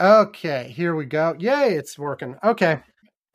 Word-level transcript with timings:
Okay, 0.00 0.72
here 0.74 0.94
we 0.94 1.06
go. 1.06 1.34
Yay, 1.38 1.74
it's 1.74 1.98
working. 1.98 2.36
Okay. 2.44 2.80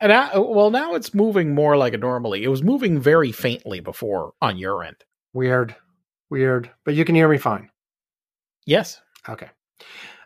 And 0.00 0.12
I, 0.12 0.36
well, 0.38 0.70
now 0.70 0.94
it's 0.94 1.14
moving 1.14 1.54
more 1.54 1.76
like 1.76 1.94
it 1.94 2.00
normally. 2.00 2.42
It 2.42 2.48
was 2.48 2.62
moving 2.62 3.00
very 3.00 3.32
faintly 3.32 3.80
before 3.80 4.32
on 4.42 4.58
your 4.58 4.82
end. 4.82 4.96
Weird. 5.32 5.74
Weird. 6.30 6.70
But 6.84 6.94
you 6.94 7.04
can 7.04 7.14
hear 7.14 7.28
me 7.28 7.38
fine. 7.38 7.70
Yes. 8.66 9.00
Okay. 9.28 9.48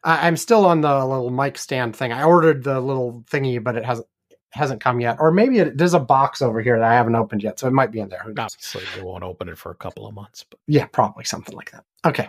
I, 0.05 0.27
I'm 0.27 0.37
still 0.37 0.65
on 0.65 0.81
the 0.81 1.05
little 1.05 1.31
mic 1.31 1.59
stand 1.59 1.95
thing. 1.97 2.13
I 2.13 2.23
ordered 2.25 2.65
the 2.65 2.81
little 2.81 3.25
thingy, 3.31 3.63
but 3.63 3.77
it 3.77 3.85
hasn't 3.85 4.07
hasn't 4.51 4.81
come 4.81 5.01
yet. 5.01 5.17
Or 5.21 5.31
maybe 5.31 5.59
it, 5.59 5.77
there's 5.77 5.93
a 5.93 6.01
box 6.01 6.41
over 6.41 6.63
here 6.63 6.79
that 6.79 6.91
I 6.91 6.95
haven't 6.95 7.15
opened 7.15 7.43
yet, 7.43 7.59
so 7.59 7.67
it 7.67 7.73
might 7.73 7.91
be 7.91 8.01
in 8.01 8.09
there. 8.09 8.21
Who 8.25 8.33
knows? 8.33 8.55
Obviously, 8.55 8.85
they 8.95 9.03
won't 9.03 9.25
open 9.25 9.49
it 9.51 9.59
for 9.59 9.71
a 9.71 9.75
couple 9.75 10.07
of 10.07 10.15
months. 10.15 10.45
But 10.49 10.59
Yeah, 10.67 10.87
probably 10.87 11.25
something 11.25 11.55
like 11.55 11.73
that. 11.73 11.85
Okay. 12.07 12.29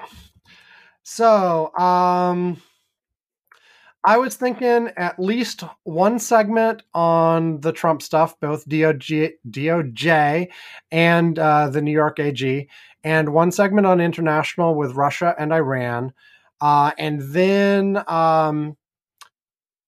So, 1.03 1.73
um 1.77 2.61
I 4.05 4.17
was 4.17 4.35
thinking 4.35 4.89
at 4.95 5.19
least 5.19 5.63
one 5.83 6.19
segment 6.19 6.83
on 6.93 7.59
the 7.61 7.71
Trump 7.73 8.01
stuff, 8.01 8.39
both 8.39 8.67
DOJ, 8.67 9.33
DOJ 9.49 10.47
and 10.91 11.37
uh, 11.39 11.69
the 11.69 11.81
New 11.81 11.91
York 11.91 12.19
AG, 12.19 12.69
and 13.03 13.33
one 13.33 13.51
segment 13.51 13.87
on 13.87 13.99
international 13.99 14.75
with 14.75 14.93
Russia 14.93 15.35
and 15.37 15.51
Iran. 15.51 16.13
Uh, 16.61 16.91
and 16.97 17.21
then 17.33 17.97
um, 18.07 18.77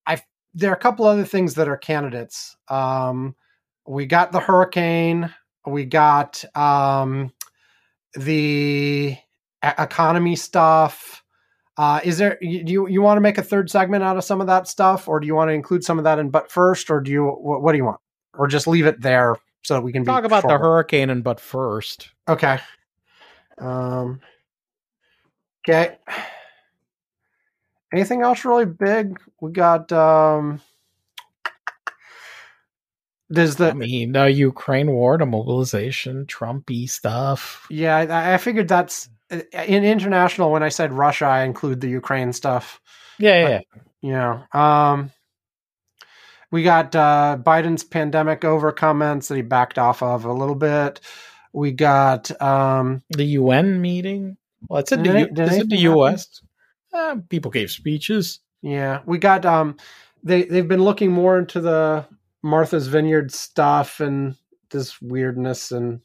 I 0.05 0.21
there 0.53 0.71
are 0.71 0.75
a 0.75 0.79
couple 0.79 1.05
other 1.05 1.25
things 1.25 1.55
that 1.55 1.67
are 1.67 1.77
candidates. 1.77 2.55
Um, 2.67 3.35
we 3.87 4.05
got 4.05 4.31
the 4.31 4.39
hurricane. 4.39 5.33
We 5.65 5.85
got 5.85 6.43
um, 6.55 7.31
the 8.13 9.17
economy 9.63 10.35
stuff. 10.35 11.18
Uh, 11.79 12.01
is 12.03 12.17
there 12.17 12.37
you 12.41 12.61
you, 12.65 12.87
you 12.89 13.01
want 13.01 13.15
to 13.15 13.21
make 13.21 13.37
a 13.37 13.41
third 13.41 13.71
segment 13.71 14.03
out 14.03 14.17
of 14.17 14.23
some 14.25 14.41
of 14.41 14.47
that 14.47 14.67
stuff, 14.67 15.07
or 15.07 15.17
do 15.21 15.25
you 15.27 15.33
want 15.33 15.47
to 15.47 15.53
include 15.53 15.81
some 15.81 15.97
of 15.97 16.03
that 16.03 16.19
in 16.19 16.29
but 16.29 16.51
first, 16.51 16.91
or 16.91 16.99
do 16.99 17.09
you 17.09 17.23
what, 17.23 17.61
what 17.61 17.71
do 17.71 17.77
you 17.77 17.85
want, 17.85 18.01
or 18.37 18.47
just 18.47 18.67
leave 18.67 18.85
it 18.85 18.99
there 18.99 19.37
so 19.61 19.75
that 19.75 19.81
we 19.81 19.93
can 19.93 20.03
be 20.03 20.07
talk 20.07 20.25
about 20.25 20.43
the 20.45 20.57
hurricane 20.57 21.09
and 21.09 21.23
but 21.23 21.39
first. 21.39 22.09
Okay. 22.27 22.59
Um. 23.59 24.19
Okay. 25.65 25.97
Anything 27.93 28.23
else 28.23 28.43
really 28.43 28.65
big? 28.65 29.17
We 29.39 29.53
got 29.53 29.89
um. 29.93 30.59
There's 33.29 33.55
the 33.55 33.69
I 33.69 33.73
mean, 33.73 34.11
the 34.11 34.29
Ukraine 34.29 34.91
war, 34.91 35.17
the 35.17 35.25
mobilization, 35.25 36.25
Trumpy 36.25 36.89
stuff. 36.89 37.67
Yeah, 37.69 37.95
I, 37.95 38.33
I 38.33 38.37
figured 38.37 38.67
that's 38.67 39.07
in 39.31 39.83
international. 39.83 40.51
When 40.51 40.63
I 40.63 40.69
said 40.69 40.93
Russia, 40.93 41.25
I 41.25 41.43
include 41.43 41.81
the 41.81 41.89
Ukraine 41.89 42.33
stuff. 42.33 42.79
Yeah, 43.17 43.39
yeah. 43.41 43.49
yeah. 43.49 43.81
You 44.01 44.11
know, 44.13 44.59
um, 44.59 45.11
we 46.51 46.63
got 46.63 46.95
uh, 46.95 47.37
Biden's 47.41 47.83
pandemic 47.83 48.43
over 48.45 48.71
comments 48.71 49.27
that 49.27 49.35
he 49.35 49.41
backed 49.41 49.77
off 49.77 50.01
of 50.01 50.25
a 50.25 50.33
little 50.33 50.55
bit. 50.55 50.99
We 51.53 51.71
got 51.71 52.39
um, 52.41 53.03
The 53.09 53.25
UN 53.25 53.81
meeting. 53.81 54.37
Well, 54.67 54.79
it's 54.79 54.91
in 54.91 55.03
the, 55.03 55.09
any- 55.09 55.19
U- 55.21 55.27
did 55.31 55.47
is 55.51 55.57
it 55.57 55.69
the? 55.69 55.77
US? 55.93 56.41
Uh, 56.93 57.17
people 57.29 57.51
gave 57.51 57.69
speeches. 57.71 58.39
yeah, 58.61 59.01
we 59.05 59.17
got 59.19 59.45
um, 59.45 59.77
they 60.23 60.43
they've 60.43 60.67
been 60.67 60.83
looking 60.83 61.11
more 61.11 61.37
into 61.37 61.61
the 61.61 62.05
Martha's 62.41 62.87
Vineyard 62.87 63.31
stuff 63.31 63.99
and 63.99 64.35
this 64.71 64.99
weirdness 65.01 65.71
and 65.71 66.01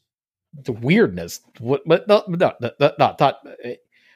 The 0.62 0.72
weirdness. 0.72 1.40
What? 1.58 1.82
But 1.86 2.06
no, 2.08 2.22
no, 2.28 2.52
no, 2.60 2.70
no, 2.80 2.92
no, 2.98 3.16
not- 3.18 3.46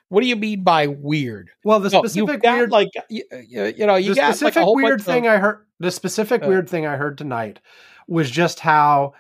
What 0.09 0.23
do 0.23 0.27
you 0.27 0.37
mean 0.37 0.63
by 0.63 0.87
weird? 0.87 1.51
well, 1.65 1.81
the 1.81 1.91
No, 1.91 1.99
specific 2.01 2.43
got 2.43 2.57
weird 2.57 2.71
like 2.71 2.89
you, 3.11 3.25
you 3.47 3.87
know 3.87 3.97
you 3.97 4.15
the 4.15 4.21
got 4.21 4.29
like 4.29 4.37
specific 4.37 4.63
a 4.63 4.73
weird 4.73 5.03
thing 5.03 5.27
of, 5.27 5.33
I 5.35 5.37
heard. 5.39 5.67
The 5.81 5.91
specific 5.91 6.43
Uh, 6.45 6.49
weird 6.49 6.69
thing 6.69 6.87
I 6.87 6.97
heard 6.97 7.19
tonight 7.19 7.61
was 8.07 8.31
just 8.31 8.61
how, 8.61 9.13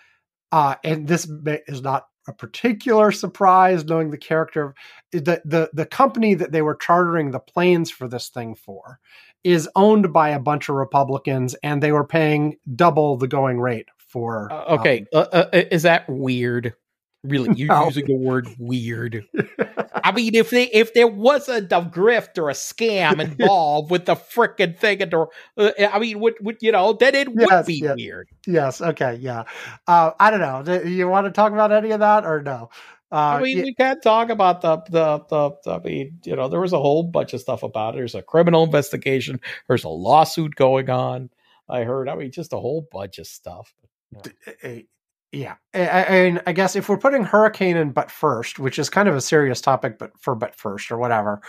uh, 0.53 0.77
and 0.85 1.07
this 1.07 1.29
is 1.67 1.83
not 1.83 2.07
a 2.27 2.33
particular 2.33 3.11
surprise, 3.13 3.85
knowing 3.85 4.11
the 4.11 4.19
character. 4.19 4.75
The 5.13 5.43
the 5.45 5.71
the 5.73 5.87
company 5.87 6.35
that 6.35 6.53
they 6.53 6.63
were 6.63 6.77
chartering 6.77 7.31
the 7.33 7.41
planes 7.41 7.91
for 7.91 8.09
this 8.09 8.29
thing 8.29 8.55
for 8.55 8.99
is 9.45 9.69
owned 9.77 10.13
by 10.13 10.31
a 10.31 10.41
bunch 10.41 10.69
of 10.69 10.75
Republicans, 10.77 11.55
and 11.63 11.83
they 11.83 11.93
were 11.93 12.07
paying 12.07 12.57
double 12.77 13.17
the 13.19 13.29
going 13.29 13.61
rate 13.61 13.89
for. 13.99 14.51
Uh, 14.53 14.77
okay, 14.79 15.05
uh, 15.13 15.27
uh, 15.33 15.49
is 15.53 15.83
that 15.83 16.09
weird? 16.09 16.75
Really, 17.25 17.51
you're 17.57 17.69
No. 17.69 17.87
using 17.87 18.07
the 18.07 18.15
word 18.15 18.49
weird. 18.59 19.27
I 20.05 20.13
mean, 20.13 20.35
if 20.35 20.51
they 20.51 20.65
if 20.65 20.95
there 20.95 21.09
wasn't 21.09 21.73
a 21.73 21.81
grift 21.81 22.39
or 22.39 22.49
a 22.51 22.55
scam 22.55 23.21
involved 23.25 23.91
with 23.91 24.07
the 24.07 24.15
frickin' 24.15 24.79
thing, 24.79 25.03
and 25.03 25.11
the, 25.11 25.27
uh, 25.57 25.91
I 25.93 25.99
mean, 25.99 26.21
would, 26.21 26.35
would 26.41 26.59
you 26.61 26.73
know, 26.73 26.93
then 26.93 27.15
it 27.15 27.29
would 27.35 27.67
be 27.67 27.75
yes. 27.75 27.97
weird. 27.97 28.29
yes. 28.47 28.81
Okay. 28.81 29.17
Yeah. 29.21 29.45
Uh, 29.87 30.13
I 30.19 30.31
don't 30.31 30.41
know. 30.41 30.63
Do 30.63 30.89
You 30.89 31.09
want 31.09 31.27
to 31.27 31.33
talk 31.33 31.53
about 31.53 31.73
any 31.73 31.91
of 31.91 32.01
that 32.01 32.25
or 32.25 32.41
no? 32.43 32.71
Uh, 33.11 33.17
I 33.17 33.41
mean, 33.41 33.57
yeah, 33.59 33.65
we 33.65 33.75
can't 33.75 34.03
talk 34.03 34.29
about 34.29 34.61
the, 34.61 34.77
the 34.91 35.19
the 35.31 35.51
the. 35.65 35.73
I 35.73 35.79
mean, 35.81 36.19
you 36.25 36.37
know, 36.37 36.49
there 36.49 36.61
was 36.61 36.75
a 36.75 36.79
whole 36.79 37.03
bunch 37.03 37.33
of 37.33 37.41
stuff 37.41 37.63
about 37.63 37.95
it. 37.95 37.99
There's 37.99 38.15
a 38.15 38.23
criminal 38.23 38.65
investigation. 38.65 39.41
There's 39.67 39.85
a 39.85 39.89
lawsuit 39.89 40.55
going 40.57 40.91
on. 40.91 41.31
I 41.71 41.85
heard. 41.85 42.09
I 42.09 42.17
mean, 42.17 42.31
just 42.33 42.53
a 42.53 42.59
whole 42.59 42.87
bunch 42.93 43.19
of 43.19 43.27
stuff. 43.27 43.73
uh, 44.63 44.69
yeah 45.33 45.57
I, 45.75 45.81
I, 45.81 46.01
and 46.03 46.43
I 46.47 46.53
guess 46.53 46.75
if 46.77 46.89
we're 46.89 46.99
putting 46.99 47.23
hurricane 47.23 47.77
in 47.77 47.91
but 47.91 48.11
first 48.11 48.59
which 48.59 48.79
is 48.79 48.89
kind 48.89 49.09
of 49.09 49.15
a 49.15 49.21
serious 49.21 49.61
topic 49.61 49.99
but 49.99 50.13
for 50.19 50.35
but 50.35 50.55
first 50.55 50.91
or 50.91 50.97
whatever 50.99 51.41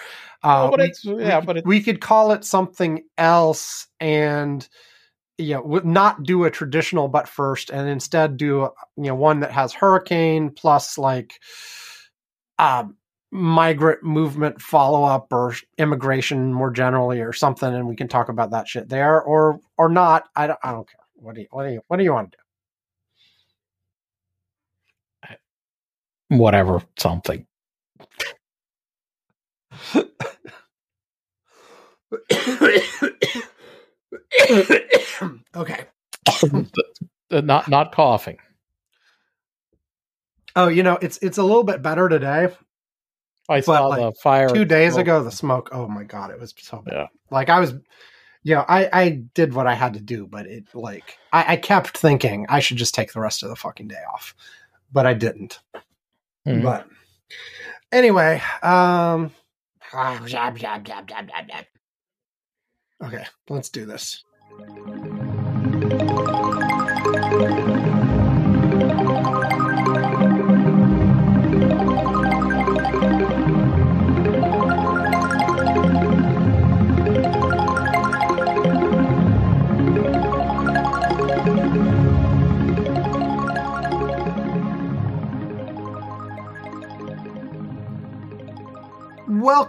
uh, 0.44 0.68
Oh, 0.68 0.72
but 0.72 0.80
we- 0.80 0.86
it's 0.88 1.06
yeah, 1.06 1.42
but 1.42 1.58
it's 1.58 1.66
we 1.66 1.82
could 1.82 2.02
call 2.02 2.32
it 2.32 2.44
something 2.44 3.04
else 3.18 3.88
and 4.00 4.68
you 5.38 5.54
know 5.56 5.82
not 5.86 6.24
do 6.24 6.44
a 6.44 6.52
traditional 6.52 7.08
but 7.08 7.28
first 7.28 7.70
and 7.70 7.88
instead 7.88 8.36
do 8.36 8.46
you 8.98 9.04
know 9.04 9.16
one 9.16 9.40
that 9.40 9.52
has 9.52 9.72
hurricane 9.74 10.50
plus 10.50 10.98
like 10.98 11.40
um 12.58 12.96
migrant 13.32 14.04
movement 14.04 14.60
follow 14.60 15.04
up 15.04 15.32
or 15.32 15.56
immigration 15.78 16.52
more 16.52 16.72
generally 16.72 17.22
or 17.22 17.32
something 17.32 17.74
and 17.74 17.88
we 17.88 17.96
can 17.96 18.08
talk 18.08 18.28
about 18.28 18.52
that 18.52 18.68
shit 18.68 18.90
there 18.90 19.22
or 19.22 19.60
or 19.78 19.88
not. 19.88 20.28
I 20.36 20.48
don't 20.48 20.60
i 20.64 20.72
don't 20.72 20.90
care. 20.90 21.00
What 21.16 21.36
do 21.36 21.42
you 21.42 21.48
what 21.52 21.64
do 21.66 21.74
you 21.74 21.82
what 21.88 21.98
do 21.98 22.04
you 22.04 22.12
want 22.12 22.32
to 22.32 22.38
do 22.38 22.44
whatever 26.30 26.82
something. 26.98 27.46
okay. 35.56 35.86
Uh, 37.32 37.42
not 37.42 37.68
not 37.68 37.92
coughing. 37.92 38.40
Oh, 40.56 40.68
you 40.68 40.82
know, 40.82 40.98
it's 41.00 41.20
it's 41.22 41.38
a 41.38 41.44
little 41.44 41.64
bit 41.64 41.84
better 41.84 42.10
today. 42.10 42.50
I 43.48 43.60
saw 43.60 43.86
like, 43.86 44.00
the 44.02 44.12
fire 44.14 44.50
Two 44.50 44.66
days 44.66 44.94
smoke. 44.94 45.02
ago, 45.02 45.24
the 45.24 45.32
smoke. 45.32 45.70
Oh 45.72 45.88
my 45.88 46.04
god, 46.04 46.32
it 46.32 46.40
was 46.40 46.56
so 46.58 46.82
bad. 46.82 46.94
Yeah. 46.94 47.08
Like 47.30 47.50
I 47.50 47.60
was, 47.60 47.74
you 48.42 48.56
know, 48.56 48.66
I 48.68 48.90
I 48.92 49.10
did 49.36 49.54
what 49.54 49.68
I 49.68 49.76
had 49.76 49.94
to 49.94 50.00
do, 50.00 50.26
but 50.26 50.48
it 50.48 50.66
like 50.74 51.20
I, 51.32 51.54
I 51.54 51.56
kept 51.58 52.00
thinking 52.00 52.48
I 52.50 52.62
should 52.62 52.78
just 52.78 52.96
take 52.96 53.14
the 53.14 53.20
rest 53.20 53.44
of 53.44 53.50
the 53.50 53.56
fucking 53.56 53.88
day 53.88 54.02
off, 54.12 54.36
but 54.92 55.06
I 55.06 55.14
didn't. 55.14 55.60
Mhm. 56.48 56.64
But 56.64 56.88
anyway, 57.92 58.42
um, 58.62 59.32
okay, 63.04 63.26
let's 63.50 63.70
do 63.70 63.86
this. 63.86 64.24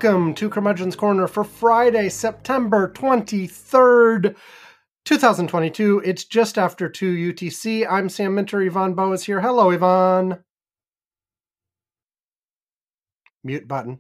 Welcome 0.02 0.32
to 0.37 0.49
Curmudgeon's 0.49 0.97
Corner 0.97 1.26
for 1.26 1.44
Friday, 1.44 2.08
September 2.08 2.91
23rd, 2.91 4.35
2022. 5.05 6.00
It's 6.02 6.25
just 6.25 6.56
after 6.56 6.88
2 6.88 7.35
UTC. 7.35 7.87
I'm 7.87 8.08
Sam 8.08 8.35
Minter. 8.35 8.62
Ivan 8.62 8.94
Bow 8.94 9.12
is 9.12 9.25
here. 9.25 9.43
Hello, 9.43 9.70
Ivan. 9.70 10.38
Mute 13.44 13.69
button. 13.69 13.99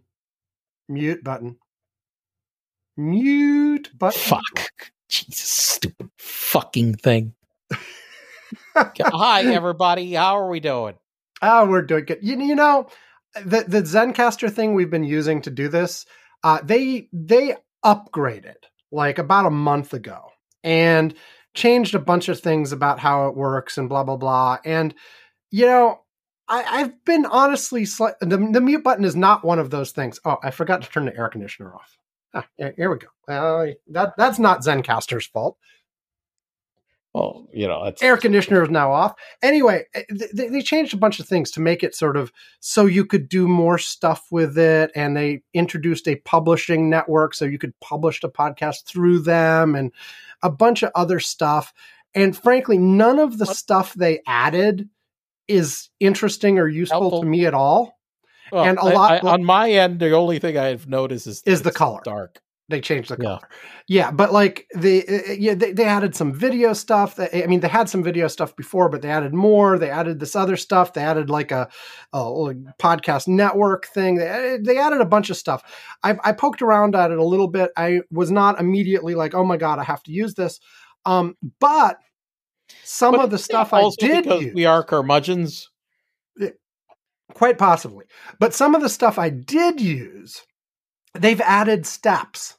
Mute 0.88 1.22
button. 1.22 1.58
Mute 2.96 3.90
button. 3.98 4.20
Fuck. 4.22 4.92
Jesus, 5.10 5.50
stupid 5.50 6.08
fucking 6.16 6.94
thing. 6.94 7.34
Hi, 8.74 9.42
everybody. 9.42 10.14
How 10.14 10.38
are 10.38 10.48
we 10.48 10.60
doing? 10.60 10.94
Oh, 11.42 11.66
we're 11.66 11.82
doing 11.82 12.06
good. 12.06 12.20
You, 12.22 12.40
you 12.40 12.54
know, 12.54 12.88
the 13.34 13.64
the 13.66 13.82
Zencastr 13.82 14.50
thing 14.50 14.74
we've 14.74 14.90
been 14.90 15.04
using 15.04 15.42
to 15.42 15.50
do 15.50 15.68
this, 15.68 16.06
uh, 16.42 16.60
they 16.62 17.08
they 17.12 17.56
upgraded. 17.84 18.56
like 18.92 19.18
about 19.18 19.46
a 19.46 19.50
month 19.50 19.94
ago 19.94 20.32
and 20.64 21.14
changed 21.54 21.94
a 21.94 21.98
bunch 21.98 22.28
of 22.28 22.40
things 22.40 22.72
about 22.72 22.98
how 22.98 23.28
it 23.28 23.36
works 23.36 23.78
and 23.78 23.88
blah 23.88 24.04
blah 24.04 24.16
blah. 24.16 24.58
And 24.64 24.94
you 25.50 25.66
know, 25.66 26.00
I, 26.48 26.78
have 26.80 27.04
been 27.04 27.26
honestly 27.26 27.84
the, 27.84 28.48
the 28.52 28.60
mute 28.60 28.84
button 28.84 29.04
is 29.04 29.16
not 29.16 29.44
one 29.44 29.58
of 29.58 29.70
those 29.70 29.92
things. 29.92 30.20
Oh, 30.24 30.38
I 30.42 30.50
forgot 30.50 30.82
to 30.82 30.90
turn 30.90 31.06
the 31.06 31.16
air 31.16 31.28
conditioner 31.28 31.74
off. 31.74 31.96
Ah, 32.34 32.46
here 32.56 32.90
we 32.90 32.98
go. 32.98 33.32
Uh, 33.32 33.72
that 33.88 34.14
that's 34.16 34.38
not 34.38 34.62
Zencastr's 34.62 35.26
fault. 35.26 35.56
Well, 37.12 37.48
you 37.52 37.66
know, 37.66 37.84
it's 37.84 38.02
air 38.02 38.16
conditioner 38.16 38.62
is 38.62 38.70
now 38.70 38.92
off. 38.92 39.14
Anyway, 39.42 39.84
eh, 39.94 40.02
they, 40.32 40.48
they, 40.48 40.62
changed 40.62 40.94
a 40.94 40.96
bunch 40.96 41.18
of 41.18 41.26
things 41.26 41.50
to 41.52 41.60
make 41.60 41.82
it 41.82 41.94
sort 41.94 42.16
of 42.16 42.32
so 42.60 42.86
you 42.86 43.04
could 43.04 43.28
do 43.28 43.48
more 43.48 43.78
stuff 43.78 44.26
with 44.30 44.56
it, 44.56 44.92
and 44.94 45.16
they 45.16 45.42
introduced 45.52 46.06
a 46.06 46.16
publishing 46.16 46.88
network 46.88 47.34
so 47.34 47.44
you 47.44 47.58
could 47.58 47.78
publish 47.80 48.20
the 48.20 48.28
podcast 48.28 48.84
through 48.86 49.18
them, 49.20 49.74
and 49.74 49.92
a 50.42 50.50
bunch 50.50 50.84
of 50.84 50.92
other 50.94 51.18
stuff. 51.18 51.72
And 52.14 52.36
frankly, 52.36 52.78
none 52.78 53.18
of 53.18 53.38
the 53.38 53.46
stuff 53.46 53.92
they 53.94 54.20
added 54.26 54.88
is 55.48 55.90
interesting 55.98 56.60
or 56.60 56.68
useful 56.68 57.00
Helpful. 57.00 57.22
to 57.22 57.26
me 57.26 57.44
at 57.44 57.54
all. 57.54 57.98
Well, 58.52 58.64
and 58.64 58.78
a 58.78 58.82
I, 58.82 58.92
lot 58.92 59.24
I, 59.24 59.28
on 59.30 59.44
my 59.44 59.70
end, 59.70 59.98
the 59.98 60.12
only 60.12 60.38
thing 60.38 60.56
I've 60.56 60.88
noticed 60.88 61.26
is 61.26 61.42
is 61.44 61.62
the 61.62 61.72
color 61.72 62.00
dark. 62.04 62.40
They 62.70 62.80
changed 62.80 63.10
the 63.10 63.16
color. 63.16 63.40
Yeah, 63.86 64.06
yeah 64.06 64.10
but 64.12 64.32
like 64.32 64.66
the 64.72 65.06
uh, 65.06 65.32
uh, 65.32 65.34
yeah, 65.34 65.54
they, 65.54 65.72
they 65.72 65.84
added 65.84 66.14
some 66.14 66.32
video 66.32 66.72
stuff. 66.72 67.16
That, 67.16 67.36
I 67.36 67.46
mean, 67.46 67.60
they 67.60 67.68
had 67.68 67.88
some 67.88 68.02
video 68.02 68.28
stuff 68.28 68.54
before, 68.54 68.88
but 68.88 69.02
they 69.02 69.10
added 69.10 69.34
more. 69.34 69.78
They 69.78 69.90
added 69.90 70.20
this 70.20 70.36
other 70.36 70.56
stuff. 70.56 70.92
They 70.92 71.02
added 71.02 71.28
like 71.28 71.50
a, 71.50 71.68
a 72.12 72.18
podcast 72.80 73.28
network 73.28 73.86
thing. 73.86 74.16
They 74.16 74.58
they 74.62 74.78
added 74.78 75.00
a 75.00 75.06
bunch 75.06 75.30
of 75.30 75.36
stuff. 75.36 75.62
I, 76.02 76.16
I 76.24 76.32
poked 76.32 76.62
around 76.62 76.94
at 76.94 77.10
it 77.10 77.18
a 77.18 77.24
little 77.24 77.48
bit. 77.48 77.72
I 77.76 78.00
was 78.10 78.30
not 78.30 78.60
immediately 78.60 79.14
like, 79.14 79.34
oh 79.34 79.44
my 79.44 79.56
god, 79.56 79.78
I 79.78 79.84
have 79.84 80.02
to 80.04 80.12
use 80.12 80.34
this. 80.34 80.60
Um, 81.04 81.36
but 81.58 81.98
some 82.84 83.12
but 83.12 83.24
of 83.24 83.30
the 83.30 83.38
stuff 83.38 83.72
I 83.72 83.90
did 83.98 84.26
use, 84.26 84.54
we 84.54 84.64
are 84.64 84.84
curmudgeons. 84.84 85.68
Quite 87.34 87.58
possibly. 87.58 88.06
But 88.38 88.54
some 88.54 88.74
of 88.74 88.82
the 88.82 88.88
stuff 88.88 89.18
I 89.18 89.30
did 89.30 89.80
use, 89.80 90.42
they've 91.18 91.40
added 91.40 91.86
steps 91.86 92.56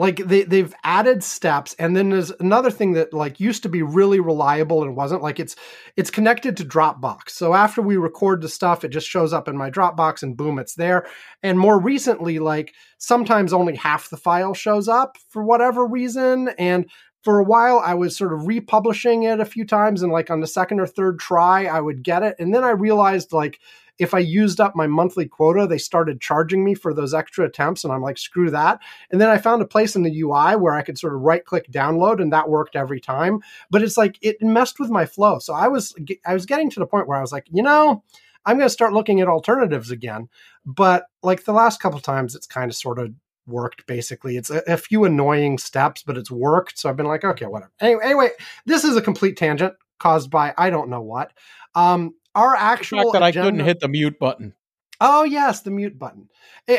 like 0.00 0.16
they, 0.16 0.44
they've 0.44 0.74
added 0.82 1.22
steps 1.22 1.74
and 1.78 1.94
then 1.94 2.08
there's 2.08 2.30
another 2.40 2.70
thing 2.70 2.94
that 2.94 3.12
like 3.12 3.38
used 3.38 3.62
to 3.64 3.68
be 3.68 3.82
really 3.82 4.18
reliable 4.18 4.82
and 4.82 4.96
wasn't 4.96 5.20
like 5.20 5.38
it's 5.38 5.56
it's 5.94 6.10
connected 6.10 6.56
to 6.56 6.64
dropbox. 6.64 7.32
So 7.32 7.52
after 7.52 7.82
we 7.82 7.98
record 7.98 8.40
the 8.40 8.48
stuff 8.48 8.82
it 8.82 8.88
just 8.88 9.06
shows 9.06 9.34
up 9.34 9.46
in 9.46 9.58
my 9.58 9.70
dropbox 9.70 10.22
and 10.22 10.38
boom 10.38 10.58
it's 10.58 10.74
there. 10.74 11.06
And 11.42 11.58
more 11.58 11.78
recently 11.78 12.38
like 12.38 12.72
sometimes 12.96 13.52
only 13.52 13.76
half 13.76 14.08
the 14.08 14.16
file 14.16 14.54
shows 14.54 14.88
up 14.88 15.18
for 15.28 15.44
whatever 15.44 15.86
reason. 15.86 16.48
And 16.58 16.90
for 17.22 17.38
a 17.38 17.44
while 17.44 17.78
I 17.78 17.92
was 17.92 18.16
sort 18.16 18.32
of 18.32 18.46
republishing 18.46 19.24
it 19.24 19.38
a 19.38 19.44
few 19.44 19.66
times 19.66 20.00
and 20.00 20.10
like 20.10 20.30
on 20.30 20.40
the 20.40 20.46
second 20.46 20.80
or 20.80 20.86
third 20.86 21.18
try 21.18 21.66
I 21.66 21.78
would 21.78 22.02
get 22.02 22.22
it. 22.22 22.36
And 22.38 22.54
then 22.54 22.64
I 22.64 22.70
realized 22.70 23.34
like 23.34 23.60
if 24.00 24.14
I 24.14 24.18
used 24.18 24.60
up 24.60 24.74
my 24.74 24.86
monthly 24.86 25.26
quota, 25.26 25.66
they 25.66 25.76
started 25.76 26.22
charging 26.22 26.64
me 26.64 26.74
for 26.74 26.94
those 26.94 27.12
extra 27.12 27.44
attempts. 27.44 27.84
And 27.84 27.92
I'm 27.92 28.00
like, 28.00 28.16
screw 28.16 28.50
that. 28.50 28.80
And 29.10 29.20
then 29.20 29.28
I 29.28 29.36
found 29.36 29.60
a 29.60 29.66
place 29.66 29.94
in 29.94 30.02
the 30.02 30.20
UI 30.22 30.56
where 30.56 30.74
I 30.74 30.80
could 30.82 30.98
sort 30.98 31.14
of 31.14 31.20
right 31.20 31.44
click 31.44 31.70
download 31.70 32.20
and 32.20 32.32
that 32.32 32.48
worked 32.48 32.76
every 32.76 32.98
time. 32.98 33.40
But 33.70 33.82
it's 33.82 33.98
like, 33.98 34.18
it 34.22 34.40
messed 34.40 34.80
with 34.80 34.88
my 34.88 35.04
flow. 35.04 35.38
So 35.38 35.52
I 35.52 35.68
was, 35.68 35.94
I 36.24 36.32
was 36.32 36.46
getting 36.46 36.70
to 36.70 36.80
the 36.80 36.86
point 36.86 37.08
where 37.08 37.18
I 37.18 37.20
was 37.20 37.30
like, 37.30 37.46
you 37.50 37.62
know, 37.62 38.02
I'm 38.46 38.56
going 38.56 38.66
to 38.66 38.72
start 38.72 38.94
looking 38.94 39.20
at 39.20 39.28
alternatives 39.28 39.90
again. 39.90 40.30
But 40.64 41.04
like 41.22 41.44
the 41.44 41.52
last 41.52 41.80
couple 41.80 42.00
times, 42.00 42.34
it's 42.34 42.46
kind 42.46 42.70
of 42.70 42.76
sort 42.76 42.98
of 42.98 43.12
worked 43.46 43.86
basically. 43.86 44.38
It's 44.38 44.50
a, 44.50 44.62
a, 44.66 44.76
few 44.78 45.04
annoying 45.04 45.58
steps, 45.58 46.02
but 46.02 46.16
it's 46.16 46.30
worked. 46.30 46.78
So 46.78 46.88
I've 46.88 46.96
been 46.96 47.06
like, 47.06 47.24
okay, 47.24 47.46
whatever. 47.46 47.72
Anyway, 47.80 48.00
anyway, 48.02 48.30
this 48.64 48.84
is 48.84 48.96
a 48.96 49.02
complete 49.02 49.36
tangent 49.36 49.74
caused 49.98 50.30
by 50.30 50.54
I 50.56 50.70
don't 50.70 50.88
know 50.88 51.02
what. 51.02 51.32
Um, 51.74 52.14
our 52.34 52.54
actual 52.54 53.12
fact 53.12 53.12
that 53.12 53.22
agenda, 53.22 53.40
I 53.40 53.44
couldn't 53.44 53.66
hit 53.66 53.80
the 53.80 53.88
mute 53.88 54.18
button. 54.18 54.54
Oh 55.00 55.24
yes, 55.24 55.62
the 55.62 55.70
mute 55.70 55.98
button. 55.98 56.28
Eh, 56.68 56.76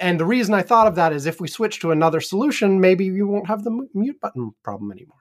and 0.00 0.20
the 0.20 0.26
reason 0.26 0.54
I 0.54 0.62
thought 0.62 0.86
of 0.86 0.94
that 0.96 1.12
is 1.12 1.26
if 1.26 1.40
we 1.40 1.48
switch 1.48 1.80
to 1.80 1.90
another 1.90 2.20
solution, 2.20 2.80
maybe 2.80 3.06
you 3.06 3.26
won't 3.26 3.46
have 3.46 3.64
the 3.64 3.88
mute 3.94 4.20
button 4.20 4.52
problem 4.62 4.92
anymore. 4.92 5.16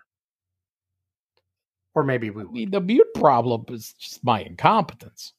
Or 1.95 2.03
maybe 2.03 2.29
we. 2.29 2.43
I 2.43 2.45
mean, 2.45 2.71
the 2.71 2.81
mute 2.81 3.13
problem 3.15 3.65
is 3.69 3.93
just 3.93 4.23
my 4.23 4.41
incompetence. 4.41 5.33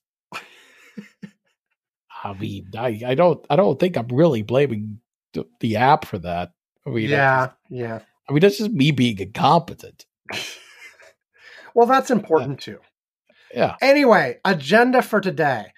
I 2.25 2.35
mean, 2.35 2.71
I, 2.79 3.01
I 3.05 3.15
don't 3.15 3.45
I 3.51 3.57
don't 3.57 3.81
think 3.81 3.97
I'm 3.97 4.09
really 4.09 4.43
blaming 4.43 5.01
the, 5.33 5.47
the 5.61 5.77
app 5.77 6.05
for 6.05 6.19
that. 6.19 6.53
I 6.87 6.91
mean, 6.91 7.09
yeah, 7.11 7.47
just, 7.47 7.57
yeah. 7.71 8.01
I 8.29 8.33
mean, 8.33 8.41
that's 8.41 8.59
just 8.59 8.71
me 8.71 8.91
being 8.91 9.19
incompetent. 9.19 10.07
well, 11.75 11.87
that's 11.87 12.11
important 12.11 12.61
too. 12.61 12.79
Yeah. 13.55 13.77
Anyway, 13.81 14.39
agenda 14.45 15.03
for 15.03 15.21
today. 15.21 15.73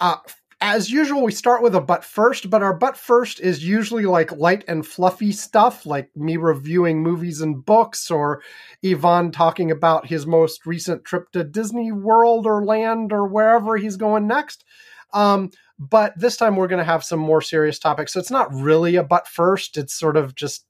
Uh, 0.00 0.16
as 0.60 0.90
usual, 0.90 1.22
we 1.22 1.32
start 1.32 1.62
with 1.62 1.74
a 1.74 1.80
but 1.80 2.02
first, 2.02 2.48
but 2.48 2.62
our 2.62 2.72
but 2.72 2.96
first 2.96 3.40
is 3.40 3.66
usually 3.66 4.06
like 4.06 4.32
light 4.32 4.64
and 4.68 4.86
fluffy 4.86 5.30
stuff, 5.32 5.84
like 5.84 6.10
me 6.16 6.38
reviewing 6.38 7.02
movies 7.02 7.42
and 7.42 7.62
books, 7.64 8.10
or 8.10 8.42
Ivan 8.84 9.32
talking 9.32 9.70
about 9.70 10.06
his 10.06 10.26
most 10.26 10.64
recent 10.64 11.04
trip 11.04 11.30
to 11.32 11.44
Disney 11.44 11.92
World 11.92 12.46
or 12.46 12.64
Land 12.64 13.12
or 13.12 13.26
wherever 13.26 13.76
he's 13.76 13.96
going 13.96 14.26
next. 14.26 14.64
Um, 15.12 15.50
but 15.78 16.18
this 16.18 16.38
time 16.38 16.56
we're 16.56 16.68
going 16.68 16.78
to 16.78 16.84
have 16.84 17.04
some 17.04 17.20
more 17.20 17.42
serious 17.42 17.78
topics. 17.78 18.14
So 18.14 18.20
it's 18.20 18.30
not 18.30 18.52
really 18.52 18.96
a 18.96 19.04
but 19.04 19.28
first, 19.28 19.76
it's 19.76 19.94
sort 19.94 20.16
of 20.16 20.34
just 20.34 20.64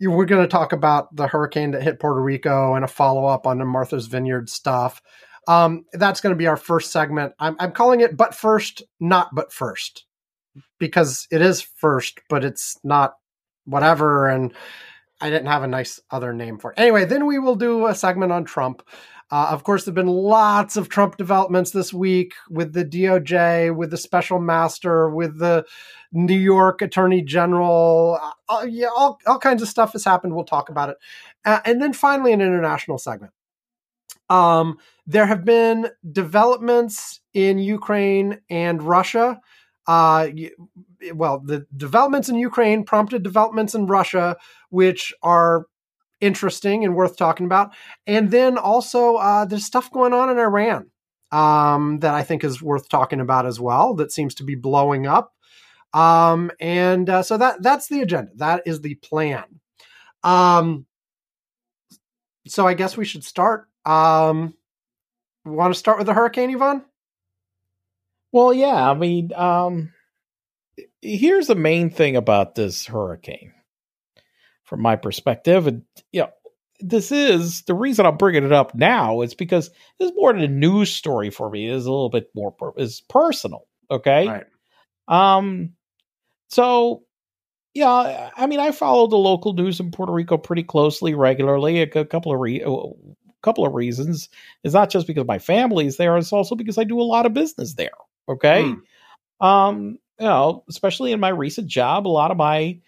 we're 0.00 0.24
going 0.24 0.42
to 0.42 0.48
talk 0.48 0.72
about 0.72 1.14
the 1.14 1.26
hurricane 1.26 1.72
that 1.72 1.82
hit 1.82 2.00
Puerto 2.00 2.22
Rico 2.22 2.74
and 2.74 2.84
a 2.84 2.88
follow 2.88 3.26
up 3.26 3.46
on 3.46 3.58
the 3.58 3.64
Martha's 3.64 4.06
Vineyard 4.06 4.48
stuff. 4.48 5.02
Um, 5.50 5.84
that's 5.92 6.20
going 6.20 6.32
to 6.32 6.38
be 6.38 6.46
our 6.46 6.56
first 6.56 6.92
segment. 6.92 7.34
I'm, 7.40 7.56
I'm 7.58 7.72
calling 7.72 8.00
it 8.00 8.16
"But 8.16 8.36
First, 8.36 8.84
Not 9.00 9.34
But 9.34 9.52
First 9.52 10.04
because 10.78 11.26
it 11.32 11.42
is 11.42 11.60
first, 11.60 12.20
but 12.28 12.44
it's 12.44 12.78
not 12.84 13.14
whatever. 13.64 14.28
And 14.28 14.54
I 15.20 15.28
didn't 15.28 15.48
have 15.48 15.64
a 15.64 15.68
nice 15.68 15.98
other 16.08 16.32
name 16.32 16.58
for 16.58 16.70
it. 16.70 16.78
Anyway, 16.78 17.04
then 17.04 17.26
we 17.26 17.40
will 17.40 17.56
do 17.56 17.86
a 17.86 17.96
segment 17.96 18.30
on 18.30 18.44
Trump. 18.44 18.82
Uh, 19.32 19.48
of 19.50 19.64
course, 19.64 19.84
there 19.84 19.90
have 19.90 19.96
been 19.96 20.06
lots 20.06 20.76
of 20.76 20.88
Trump 20.88 21.16
developments 21.16 21.72
this 21.72 21.92
week 21.92 22.34
with 22.48 22.72
the 22.72 22.84
DOJ, 22.84 23.74
with 23.74 23.90
the 23.90 23.96
special 23.96 24.38
master, 24.38 25.10
with 25.10 25.38
the 25.38 25.64
New 26.12 26.38
York 26.38 26.80
Attorney 26.80 27.22
General. 27.22 28.20
Uh, 28.48 28.66
yeah, 28.68 28.88
all, 28.88 29.18
all 29.26 29.38
kinds 29.38 29.62
of 29.62 29.68
stuff 29.68 29.92
has 29.92 30.04
happened. 30.04 30.34
We'll 30.34 30.44
talk 30.44 30.68
about 30.68 30.90
it. 30.90 30.96
Uh, 31.44 31.58
and 31.64 31.82
then 31.82 31.92
finally, 31.92 32.32
an 32.32 32.40
international 32.40 32.98
segment. 32.98 33.32
Um, 34.30 34.78
there 35.06 35.26
have 35.26 35.44
been 35.44 35.90
developments 36.10 37.20
in 37.34 37.58
Ukraine 37.58 38.40
and 38.48 38.82
Russia. 38.82 39.40
Uh, 39.86 40.28
well, 41.14 41.42
the 41.44 41.66
developments 41.76 42.28
in 42.28 42.36
Ukraine 42.36 42.84
prompted 42.84 43.22
developments 43.22 43.74
in 43.74 43.86
Russia, 43.86 44.36
which 44.70 45.12
are 45.22 45.66
interesting 46.20 46.84
and 46.84 46.94
worth 46.94 47.16
talking 47.16 47.46
about. 47.46 47.74
And 48.06 48.30
then 48.30 48.56
also, 48.56 49.16
uh, 49.16 49.44
there's 49.46 49.64
stuff 49.64 49.90
going 49.90 50.12
on 50.12 50.30
in 50.30 50.38
Iran 50.38 50.90
um, 51.32 51.98
that 52.00 52.14
I 52.14 52.22
think 52.22 52.44
is 52.44 52.62
worth 52.62 52.88
talking 52.88 53.20
about 53.20 53.46
as 53.46 53.58
well. 53.58 53.94
That 53.94 54.12
seems 54.12 54.34
to 54.36 54.44
be 54.44 54.54
blowing 54.54 55.06
up. 55.06 55.32
Um, 55.92 56.52
and 56.60 57.10
uh, 57.10 57.22
so 57.22 57.36
that 57.36 57.62
that's 57.62 57.88
the 57.88 58.00
agenda. 58.00 58.30
That 58.36 58.62
is 58.64 58.80
the 58.80 58.94
plan. 58.96 59.44
Um, 60.22 60.86
so 62.46 62.66
I 62.66 62.74
guess 62.74 62.96
we 62.96 63.04
should 63.04 63.24
start. 63.24 63.69
Um, 63.84 64.54
want 65.44 65.72
to 65.72 65.78
start 65.78 65.98
with 65.98 66.06
the 66.06 66.14
hurricane, 66.14 66.50
Ivan? 66.54 66.84
Well, 68.32 68.52
yeah. 68.52 68.90
I 68.90 68.94
mean, 68.94 69.32
um, 69.34 69.92
here's 71.02 71.48
the 71.48 71.54
main 71.54 71.90
thing 71.90 72.16
about 72.16 72.54
this 72.54 72.86
hurricane, 72.86 73.52
from 74.64 74.82
my 74.82 74.96
perspective, 74.96 75.66
and 75.66 75.82
you 76.12 76.22
know, 76.22 76.30
this 76.80 77.12
is 77.12 77.62
the 77.62 77.74
reason 77.74 78.06
I'm 78.06 78.16
bringing 78.16 78.44
it 78.44 78.52
up 78.52 78.74
now 78.74 79.20
is 79.20 79.34
because 79.34 79.70
this 79.98 80.10
is 80.10 80.16
more 80.16 80.32
than 80.32 80.42
a 80.42 80.48
news 80.48 80.92
story 80.92 81.30
for 81.30 81.50
me. 81.50 81.68
It 81.68 81.74
is 81.74 81.86
a 81.86 81.90
little 81.90 82.08
bit 82.08 82.30
more 82.34 82.54
is 82.76 83.02
personal. 83.08 83.66
Okay. 83.90 84.28
Right. 84.28 84.46
Um. 85.08 85.74
So 86.48 87.02
yeah, 87.74 88.30
I 88.36 88.46
mean, 88.46 88.58
I 88.58 88.72
follow 88.72 89.06
the 89.06 89.16
local 89.16 89.52
news 89.52 89.78
in 89.78 89.92
Puerto 89.92 90.12
Rico 90.12 90.36
pretty 90.36 90.64
closely, 90.64 91.14
regularly. 91.14 91.80
A, 91.82 92.00
a 92.00 92.04
couple 92.04 92.32
of 92.32 92.40
re- 92.40 92.64
couple 93.42 93.66
of 93.66 93.74
reasons. 93.74 94.28
It's 94.64 94.74
not 94.74 94.90
just 94.90 95.06
because 95.06 95.26
my 95.26 95.38
family's 95.38 95.96
there; 95.96 96.16
it's 96.16 96.32
also 96.32 96.54
because 96.54 96.78
I 96.78 96.84
do 96.84 97.00
a 97.00 97.02
lot 97.02 97.26
of 97.26 97.34
business 97.34 97.74
there. 97.74 97.90
Okay, 98.28 98.62
mm. 98.62 99.46
um, 99.46 99.98
you 100.18 100.26
know, 100.26 100.64
especially 100.68 101.12
in 101.12 101.20
my 101.20 101.30
recent 101.30 101.68
job, 101.68 102.06
a 102.06 102.08
lot 102.08 102.30
of 102.30 102.36
my 102.36 102.78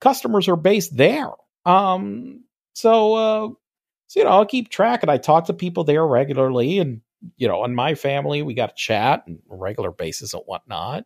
customers 0.00 0.48
are 0.48 0.56
based 0.56 0.96
there. 0.96 1.30
Um, 1.64 2.44
so, 2.72 3.14
uh, 3.14 3.48
so 4.06 4.20
you 4.20 4.24
know, 4.24 4.32
I'll 4.32 4.46
keep 4.46 4.68
track, 4.68 5.02
and 5.02 5.10
I 5.10 5.18
talk 5.18 5.46
to 5.46 5.54
people 5.54 5.84
there 5.84 6.06
regularly, 6.06 6.78
and 6.78 7.00
you 7.36 7.48
know, 7.48 7.64
in 7.64 7.74
my 7.74 7.94
family, 7.94 8.42
we 8.42 8.54
got 8.54 8.76
to 8.76 8.82
chat 8.82 9.24
on 9.26 9.38
a 9.50 9.56
regular 9.56 9.90
basis 9.90 10.34
and 10.34 10.42
whatnot. 10.46 11.04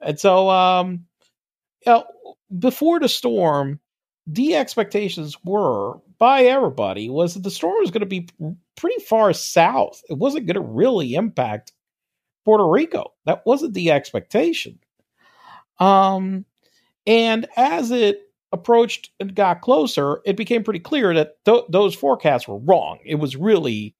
And 0.00 0.18
so, 0.18 0.48
um, 0.48 1.06
you 1.84 1.92
know, 1.92 2.04
before 2.58 3.00
the 3.00 3.08
storm, 3.08 3.80
the 4.26 4.56
expectations 4.56 5.36
were 5.44 5.94
by 6.18 6.44
everybody 6.44 7.10
was 7.10 7.34
that 7.34 7.42
the 7.42 7.50
storm 7.50 7.76
was 7.80 7.90
going 7.90 8.00
to 8.00 8.06
be 8.06 8.28
pretty 8.76 9.02
far 9.04 9.32
south. 9.32 10.02
It 10.08 10.18
wasn't 10.18 10.46
going 10.46 10.54
to 10.54 10.60
really 10.60 11.14
impact 11.14 11.72
Puerto 12.44 12.66
Rico. 12.66 13.12
That 13.26 13.44
wasn't 13.44 13.74
the 13.74 13.90
expectation. 13.90 14.78
Um, 15.78 16.44
and 17.06 17.46
as 17.56 17.90
it 17.90 18.20
approached 18.52 19.10
and 19.20 19.34
got 19.34 19.60
closer, 19.60 20.20
it 20.24 20.36
became 20.36 20.62
pretty 20.62 20.80
clear 20.80 21.12
that 21.14 21.44
th- 21.44 21.64
those 21.68 21.94
forecasts 21.94 22.48
were 22.48 22.58
wrong. 22.58 23.00
It 23.04 23.16
was 23.16 23.36
really 23.36 23.94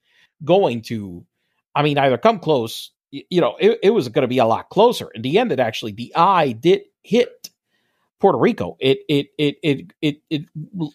going 0.45 0.83
to, 0.83 1.27
I 1.75 1.83
mean, 1.83 1.99
either 1.99 2.17
come 2.19 2.39
close, 2.39 2.93
you 3.11 3.41
know, 3.41 3.57
it, 3.61 3.79
it 3.83 3.91
was 3.91 4.09
going 4.09 4.23
to 4.23 4.29
be 4.29 4.39
a 4.39 4.47
lot 4.47 4.71
closer. 4.71 5.09
In 5.15 5.23
the 5.23 5.39
end, 5.39 5.53
it 5.53 5.61
actually, 5.61 5.93
the 5.93 6.13
eye 6.17 6.53
did 6.53 6.83
hit 7.03 7.51
Puerto 8.25 8.39
Rico. 8.39 8.79
It, 8.81 9.01
it, 9.07 9.27
it, 9.37 9.57
it, 9.63 9.93
it, 10.01 10.17
it, 10.31 10.45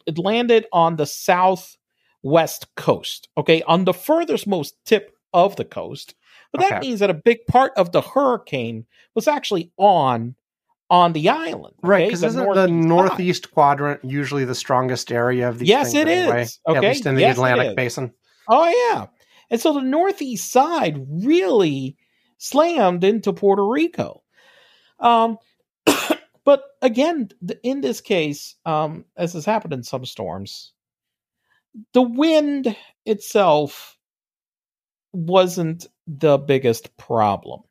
it 0.08 0.18
landed 0.18 0.66
on 0.74 0.96
the 0.96 1.06
southwest 1.06 2.66
coast, 2.76 3.30
okay, 3.38 3.62
on 3.68 3.86
the 3.86 3.94
furthest 3.94 4.48
most 4.48 4.74
tip 4.84 5.12
of 5.32 5.56
the 5.56 5.64
coast. 5.64 6.16
But 6.52 6.62
that 6.62 6.74
Okay. 6.74 6.88
means 6.88 7.02
that 7.02 7.12
a 7.12 7.14
big 7.14 7.46
part 7.46 7.72
of 7.78 7.92
the 7.92 8.02
hurricane 8.02 8.88
was 9.14 9.28
actually 9.28 9.72
on 9.78 10.34
on 10.90 11.14
the 11.14 11.30
island. 11.30 11.76
Right, 11.84 12.00
okay, 12.00 12.06
because 12.08 12.24
isn't 12.24 12.52
the 12.56 12.68
side. 12.68 12.88
northeast 12.88 13.52
quadrant 13.52 14.04
usually 14.04 14.44
the 14.44 14.56
strongest 14.56 15.12
area 15.12 15.48
of 15.50 15.60
these 15.60 15.70
Yes, 15.70 15.94
it 15.94 16.08
anyway? 16.08 16.42
is. 16.42 16.60
At 16.68 16.78
Okay, 16.78 16.88
least 16.88 17.06
in 17.06 17.14
the 17.14 17.22
yes, 17.22 17.38
Atlantic 17.38 17.76
basin. 17.76 18.12
Oh 18.48 18.90
yeah. 18.92 19.06
And 19.52 19.62
so 19.62 19.74
the 19.74 19.82
northeast 19.82 20.52
side 20.52 20.98
really 21.08 21.96
slammed 22.40 23.04
into 23.04 23.34
Puerto 23.34 23.68
Rico. 23.68 24.24
Um 25.00 25.38
but 26.46 26.64
again, 26.82 27.30
th- 27.46 27.60
in 27.64 27.82
this 27.82 28.02
case, 28.02 28.56
um, 28.66 29.06
as 29.18 29.34
has 29.34 29.46
happened 29.46 29.74
in 29.74 29.84
some 29.84 30.06
storms, 30.06 30.74
the 31.94 32.02
wind 32.02 32.76
itself 33.06 33.98
wasn't 35.14 35.88
the 36.08 36.38
biggest 36.38 36.96
problem. 36.98 37.62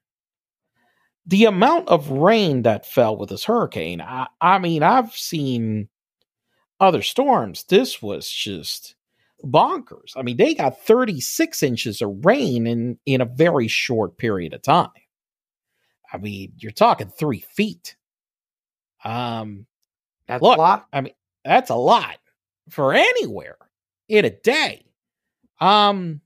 The 1.27 1.45
amount 1.45 1.89
of 1.89 2.11
rain 2.11 2.63
that 2.63 2.87
fell 2.87 3.17
with 3.17 3.29
this 3.29 3.45
hurricane, 3.45 4.01
I, 4.01 4.29
I 4.41 4.59
mean, 4.59 4.83
I've 4.83 5.13
seen 5.13 5.89
other 6.81 7.03
storms. 7.03 7.65
This 7.65 8.01
was 8.01 8.31
just 8.31 8.95
bonkers. 9.45 10.13
I 10.17 10.23
mean, 10.23 10.37
they 10.37 10.55
got 10.55 10.81
36 10.81 11.63
inches 11.63 12.01
of 12.03 12.25
rain 12.25 12.67
in 12.67 12.99
in 13.07 13.21
a 13.21 13.27
very 13.27 13.69
short 13.69 14.17
period 14.19 14.55
of 14.55 14.63
time. 14.63 14.91
I 16.13 16.19
mean, 16.19 16.53
you're 16.57 16.73
talking 16.73 17.09
three 17.09 17.41
feet. 17.41 17.97
Um, 19.05 19.67
That's 20.27 20.43
Look, 20.43 20.59
a 20.59 20.61
lot. 20.61 20.87
I 20.93 21.01
mean, 21.01 21.15
that's 21.45 21.71
a 21.71 21.75
lot 21.75 22.19
for 22.69 22.93
anywhere 22.93 23.57
in 24.09 24.25
a 24.25 24.31
day. 24.31 24.85
Um, 25.61 26.21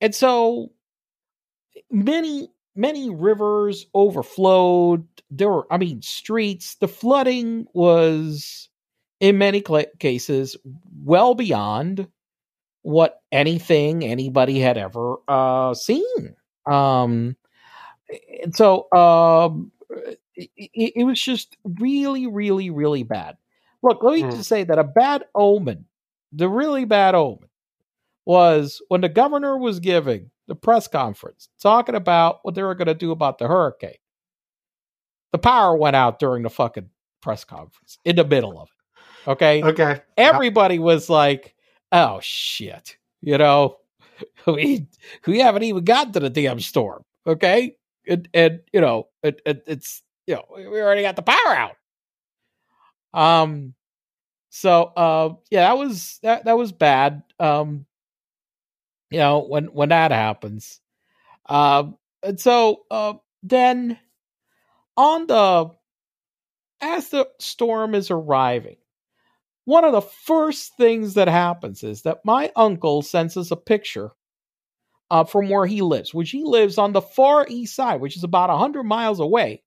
and 0.00 0.14
so 0.14 0.72
many 1.90 2.48
many 2.74 3.10
rivers 3.10 3.86
overflowed. 3.94 5.06
There 5.30 5.50
were, 5.50 5.66
I 5.70 5.76
mean, 5.76 6.00
streets. 6.00 6.76
The 6.76 6.88
flooding 6.88 7.66
was, 7.74 8.68
in 9.20 9.36
many 9.36 9.60
cla 9.60 9.84
cases, 9.98 10.56
well 11.04 11.34
beyond 11.34 12.08
what 12.82 13.20
anything 13.32 14.04
anybody 14.04 14.60
had 14.60 14.78
ever 14.78 15.16
uh, 15.26 15.74
seen. 15.74 16.36
Um, 16.66 17.36
and 18.42 18.54
so 18.54 18.90
um, 18.92 19.72
it, 20.56 20.92
it, 20.96 21.04
was 21.04 21.20
just 21.20 21.56
really, 21.64 22.26
really, 22.26 22.70
really 22.70 23.02
bad. 23.02 23.36
Look, 23.82 24.02
let 24.02 24.14
me 24.14 24.22
Hmm. 24.22 24.30
just 24.30 24.48
say 24.48 24.64
that 24.64 24.78
a 24.78 24.84
bad 24.84 25.24
omen, 25.34 25.86
the 26.32 26.48
really 26.48 26.84
bad 26.84 27.14
omen, 27.14 27.48
was 28.24 28.80
when 28.88 29.00
the 29.00 29.08
governor 29.08 29.56
was 29.58 29.80
giving 29.80 30.30
the 30.46 30.54
press 30.54 30.88
conference 30.88 31.48
talking 31.60 31.94
about 31.94 32.38
what 32.42 32.54
they 32.54 32.62
were 32.62 32.74
going 32.74 32.86
to 32.88 32.94
do 32.94 33.10
about 33.10 33.38
the 33.38 33.48
hurricane. 33.48 33.96
The 35.32 35.38
power 35.38 35.76
went 35.76 35.96
out 35.96 36.18
during 36.18 36.42
the 36.42 36.50
fucking 36.50 36.88
press 37.20 37.44
conference 37.44 37.98
in 38.04 38.16
the 38.16 38.24
middle 38.24 38.58
of 38.60 38.68
it. 38.68 39.30
Okay. 39.30 39.62
Okay. 39.62 40.00
Everybody 40.16 40.78
was 40.78 41.10
like, 41.10 41.54
oh 41.92 42.20
shit. 42.22 42.96
You 43.20 43.36
know, 43.38 43.76
we 44.46 44.86
we 45.26 45.40
haven't 45.40 45.64
even 45.64 45.84
gotten 45.84 46.12
to 46.14 46.20
the 46.20 46.30
damn 46.30 46.60
storm. 46.60 47.02
Okay. 47.26 47.76
And, 48.08 48.28
and 48.32 48.60
you 48.72 48.80
know, 48.80 49.08
it, 49.22 49.42
it, 49.44 49.64
it's, 49.66 50.02
you 50.28 50.34
know, 50.34 50.44
we 50.54 50.80
already 50.82 51.00
got 51.00 51.16
the 51.16 51.22
power 51.22 51.56
out. 51.56 51.76
Um, 53.14 53.72
so, 54.50 54.92
uh, 54.94 55.34
yeah, 55.50 55.68
that 55.68 55.78
was, 55.78 56.18
that, 56.22 56.44
that 56.44 56.58
was 56.58 56.70
bad. 56.70 57.22
Um, 57.40 57.86
you 59.10 59.20
know, 59.20 59.46
when, 59.48 59.64
when 59.66 59.88
that 59.88 60.10
happens. 60.10 60.80
Um, 61.46 61.96
and 62.22 62.38
so, 62.38 62.82
uh, 62.90 63.14
then 63.42 63.98
on 64.98 65.26
the, 65.28 65.70
as 66.82 67.08
the 67.08 67.26
storm 67.40 67.94
is 67.94 68.10
arriving, 68.10 68.76
one 69.64 69.84
of 69.84 69.92
the 69.92 70.02
first 70.02 70.76
things 70.76 71.14
that 71.14 71.28
happens 71.28 71.82
is 71.82 72.02
that 72.02 72.18
my 72.22 72.52
uncle 72.54 73.00
sends 73.00 73.38
us 73.38 73.50
a 73.50 73.56
picture 73.56 74.10
uh, 75.10 75.24
from 75.24 75.48
where 75.48 75.64
he 75.64 75.80
lives, 75.80 76.12
which 76.12 76.30
he 76.30 76.44
lives 76.44 76.76
on 76.76 76.92
the 76.92 77.00
far 77.00 77.46
east 77.48 77.74
side, 77.74 78.02
which 78.02 78.16
is 78.18 78.24
about 78.24 78.50
100 78.50 78.82
miles 78.82 79.20
away 79.20 79.62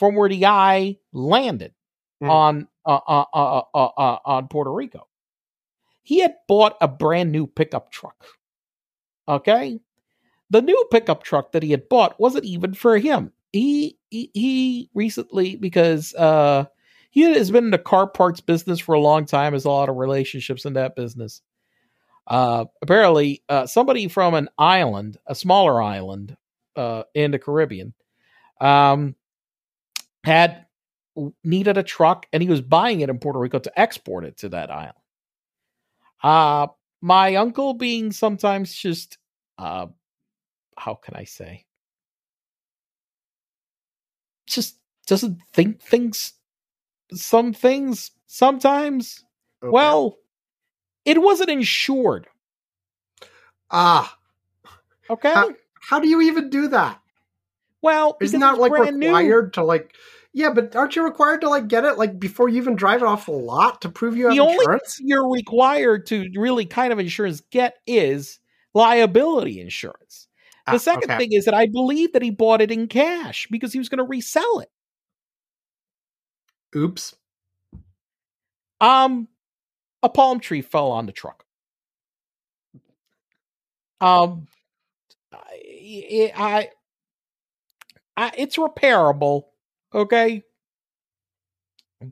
from 0.00 0.16
where 0.16 0.28
the 0.28 0.46
eye 0.46 0.96
landed 1.12 1.72
Mm. 2.22 2.28
on 2.30 2.68
uh, 2.84 3.00
uh, 3.08 3.24
uh, 3.32 3.62
uh, 3.74 3.84
uh, 3.96 4.18
on 4.26 4.48
Puerto 4.48 4.70
Rico. 4.70 5.08
He 6.02 6.18
had 6.20 6.34
bought 6.48 6.76
a 6.80 6.88
brand 6.88 7.32
new 7.32 7.46
pickup 7.46 7.90
truck. 7.90 8.26
Okay, 9.26 9.80
the 10.50 10.60
new 10.60 10.86
pickup 10.90 11.22
truck 11.22 11.52
that 11.52 11.62
he 11.62 11.70
had 11.70 11.88
bought 11.88 12.20
wasn't 12.20 12.44
even 12.44 12.74
for 12.74 12.98
him. 12.98 13.32
He 13.54 13.96
he, 14.10 14.30
he 14.34 14.90
recently 14.92 15.56
because 15.56 16.14
uh, 16.14 16.66
he 17.10 17.22
has 17.22 17.50
been 17.50 17.64
in 17.64 17.70
the 17.70 17.78
car 17.78 18.06
parts 18.06 18.40
business 18.40 18.80
for 18.80 18.94
a 18.94 19.00
long 19.00 19.24
time. 19.24 19.54
Has 19.54 19.64
a 19.64 19.70
lot 19.70 19.88
of 19.88 19.96
relationships 19.96 20.66
in 20.66 20.74
that 20.74 20.96
business. 20.96 21.40
Uh, 22.26 22.66
apparently, 22.82 23.42
uh, 23.48 23.66
somebody 23.66 24.08
from 24.08 24.34
an 24.34 24.48
island, 24.58 25.16
a 25.26 25.34
smaller 25.34 25.80
island 25.80 26.36
uh, 26.76 27.04
in 27.14 27.30
the 27.30 27.38
Caribbean, 27.38 27.94
um, 28.60 29.16
had 30.24 30.66
needed 31.44 31.76
a 31.76 31.82
truck, 31.82 32.26
and 32.32 32.42
he 32.42 32.48
was 32.48 32.60
buying 32.60 33.00
it 33.00 33.10
in 33.10 33.18
Puerto 33.18 33.38
Rico 33.38 33.58
to 33.58 33.80
export 33.80 34.24
it 34.24 34.36
to 34.38 34.48
that 34.50 34.70
island. 34.70 34.94
Uh, 36.22 36.68
my 37.00 37.36
uncle 37.36 37.74
being 37.74 38.12
sometimes 38.12 38.74
just, 38.74 39.18
uh, 39.58 39.86
how 40.76 40.94
can 40.94 41.14
I 41.16 41.24
say, 41.24 41.64
just 44.46 44.76
doesn't 45.06 45.38
think 45.52 45.80
things. 45.80 46.34
Some 47.12 47.52
things 47.52 48.10
sometimes. 48.26 49.24
Okay. 49.62 49.70
Well, 49.70 50.16
it 51.04 51.20
wasn't 51.20 51.50
insured. 51.50 52.26
ah, 53.70 54.16
Okay. 55.08 55.32
How- 55.32 55.54
how 55.80 55.98
do 56.00 56.08
you 56.08 56.20
even 56.20 56.50
do 56.50 56.68
that? 56.68 56.99
Well, 57.82 58.16
Isn't 58.20 58.40
that 58.40 58.58
like 58.58 58.70
brand 58.70 58.98
new. 58.98 59.08
required 59.08 59.54
to 59.54 59.64
like? 59.64 59.94
Yeah, 60.32 60.50
but 60.50 60.76
aren't 60.76 60.94
you 60.94 61.02
required 61.04 61.40
to 61.40 61.48
like 61.48 61.68
get 61.68 61.84
it 61.84 61.98
like 61.98 62.20
before 62.20 62.48
you 62.48 62.58
even 62.58 62.76
drive 62.76 63.02
it 63.02 63.06
off 63.06 63.26
the 63.26 63.32
lot 63.32 63.82
to 63.82 63.88
prove 63.88 64.16
you 64.16 64.26
have 64.26 64.34
the 64.34 64.40
only 64.40 64.54
insurance? 64.54 64.96
thing 64.96 65.08
you're 65.08 65.28
required 65.28 66.06
to 66.06 66.30
really 66.36 66.66
kind 66.66 66.92
of 66.92 66.98
insurance 66.98 67.40
get 67.50 67.78
is 67.86 68.38
liability 68.74 69.60
insurance. 69.60 70.28
The 70.70 70.76
Ah, 70.76 70.78
second 70.78 71.04
okay. 71.04 71.18
thing 71.18 71.32
is 71.32 71.46
that 71.46 71.54
I 71.54 71.66
believe 71.66 72.12
that 72.12 72.22
he 72.22 72.30
bought 72.30 72.60
it 72.60 72.70
in 72.70 72.86
cash 72.86 73.48
because 73.50 73.72
he 73.72 73.78
was 73.80 73.88
going 73.88 73.98
to 73.98 74.04
resell 74.04 74.60
it. 74.60 74.70
Oops. 76.76 77.16
Um, 78.80 79.26
a 80.02 80.08
palm 80.08 80.38
tree 80.40 80.62
fell 80.62 80.92
on 80.92 81.06
the 81.06 81.12
truck. 81.12 81.44
Um, 84.00 84.46
I, 85.32 86.32
I, 86.34 86.68
I 88.16 88.32
it's 88.36 88.56
repairable, 88.56 89.44
okay, 89.94 90.44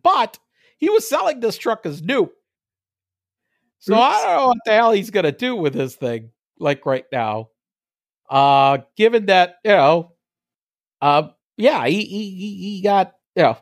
but 0.02 0.38
he 0.78 0.90
was 0.90 1.09
selling 1.09 1.40
this 1.40 1.59
truck 1.59 1.87
as 1.87 2.02
new. 2.02 2.31
So 3.81 3.95
I 3.95 4.23
don't 4.23 4.37
know 4.37 4.47
what 4.49 4.59
the 4.64 4.73
hell 4.73 4.93
he's 4.93 5.11
gonna 5.11 5.33
do 5.33 5.55
with 5.55 5.75
this 5.75 5.97
thing, 5.97 6.31
like 6.59 6.85
right 6.87 7.05
now. 7.12 7.50
Uh, 8.28 8.78
given 8.97 9.26
that 9.26 9.57
you 9.64 9.71
know, 9.71 10.12
uh, 11.00 11.28
yeah, 11.57 11.87
he 11.87 12.05
he 12.05 12.31
he, 12.57 12.83
got 12.83 13.14
you 13.37 13.43
know, 13.45 13.59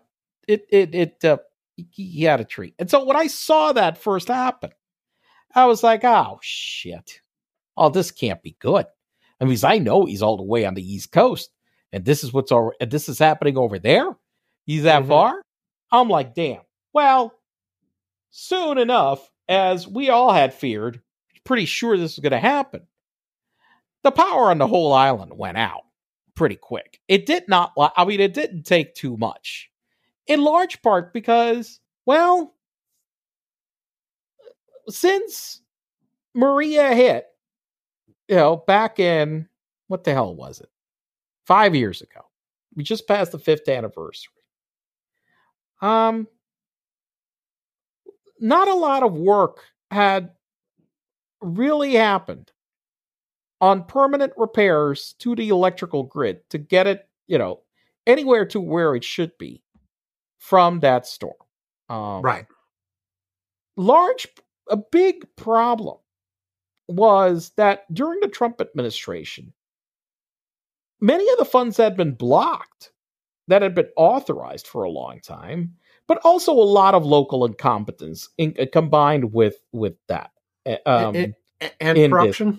it 0.49 0.67
it 0.71 0.95
it 0.95 1.25
uh, 1.25 1.39
he, 1.77 1.87
he 1.91 2.25
had 2.25 2.41
a 2.41 2.45
treat, 2.45 2.75
and 2.79 2.91
so 2.91 3.05
when 3.05 3.17
I 3.17 3.27
saw 3.27 3.73
that 3.73 3.99
first 3.99 4.29
happen, 4.29 4.71
I 5.55 5.67
was 5.67 5.83
like, 5.83 6.05
oh 6.05 6.39
shit, 6.43 7.21
oh 7.77 7.91
this 7.91 8.11
can't 8.11 8.43
be 8.43 8.57
good. 8.59 8.87
I 9.41 9.45
mean, 9.45 9.59
I 9.63 9.79
know 9.79 10.07
he's 10.07 10.23
all 10.23 10.37
the 10.39 10.43
way 10.43 10.65
on 10.65 10.75
the 10.75 10.95
East 10.95 11.13
Coast, 11.13 11.51
and 11.93 12.05
this 12.05 12.25
is 12.25 12.33
what's 12.33 12.53
and 12.53 12.91
this 12.91 13.09
is 13.09 13.19
happening 13.19 13.57
over 13.57 13.79
there. 13.79 14.17
He's 14.65 14.83
that 14.85 15.05
Mhm. 15.05 15.09
far. 15.09 15.43
I'm 15.93 16.09
like, 16.09 16.35
damn. 16.35 16.63
Well, 16.93 17.33
soon 18.31 18.79
enough, 18.79 19.31
as 19.49 19.87
we 19.87 20.11
all 20.11 20.33
had 20.33 20.53
feared, 20.53 21.01
pretty 21.45 21.65
sure 21.65 21.97
this 21.97 22.17
was 22.17 22.23
going 22.23 22.33
to 22.33 22.39
happen, 22.39 22.87
the 24.03 24.11
power 24.11 24.51
on 24.51 24.59
the 24.59 24.67
whole 24.67 24.93
island 24.93 25.33
went 25.37 25.57
out 25.59 25.83
pretty 26.35 26.57
quick. 26.57 27.01
It 27.09 27.25
did 27.27 27.49
not, 27.49 27.73
I 27.79 28.05
mean, 28.05 28.21
it 28.21 28.35
didn't 28.35 28.65
take 28.65 28.95
too 28.95 29.17
much. 29.17 29.71
In 30.27 30.43
large 30.43 30.83
part 30.83 31.13
because, 31.13 31.81
well, 32.05 32.55
since 34.89 35.63
Maria 36.35 36.95
hit, 36.95 37.27
you 38.29 38.37
know, 38.37 38.57
back 38.57 38.99
in 38.99 39.49
what 39.89 40.05
the 40.05 40.13
hell 40.13 40.35
was 40.35 40.61
it? 40.61 40.69
Five 41.47 41.75
years 41.75 42.03
ago. 42.03 42.23
We 42.75 42.83
just 42.83 43.07
passed 43.07 43.33
the 43.33 43.39
fifth 43.39 43.69
anniversary. 43.69 44.33
Um, 45.81 46.27
not 48.41 48.69
a 48.69 48.75
lot 48.75 49.03
of 49.03 49.15
work 49.15 49.65
had 49.91 50.31
really 51.41 51.95
happened 51.95 52.51
on 53.61 53.85
permanent 53.85 54.33
repairs 54.37 55.15
to 55.21 55.35
the 55.35 55.49
electrical 55.49 56.03
grid 56.03 56.41
to 56.51 56.59
get 56.59 56.87
it, 56.87 57.09
you 57.27 57.39
know, 57.39 57.61
anywhere 58.07 58.45
to 58.47 58.61
where 58.61 58.95
it 58.95 59.05
should 59.05 59.37
be 59.39 59.63
from 60.39 60.81
that 60.81 61.07
storm. 61.07 61.35
Um, 61.89 62.23
right. 62.23 62.47
Large, 63.77 64.29
a 64.69 64.77
big 64.77 65.27
problem 65.37 65.99
was 66.89 67.53
that 67.57 67.93
during 67.95 68.21
the 68.21 68.29
Trump 68.29 68.61
administration, 68.61 69.53
many 71.01 71.29
of 71.31 71.39
the 71.39 71.45
funds 71.45 71.77
had 71.77 71.97
been 71.97 72.13
blocked 72.13 72.93
that 73.49 73.63
had 73.63 73.75
been 73.75 73.89
authorized 73.97 74.67
for 74.67 74.83
a 74.83 74.91
long 74.91 75.21
time, 75.21 75.75
but 76.07 76.19
also 76.25 76.53
a 76.53 76.55
lot 76.55 76.95
of 76.95 77.05
local 77.05 77.45
incompetence 77.45 78.29
in, 78.39 78.55
uh, 78.59 78.67
combined 78.73 79.33
with 79.33 79.57
with 79.73 79.95
that 80.09 80.31
eh, 80.65 80.79
um, 80.87 81.15
and, 81.17 81.35
and 81.81 82.13
corruption. 82.13 82.59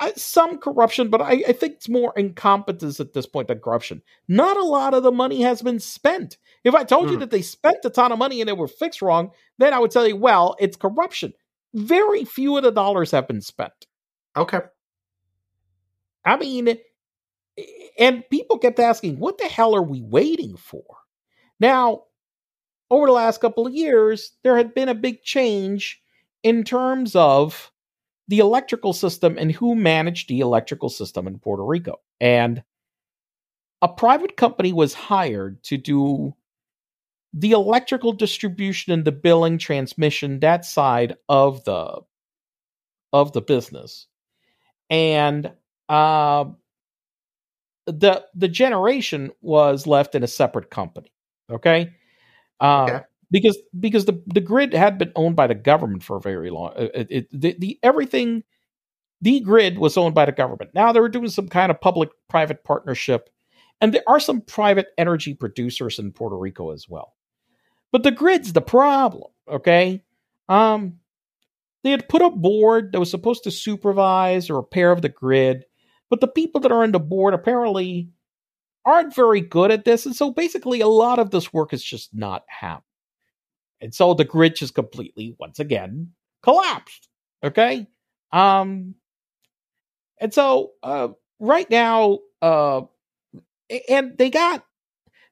Uh, 0.00 0.10
some 0.16 0.58
corruption, 0.58 1.08
but 1.08 1.22
I, 1.22 1.44
I, 1.46 1.52
think 1.52 1.74
it's 1.74 1.88
more 1.88 2.12
incompetence 2.16 2.98
at 2.98 3.12
this 3.12 3.26
point 3.26 3.46
than 3.46 3.60
corruption. 3.60 4.02
Not 4.26 4.56
a 4.56 4.64
lot 4.64 4.92
of 4.92 5.04
the 5.04 5.12
money 5.12 5.42
has 5.42 5.62
been 5.62 5.78
spent. 5.78 6.36
If 6.64 6.74
I 6.74 6.82
told 6.82 7.06
mm. 7.06 7.10
you 7.10 7.14
hmm. 7.14 7.20
that 7.20 7.30
they 7.30 7.42
spent 7.42 7.76
a 7.84 7.90
ton 7.90 8.10
of 8.10 8.18
money 8.18 8.40
and 8.40 8.50
it 8.50 8.56
were 8.56 8.66
fixed 8.66 9.02
wrong, 9.02 9.30
then 9.58 9.72
I 9.72 9.78
would 9.78 9.92
tell 9.92 10.06
you, 10.06 10.16
well, 10.16 10.56
it's 10.58 10.76
corruption. 10.76 11.32
Very 11.74 12.24
few 12.24 12.56
of 12.56 12.64
the 12.64 12.72
dollars 12.72 13.12
have 13.12 13.28
been 13.28 13.40
spent. 13.40 13.86
Okay. 14.36 14.62
I 16.24 16.36
mean, 16.36 16.68
eh, 16.68 16.76
and 17.98 18.24
people 18.30 18.58
kept 18.58 18.78
asking, 18.78 19.18
what 19.18 19.38
the 19.38 19.44
hell 19.44 19.74
are 19.74 19.82
we 19.82 20.02
waiting 20.02 20.56
for? 20.56 20.84
Now, 21.60 22.04
over 22.90 23.06
the 23.06 23.12
last 23.12 23.40
couple 23.40 23.66
of 23.66 23.74
years, 23.74 24.32
there 24.42 24.56
had 24.56 24.74
been 24.74 24.88
a 24.88 24.94
big 24.94 25.22
change 25.22 26.00
in 26.42 26.64
terms 26.64 27.16
of 27.16 27.70
the 28.28 28.38
electrical 28.38 28.92
system 28.92 29.36
and 29.38 29.52
who 29.52 29.74
managed 29.74 30.28
the 30.28 30.40
electrical 30.40 30.88
system 30.88 31.26
in 31.26 31.38
Puerto 31.38 31.64
Rico. 31.64 32.00
And 32.20 32.62
a 33.82 33.88
private 33.88 34.36
company 34.36 34.72
was 34.72 34.94
hired 34.94 35.62
to 35.64 35.76
do 35.76 36.34
the 37.32 37.50
electrical 37.50 38.12
distribution 38.12 38.92
and 38.92 39.04
the 39.04 39.12
billing 39.12 39.58
transmission 39.58 40.40
that 40.40 40.64
side 40.64 41.16
of 41.28 41.64
the 41.64 42.00
of 43.12 43.32
the 43.32 43.40
business 43.40 44.06
and 44.88 45.52
uh, 45.88 46.44
the 47.86 48.24
the 48.34 48.48
generation 48.48 49.30
was 49.40 49.86
left 49.86 50.14
in 50.14 50.22
a 50.22 50.28
separate 50.28 50.70
company 50.70 51.12
okay, 51.50 51.92
uh, 52.60 52.84
okay. 52.84 53.00
because 53.30 53.58
because 53.78 54.04
the 54.06 54.22
the 54.26 54.40
grid 54.40 54.72
had 54.72 54.98
been 54.98 55.12
owned 55.16 55.36
by 55.36 55.46
the 55.46 55.54
government 55.54 56.02
for 56.02 56.16
a 56.16 56.20
very 56.20 56.50
long 56.50 56.72
uh, 56.76 56.88
it, 56.94 57.06
it, 57.10 57.28
the, 57.32 57.56
the 57.58 57.78
everything 57.82 58.42
the 59.20 59.40
grid 59.40 59.78
was 59.78 59.96
owned 59.96 60.14
by 60.14 60.26
the 60.26 60.32
government. 60.32 60.70
Now 60.74 60.92
they 60.92 61.00
were 61.00 61.08
doing 61.08 61.28
some 61.28 61.48
kind 61.48 61.70
of 61.70 61.80
public 61.80 62.10
private 62.28 62.64
partnership 62.64 63.30
and 63.80 63.92
there 63.92 64.02
are 64.06 64.20
some 64.20 64.40
private 64.42 64.88
energy 64.98 65.34
producers 65.34 65.98
in 65.98 66.12
Puerto 66.12 66.36
Rico 66.36 66.70
as 66.72 66.88
well. 66.88 67.14
But 67.90 68.02
the 68.02 68.10
grid's 68.10 68.52
the 68.52 68.62
problem 68.62 69.30
okay? 69.50 70.02
Um 70.48 71.00
they 71.82 71.90
had 71.90 72.08
put 72.08 72.22
a 72.22 72.30
board 72.30 72.92
that 72.92 73.00
was 73.00 73.10
supposed 73.10 73.44
to 73.44 73.50
supervise 73.50 74.48
a 74.48 74.54
repair 74.54 74.90
of 74.90 75.02
the 75.02 75.10
grid 75.10 75.66
but 76.10 76.20
the 76.20 76.28
people 76.28 76.60
that 76.62 76.72
are 76.72 76.82
on 76.82 76.92
the 76.92 77.00
board 77.00 77.34
apparently 77.34 78.08
aren't 78.84 79.14
very 79.14 79.40
good 79.40 79.70
at 79.70 79.84
this. 79.84 80.06
And 80.06 80.14
so 80.14 80.30
basically, 80.30 80.80
a 80.80 80.88
lot 80.88 81.18
of 81.18 81.30
this 81.30 81.52
work 81.52 81.72
is 81.72 81.82
just 81.82 82.14
not 82.14 82.44
happening. 82.48 82.84
And 83.80 83.94
so 83.94 84.14
the 84.14 84.24
grid 84.24 84.56
just 84.56 84.74
completely, 84.74 85.36
once 85.38 85.58
again, 85.58 86.12
collapsed. 86.42 87.08
Okay. 87.42 87.86
Um, 88.32 88.94
and 90.20 90.32
so 90.32 90.72
uh, 90.82 91.08
right 91.38 91.68
now, 91.68 92.20
uh, 92.40 92.82
and 93.88 94.16
they 94.16 94.30
got 94.30 94.64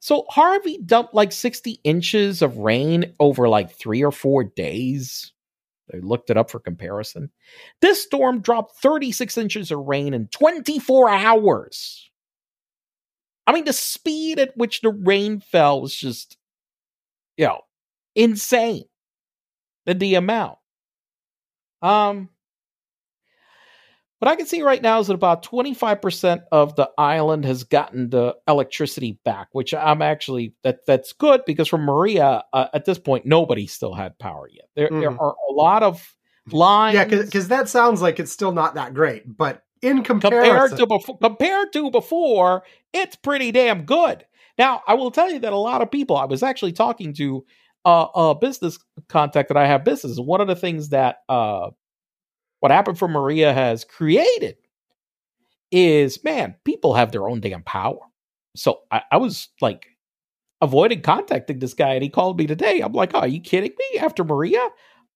so 0.00 0.26
Harvey 0.28 0.78
dumped 0.78 1.14
like 1.14 1.30
60 1.30 1.78
inches 1.84 2.42
of 2.42 2.58
rain 2.58 3.14
over 3.20 3.48
like 3.48 3.70
three 3.70 4.02
or 4.02 4.10
four 4.10 4.44
days. 4.44 5.31
I 5.94 5.98
looked 5.98 6.30
it 6.30 6.36
up 6.36 6.50
for 6.50 6.60
comparison. 6.60 7.30
This 7.80 8.02
storm 8.02 8.40
dropped 8.40 8.76
36 8.76 9.36
inches 9.38 9.70
of 9.70 9.80
rain 9.80 10.14
in 10.14 10.28
24 10.28 11.08
hours. 11.08 12.10
I 13.46 13.52
mean, 13.52 13.64
the 13.64 13.72
speed 13.72 14.38
at 14.38 14.56
which 14.56 14.80
the 14.80 14.90
rain 14.90 15.40
fell 15.40 15.80
was 15.80 15.94
just, 15.94 16.36
you 17.36 17.46
know, 17.46 17.60
insane. 18.14 18.84
The, 19.84 19.94
the 19.94 20.14
amount. 20.14 20.58
Um, 21.80 22.28
but 24.22 24.28
I 24.28 24.36
can 24.36 24.46
see 24.46 24.62
right 24.62 24.80
now 24.80 25.00
is 25.00 25.08
that 25.08 25.14
about 25.14 25.44
25% 25.44 26.44
of 26.52 26.76
the 26.76 26.88
island 26.96 27.44
has 27.44 27.64
gotten 27.64 28.08
the 28.08 28.36
electricity 28.46 29.18
back, 29.24 29.48
which 29.50 29.74
I'm 29.74 30.00
actually 30.00 30.54
that 30.62 30.86
that's 30.86 31.12
good 31.12 31.44
because 31.44 31.66
from 31.66 31.80
Maria 31.80 32.44
uh, 32.52 32.68
at 32.72 32.84
this 32.84 33.00
point 33.00 33.26
nobody 33.26 33.66
still 33.66 33.94
had 33.94 34.16
power 34.20 34.48
yet. 34.48 34.66
There 34.76 34.88
mm. 34.88 35.00
there 35.00 35.10
are 35.10 35.34
a 35.50 35.52
lot 35.52 35.82
of 35.82 36.14
lines. 36.52 36.94
Yeah, 36.94 37.04
because 37.06 37.48
that 37.48 37.68
sounds 37.68 38.00
like 38.00 38.20
it's 38.20 38.30
still 38.30 38.52
not 38.52 38.76
that 38.76 38.94
great, 38.94 39.24
but 39.26 39.64
in 39.82 40.04
comparison 40.04 40.52
compared 40.52 40.78
to 40.78 40.86
before, 40.86 41.18
compared 41.18 41.72
to 41.72 41.90
before, 41.90 42.62
it's 42.92 43.16
pretty 43.16 43.50
damn 43.50 43.82
good. 43.82 44.24
Now, 44.56 44.82
I 44.86 44.94
will 44.94 45.10
tell 45.10 45.32
you 45.32 45.40
that 45.40 45.52
a 45.52 45.58
lot 45.58 45.82
of 45.82 45.90
people. 45.90 46.16
I 46.16 46.26
was 46.26 46.44
actually 46.44 46.74
talking 46.74 47.12
to 47.14 47.44
uh, 47.84 48.06
a 48.14 48.34
business 48.36 48.78
contact 49.08 49.48
that 49.48 49.56
I 49.56 49.66
have 49.66 49.82
business. 49.82 50.16
One 50.16 50.40
of 50.40 50.46
the 50.46 50.54
things 50.54 50.90
that 50.90 51.22
uh, 51.28 51.70
what 52.62 52.70
happened 52.70 52.96
for 52.96 53.08
Maria 53.08 53.52
has 53.52 53.82
created 53.82 54.56
is, 55.72 56.22
man, 56.22 56.54
people 56.64 56.94
have 56.94 57.10
their 57.10 57.28
own 57.28 57.40
damn 57.40 57.64
power. 57.64 57.98
So 58.54 58.82
I, 58.92 59.02
I 59.10 59.16
was 59.16 59.48
like 59.60 59.88
avoiding 60.60 61.02
contacting 61.02 61.58
this 61.58 61.74
guy, 61.74 61.94
and 61.94 62.04
he 62.04 62.08
called 62.08 62.38
me 62.38 62.46
today. 62.46 62.78
I'm 62.78 62.92
like, 62.92 63.14
oh, 63.14 63.20
are 63.20 63.26
you 63.26 63.40
kidding 63.40 63.72
me? 63.76 63.98
After 63.98 64.22
Maria, 64.22 64.60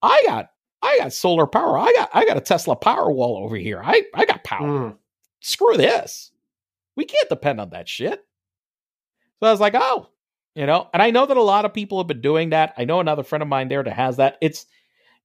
I 0.02 0.20
got 0.26 0.50
I 0.82 0.98
got 0.98 1.12
solar 1.12 1.46
power. 1.46 1.78
I 1.78 1.92
got 1.92 2.11
I 2.12 2.24
got 2.24 2.37
a 2.37 2.40
Tesla 2.40 2.74
power 2.74 3.12
wall 3.12 3.37
over 3.44 3.54
here. 3.54 3.80
I 3.80 4.02
I 4.12 4.24
got 4.24 4.42
power. 4.42 4.66
Mm. 4.66 4.96
Screw 5.38 5.76
this. 5.76 6.32
We 6.96 7.04
can't 7.04 7.28
depend 7.28 7.61
on 7.61 7.70
that 7.70 7.88
shit. 7.88 8.24
So 9.38 9.46
I 9.46 9.52
was 9.52 9.61
like, 9.61 9.76
oh, 9.76 10.09
you 10.56 10.66
know, 10.66 10.88
and 10.92 11.00
I 11.00 11.12
know 11.12 11.26
that 11.26 11.37
a 11.37 11.42
lot 11.42 11.64
of 11.64 11.72
people 11.72 11.98
have 11.98 12.09
been 12.09 12.22
doing 12.22 12.50
that. 12.50 12.74
I 12.76 12.87
know 12.87 12.98
another 12.98 13.22
friend 13.22 13.42
of 13.42 13.48
mine 13.48 13.68
there 13.68 13.85
that 13.85 13.94
has 13.94 14.16
that. 14.16 14.37
It's 14.42 14.66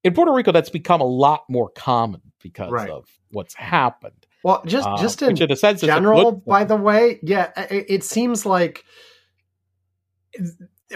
in 0.03 0.13
Puerto 0.13 0.33
Rico 0.33 0.51
that's 0.51 0.69
become 0.69 1.01
a 1.01 1.05
lot 1.05 1.43
more 1.49 1.69
common 1.69 2.21
because 2.41 2.71
right. 2.71 2.89
of 2.89 3.07
what's 3.31 3.53
happened. 3.53 4.25
Well, 4.43 4.63
just 4.65 4.87
uh, 4.87 4.97
just 4.97 5.21
in, 5.21 5.37
in 5.41 5.51
a 5.51 5.55
sense, 5.55 5.81
general, 5.81 6.31
by 6.31 6.63
the 6.63 6.75
way, 6.75 7.19
yeah, 7.21 7.51
it, 7.69 7.85
it 7.89 8.03
seems 8.03 8.45
like 8.45 8.83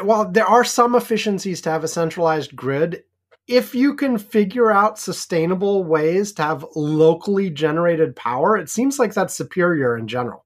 well, 0.03 0.29
there 0.29 0.45
are 0.45 0.63
some 0.63 0.95
efficiencies 0.95 1.61
to 1.61 1.71
have 1.71 1.83
a 1.83 1.87
centralized 1.87 2.55
grid, 2.55 3.03
if 3.47 3.75
you 3.75 3.93
can 3.95 4.17
figure 4.17 4.71
out 4.71 4.97
sustainable 4.97 5.83
ways 5.83 6.33
to 6.33 6.43
have 6.43 6.65
locally 6.75 7.49
generated 7.49 8.15
power, 8.15 8.57
it 8.57 8.69
seems 8.69 8.97
like 8.97 9.13
that's 9.13 9.35
superior 9.35 9.97
in 9.97 10.07
general. 10.07 10.45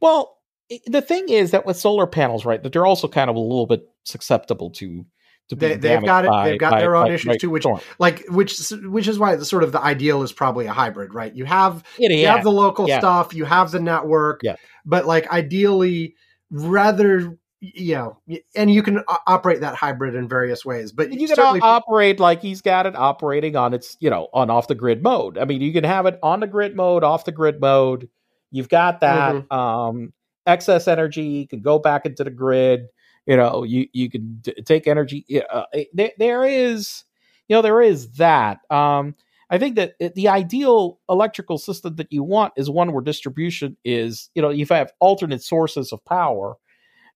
Well, 0.00 0.38
the 0.86 1.02
thing 1.02 1.28
is 1.28 1.52
that 1.52 1.66
with 1.66 1.76
solar 1.76 2.06
panels, 2.06 2.44
right, 2.44 2.62
that 2.62 2.72
they're 2.72 2.86
also 2.86 3.06
kind 3.06 3.30
of 3.30 3.36
a 3.36 3.40
little 3.40 3.66
bit 3.66 3.88
susceptible 4.04 4.70
to 4.70 5.06
to 5.48 5.56
they, 5.56 5.76
have 5.90 6.04
got 6.04 6.24
it. 6.24 6.28
By, 6.28 6.50
they've 6.50 6.58
got 6.58 6.72
by, 6.72 6.80
their 6.80 6.96
own 6.96 7.06
by, 7.06 7.14
issues 7.14 7.36
too, 7.38 7.50
which 7.50 7.64
storm. 7.64 7.80
like 7.98 8.24
which 8.28 8.58
which 8.84 9.08
is 9.08 9.18
why 9.18 9.36
the 9.36 9.44
sort 9.44 9.62
of 9.62 9.72
the 9.72 9.80
ideal 9.80 10.22
is 10.22 10.32
probably 10.32 10.66
a 10.66 10.72
hybrid, 10.72 11.14
right? 11.14 11.34
You 11.34 11.44
have 11.44 11.84
yeah, 11.98 12.10
you 12.10 12.26
have 12.26 12.42
the 12.42 12.52
local 12.52 12.88
yeah. 12.88 12.98
stuff, 12.98 13.34
you 13.34 13.44
have 13.44 13.70
the 13.70 13.80
network, 13.80 14.40
yeah. 14.42 14.56
but 14.84 15.06
like 15.06 15.28
ideally 15.30 16.14
rather 16.50 17.38
you 17.62 17.94
know, 17.94 18.18
and 18.56 18.72
you 18.72 18.82
can 18.82 19.04
operate 19.24 19.60
that 19.60 19.76
hybrid 19.76 20.16
in 20.16 20.28
various 20.28 20.64
ways. 20.64 20.90
But 20.90 21.12
you 21.12 21.28
can 21.28 21.62
operate 21.62 22.18
like 22.18 22.42
he's 22.42 22.60
got 22.60 22.86
it 22.86 22.96
operating 22.96 23.54
on 23.54 23.72
its, 23.72 23.96
you 24.00 24.10
know, 24.10 24.28
on 24.34 24.50
off 24.50 24.66
the 24.66 24.74
grid 24.74 25.00
mode. 25.00 25.38
I 25.38 25.44
mean, 25.44 25.60
you 25.60 25.72
can 25.72 25.84
have 25.84 26.06
it 26.06 26.18
on 26.24 26.40
the 26.40 26.48
grid 26.48 26.74
mode, 26.74 27.04
off 27.04 27.24
the 27.24 27.30
grid 27.30 27.60
mode. 27.60 28.08
You've 28.50 28.68
got 28.68 29.00
that. 29.00 29.34
Mm-hmm. 29.34 29.54
Um, 29.54 30.12
excess 30.44 30.88
energy 30.88 31.22
You 31.22 31.46
can 31.46 31.60
go 31.60 31.78
back 31.78 32.04
into 32.04 32.24
the 32.24 32.30
grid. 32.30 32.86
You 33.26 33.36
know 33.36 33.62
you 33.62 33.86
you 33.92 34.10
can 34.10 34.38
d- 34.40 34.54
take 34.64 34.86
energy 34.86 35.24
uh, 35.50 35.64
there, 35.92 36.12
there 36.18 36.44
is 36.44 37.04
you 37.48 37.56
know 37.56 37.62
there 37.62 37.80
is 37.80 38.12
that 38.12 38.58
um 38.70 39.14
i 39.50 39.58
think 39.58 39.76
that 39.76 39.94
the 40.14 40.28
ideal 40.28 40.98
electrical 41.08 41.58
system 41.58 41.96
that 41.96 42.12
you 42.12 42.22
want 42.22 42.52
is 42.56 42.68
one 42.68 42.92
where 42.92 43.02
distribution 43.02 43.76
is 43.84 44.30
you 44.34 44.42
know 44.42 44.50
you 44.50 44.66
have 44.66 44.92
alternate 45.00 45.42
sources 45.42 45.92
of 45.92 46.04
power 46.04 46.56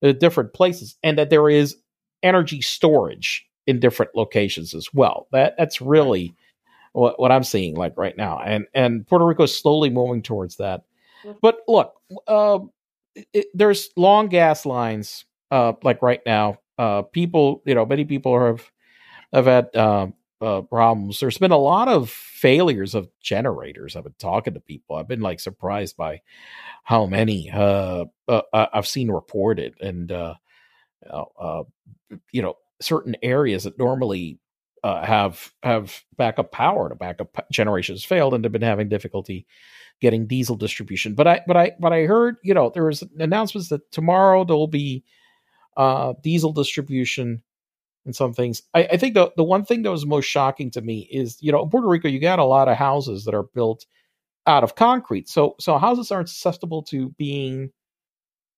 at 0.02 0.20
different 0.20 0.52
places 0.52 0.96
and 1.02 1.18
that 1.18 1.30
there 1.30 1.48
is 1.48 1.76
energy 2.22 2.60
storage 2.60 3.46
in 3.66 3.80
different 3.80 4.14
locations 4.14 4.74
as 4.74 4.88
well. 4.92 5.26
That 5.32 5.54
that's 5.58 5.80
really 5.80 6.34
what, 6.92 7.20
what 7.20 7.30
i'm 7.30 7.44
seeing 7.44 7.74
like 7.74 7.92
right 7.96 8.16
now 8.16 8.38
and 8.38 8.64
and 8.74 9.06
puerto 9.06 9.24
rico 9.26 9.42
is 9.42 9.56
slowly 9.56 9.90
moving 9.90 10.22
towards 10.22 10.56
that. 10.56 10.82
But 11.42 11.58
look 11.68 11.92
uh, 12.26 12.60
it, 13.32 13.46
there's 13.54 13.90
long 13.96 14.28
gas 14.28 14.64
lines 14.64 15.24
uh, 15.50 15.74
like 15.82 16.02
right 16.02 16.20
now, 16.26 16.58
uh, 16.78 17.02
people, 17.02 17.62
you 17.66 17.74
know, 17.74 17.86
many 17.86 18.04
people 18.04 18.38
have 18.38 18.70
have 19.32 19.46
had 19.46 19.74
uh, 19.74 20.08
uh, 20.40 20.62
problems. 20.62 21.20
There's 21.20 21.38
been 21.38 21.50
a 21.50 21.58
lot 21.58 21.88
of 21.88 22.10
failures 22.10 22.94
of 22.94 23.08
generators. 23.20 23.96
I've 23.96 24.04
been 24.04 24.14
talking 24.18 24.54
to 24.54 24.60
people. 24.60 24.96
I've 24.96 25.08
been 25.08 25.20
like 25.20 25.40
surprised 25.40 25.96
by 25.96 26.20
how 26.84 27.06
many 27.06 27.50
uh, 27.50 28.06
uh, 28.28 28.42
I've 28.52 28.86
seen 28.86 29.10
reported, 29.10 29.74
and 29.80 30.12
uh, 30.12 30.34
uh, 31.10 31.64
you 32.32 32.42
know, 32.42 32.56
certain 32.80 33.16
areas 33.22 33.64
that 33.64 33.78
normally 33.78 34.38
uh, 34.84 35.04
have 35.04 35.52
have 35.62 36.02
backup 36.16 36.52
power 36.52 36.88
to 36.88 36.94
backup 36.94 37.44
generations 37.50 38.04
failed 38.04 38.34
and 38.34 38.44
have 38.44 38.52
been 38.52 38.62
having 38.62 38.88
difficulty 38.88 39.46
getting 40.00 40.26
diesel 40.26 40.56
distribution. 40.56 41.14
But 41.14 41.26
I 41.26 41.40
but 41.46 41.56
I 41.56 41.72
but 41.80 41.92
I 41.92 42.02
heard 42.04 42.36
you 42.42 42.54
know 42.54 42.70
there 42.70 42.84
was 42.84 43.02
announcements 43.18 43.68
that 43.70 43.90
tomorrow 43.90 44.44
there 44.44 44.56
will 44.56 44.68
be 44.68 45.04
uh, 45.76 46.14
diesel 46.22 46.52
distribution 46.52 47.42
and 48.04 48.14
some 48.14 48.32
things. 48.32 48.62
I, 48.74 48.84
I, 48.92 48.96
think 48.96 49.14
the 49.14 49.32
the 49.36 49.44
one 49.44 49.64
thing 49.64 49.82
that 49.82 49.90
was 49.90 50.06
most 50.06 50.26
shocking 50.26 50.70
to 50.72 50.80
me 50.80 51.08
is 51.10 51.38
you 51.40 51.52
know 51.52 51.62
in 51.62 51.70
Puerto 51.70 51.88
Rico 51.88 52.08
you 52.08 52.20
got 52.20 52.38
a 52.38 52.44
lot 52.44 52.68
of 52.68 52.76
houses 52.76 53.24
that 53.24 53.34
are 53.34 53.42
built 53.42 53.84
out 54.46 54.64
of 54.64 54.76
concrete, 54.76 55.28
so 55.28 55.56
so 55.60 55.76
houses 55.78 56.10
aren't 56.10 56.28
susceptible 56.28 56.82
to 56.84 57.10
being 57.18 57.70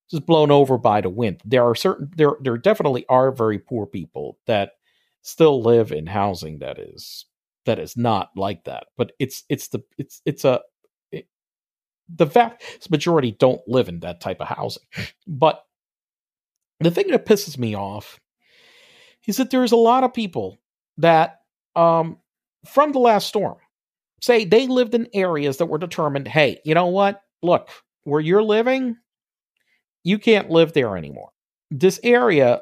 just 0.09 0.25
blown 0.25 0.51
over 0.51 0.77
by 0.77 1.01
the 1.01 1.09
wind. 1.09 1.41
There 1.45 1.63
are 1.63 1.75
certain 1.75 2.11
there 2.15 2.35
there 2.41 2.57
definitely 2.57 3.05
are 3.09 3.31
very 3.31 3.59
poor 3.59 3.85
people 3.85 4.37
that 4.47 4.73
still 5.21 5.61
live 5.61 5.91
in 5.91 6.07
housing 6.07 6.59
that 6.59 6.79
is 6.79 7.25
that 7.65 7.79
is 7.79 7.97
not 7.97 8.29
like 8.35 8.63
that. 8.65 8.85
But 8.97 9.11
it's 9.19 9.43
it's 9.49 9.67
the 9.69 9.81
it's 9.97 10.21
it's 10.25 10.45
a 10.45 10.61
the 12.15 12.25
vast 12.25 12.89
majority 12.89 13.31
don't 13.31 13.61
live 13.67 13.87
in 13.87 13.99
that 13.99 14.21
type 14.21 14.41
of 14.41 14.47
housing. 14.47 14.83
But 15.27 15.63
the 16.79 16.91
thing 16.91 17.07
that 17.11 17.25
pisses 17.25 17.57
me 17.57 17.75
off 17.75 18.19
is 19.27 19.37
that 19.37 19.51
there's 19.51 19.71
a 19.71 19.77
lot 19.77 20.03
of 20.03 20.13
people 20.13 20.57
that 20.97 21.41
um, 21.75 22.17
from 22.65 22.91
the 22.91 22.99
last 22.99 23.27
storm 23.27 23.57
say 24.21 24.45
they 24.45 24.67
lived 24.67 24.95
in 24.95 25.07
areas 25.13 25.57
that 25.57 25.67
were 25.67 25.77
determined 25.77 26.27
hey 26.27 26.59
you 26.65 26.73
know 26.73 26.87
what? 26.87 27.21
Look 27.41 27.69
where 28.03 28.21
you're 28.21 28.43
living 28.43 28.97
you 30.03 30.17
can't 30.17 30.49
live 30.49 30.73
there 30.73 30.97
anymore. 30.97 31.29
This 31.69 31.99
area 32.03 32.61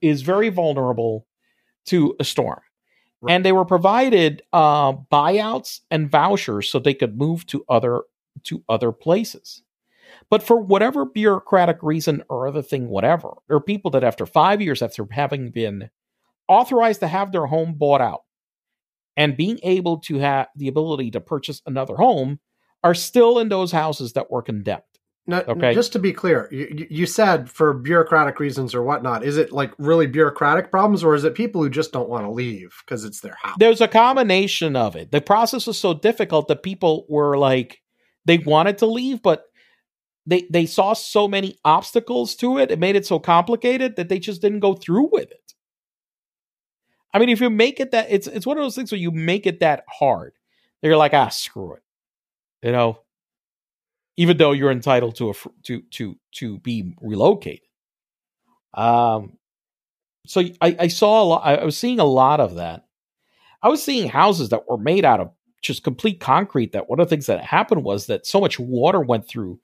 is 0.00 0.22
very 0.22 0.48
vulnerable 0.48 1.26
to 1.86 2.16
a 2.20 2.24
storm. 2.24 2.60
Right. 3.20 3.34
and 3.34 3.44
they 3.44 3.52
were 3.52 3.64
provided 3.64 4.42
uh, 4.52 4.92
buyouts 4.92 5.80
and 5.90 6.10
vouchers 6.10 6.68
so 6.68 6.78
they 6.78 6.94
could 6.94 7.16
move 7.16 7.46
to 7.46 7.64
other 7.70 8.02
to 8.44 8.62
other 8.68 8.92
places 8.92 9.63
but 10.30 10.42
for 10.42 10.56
whatever 10.60 11.04
bureaucratic 11.04 11.78
reason 11.82 12.22
or 12.28 12.46
other 12.46 12.62
thing, 12.62 12.88
whatever, 12.88 13.34
there 13.48 13.56
are 13.56 13.60
people 13.60 13.90
that 13.92 14.04
after 14.04 14.26
five 14.26 14.60
years 14.60 14.82
after 14.82 15.06
having 15.10 15.50
been 15.50 15.90
authorized 16.48 17.00
to 17.00 17.08
have 17.08 17.32
their 17.32 17.46
home 17.46 17.74
bought 17.74 18.00
out 18.00 18.22
and 19.16 19.36
being 19.36 19.58
able 19.62 19.98
to 19.98 20.18
have 20.18 20.48
the 20.56 20.68
ability 20.68 21.10
to 21.12 21.20
purchase 21.20 21.62
another 21.66 21.96
home 21.96 22.40
are 22.82 22.94
still 22.94 23.38
in 23.38 23.48
those 23.48 23.72
houses 23.72 24.12
that 24.12 24.30
were 24.30 24.42
condemned. 24.42 24.82
Now, 25.26 25.40
okay. 25.48 25.72
Just 25.72 25.92
to 25.94 25.98
be 25.98 26.12
clear, 26.12 26.48
you, 26.52 26.86
you, 26.90 27.06
said 27.06 27.48
for 27.48 27.72
bureaucratic 27.72 28.38
reasons 28.38 28.74
or 28.74 28.82
whatnot. 28.82 29.24
Is 29.24 29.38
it 29.38 29.52
like 29.52 29.72
really 29.78 30.06
bureaucratic 30.06 30.70
problems, 30.70 31.02
or 31.02 31.14
is 31.14 31.24
it 31.24 31.34
people 31.34 31.62
who 31.62 31.70
just 31.70 31.92
don't 31.92 32.10
want 32.10 32.26
to 32.26 32.30
leave 32.30 32.74
because 32.84 33.04
it's 33.04 33.20
their 33.20 33.36
house? 33.40 33.56
There's 33.58 33.80
a 33.80 33.88
combination 33.88 34.76
of 34.76 34.96
it. 34.96 35.12
The 35.12 35.22
process 35.22 35.66
was 35.66 35.78
so 35.78 35.94
difficult 35.94 36.48
that 36.48 36.62
people 36.62 37.06
were 37.08 37.38
like, 37.38 37.80
they 38.26 38.36
wanted 38.36 38.76
to 38.78 38.86
leave, 38.86 39.22
but 39.22 39.44
they 40.26 40.46
they 40.50 40.66
saw 40.66 40.92
so 40.92 41.28
many 41.28 41.56
obstacles 41.64 42.34
to 42.36 42.58
it 42.58 42.70
it 42.70 42.78
made 42.78 42.96
it 42.96 43.06
so 43.06 43.18
complicated 43.18 43.96
that 43.96 44.08
they 44.08 44.18
just 44.18 44.40
didn't 44.42 44.60
go 44.60 44.74
through 44.74 45.08
with 45.12 45.30
it. 45.30 45.54
I 47.12 47.18
mean 47.18 47.28
if 47.28 47.40
you 47.40 47.50
make 47.50 47.80
it 47.80 47.92
that 47.92 48.06
it's 48.10 48.26
it's 48.26 48.46
one 48.46 48.56
of 48.58 48.62
those 48.64 48.74
things 48.74 48.90
where 48.92 49.00
you 49.00 49.10
make 49.10 49.46
it 49.46 49.60
that 49.60 49.84
hard 49.88 50.34
they're 50.82 50.96
like 50.96 51.14
ah 51.14 51.28
screw 51.28 51.74
it 51.74 51.82
you 52.62 52.72
know? 52.72 52.98
Even 54.16 54.36
though 54.36 54.52
you're 54.52 54.70
entitled 54.70 55.16
to 55.16 55.30
a 55.30 55.34
to 55.64 55.82
to 55.90 56.16
to 56.32 56.58
be 56.60 56.94
relocated. 57.00 57.66
Um 58.74 59.38
so 60.26 60.40
i 60.60 60.76
i 60.80 60.88
saw 60.88 61.22
a 61.22 61.24
lot 61.24 61.44
i 61.44 61.64
was 61.64 61.76
seeing 61.76 62.00
a 62.00 62.04
lot 62.04 62.40
of 62.40 62.56
that. 62.56 62.84
I 63.62 63.68
was 63.68 63.82
seeing 63.82 64.08
houses 64.08 64.50
that 64.50 64.68
were 64.68 64.78
made 64.78 65.04
out 65.04 65.20
of 65.20 65.30
just 65.62 65.84
complete 65.84 66.20
concrete 66.20 66.72
that 66.72 66.88
one 66.88 67.00
of 67.00 67.06
the 67.06 67.10
things 67.10 67.26
that 67.26 67.42
happened 67.44 67.82
was 67.84 68.06
that 68.06 68.26
so 68.26 68.40
much 68.40 68.58
water 68.58 69.00
went 69.00 69.26
through 69.26 69.58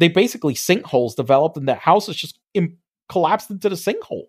they 0.00 0.08
basically 0.08 0.54
sinkholes 0.54 1.14
developed 1.14 1.58
and 1.58 1.68
the 1.68 1.74
house 1.74 2.08
is 2.08 2.16
just 2.16 2.40
Im- 2.54 2.78
collapsed 3.08 3.50
into 3.50 3.68
the 3.68 3.76
sinkhole. 3.76 4.28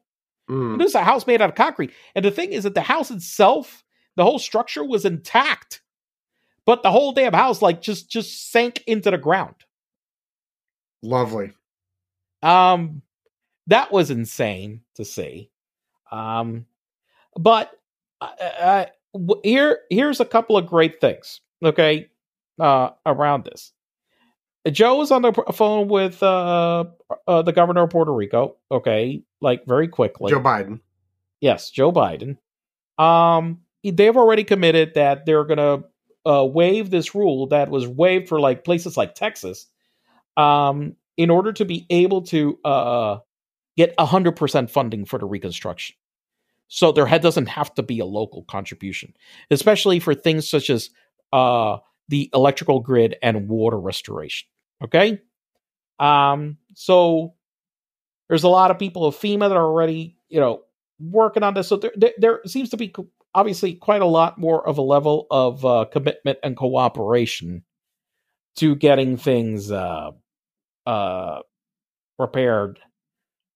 Mm. 0.50 0.78
This 0.78 0.90
is 0.90 0.96
a 0.96 1.04
house 1.04 1.26
made 1.26 1.42
out 1.42 1.50
of 1.50 1.56
concrete. 1.56 1.92
And 2.14 2.26
the 2.26 2.30
thing 2.30 2.52
is 2.52 2.66
that 2.66 2.74
the 2.74 2.82
house 2.82 3.10
itself, 3.10 3.84
the 4.18 4.24
whole 4.24 4.38
structure 4.38 4.84
was 4.84 5.06
intact. 5.06 5.82
But 6.66 6.84
the 6.84 6.92
whole 6.92 7.14
damn 7.14 7.34
house 7.34 7.62
like 7.62 7.82
just 7.82 8.10
just 8.10 8.52
sank 8.52 8.84
into 8.86 9.10
the 9.10 9.18
ground. 9.18 9.56
Lovely. 11.02 11.54
Um 12.44 13.02
that 13.68 13.94
was 13.94 14.12
insane 14.12 14.82
to 14.96 15.06
see. 15.06 15.50
Um 16.12 16.66
but 17.40 17.72
uh, 18.20 18.30
uh, 18.60 18.86
here 19.44 19.80
here's 19.90 20.20
a 20.20 20.26
couple 20.26 20.58
of 20.58 20.68
great 20.68 21.00
things, 21.00 21.40
okay? 21.64 22.10
Uh 22.60 22.90
around 23.06 23.46
this. 23.46 23.72
Joe 24.70 24.98
was 24.98 25.12
on 25.12 25.24
the 25.24 25.34
phone 25.54 25.88
with 25.88 26.22
uh, 26.22 26.86
uh, 27.28 27.42
the 27.42 27.52
governor 27.52 27.84
of 27.84 27.90
Puerto 27.90 28.14
Rico. 28.14 28.58
Okay, 28.70 29.24
like 29.42 29.66
very 29.66 29.88
quickly. 29.88 30.32
Joe 30.32 30.40
Biden. 30.40 30.82
Yes, 31.40 31.72
Joe 31.72 31.92
Biden. 31.92 32.38
Um, 33.00 33.62
they've 33.84 34.16
already 34.16 34.44
committed 34.44 34.94
that 34.94 35.26
they're 35.26 35.46
going 35.46 35.58
to 35.58 35.84
uh, 36.30 36.46
waive 36.46 36.92
this 36.92 37.16
rule 37.16 37.48
that 37.48 37.70
was 37.72 37.88
waived 37.88 38.30
for 38.30 38.40
like 38.40 38.64
places 38.64 38.96
like 38.96 39.16
Texas, 39.16 39.66
um, 40.38 40.96
in 41.18 41.32
order 41.32 41.52
to 41.54 41.66
be 41.66 41.88
able 41.90 42.22
to 42.24 42.60
uh, 42.64 43.18
get 43.76 44.00
hundred 44.00 44.36
percent 44.36 44.70
funding 44.70 45.06
for 45.06 45.18
the 45.18 45.26
reconstruction. 45.26 45.96
So 46.68 46.92
there 46.92 47.08
doesn't 47.20 47.48
have 47.48 47.74
to 47.76 47.84
be 47.84 48.00
a 48.00 48.06
local 48.06 48.44
contribution, 48.44 49.14
especially 49.50 50.00
for 50.00 50.14
things 50.16 50.48
such 50.48 50.70
as 50.70 50.90
uh, 51.34 51.80
the 52.12 52.30
electrical 52.34 52.82
grid 52.82 53.16
and 53.24 53.48
water 53.48 53.80
restoration. 53.80 54.48
Okay. 54.84 55.22
Um, 55.98 56.58
so 56.76 57.36
there's 58.28 58.44
a 58.44 58.50
lot 58.50 58.70
of 58.70 58.78
people 58.78 59.06
of 59.06 59.16
FEMA 59.16 59.48
that 59.48 59.56
are 59.56 59.66
already, 59.66 60.18
you 60.28 60.40
know, 60.40 60.64
working 61.00 61.42
on 61.42 61.54
this. 61.54 61.70
So 61.70 61.78
there, 61.78 61.94
there, 61.96 62.12
there 62.18 62.40
seems 62.46 62.70
to 62.72 62.78
be 62.78 62.94
obviously 63.34 63.76
quite 63.76 64.02
a 64.02 64.06
lot 64.06 64.38
more 64.38 64.68
of 64.68 64.78
a 64.78 64.82
level 64.82 65.26
of 65.32 65.66
uh, 65.66 65.86
commitment 65.92 66.38
and 66.44 66.58
cooperation 66.58 67.64
to 68.58 68.76
getting 68.76 69.16
things 69.16 69.72
uh, 69.72 70.12
uh, 70.86 71.40
repaired. 72.20 72.78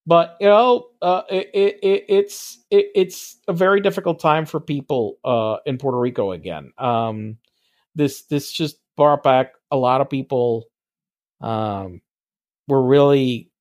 But 0.08 0.38
you 0.40 0.48
know, 0.48 0.88
uh, 1.02 1.24
it, 1.30 1.50
it, 1.82 2.06
it's 2.08 2.64
it, 2.70 2.86
it's 2.96 3.38
a 3.50 3.54
very 3.54 3.82
difficult 3.82 4.22
time 4.22 4.46
for 4.46 4.62
people 4.62 5.18
uh, 5.26 5.58
in 5.66 5.78
Puerto 5.78 6.00
Rico 6.00 6.32
again. 6.32 6.72
Um, 6.78 7.38
this 7.96 8.24
this 8.24 8.52
just 8.52 8.78
brought 8.98 9.24
back 9.24 9.54
a 9.72 9.78
lot 9.78 10.02
of 10.02 10.10
people 10.10 10.66
um 11.42 12.02
were 12.68 12.84
really 12.84 13.52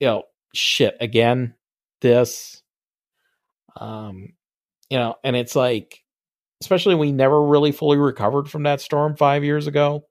you 0.00 0.06
know 0.06 0.22
shit 0.54 0.96
again 1.00 1.54
this 2.00 2.62
um 3.76 4.32
you 4.90 4.98
know 4.98 5.16
and 5.24 5.36
it's 5.36 5.56
like 5.56 6.02
especially 6.62 6.94
we 6.94 7.12
never 7.12 7.42
really 7.42 7.72
fully 7.72 7.98
recovered 7.98 8.48
from 8.48 8.62
that 8.62 8.80
storm 8.80 9.16
5 9.16 9.44
years 9.44 9.66
ago 9.66 10.04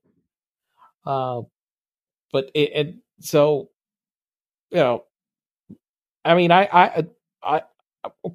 uh 1.05 1.41
but 2.31 2.51
it, 2.53 2.95
so 3.21 3.69
you 4.71 4.77
know 4.77 5.03
i 6.23 6.35
mean 6.35 6.51
i 6.51 6.67
i 6.71 7.05
i 7.43 7.61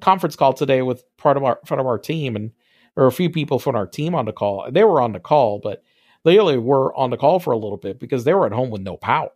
conference 0.01 0.35
call 0.35 0.53
today 0.53 0.81
with 0.81 1.03
part 1.17 1.37
of 1.37 1.43
our 1.43 1.57
part 1.57 1.79
of 1.79 1.85
our 1.85 1.97
team 1.97 2.35
and 2.35 2.51
or 2.95 3.07
a 3.07 3.11
few 3.11 3.29
people 3.29 3.59
from 3.59 3.75
our 3.75 3.87
team 3.87 4.15
on 4.15 4.25
the 4.25 4.33
call. 4.33 4.67
They 4.71 4.83
were 4.83 5.01
on 5.01 5.13
the 5.13 5.19
call, 5.19 5.59
but 5.59 5.83
they 6.23 6.39
only 6.39 6.57
were 6.57 6.95
on 6.95 7.09
the 7.09 7.17
call 7.17 7.39
for 7.39 7.51
a 7.51 7.57
little 7.57 7.77
bit 7.77 7.99
because 7.99 8.23
they 8.23 8.33
were 8.33 8.45
at 8.45 8.51
home 8.51 8.69
with 8.69 8.81
no 8.81 8.97
power. 8.97 9.29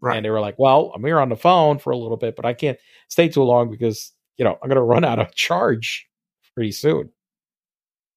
Right. 0.00 0.16
And 0.16 0.24
they 0.24 0.30
were 0.30 0.40
like, 0.40 0.58
"Well, 0.58 0.92
I'm 0.94 1.04
here 1.04 1.18
on 1.20 1.30
the 1.30 1.36
phone 1.36 1.78
for 1.78 1.90
a 1.90 1.96
little 1.96 2.18
bit, 2.18 2.36
but 2.36 2.44
I 2.44 2.52
can't 2.54 2.78
stay 3.08 3.28
too 3.28 3.42
long 3.42 3.70
because 3.70 4.12
you 4.36 4.44
know 4.44 4.58
I'm 4.62 4.68
going 4.68 4.76
to 4.76 4.82
run 4.82 5.04
out 5.04 5.18
of 5.18 5.34
charge 5.36 6.08
pretty 6.54 6.72
soon." 6.72 7.10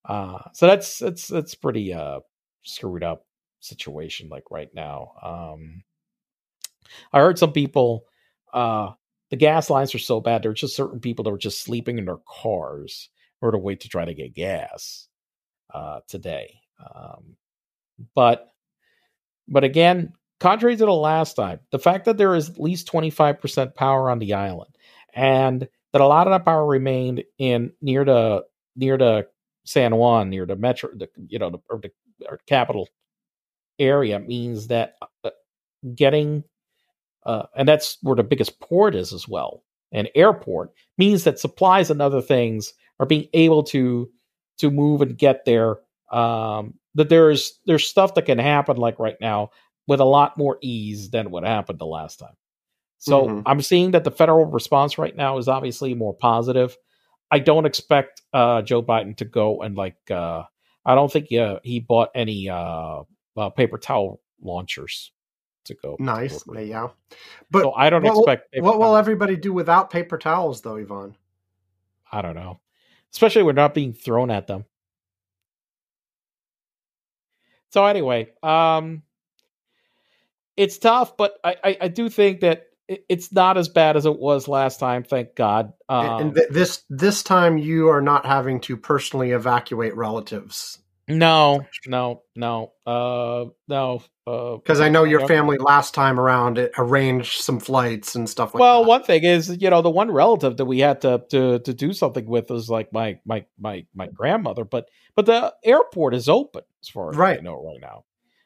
Uh, 0.05 0.39
so 0.53 0.67
that's 0.67 0.97
that's 0.99 1.27
that's 1.27 1.55
pretty 1.55 1.93
uh 1.93 2.19
screwed 2.63 3.03
up 3.03 3.25
situation 3.59 4.29
like 4.29 4.49
right 4.51 4.69
now. 4.73 5.11
Um, 5.21 5.83
I 7.13 7.19
heard 7.19 7.37
some 7.37 7.51
people, 7.51 8.05
uh, 8.53 8.91
the 9.29 9.35
gas 9.35 9.69
lines 9.69 9.93
are 9.93 9.99
so 9.99 10.19
bad. 10.21 10.41
There 10.43 10.51
are 10.51 10.55
just 10.55 10.75
certain 10.75 10.99
people 10.99 11.23
that 11.23 11.31
were 11.31 11.37
just 11.37 11.61
sleeping 11.61 11.97
in 11.97 12.05
their 12.05 12.17
cars 12.27 13.09
or 13.41 13.51
to 13.51 13.57
wait 13.57 13.81
to 13.81 13.89
try 13.89 14.05
to 14.05 14.13
get 14.13 14.33
gas 14.33 15.07
uh, 15.73 15.99
today. 16.07 16.59
Um, 16.79 17.35
but 18.15 18.47
but 19.47 19.63
again, 19.63 20.13
contrary 20.39 20.75
to 20.77 20.85
the 20.85 20.91
last 20.91 21.35
time, 21.35 21.59
the 21.71 21.79
fact 21.79 22.05
that 22.05 22.17
there 22.17 22.35
is 22.35 22.49
at 22.49 22.59
least 22.59 22.87
twenty 22.87 23.09
five 23.09 23.41
percent 23.41 23.75
power 23.75 24.09
on 24.09 24.19
the 24.19 24.33
island, 24.33 24.75
and 25.13 25.67
that 25.91 26.01
a 26.01 26.07
lot 26.07 26.27
of 26.27 26.31
that 26.31 26.45
power 26.45 26.65
remained 26.65 27.23
in 27.37 27.73
near 27.81 28.05
the 28.05 28.43
near 28.75 28.97
the 28.97 29.27
San 29.65 29.95
Juan, 29.95 30.29
near 30.29 30.45
the 30.45 30.55
metro, 30.55 30.89
the 30.95 31.09
you 31.27 31.39
know, 31.39 31.49
the, 31.49 31.59
or 31.69 31.79
the 31.79 31.91
or 32.27 32.39
capital 32.47 32.87
area, 33.77 34.19
means 34.19 34.67
that 34.67 34.95
uh, 35.23 35.29
getting 35.95 36.43
uh, 37.25 37.43
and 37.55 37.67
that's 37.67 37.97
where 38.01 38.15
the 38.15 38.23
biggest 38.23 38.59
port 38.59 38.95
is 38.95 39.13
as 39.13 39.27
well, 39.27 39.63
an 39.91 40.07
airport 40.15 40.71
means 40.97 41.23
that 41.23 41.39
supplies 41.39 41.89
and 41.89 42.01
other 42.01 42.21
things 42.21 42.73
are 42.99 43.05
being 43.05 43.27
able 43.33 43.63
to 43.63 44.09
to 44.59 44.69
move 44.71 45.01
and 45.01 45.17
get 45.17 45.45
there. 45.45 45.77
Um, 46.11 46.73
that 46.95 47.09
there's 47.09 47.59
there's 47.65 47.87
stuff 47.87 48.15
that 48.15 48.25
can 48.25 48.39
happen 48.39 48.77
like 48.77 48.99
right 48.99 49.17
now 49.21 49.51
with 49.87 49.99
a 49.99 50.05
lot 50.05 50.37
more 50.37 50.57
ease 50.61 51.09
than 51.11 51.31
what 51.31 51.43
happened 51.43 51.79
the 51.79 51.85
last 51.85 52.17
time. 52.19 52.35
So 52.97 53.27
Mhm. 53.27 53.43
I'm 53.45 53.61
seeing 53.61 53.91
that 53.91 54.03
the 54.03 54.11
federal 54.11 54.45
response 54.45 54.97
right 54.97 55.15
now 55.15 55.37
is 55.37 55.47
obviously 55.47 55.93
more 55.93 56.13
positive. 56.13 56.75
I 57.31 57.39
don't 57.39 57.65
expect 57.65 58.21
uh, 58.33 58.61
Joe 58.63 58.81
Biden 58.83 59.15
to 59.17 59.25
go 59.25 59.61
and 59.61 59.77
like 59.77 59.97
uh, 60.11 60.43
I 60.85 60.95
don't 60.95 61.11
think 61.11 61.31
uh, 61.31 61.59
he 61.63 61.79
bought 61.79 62.09
any 62.15 62.49
uh, 62.49 63.03
uh, 63.37 63.49
paper 63.51 63.77
towel 63.77 64.19
launchers 64.41 65.11
to 65.65 65.75
go. 65.75 65.95
to 65.95 66.03
Nice. 66.03 66.43
Rico. 66.47 66.61
Yeah. 66.63 66.87
But 67.51 67.61
so 67.61 67.71
I 67.73 67.89
don't 67.91 68.03
what 68.03 68.13
will- 68.13 68.19
expect. 68.23 68.51
paper 68.51 68.65
what 68.65 68.79
will 68.79 68.95
everybody 68.95 69.35
do 69.37 69.53
without 69.53 69.91
paper 69.91 70.17
towels, 70.17 70.61
though, 70.61 70.77
Ivan? 70.77 71.15
I 72.11 72.21
don't 72.23 72.35
know. 72.35 72.59
Especially 73.13 73.43
when 73.43 73.55
we're 73.55 73.61
not 73.61 73.73
being 73.73 73.93
thrown 73.93 74.29
at 74.31 74.47
them. 74.47 74.65
So 77.71 77.85
anyway, 77.85 78.29
um 78.43 79.03
it's 80.57 80.77
tough, 80.77 81.15
but 81.15 81.35
I, 81.41 81.55
I, 81.63 81.77
I 81.83 81.87
do 81.87 82.09
think 82.09 82.41
that 82.41 82.63
it, 82.89 83.05
it's 83.07 83.31
not 83.31 83.57
as 83.57 83.69
bad 83.69 83.95
as 83.95 84.05
it 84.05 84.19
was 84.19 84.49
last 84.49 84.77
time, 84.79 85.03
thank 85.03 85.33
God. 85.35 85.71
Um, 85.87 86.05
And- 86.05 86.21
and 86.21 86.35
th- 86.35 86.49
this 86.49 86.83
this 86.89 87.23
time, 87.23 87.57
you 87.57 87.87
are 87.89 88.01
not 88.01 88.25
having 88.25 88.59
to 88.61 88.75
personally 88.75 89.31
evacuate 89.31 89.95
relatives 89.95 90.79
no, 91.09 91.65
no, 91.87 92.21
no, 92.35 92.71
uh 92.85 93.45
no, 93.67 94.03
uh 94.27 94.57
because 94.57 94.79
I 94.79 94.89
know 94.89 95.03
your 95.03 95.21
family 95.27 95.57
last 95.57 95.93
time 95.93 96.19
around 96.19 96.57
it 96.57 96.71
arranged 96.77 97.41
some 97.41 97.59
flights 97.59 98.15
and 98.15 98.29
stuff 98.29 98.53
like 98.53 98.59
well, 98.61 98.83
that. 98.83 98.87
one 98.87 99.03
thing 99.03 99.23
is, 99.23 99.57
you 99.61 99.69
know, 99.69 99.81
the 99.81 99.89
one 99.89 100.11
relative 100.11 100.57
that 100.57 100.65
we 100.65 100.79
had 100.79 101.01
to 101.01 101.23
to 101.31 101.59
to 101.59 101.73
do 101.73 101.93
something 101.93 102.25
with 102.27 102.49
was 102.49 102.69
like 102.69 102.93
my 102.93 103.19
my 103.25 103.45
my 103.59 103.85
my 103.95 104.07
grandmother, 104.07 104.63
but 104.65 104.89
but 105.15 105.25
the 105.25 105.53
airport 105.63 106.13
is 106.13 106.29
open 106.29 106.63
as 106.83 106.89
far 106.89 107.11
as 107.11 107.19
I 107.19 107.19
Right. 107.19 107.43
know 107.43 107.55
right 107.63 107.81
now. 107.81 108.05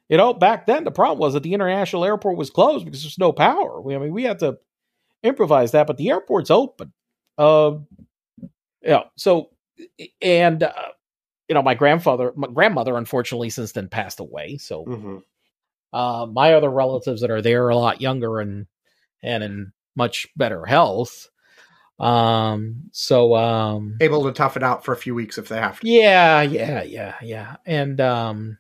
You 0.10 0.18
know, 0.18 0.34
back 0.34 0.66
then 0.68 0.84
the 0.86 0.92
problem 0.92 1.20
was 1.20 1.34
that 1.34 1.44
the 1.44 1.54
international 1.54 2.06
airport 2.06 2.38
was 2.38 2.50
closed 2.50 2.86
because 2.86 3.04
there's 3.04 3.18
no 3.20 3.32
power. 3.34 3.82
We, 3.82 3.96
I 3.96 4.00
mean, 4.00 4.14
we 4.14 4.24
had 4.24 4.40
to 4.40 4.58
improvise 5.24 5.72
that, 5.72 5.88
but 5.88 5.98
the 5.98 6.10
airport's 6.12 6.52
open. 6.52 6.94
Uh, 7.38 7.76
yeah. 8.82 9.04
So, 9.16 9.50
and 10.22 10.64
uh, 10.64 10.72
you 11.48 11.56
know, 11.56 11.62
my 11.62 11.74
grandfather, 11.74 12.34
my 12.36 12.48
grandmother, 12.48 12.98
unfortunately, 12.98 13.50
since 13.50 13.72
then 13.74 13.90
passed 13.90 14.20
away. 14.20 14.58
So, 14.58 14.86
Mhm. 14.86 15.24
uh, 15.92 16.26
my 16.32 16.54
other 16.54 16.70
relatives 16.70 17.22
that 17.22 17.32
are 17.32 17.42
there 17.42 17.66
are 17.66 17.70
a 17.70 17.76
lot 17.76 18.02
younger 18.02 18.40
and 18.40 18.68
and 19.22 19.44
in 19.44 19.74
much 19.96 20.28
better 20.36 20.66
health. 20.66 21.30
Um, 22.00 22.90
so 22.92 23.36
um, 23.36 23.98
able 24.02 24.24
to 24.24 24.32
tough 24.34 24.58
it 24.58 24.64
out 24.64 24.84
for 24.84 24.94
a 24.94 24.98
few 24.98 25.16
weeks 25.16 25.38
if 25.38 25.48
they 25.48 25.58
have 25.58 25.80
to. 25.80 25.88
yeah, 25.88 26.42
yeah, 26.42 26.84
yeah, 26.84 27.16
yeah, 27.22 27.56
and 27.66 28.02
um, 28.02 28.58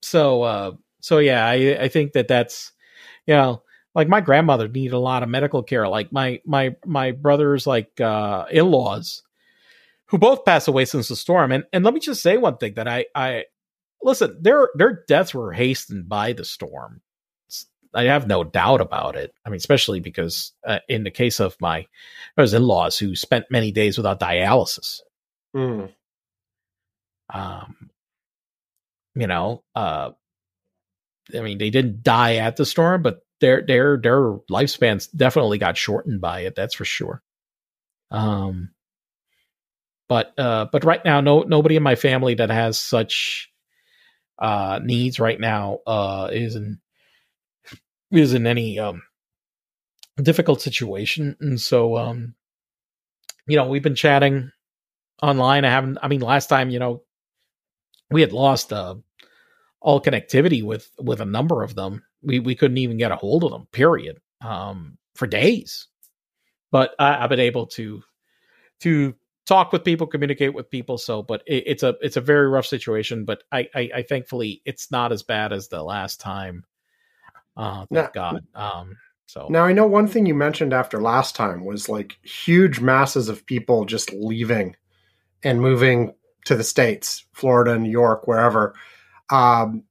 so 0.00 0.42
uh, 0.42 0.72
so 1.00 1.18
yeah, 1.18 1.44
I 1.46 1.76
I 1.82 1.88
think 1.88 2.12
that 2.12 2.28
that's 2.28 2.72
you 3.26 3.34
know 3.34 3.62
like 3.94 4.08
my 4.08 4.20
grandmother 4.20 4.68
needed 4.68 4.92
a 4.94 4.98
lot 4.98 5.22
of 5.22 5.28
medical 5.28 5.62
care. 5.62 5.88
Like 5.88 6.12
my 6.12 6.40
my 6.44 6.76
my 6.86 7.10
brothers 7.12 7.66
like 7.66 8.00
uh 8.00 8.46
in 8.50 8.70
laws 8.70 9.22
who 10.08 10.18
both 10.18 10.44
passed 10.44 10.68
away 10.68 10.84
since 10.84 11.08
the 11.08 11.16
storm. 11.16 11.52
And 11.52 11.64
and 11.72 11.84
let 11.84 11.94
me 11.94 12.00
just 12.00 12.22
say 12.22 12.36
one 12.36 12.56
thing 12.56 12.74
that 12.74 12.88
I 12.88 13.06
I 13.14 13.44
listen 14.02 14.38
their 14.40 14.68
their 14.74 15.04
deaths 15.06 15.34
were 15.34 15.52
hastened 15.52 16.08
by 16.08 16.32
the 16.32 16.44
storm. 16.44 17.02
I 17.94 18.04
have 18.04 18.26
no 18.26 18.44
doubt 18.44 18.80
about 18.80 19.16
it. 19.16 19.32
I 19.46 19.48
mean, 19.48 19.56
especially 19.56 20.00
because 20.00 20.52
uh, 20.66 20.80
in 20.88 21.04
the 21.04 21.10
case 21.10 21.40
of 21.40 21.56
my 21.60 21.86
in 22.36 22.62
laws 22.62 22.98
who 22.98 23.16
spent 23.16 23.46
many 23.50 23.72
days 23.72 23.96
without 23.96 24.20
dialysis. 24.20 25.00
Mm. 25.56 25.90
Um, 27.32 27.90
you 29.14 29.26
know, 29.26 29.64
uh, 29.74 30.10
I 31.34 31.40
mean, 31.40 31.58
they 31.58 31.70
didn't 31.70 32.02
die 32.02 32.36
at 32.36 32.56
the 32.56 32.66
storm, 32.66 33.02
but 33.02 33.20
their 33.40 33.64
their 33.66 33.96
their 33.96 34.20
lifespans 34.50 35.08
definitely 35.14 35.58
got 35.58 35.76
shortened 35.76 36.20
by 36.20 36.40
it. 36.40 36.54
That's 36.54 36.74
for 36.74 36.84
sure. 36.84 37.22
Um, 38.10 38.70
but 40.08 40.32
uh, 40.38 40.66
but 40.72 40.84
right 40.84 41.04
now, 41.04 41.20
no 41.20 41.42
nobody 41.42 41.76
in 41.76 41.82
my 41.82 41.94
family 41.94 42.34
that 42.34 42.50
has 42.50 42.78
such 42.78 43.50
uh 44.38 44.78
needs 44.84 45.18
right 45.18 45.40
now 45.40 45.80
uh 45.84 46.28
is 46.32 46.54
in 46.54 46.78
is 48.12 48.34
in 48.34 48.46
any 48.46 48.78
um 48.78 49.02
difficult 50.22 50.60
situation, 50.60 51.36
and 51.40 51.60
so 51.60 51.96
um, 51.96 52.34
you 53.46 53.56
know, 53.56 53.68
we've 53.68 53.82
been 53.82 53.94
chatting 53.94 54.50
online. 55.22 55.64
I 55.64 55.70
haven't. 55.70 55.98
I 56.02 56.08
mean, 56.08 56.20
last 56.20 56.48
time, 56.48 56.70
you 56.70 56.78
know, 56.78 57.02
we 58.10 58.20
had 58.20 58.32
lost 58.32 58.72
uh, 58.72 58.96
all 59.80 60.00
connectivity 60.00 60.62
with 60.62 60.90
with 60.98 61.20
a 61.20 61.26
number 61.26 61.62
of 61.62 61.74
them. 61.74 62.02
We 62.22 62.40
we 62.40 62.54
couldn't 62.54 62.78
even 62.78 62.98
get 62.98 63.12
a 63.12 63.16
hold 63.16 63.44
of 63.44 63.50
them. 63.50 63.66
Period. 63.72 64.18
Um, 64.40 64.98
for 65.14 65.26
days. 65.26 65.88
But 66.70 66.94
I, 66.98 67.24
I've 67.24 67.30
been 67.30 67.40
able 67.40 67.66
to 67.68 68.02
to 68.80 69.14
talk 69.48 69.72
with 69.72 69.82
people, 69.82 70.06
communicate 70.06 70.54
with 70.54 70.70
people. 70.70 70.98
So, 70.98 71.22
but 71.22 71.42
it, 71.46 71.64
it's 71.66 71.82
a 71.82 71.96
it's 72.00 72.16
a 72.16 72.20
very 72.20 72.48
rough 72.48 72.66
situation. 72.66 73.24
But 73.24 73.42
I, 73.50 73.68
I 73.74 73.90
I 73.96 74.02
thankfully 74.02 74.62
it's 74.64 74.92
not 74.92 75.10
as 75.10 75.22
bad 75.22 75.52
as 75.52 75.68
the 75.68 75.82
last 75.82 76.20
time. 76.20 76.64
Uh, 77.56 77.86
thank 77.86 77.90
Now- 77.90 78.10
God. 78.14 78.46
Um, 78.54 78.96
so 79.26 79.46
Now 79.50 79.64
I 79.64 79.72
know 79.72 79.86
one 79.86 80.06
thing 80.06 80.24
you 80.24 80.34
mentioned 80.34 80.72
after 80.72 81.02
last 81.02 81.34
time 81.36 81.64
was 81.64 81.88
like 81.88 82.16
huge 82.22 82.80
masses 82.80 83.28
of 83.28 83.44
people 83.44 83.84
just 83.84 84.10
leaving 84.14 84.74
and 85.42 85.60
moving 85.60 86.14
to 86.46 86.56
the 86.56 86.64
states, 86.64 87.26
Florida, 87.34 87.78
New 87.78 87.90
York, 87.90 88.26
wherever. 88.26 88.74
Um, 89.30 89.84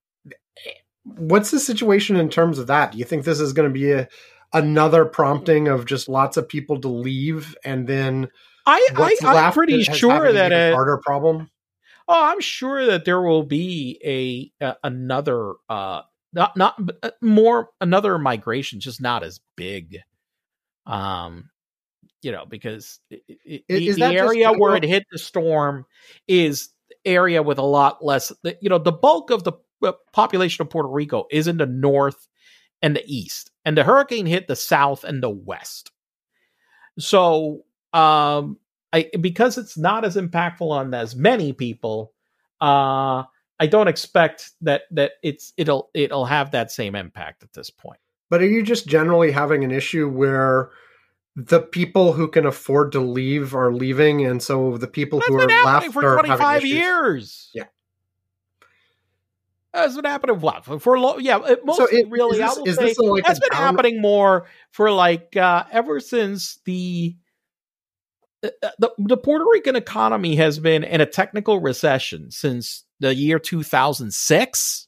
what's 1.04 1.52
the 1.52 1.60
situation 1.60 2.16
in 2.16 2.30
terms 2.30 2.58
of 2.58 2.68
that? 2.68 2.94
Do 2.94 2.98
you 2.98 3.06
think 3.06 3.26
this 3.26 3.40
is 3.40 3.54
going 3.54 3.70
to 3.70 3.74
be 3.74 3.92
a, 3.92 4.08
another 4.54 5.06
prompting 5.06 5.68
of 5.68 5.86
just 5.86 6.10
lots 6.10 6.36
of 6.38 6.50
people 6.50 6.82
to 6.82 6.88
leave, 6.88 7.56
and 7.64 7.86
then 7.86 8.30
I, 8.68 8.88
I'm 9.30 9.36
pretty 9.54 9.74
sure 9.98 10.32
that 10.34 10.52
a 10.52 10.74
harder 10.76 10.98
problem? 11.04 11.50
Oh, 12.08 12.26
I'm 12.32 12.40
sure 12.42 12.86
that 12.86 13.06
there 13.06 13.22
will 13.22 13.44
be 13.44 14.00
a, 14.04 14.66
a 14.66 14.76
another 14.84 15.54
uh 15.70 16.02
not 16.34 16.56
not 16.58 16.80
uh, 17.04 17.12
more 17.22 17.70
another 17.82 18.18
migration, 18.20 18.80
just 18.80 19.02
not 19.02 19.24
as 19.24 19.40
big. 19.56 19.98
Um, 20.86 21.50
you 22.22 22.32
know, 22.32 22.46
because 22.46 23.00
i- 23.12 23.16
i- 23.30 23.34
I- 23.50 23.64
the, 23.70 23.88
is 23.88 23.96
the 23.96 24.02
that 24.02 24.14
just- 24.14 24.24
area 24.26 24.52
where 24.52 24.72
well- 24.72 24.76
it 24.76 24.84
hit 24.84 25.06
the 25.12 25.18
storm 25.18 25.86
is 26.28 26.70
area 27.06 27.42
with 27.44 27.58
a 27.58 27.64
lot 27.64 28.04
less. 28.04 28.32
You 28.62 28.70
know, 28.70 28.78
the 28.78 28.92
bulk 28.92 29.30
of 29.32 29.44
the 29.44 29.54
uh, 29.84 29.94
population 30.14 30.62
of 30.64 30.70
Puerto 30.70 30.90
Rico 30.90 31.26
is 31.32 31.48
in 31.48 31.58
the 31.58 31.66
north 31.66 32.28
and 32.82 32.96
the 32.96 33.04
east, 33.06 33.52
and 33.66 33.78
the 33.78 33.84
hurricane 33.84 34.26
hit 34.26 34.48
the 34.48 34.56
south 34.56 35.04
and 35.04 35.22
the 35.24 35.30
west. 35.30 35.92
So, 37.00 37.64
um, 37.98 38.58
I 38.94 39.10
because 39.20 39.58
it's 39.58 39.78
not 39.78 40.06
as 40.06 40.16
impactful 40.16 40.70
on 40.70 40.94
as 40.94 41.16
many 41.16 41.54
people, 41.54 42.14
uh, 42.62 43.24
I 43.60 43.68
don't 43.68 43.88
expect 43.88 44.52
that 44.62 44.84
that 44.92 45.14
it's 45.24 45.54
it'll 45.58 45.90
it'll 45.94 46.26
have 46.26 46.52
that 46.52 46.72
same 46.72 46.96
impact 46.96 47.44
at 47.44 47.54
this 47.54 47.70
point. 47.70 48.00
But 48.30 48.42
are 48.42 48.48
you 48.48 48.64
just 48.64 48.88
generally 48.88 49.32
having 49.32 49.64
an 49.64 49.72
issue 49.72 50.10
where 50.10 50.70
the 51.36 51.60
people 51.62 52.14
who 52.14 52.28
can 52.28 52.46
afford 52.46 52.92
to 52.94 53.00
leave 53.00 53.56
are 53.56 53.72
leaving, 53.74 54.26
and 54.26 54.42
so 54.42 54.78
the 54.78 54.88
people 54.88 55.20
That's 55.20 55.30
who 55.30 55.40
are 55.40 55.48
left 55.66 55.94
for 55.94 56.06
are 56.06 56.24
twenty 56.24 56.30
having 56.30 56.68
years. 56.70 57.50
Yeah. 57.54 57.66
That's 59.74 59.96
been 59.96 60.06
happening 60.06 60.40
what 60.40 60.66
for, 60.82 60.98
lo- 61.00 61.20
yeah, 61.20 61.40
it, 61.46 61.64
mostly 61.64 62.00
it- 62.00 62.10
really. 62.10 62.38
is 62.40 62.44
I 62.44 62.60
will 62.60 62.68
is 62.68 62.76
say 62.78 62.86
this 62.86 62.98
like, 62.98 63.24
that's 63.26 63.40
been 63.40 63.50
down- 63.52 63.62
happening 63.62 64.02
more 64.02 64.48
for 64.72 64.92
like 64.92 65.38
uh, 65.38 65.66
ever 65.72 66.00
since 66.00 66.60
the, 66.66 67.16
the 68.42 68.92
the 68.98 69.18
Puerto 69.18 69.46
Rican 69.52 69.76
economy 69.76 70.36
has 70.36 70.60
been 70.60 70.84
in 70.84 71.02
a 71.02 71.06
technical 71.06 71.60
recession 71.60 72.32
since 72.32 72.84
the 73.00 73.14
year 73.14 73.40
two 73.40 73.64
thousand 73.64 74.14
six. 74.14 74.88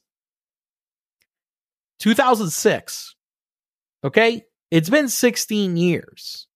Two 1.98 2.14
thousand 2.14 2.50
six. 2.50 3.14
Okay, 4.04 4.44
it's 4.70 4.88
been 4.88 5.08
sixteen 5.08 5.76
years. 5.76 6.46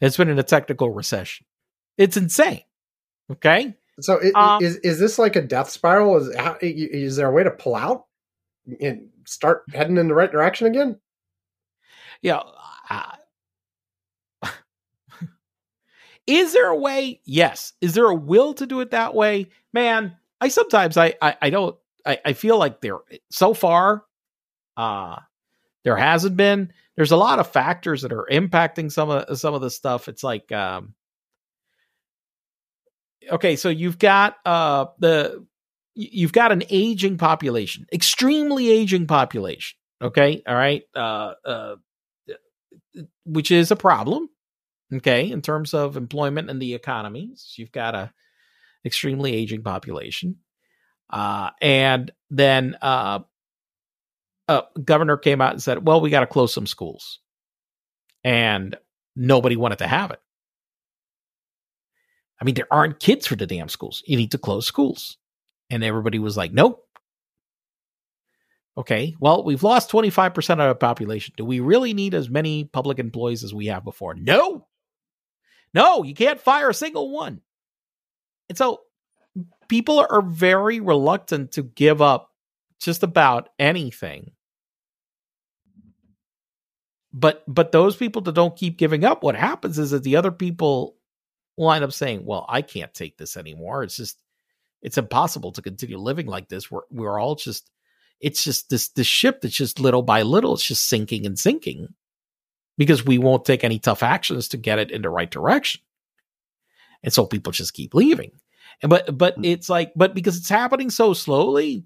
It's 0.00 0.16
been 0.16 0.28
in 0.30 0.38
a 0.38 0.42
technical 0.44 0.90
recession. 0.90 1.44
It's 1.98 2.16
insane. 2.16 2.62
Okay. 3.30 3.74
So 4.00 4.18
i- 4.22 4.54
Um, 4.56 4.62
is 4.64 4.76
is 4.76 4.98
this 4.98 5.18
like 5.18 5.36
a 5.36 5.42
death 5.42 5.68
spiral? 5.68 6.16
Is 6.16 6.34
how, 6.36 6.52
i- 6.52 6.56
i- 6.64 6.90
is 6.92 7.16
there 7.16 7.28
a 7.28 7.32
way 7.32 7.44
to 7.44 7.50
pull 7.50 7.74
out 7.74 8.06
and 8.80 9.10
start 9.26 9.64
heading 9.74 9.98
in 9.98 10.08
the 10.08 10.14
right 10.14 10.30
direction 10.32 10.66
again? 10.68 10.98
yeah. 12.22 12.40
Uh, 12.88 13.12
is 16.30 16.52
there 16.52 16.68
a 16.68 16.76
way? 16.76 17.20
Yes. 17.24 17.72
Is 17.80 17.94
there 17.94 18.06
a 18.06 18.14
will 18.14 18.54
to 18.54 18.66
do 18.66 18.80
it 18.80 18.92
that 18.92 19.14
way? 19.14 19.48
Man, 19.72 20.16
I 20.40 20.48
sometimes 20.48 20.96
I 20.96 21.14
I, 21.20 21.36
I 21.42 21.50
don't 21.50 21.76
I, 22.06 22.18
I 22.24 22.32
feel 22.32 22.58
like 22.58 22.80
there 22.80 22.98
so 23.30 23.52
far 23.54 24.04
uh 24.76 25.16
there 25.82 25.96
hasn't 25.96 26.36
been. 26.36 26.72
There's 26.96 27.12
a 27.12 27.16
lot 27.16 27.38
of 27.38 27.50
factors 27.50 28.02
that 28.02 28.12
are 28.12 28.28
impacting 28.30 28.92
some 28.92 29.10
of 29.10 29.38
some 29.38 29.54
of 29.54 29.60
the 29.60 29.70
stuff. 29.70 30.08
It's 30.08 30.22
like 30.22 30.52
um 30.52 30.94
okay, 33.30 33.56
so 33.56 33.68
you've 33.68 33.98
got 33.98 34.36
uh 34.46 34.86
the 34.98 35.44
you've 35.94 36.32
got 36.32 36.52
an 36.52 36.62
aging 36.70 37.18
population, 37.18 37.86
extremely 37.92 38.70
aging 38.70 39.06
population. 39.06 39.76
Okay, 40.02 40.42
all 40.46 40.54
right, 40.54 40.82
uh, 40.94 41.34
uh, 41.44 41.76
which 43.24 43.50
is 43.50 43.70
a 43.70 43.76
problem. 43.76 44.30
Okay, 44.92 45.30
in 45.30 45.40
terms 45.40 45.72
of 45.72 45.96
employment 45.96 46.50
and 46.50 46.60
the 46.60 46.74
economies, 46.74 47.54
you've 47.56 47.72
got 47.72 47.94
a 47.94 48.12
extremely 48.84 49.34
aging 49.34 49.62
population, 49.62 50.36
uh, 51.10 51.50
and 51.60 52.10
then 52.30 52.76
uh, 52.82 53.20
governor 54.84 55.16
came 55.16 55.40
out 55.40 55.52
and 55.52 55.62
said, 55.62 55.86
"Well, 55.86 56.00
we 56.00 56.10
got 56.10 56.20
to 56.20 56.26
close 56.26 56.52
some 56.52 56.66
schools," 56.66 57.20
and 58.24 58.76
nobody 59.14 59.56
wanted 59.56 59.78
to 59.78 59.86
have 59.86 60.10
it. 60.10 60.20
I 62.40 62.44
mean, 62.44 62.54
there 62.54 62.72
aren't 62.72 63.00
kids 63.00 63.26
for 63.26 63.36
the 63.36 63.46
damn 63.46 63.68
schools. 63.68 64.02
You 64.06 64.16
need 64.16 64.32
to 64.32 64.38
close 64.38 64.66
schools. 64.66 65.18
And 65.68 65.84
everybody 65.84 66.18
was 66.18 66.36
like, 66.36 66.52
nope. 66.52 66.86
Okay, 68.78 69.14
well, 69.20 69.44
we've 69.44 69.62
lost 69.62 69.90
25% 69.90 70.54
of 70.54 70.60
our 70.60 70.74
population. 70.74 71.34
Do 71.36 71.44
we 71.44 71.60
really 71.60 71.92
need 71.92 72.14
as 72.14 72.30
many 72.30 72.64
public 72.64 72.98
employees 72.98 73.44
as 73.44 73.52
we 73.52 73.66
have 73.66 73.84
before? 73.84 74.14
No. 74.14 74.66
No, 75.74 76.02
you 76.02 76.14
can't 76.14 76.40
fire 76.40 76.70
a 76.70 76.74
single 76.74 77.10
one. 77.10 77.40
And 78.48 78.58
so 78.58 78.80
people 79.68 80.04
are 80.10 80.22
very 80.22 80.80
reluctant 80.80 81.52
to 81.52 81.62
give 81.62 82.02
up 82.02 82.30
just 82.80 83.02
about 83.02 83.50
anything. 83.58 84.32
But 87.12 87.42
but 87.48 87.72
those 87.72 87.96
people 87.96 88.22
that 88.22 88.34
don't 88.34 88.56
keep 88.56 88.78
giving 88.78 89.04
up, 89.04 89.22
what 89.22 89.34
happens 89.34 89.78
is 89.78 89.90
that 89.90 90.04
the 90.04 90.16
other 90.16 90.30
people 90.30 90.96
wind 91.56 91.82
up 91.84 91.92
saying, 91.92 92.24
"Well, 92.24 92.46
I 92.48 92.62
can't 92.62 92.94
take 92.94 93.18
this 93.18 93.36
anymore. 93.36 93.82
It's 93.82 93.96
just 93.96 94.22
it's 94.82 94.98
impossible 94.98 95.52
to 95.52 95.62
continue 95.62 95.98
living 95.98 96.26
like 96.26 96.48
this. 96.48 96.70
We're 96.70 96.82
we're 96.90 97.18
all 97.18 97.34
just 97.34 97.70
it's 98.20 98.44
just 98.44 98.70
this 98.70 98.88
this 98.90 99.06
ship 99.06 99.40
that's 99.40 99.56
just 99.56 99.80
little 99.80 100.02
by 100.02 100.22
little 100.22 100.54
it's 100.54 100.66
just 100.66 100.88
sinking 100.88 101.26
and 101.26 101.38
sinking 101.38 101.94
because 102.80 103.04
we 103.04 103.18
won't 103.18 103.44
take 103.44 103.62
any 103.62 103.78
tough 103.78 104.02
actions 104.02 104.48
to 104.48 104.56
get 104.56 104.78
it 104.78 104.90
in 104.90 105.02
the 105.02 105.10
right 105.10 105.30
direction. 105.30 105.82
And 107.02 107.12
so 107.12 107.26
people 107.26 107.52
just 107.52 107.74
keep 107.74 107.94
leaving. 107.94 108.32
And 108.82 108.88
but 108.88 109.18
but 109.18 109.34
it's 109.44 109.68
like 109.68 109.92
but 109.94 110.14
because 110.14 110.38
it's 110.38 110.48
happening 110.48 110.88
so 110.88 111.12
slowly, 111.12 111.84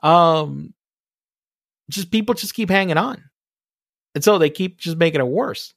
um 0.00 0.74
just 1.90 2.12
people 2.12 2.36
just 2.36 2.54
keep 2.54 2.70
hanging 2.70 2.98
on. 2.98 3.20
And 4.14 4.22
so 4.22 4.38
they 4.38 4.48
keep 4.48 4.78
just 4.78 4.96
making 4.96 5.20
it 5.20 5.26
worse. 5.26 5.74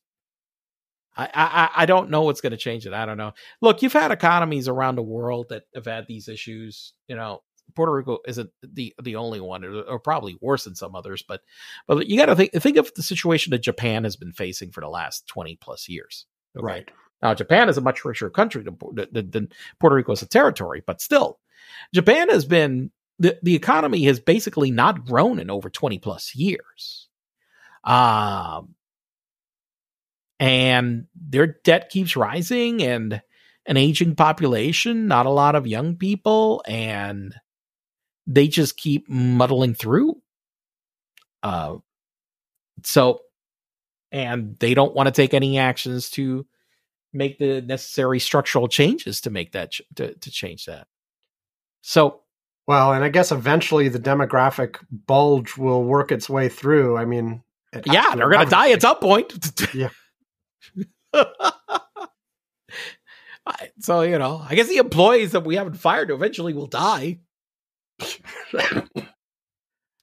I, 1.17 1.27
I 1.33 1.69
I 1.81 1.85
don't 1.87 2.11
know 2.11 2.21
what's 2.21 2.41
going 2.41 2.51
to 2.51 2.57
change 2.57 2.85
it. 2.85 2.93
I 2.93 3.07
don't 3.07 3.17
know. 3.17 3.33
Look, 3.63 3.81
you've 3.81 3.93
had 3.93 4.11
economies 4.11 4.67
around 4.67 4.95
the 4.95 5.01
world 5.01 5.47
that 5.49 5.63
have 5.73 5.85
had 5.85 6.05
these 6.05 6.27
issues. 6.27 6.93
You 7.07 7.15
know, 7.15 7.41
Puerto 7.73 7.91
Rico 7.91 8.19
isn't 8.27 8.49
the 8.61 8.93
the 9.01 9.15
only 9.15 9.39
one, 9.39 9.65
or, 9.65 9.81
or 9.81 9.99
probably 9.99 10.37
worse 10.41 10.65
than 10.65 10.75
some 10.75 10.95
others. 10.95 11.23
But 11.27 11.41
but 11.87 12.07
you 12.07 12.17
got 12.17 12.27
to 12.27 12.35
think 12.35 12.51
think 12.53 12.77
of 12.77 12.93
the 12.95 13.03
situation 13.03 13.51
that 13.51 13.59
Japan 13.59 14.03
has 14.03 14.15
been 14.15 14.31
facing 14.31 14.71
for 14.71 14.81
the 14.81 14.89
last 14.89 15.27
twenty 15.27 15.55
plus 15.55 15.89
years. 15.89 16.25
Okay? 16.55 16.65
Right. 16.65 16.91
Now, 17.21 17.33
Japan 17.33 17.69
is 17.69 17.77
a 17.77 17.81
much 17.81 18.05
richer 18.05 18.29
country 18.29 18.63
than, 18.63 18.77
than, 19.11 19.31
than 19.31 19.49
Puerto 19.79 19.95
Rico 19.95 20.11
as 20.11 20.21
a 20.21 20.27
territory, 20.27 20.83
but 20.85 21.01
still, 21.01 21.39
Japan 21.93 22.29
has 22.29 22.45
been 22.45 22.91
the 23.19 23.37
the 23.41 23.55
economy 23.55 24.03
has 24.03 24.19
basically 24.19 24.71
not 24.71 25.05
grown 25.05 25.39
in 25.39 25.49
over 25.49 25.69
twenty 25.69 25.97
plus 25.97 26.35
years. 26.35 27.07
Um, 27.83 28.75
and 30.39 31.05
their 31.15 31.47
debt 31.63 31.89
keeps 31.89 32.15
rising 32.15 32.83
and 32.83 33.21
an 33.65 33.77
aging 33.77 34.15
population, 34.15 35.07
not 35.07 35.25
a 35.25 35.31
lot 35.31 35.55
of 35.55 35.67
young 35.67 35.95
people, 35.95 36.63
and 36.67 37.33
they 38.27 38.47
just 38.47 38.77
keep 38.77 39.09
muddling 39.09 39.73
through. 39.73 40.21
Uh, 41.43 41.77
so, 42.83 43.21
and 44.11 44.57
they 44.59 44.73
don't 44.73 44.95
want 44.95 45.07
to 45.07 45.11
take 45.11 45.33
any 45.33 45.57
actions 45.59 46.09
to 46.11 46.45
make 47.13 47.37
the 47.37 47.61
necessary 47.61 48.19
structural 48.19 48.67
changes 48.67 49.21
to 49.21 49.29
make 49.29 49.51
that 49.53 49.71
ch- 49.71 49.81
to, 49.95 50.13
to 50.15 50.31
change 50.31 50.65
that. 50.65 50.87
So, 51.81 52.21
Well, 52.67 52.93
and 52.93 53.03
I 53.03 53.09
guess 53.09 53.31
eventually 53.31 53.89
the 53.89 53.99
demographic 53.99 54.77
bulge 54.91 55.55
will 55.55 55.83
work 55.83 56.11
its 56.11 56.29
way 56.29 56.49
through. 56.49 56.97
I 56.97 57.05
mean, 57.05 57.43
yeah, 57.85 58.15
they're 58.15 58.29
going 58.29 58.45
to 58.45 58.49
die 58.49 58.71
at 58.71 58.81
some 58.81 58.97
point. 58.97 59.33
Yeah. 59.73 59.89
So 63.79 64.01
you 64.01 64.17
know, 64.17 64.43
I 64.49 64.55
guess 64.55 64.67
the 64.67 64.77
employees 64.77 65.33
that 65.33 65.45
we 65.45 65.55
haven't 65.55 65.75
fired 65.75 66.09
eventually 66.09 66.53
will 66.53 66.65
die. 66.65 67.19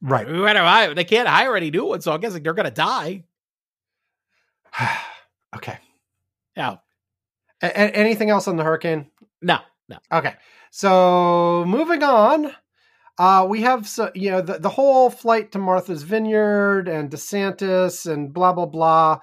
right. 0.01 0.27
Gotta 0.27 0.95
They 0.95 1.05
can't 1.05 1.29
hire 1.29 1.57
any 1.57 1.71
new 1.71 1.87
ones, 1.87 2.05
so 2.05 2.13
I 2.13 2.19
guess 2.19 2.33
they're 2.33 2.53
going 2.55 2.65
to 2.65 2.71
die. 2.71 3.25
okay. 5.57 5.79
Yeah, 6.57 6.77
a- 7.63 7.77
anything 7.77 8.31
else 8.31 8.49
on 8.49 8.57
the 8.57 8.65
hurricane? 8.65 9.11
no, 9.41 9.59
no. 9.89 9.99
Okay. 10.13 10.35
So 10.71 11.65
moving 11.67 12.03
on, 12.03 12.53
uh, 13.19 13.47
we 13.49 13.61
have 13.63 13.87
so 13.89 14.11
you 14.15 14.31
know 14.31 14.41
the, 14.41 14.59
the 14.59 14.71
whole 14.71 15.11
flight 15.11 15.53
to 15.53 15.59
Martha's 15.59 16.03
Vineyard 16.03 16.89
and 16.89 17.11
DeSantis 17.11 18.11
and 18.11 18.33
blah 18.33 18.53
blah 18.53 18.67
blah. 18.67 19.19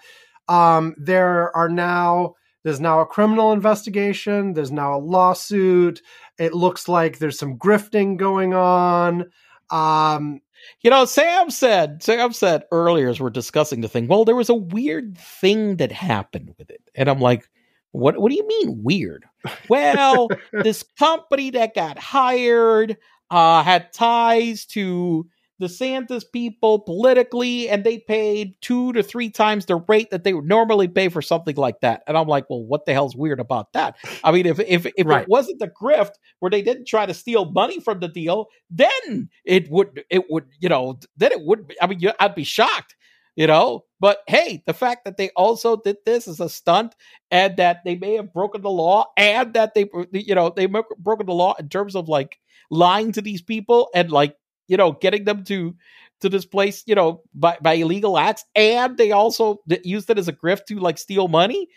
Um, 0.47 0.95
there 0.97 1.55
are 1.55 1.69
now 1.69 2.35
there's 2.63 2.79
now 2.79 2.99
a 2.99 3.05
criminal 3.05 3.51
investigation. 3.51 4.53
There's 4.53 4.71
now 4.71 4.95
a 4.95 4.99
lawsuit. 4.99 6.01
It 6.39 6.53
looks 6.53 6.87
like 6.87 7.19
there's 7.19 7.37
some 7.37 7.57
grifting 7.57 8.17
going 8.17 8.53
on. 8.53 9.29
Um, 9.69 10.41
You 10.83 10.89
know, 10.89 11.05
Sam 11.05 11.49
said, 11.49 12.01
Sam 12.03 12.33
said 12.33 12.63
earlier 12.71 13.09
as 13.09 13.19
we're 13.19 13.29
discussing 13.29 13.81
the 13.81 13.87
thing, 13.87 14.07
well, 14.07 14.25
there 14.25 14.35
was 14.35 14.49
a 14.49 14.55
weird 14.55 15.17
thing 15.17 15.77
that 15.77 15.91
happened 15.91 16.53
with 16.57 16.69
it. 16.69 16.81
And 16.95 17.09
I'm 17.09 17.19
like, 17.19 17.49
what 17.91 18.19
what 18.19 18.29
do 18.29 18.35
you 18.35 18.47
mean 18.47 18.83
weird? 18.83 19.25
Well, 19.67 20.29
this 20.63 20.83
company 20.97 21.51
that 21.51 21.75
got 21.75 21.97
hired 21.97 22.97
uh 23.31 23.63
had 23.63 23.91
ties 23.93 24.65
to 24.67 25.27
DeSantis 25.61 26.23
people 26.31 26.79
politically, 26.79 27.69
and 27.69 27.83
they 27.83 27.99
paid 27.99 28.53
two 28.61 28.93
to 28.93 29.03
three 29.03 29.29
times 29.29 29.65
the 29.65 29.75
rate 29.87 30.09
that 30.11 30.23
they 30.23 30.33
would 30.33 30.45
normally 30.45 30.87
pay 30.87 31.09
for 31.09 31.21
something 31.21 31.55
like 31.55 31.81
that. 31.81 32.03
And 32.07 32.17
I'm 32.17 32.27
like, 32.27 32.49
well, 32.49 32.63
what 32.63 32.85
the 32.85 32.93
hell's 32.93 33.15
weird 33.15 33.39
about 33.39 33.73
that? 33.73 33.95
I 34.23 34.31
mean, 34.31 34.45
if 34.45 34.59
if 34.59 34.85
if 34.97 35.05
Right. 35.05 35.23
it 35.23 35.29
wasn't 35.29 35.59
the 35.59 35.69
grift 35.69 36.13
where 36.39 36.49
they 36.49 36.61
didn't 36.61 36.87
try 36.87 37.05
to 37.05 37.13
steal 37.13 37.51
money 37.51 37.79
from 37.79 37.99
the 37.99 38.07
deal, 38.07 38.47
then 38.69 39.29
it 39.45 39.69
would 39.69 40.03
it 40.09 40.29
would 40.29 40.45
you 40.59 40.69
know 40.69 40.99
then 41.17 41.31
it 41.31 41.41
would. 41.41 41.73
I 41.81 41.87
mean, 41.87 41.99
you- 41.99 42.13
I'd 42.19 42.35
be 42.35 42.43
shocked, 42.43 42.95
you 43.35 43.47
know. 43.47 43.85
But 43.99 44.19
hey, 44.27 44.63
the 44.65 44.73
fact 44.73 45.03
that 45.05 45.17
they 45.17 45.29
also 45.35 45.75
did 45.75 45.97
this 46.05 46.27
as 46.27 46.39
a 46.39 46.47
stunt 46.49 46.95
and 47.31 47.57
that 47.57 47.79
they 47.83 47.95
may 47.95 48.13
have 48.15 48.31
broken 48.33 48.61
the 48.61 48.69
law 48.69 49.07
and 49.17 49.53
that 49.55 49.73
they 49.73 49.89
you 50.13 50.35
know 50.35 50.49
they 50.55 50.67
broken 50.67 51.25
the 51.25 51.33
law 51.33 51.53
in 51.59 51.67
terms 51.69 51.95
of 51.95 52.07
like 52.07 52.37
lying 52.71 53.11
to 53.13 53.21
these 53.21 53.41
people 53.41 53.89
and 53.93 54.11
like 54.11 54.35
you 54.69 54.77
know 54.77 54.93
getting 54.93 55.25
them 55.25 55.43
to 55.43 55.75
to 56.21 56.29
this 56.29 56.45
place 56.45 56.83
you 56.87 56.95
know 56.95 57.21
by 57.33 57.57
by 57.61 57.73
illegal 57.73 58.17
acts 58.17 58.45
and 58.55 58.97
they 58.97 59.11
also 59.11 59.57
used 59.83 60.09
it 60.09 60.17
as 60.17 60.27
a 60.29 60.33
grift 60.33 60.65
to 60.67 60.79
like 60.79 60.97
steal 60.97 61.27
money 61.27 61.67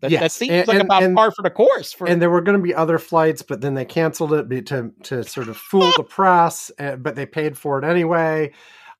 That, 0.00 0.10
Yes, 0.10 0.20
that 0.22 0.32
seems 0.32 0.50
and- 0.52 0.68
like 0.68 0.74
and- 0.80 0.84
about 0.86 1.02
and- 1.04 1.16
par 1.16 1.30
for 1.30 1.42
the 1.42 1.50
course. 1.50 1.92
For 1.92 2.08
and 2.08 2.20
there 2.20 2.30
were 2.30 2.40
going 2.40 2.58
to 2.58 2.62
be 2.62 2.74
other 2.74 2.98
flights, 2.98 3.42
but 3.42 3.60
then 3.60 3.74
they 3.74 3.84
canceled 3.84 4.32
it 4.32 4.66
to 4.66 4.90
to 5.04 5.22
sort 5.22 5.48
of 5.48 5.56
fool 5.56 5.92
the 5.96 6.02
press. 6.02 6.72
uh, 6.80 6.96
But 6.96 7.14
they 7.14 7.26
paid 7.26 7.56
for 7.56 7.78
it 7.78 7.84
anyway. 7.84 8.50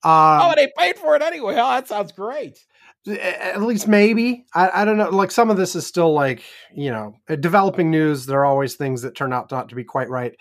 Um, 0.05 0.39
oh, 0.43 0.53
they 0.55 0.71
paid 0.79 0.97
for 0.97 1.17
it 1.17 1.23
anyway. 1.23 1.55
Oh, 1.55 1.71
that 1.75 1.89
sounds 1.89 2.13
great. 2.13 2.65
at 3.09 3.61
least 3.63 3.89
maybe 3.89 4.45
I, 4.55 4.83
I 4.83 4.85
don't 4.85 4.99
know 4.99 5.09
like 5.11 5.31
some 5.33 5.51
of 5.51 5.57
this 5.57 5.75
is 5.75 5.85
still 5.87 6.13
like 6.13 6.43
you 6.75 6.91
know 6.91 7.15
developing 7.41 7.91
news 7.91 8.27
there 8.27 8.41
are 8.41 8.45
always 8.47 8.75
things 8.77 9.03
that 9.03 9.17
turn 9.17 9.33
out 9.33 9.51
not 9.51 9.69
to 9.71 9.75
be 9.75 9.85
quite 9.85 10.11
right 10.11 10.35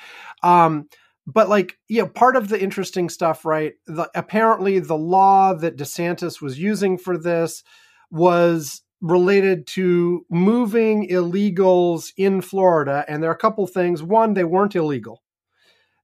um 0.44 0.88
but 1.28 1.50
like 1.50 1.78
you 1.88 2.02
know 2.02 2.08
part 2.08 2.36
of 2.36 2.48
the 2.50 2.60
interesting 2.60 3.10
stuff 3.10 3.46
right 3.46 3.74
the, 3.86 4.10
apparently 4.16 4.80
the 4.80 4.98
law 4.98 5.54
that 5.54 5.78
desantis 5.78 6.42
was 6.42 6.58
using 6.58 6.98
for 6.98 7.18
this 7.18 7.64
was 8.10 8.82
related 9.02 9.68
to 9.68 10.26
moving 10.30 11.08
illegals 11.10 12.12
in 12.18 12.42
florida 12.42 13.06
and 13.08 13.22
there 13.22 13.30
are 13.30 13.34
a 13.36 13.38
couple 13.38 13.68
things 13.68 14.02
one 14.02 14.34
they 14.34 14.44
weren't 14.44 14.76
illegal 14.76 15.22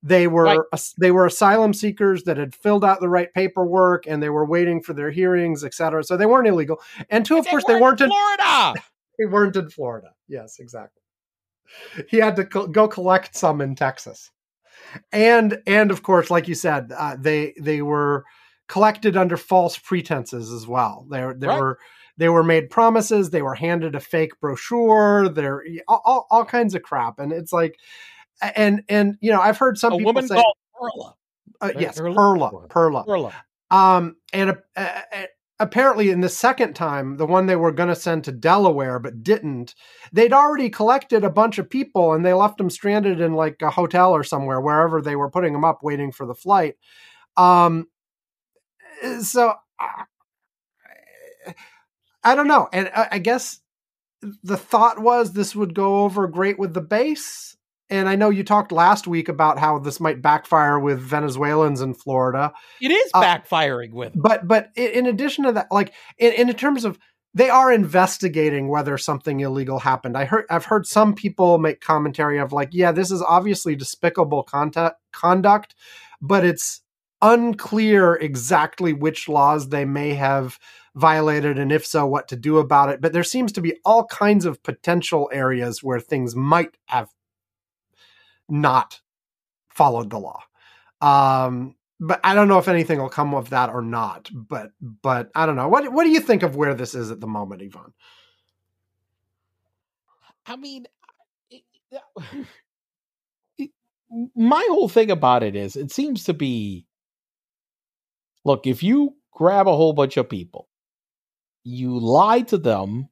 they 0.05 0.27
were 0.27 0.43
Right. 0.43 0.59
they 0.99 1.11
were 1.11 1.25
asylum 1.25 1.73
seekers 1.73 2.23
that 2.23 2.35
had 2.35 2.53
filled 2.53 2.83
out 2.83 2.99
the 2.99 3.07
right 3.07 3.33
paperwork 3.33 4.05
and 4.05 4.21
they 4.21 4.29
were 4.29 4.45
waiting 4.45 4.83
for 4.83 4.91
their 4.93 5.09
hearings, 5.11 5.63
et 5.63 5.73
cetera. 5.73 6.03
So 6.03 6.17
they 6.17 6.25
weren't 6.25 6.45
illegal. 6.45 6.81
And 7.09 7.25
two, 7.25 7.37
of 7.37 7.47
course, 7.47 7.63
they 7.65 7.79
weren't 7.79 8.01
in 8.01 8.09
Florida. 8.09 8.73
they 9.17 9.25
weren't 9.25 9.55
in 9.55 9.69
Florida. 9.69 10.09
Yes, 10.27 10.59
exactly. 10.59 11.01
He 12.09 12.17
had 12.17 12.35
to 12.35 12.43
co- 12.43 12.67
go 12.67 12.89
collect 12.89 13.33
some 13.33 13.61
in 13.61 13.75
Texas, 13.75 14.29
and 15.11 15.59
and 15.67 15.91
of 15.91 16.03
course, 16.03 16.29
like 16.31 16.47
you 16.47 16.55
said, 16.55 16.91
uh, 16.95 17.15
they 17.19 17.53
they 17.59 17.81
were 17.81 18.25
collected 18.67 19.17
under 19.17 19.37
false 19.37 19.77
pretenses 19.77 20.51
as 20.51 20.65
well. 20.67 21.05
They 21.11 21.21
were- 21.23 21.33
they 21.33 21.47
Right. 21.47 21.59
were 21.59 21.79
they 22.17 22.29
were 22.29 22.43
made 22.43 22.69
promises. 22.69 23.29
They 23.31 23.41
were 23.41 23.55
handed 23.55 23.95
a 23.95 23.99
fake 23.99 24.39
brochure. 24.39 25.29
There 25.29 25.63
all, 25.87 26.27
all, 26.29 26.45
kinds 26.45 26.75
of 26.75 26.83
crap, 26.83 27.17
and 27.19 27.31
it's 27.33 27.51
like, 27.51 27.79
and 28.55 28.83
and 28.87 29.17
you 29.19 29.31
know, 29.31 29.41
I've 29.41 29.57
heard 29.57 29.77
some 29.77 29.93
A 29.93 29.97
people 29.97 30.13
woman 30.13 30.27
say, 30.27 30.35
called 30.35 30.55
Perla. 30.79 31.15
uh, 31.61 31.71
yes, 31.79 31.97
for 31.97 32.13
Perla. 32.13 32.67
Perla, 32.67 33.03
Perla. 33.03 33.33
um, 33.71 34.15
and 34.31 34.51
uh, 34.51 34.55
uh, 34.75 35.23
apparently, 35.59 36.09
in 36.09 36.21
the 36.21 36.29
second 36.29 36.73
time, 36.73 37.17
the 37.17 37.25
one 37.25 37.45
they 37.45 37.55
were 37.55 37.71
going 37.71 37.89
to 37.89 37.95
send 37.95 38.23
to 38.23 38.31
Delaware 38.31 38.99
but 38.99 39.23
didn't, 39.23 39.75
they'd 40.11 40.33
already 40.33 40.69
collected 40.69 41.23
a 41.23 41.29
bunch 41.29 41.57
of 41.57 41.69
people 41.69 42.13
and 42.13 42.25
they 42.25 42.33
left 42.33 42.57
them 42.57 42.69
stranded 42.69 43.21
in 43.21 43.33
like 43.33 43.61
a 43.61 43.69
hotel 43.69 44.11
or 44.11 44.23
somewhere, 44.23 44.59
wherever 44.59 45.01
they 45.01 45.15
were 45.15 45.29
putting 45.29 45.53
them 45.53 45.65
up, 45.65 45.83
waiting 45.83 46.11
for 46.11 46.25
the 46.25 46.35
flight. 46.35 46.75
Um, 47.37 47.87
so 49.21 49.53
I, 49.79 50.05
I 52.23 52.35
don't 52.35 52.47
know, 52.47 52.69
and 52.71 52.89
I, 52.95 53.07
I 53.13 53.19
guess 53.19 53.59
the 54.43 54.57
thought 54.57 54.99
was 54.99 55.33
this 55.33 55.55
would 55.55 55.75
go 55.75 56.03
over 56.03 56.27
great 56.27 56.57
with 56.57 56.73
the 56.73 56.81
base. 56.81 57.57
And 57.89 58.07
I 58.09 58.15
know 58.15 58.29
you 58.29 58.43
talked 58.43 58.71
last 58.71 59.07
week 59.07 59.29
about 59.29 59.59
how 59.59 59.77
this 59.79 59.99
might 59.99 60.21
backfire 60.21 60.79
with 60.79 60.99
Venezuelans 60.99 61.81
in 61.81 61.93
Florida. 61.93 62.53
It 62.81 62.91
is 62.91 63.11
Uh, 63.13 63.21
backfiring 63.21 63.91
with. 63.93 64.13
but 64.15 64.47
but 64.47 64.69
in 64.75 65.05
addition 65.05 65.43
to 65.45 65.51
that 65.53 65.67
like 65.71 65.93
in, 66.17 66.33
in 66.33 66.53
terms 66.55 66.85
of 66.85 66.97
they 67.35 67.49
are 67.49 67.71
investigating 67.73 68.67
whether 68.67 68.95
something 68.97 69.39
illegal 69.39 69.79
happened. 69.79 70.15
I 70.17 70.25
heard 70.25 70.45
i've 70.49 70.65
heard 70.65 70.85
some 70.85 71.13
people 71.15 71.57
make 71.57 71.81
commentary 71.81 72.39
of 72.39 72.51
like 72.53 72.69
yeah 72.71 72.91
this 72.91 73.11
is 73.11 73.21
obviously 73.21 73.75
despicable 73.75 74.43
contact, 74.43 74.97
conduct 75.11 75.75
but 76.21 76.45
it's 76.45 76.81
unclear 77.21 78.15
exactly 78.15 78.93
which 78.93 79.27
laws 79.29 79.69
they 79.69 79.85
may 79.85 80.13
have 80.13 80.59
violated 80.95 81.57
and 81.57 81.71
if 81.71 81.85
so 81.85 82.05
what 82.05 82.27
to 82.27 82.35
do 82.35 82.57
about 82.59 82.89
it. 82.89 83.01
But 83.01 83.13
there 83.13 83.23
seems 83.23 83.51
to 83.53 83.61
be 83.61 83.75
all 83.83 84.05
kinds 84.05 84.45
of 84.45 84.61
potential 84.61 85.29
areas 85.33 85.81
where 85.81 85.99
things 85.99 86.35
might 86.35 86.77
have 86.85 87.09
not 88.49 89.01
followed 89.73 90.09
the 90.11 90.19
law 90.19 90.39
um 91.01 91.75
but 91.99 92.19
I 92.23 92.35
don't 92.35 92.49
know 92.49 92.59
if 92.59 92.67
anything 92.67 92.99
will 92.99 93.09
come 93.09 93.33
of 93.35 93.51
that 93.51 93.69
or 93.71 93.81
not. 93.81 94.29
But 94.33 94.71
but 94.81 95.31
I 95.35 95.45
don't 95.47 95.55
know. 95.55 95.69
What 95.69 95.91
what 95.93 96.03
do 96.05 96.11
you 96.11 96.19
think 96.19 96.43
of 96.43 96.55
where 96.55 96.75
this 96.75 96.95
is 96.95 97.11
at 97.11 97.21
the 97.21 97.27
moment, 97.27 97.61
Ivan? 97.63 97.93
I 100.45 100.55
mean, 100.57 100.87
it- 101.51 101.63
it- 103.57 103.71
my 104.35 104.65
whole 104.69 104.89
thing 104.89 105.11
about 105.11 105.43
it 105.43 105.55
is 105.55 105.75
it 105.75 105.91
seems 105.91 106.25
to 106.25 106.33
be 106.33 106.85
look, 108.45 108.67
if 108.67 108.83
you 108.83 109.15
grab 109.31 109.67
a 109.67 109.75
whole 109.75 109.93
bunch 109.93 110.17
of 110.17 110.29
people, 110.29 110.69
you 111.63 111.99
lie 111.99 112.41
to 112.41 112.57
them 112.57 113.09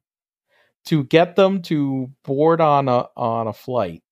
to 0.86 1.04
get 1.04 1.36
them 1.36 1.62
to 1.62 2.10
board 2.24 2.60
on 2.60 2.88
a 2.88 3.06
on 3.16 3.48
a 3.48 3.52
flight, 3.52 4.02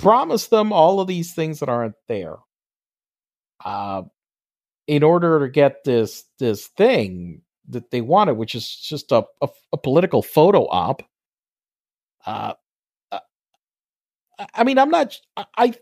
promise 0.00 0.48
them 0.48 0.72
all 0.72 1.00
of 1.00 1.08
these 1.08 1.34
things 1.34 1.60
that 1.60 1.68
aren't 1.68 1.96
there. 2.08 2.36
Uh 3.64 4.02
in 4.86 5.04
order 5.04 5.38
to 5.38 5.48
get 5.48 5.84
this 5.84 6.24
this 6.40 6.66
thing 6.66 7.42
that 7.68 7.92
they 7.92 8.00
wanted, 8.00 8.34
which 8.34 8.56
is 8.56 8.68
just 8.68 9.12
a 9.12 9.24
a, 9.40 9.48
a 9.72 9.78
political 9.78 10.20
photo 10.20 10.66
op. 10.68 11.02
Uh, 12.26 12.54
uh, 13.12 13.20
I 14.54 14.64
mean, 14.64 14.78
I'm 14.78 14.90
not. 14.90 15.16
I, 15.36 15.44
I. 15.56 15.74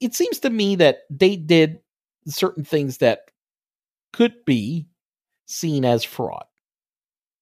It 0.00 0.14
seems 0.14 0.40
to 0.40 0.50
me 0.50 0.76
that 0.76 0.98
they 1.10 1.36
did 1.36 1.80
certain 2.26 2.62
things 2.64 2.98
that 2.98 3.30
could 4.12 4.44
be 4.44 4.86
seen 5.46 5.86
as 5.86 6.04
fraud. 6.04 6.44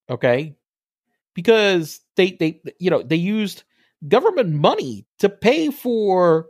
Okay, 0.09 0.57
because 1.35 2.01
they 2.17 2.33
they 2.33 2.61
you 2.79 2.91
know 2.91 3.03
they 3.03 3.17
used 3.17 3.65
government 4.09 4.51
money 4.51 5.07
to 5.19 5.29
pay 5.29 5.71
for 5.71 6.47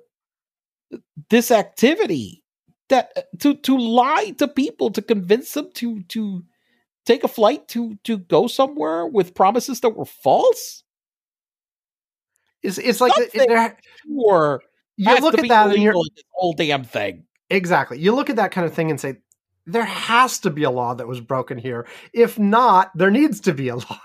this 1.29 1.51
activity 1.51 2.43
that 2.89 3.13
uh, 3.17 3.23
to 3.39 3.55
to 3.55 3.77
lie 3.77 4.31
to 4.39 4.49
people 4.49 4.91
to 4.91 5.03
convince 5.03 5.53
them 5.55 5.71
to 5.75 6.03
to 6.05 6.45
take 7.07 7.25
a 7.25 7.29
flight 7.29 7.69
to 7.69 7.97
to 8.05 8.19
go 8.19 8.47
somewhere 8.47 9.07
with 9.07 9.35
promises 9.35 9.81
that 9.81 9.91
were 9.91 10.05
false 10.05 10.83
It's 12.63 12.79
it's 12.79 13.01
like 13.01 13.13
or 14.17 14.63
you 14.97 15.19
look 15.21 15.39
at 15.39 15.49
that 15.49 15.71
and 15.71 15.83
you're 15.83 15.95
this 15.95 16.25
whole 16.33 16.53
damn 16.53 16.85
thing 16.85 17.25
exactly. 17.49 17.99
You 17.99 18.15
look 18.15 18.31
at 18.31 18.37
that 18.37 18.53
kind 18.53 18.67
of 18.67 18.75
thing 18.75 18.91
and 18.91 19.01
say 19.01 19.17
there 19.67 19.85
has 19.85 20.41
to 20.41 20.51
be 20.51 20.65
a 20.65 20.71
law 20.71 20.95
that 20.95 21.07
was 21.07 21.21
broken 21.21 21.59
here. 21.59 21.87
If 22.13 22.39
not, 22.39 22.91
there 22.95 23.11
needs 23.11 23.41
to 23.43 23.55
be 23.55 23.69
a 23.69 23.77
law 23.77 24.01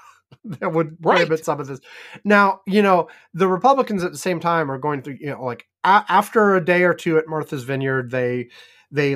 that 0.60 0.72
would 0.74 0.98
Right. 1.02 1.18
prohibit 1.18 1.46
some 1.46 1.60
of 1.60 1.68
this. 1.68 1.80
Now, 2.24 2.62
you 2.68 2.82
know, 2.82 3.10
the 3.34 3.48
Republicans 3.48 4.04
at 4.04 4.12
the 4.12 4.18
same 4.18 4.40
time 4.40 4.72
are 4.72 4.78
going 4.78 5.02
through, 5.02 5.18
you 5.20 5.28
know, 5.32 5.44
like 5.44 5.68
a- 5.84 6.06
after 6.10 6.56
a 6.56 6.64
day 6.64 6.84
or 6.84 6.94
two 6.94 7.18
at 7.18 7.28
Martha's 7.28 7.64
Vineyard, 7.64 8.12
they 8.12 8.50
they 8.92 9.16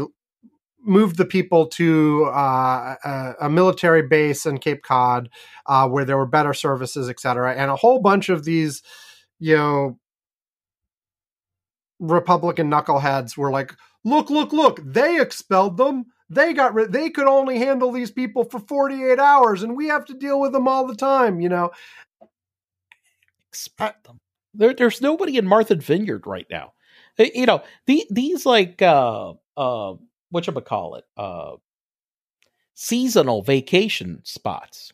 moved 0.84 1.18
the 1.18 1.26
people 1.26 1.68
to 1.68 2.26
uh, 2.26 2.96
a, 3.04 3.34
a 3.42 3.50
military 3.50 4.02
base 4.04 4.46
in 4.46 4.58
Cape 4.60 4.82
Cod 4.84 5.30
uh, 5.66 5.88
where 5.88 6.06
there 6.06 6.18
were 6.18 6.26
better 6.26 6.54
services, 6.54 7.10
et 7.10 7.20
cetera, 7.20 7.54
and 7.56 7.70
a 7.72 7.76
whole 7.76 8.00
bunch 8.02 8.30
of 8.30 8.46
these, 8.46 8.82
you 9.40 9.56
know, 9.58 10.00
Republican 12.00 12.70
knuckleheads 12.70 13.38
were 13.38 13.52
like, 13.52 13.76
"Look, 14.06 14.30
look, 14.30 14.54
look! 14.54 14.80
They 14.84 15.20
expelled 15.20 15.78
them. 15.78 16.06
They 16.30 16.54
got 16.54 16.74
rid. 16.74 16.92
They 16.92 17.10
could 17.10 17.28
only 17.28 17.58
handle 17.58 17.92
these 17.92 18.12
people 18.12 18.44
for 18.44 18.60
forty-eight 18.60 19.20
hours, 19.20 19.64
and 19.64 19.76
we 19.76 19.88
have 19.88 20.06
to 20.06 20.14
deal 20.14 20.40
with 20.40 20.52
them 20.52 20.68
all 20.68 20.86
the 20.86 20.96
time." 20.96 21.40
You 21.42 21.50
know, 21.50 21.72
expect 23.50 24.06
them 24.06 24.20
there, 24.54 24.74
there's 24.74 25.02
nobody 25.02 25.38
in 25.38 25.46
martha 25.48 25.76
vineyard 25.76 26.26
right 26.28 26.48
now 26.50 26.74
Uh, 27.20 27.26
you 27.34 27.46
know 27.46 27.62
the, 27.88 28.06
these 28.10 28.46
like 28.46 28.82
uh 28.82 29.34
uh 29.58 29.94
what 30.30 30.46
you 30.46 30.54
call 30.54 30.96
it 30.96 31.06
uh 31.18 31.56
seasonal 32.74 33.42
vacation 33.42 34.22
spots 34.24 34.92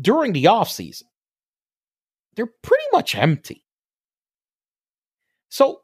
during 0.00 0.32
the 0.32 0.46
off 0.46 0.70
season 0.70 1.08
they're 2.34 2.46
pretty 2.62 2.84
much 2.92 3.14
empty 3.14 3.64
so 5.48 5.81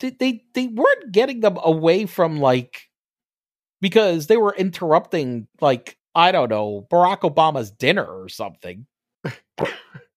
they, 0.00 0.42
they 0.54 0.66
weren't 0.68 1.12
getting 1.12 1.40
them 1.40 1.58
away 1.62 2.06
from 2.06 2.40
like 2.40 2.88
because 3.80 4.26
they 4.26 4.36
were 4.38 4.54
interrupting 4.56 5.46
like 5.60 5.96
i 6.14 6.32
don't 6.32 6.48
know 6.48 6.86
barack 6.90 7.20
obama's 7.20 7.70
dinner 7.70 8.04
or 8.04 8.28
something 8.28 8.86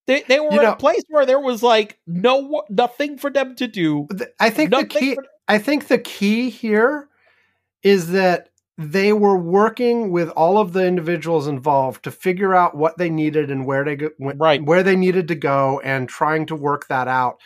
they, 0.07 0.23
they 0.27 0.39
were 0.39 0.51
You 0.51 0.57
in 0.59 0.63
know- 0.63 0.71
a 0.73 0.75
place 0.77 1.03
where 1.09 1.25
there 1.25 1.39
was 1.39 1.63
like 1.63 1.99
no 2.07 2.63
nothing 2.69 3.17
for 3.17 3.29
them 3.29 3.55
to 3.55 3.67
do 3.67 4.07
I 4.39 4.49
think 4.49 4.71
the 4.71 4.85
key. 4.85 5.17
I 5.47 5.57
think 5.59 5.87
the 5.87 5.97
key 5.97 6.49
here 6.49 7.07
is 7.83 8.11
that 8.11 8.49
they 8.77 9.13
were 9.13 9.37
working 9.37 10.09
with 10.11 10.29
all 10.29 10.57
of 10.57 10.73
the 10.73 10.85
individuals 10.85 11.47
involved 11.47 12.03
to 12.03 12.11
figure 12.11 12.55
out 12.55 12.75
what 12.75 12.97
they 12.97 13.09
needed 13.09 13.51
and 13.51 13.65
where 13.65 13.83
they 13.85 13.95
go, 13.97 14.09
Right. 14.19 14.63
where 14.63 14.83
they 14.83 14.95
needed 14.95 15.27
to 15.27 15.35
go 15.35 15.79
and 15.81 16.07
trying 16.09 16.45
to 16.47 16.55
work 16.55 16.87
that 16.87 17.07
out. 17.07 17.39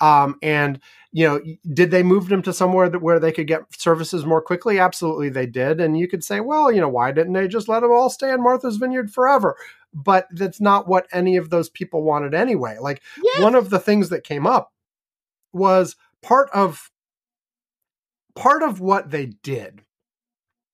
Um, 0.00 0.36
and 0.42 0.80
you 1.14 1.26
know, 1.26 1.40
did 1.72 1.90
they 1.90 2.02
move 2.02 2.28
them 2.28 2.42
to 2.42 2.52
somewhere 2.52 2.90
that 2.90 3.00
where 3.00 3.20
they 3.20 3.32
could 3.32 3.46
get 3.46 3.62
services 3.78 4.26
more 4.26 4.42
quickly? 4.42 4.78
Absolutely, 4.78 5.30
they 5.30 5.46
did. 5.46 5.80
And 5.80 5.96
you 5.96 6.08
could 6.08 6.24
say, 6.24 6.40
well, 6.40 6.70
you 6.70 6.80
know, 6.80 6.88
why 6.88 7.12
didn't 7.12 7.32
they 7.32 7.48
just 7.48 7.68
let 7.68 7.80
them 7.80 7.92
all 7.92 8.10
stay 8.10 8.32
in 8.32 8.42
Martha's 8.42 8.76
Vineyard 8.76 9.10
forever? 9.10 9.56
but 9.94 10.26
that's 10.32 10.60
not 10.60 10.88
what 10.88 11.06
any 11.12 11.36
of 11.36 11.50
those 11.50 11.70
people 11.70 12.02
wanted 12.02 12.34
anyway. 12.34 12.76
Like 12.80 13.00
Yes. 13.22 13.42
one 13.42 13.54
of 13.54 13.70
the 13.70 13.78
things 13.78 14.08
that 14.08 14.24
came 14.24 14.46
up 14.46 14.72
was 15.52 15.96
part 16.20 16.50
of 16.52 16.90
part 18.34 18.62
of 18.62 18.80
what 18.80 19.10
they 19.10 19.26
did 19.26 19.82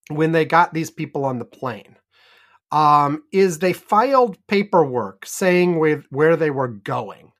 when 0.08 0.32
they 0.32 0.46
got 0.46 0.72
these 0.72 0.90
people 0.90 1.24
on 1.24 1.38
the 1.38 1.44
plane 1.44 1.96
um, 2.72 3.22
is 3.32 3.58
they 3.58 3.74
filed 3.74 4.38
paperwork 4.48 5.26
saying 5.26 5.78
with 5.78 6.06
where 6.10 6.36
they 6.36 6.50
were 6.50 6.68
going 6.68 7.32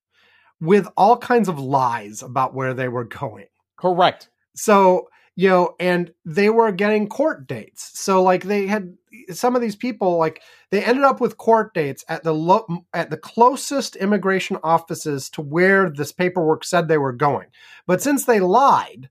with 0.61 0.89
all 0.97 1.17
kinds 1.17 1.49
of 1.49 1.59
lies 1.59 2.23
about 2.23 2.55
where 2.55 2.75
they 2.75 2.89
were 2.89 3.05
going. 3.05 3.47
Correct. 3.77 4.29
so 4.55 5.09
you 5.37 5.49
know 5.49 5.75
and 5.81 6.13
they 6.25 6.51
were 6.51 6.71
getting 6.73 7.09
court 7.09 7.47
dates. 7.47 7.99
So 7.99 8.23
like 8.23 8.45
they 8.45 8.67
had 8.67 8.95
some 9.33 9.57
of 9.57 9.63
these 9.63 9.77
people 9.77 10.19
like 10.19 10.43
they 10.71 10.85
ended 10.85 11.05
up 11.05 11.21
with 11.21 11.39
court 11.39 11.73
dates 11.73 12.05
at 12.09 12.23
the 12.25 12.35
lo- 12.35 12.67
at 12.93 13.11
the 13.11 13.17
closest 13.17 13.97
immigration 13.97 14.59
offices 14.63 15.31
to 15.31 15.41
where 15.41 15.91
this 15.91 16.13
paperwork 16.13 16.65
said 16.65 16.89
they 16.89 16.99
were 16.99 17.13
going. 17.13 17.47
But 17.87 18.03
since 18.03 18.25
they 18.25 18.41
lied 18.41 19.09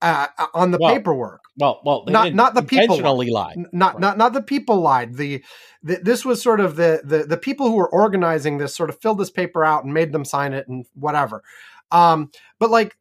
uh, 0.00 0.26
on 0.54 0.70
the 0.70 0.78
Well, 0.80 0.94
paperwork 0.94 1.40
Well, 1.56 1.80
well, 1.84 2.04
they 2.04 2.12
Not- 2.12 2.34
not 2.34 2.54
the 2.54 2.62
people 2.62 2.84
intentionally 2.84 3.30
lied. 3.30 3.56
N- 3.58 3.66
not 3.72 3.98
not 4.00 4.16
not 4.16 4.32
the 4.32 4.42
people 4.42 4.80
lied 4.80 5.14
the, 5.14 5.42
the 5.82 5.96
this 5.96 6.24
was 6.24 6.40
sort 6.42 6.60
of 6.60 6.76
the, 6.76 7.00
the 7.04 7.24
the 7.24 7.36
people 7.36 7.66
who 7.68 7.76
were 7.76 7.88
organizing 7.88 8.58
this 8.58 8.74
sort 8.76 8.90
of 8.90 9.00
filled 9.00 9.18
this 9.18 9.30
paper 9.30 9.64
out 9.64 9.84
and 9.84 9.92
made 9.92 10.12
them 10.12 10.24
sign 10.24 10.52
it 10.52 10.68
and 10.68 10.86
whatever 10.94 11.42
um 11.90 12.30
but 12.58 12.70
like 12.70 12.96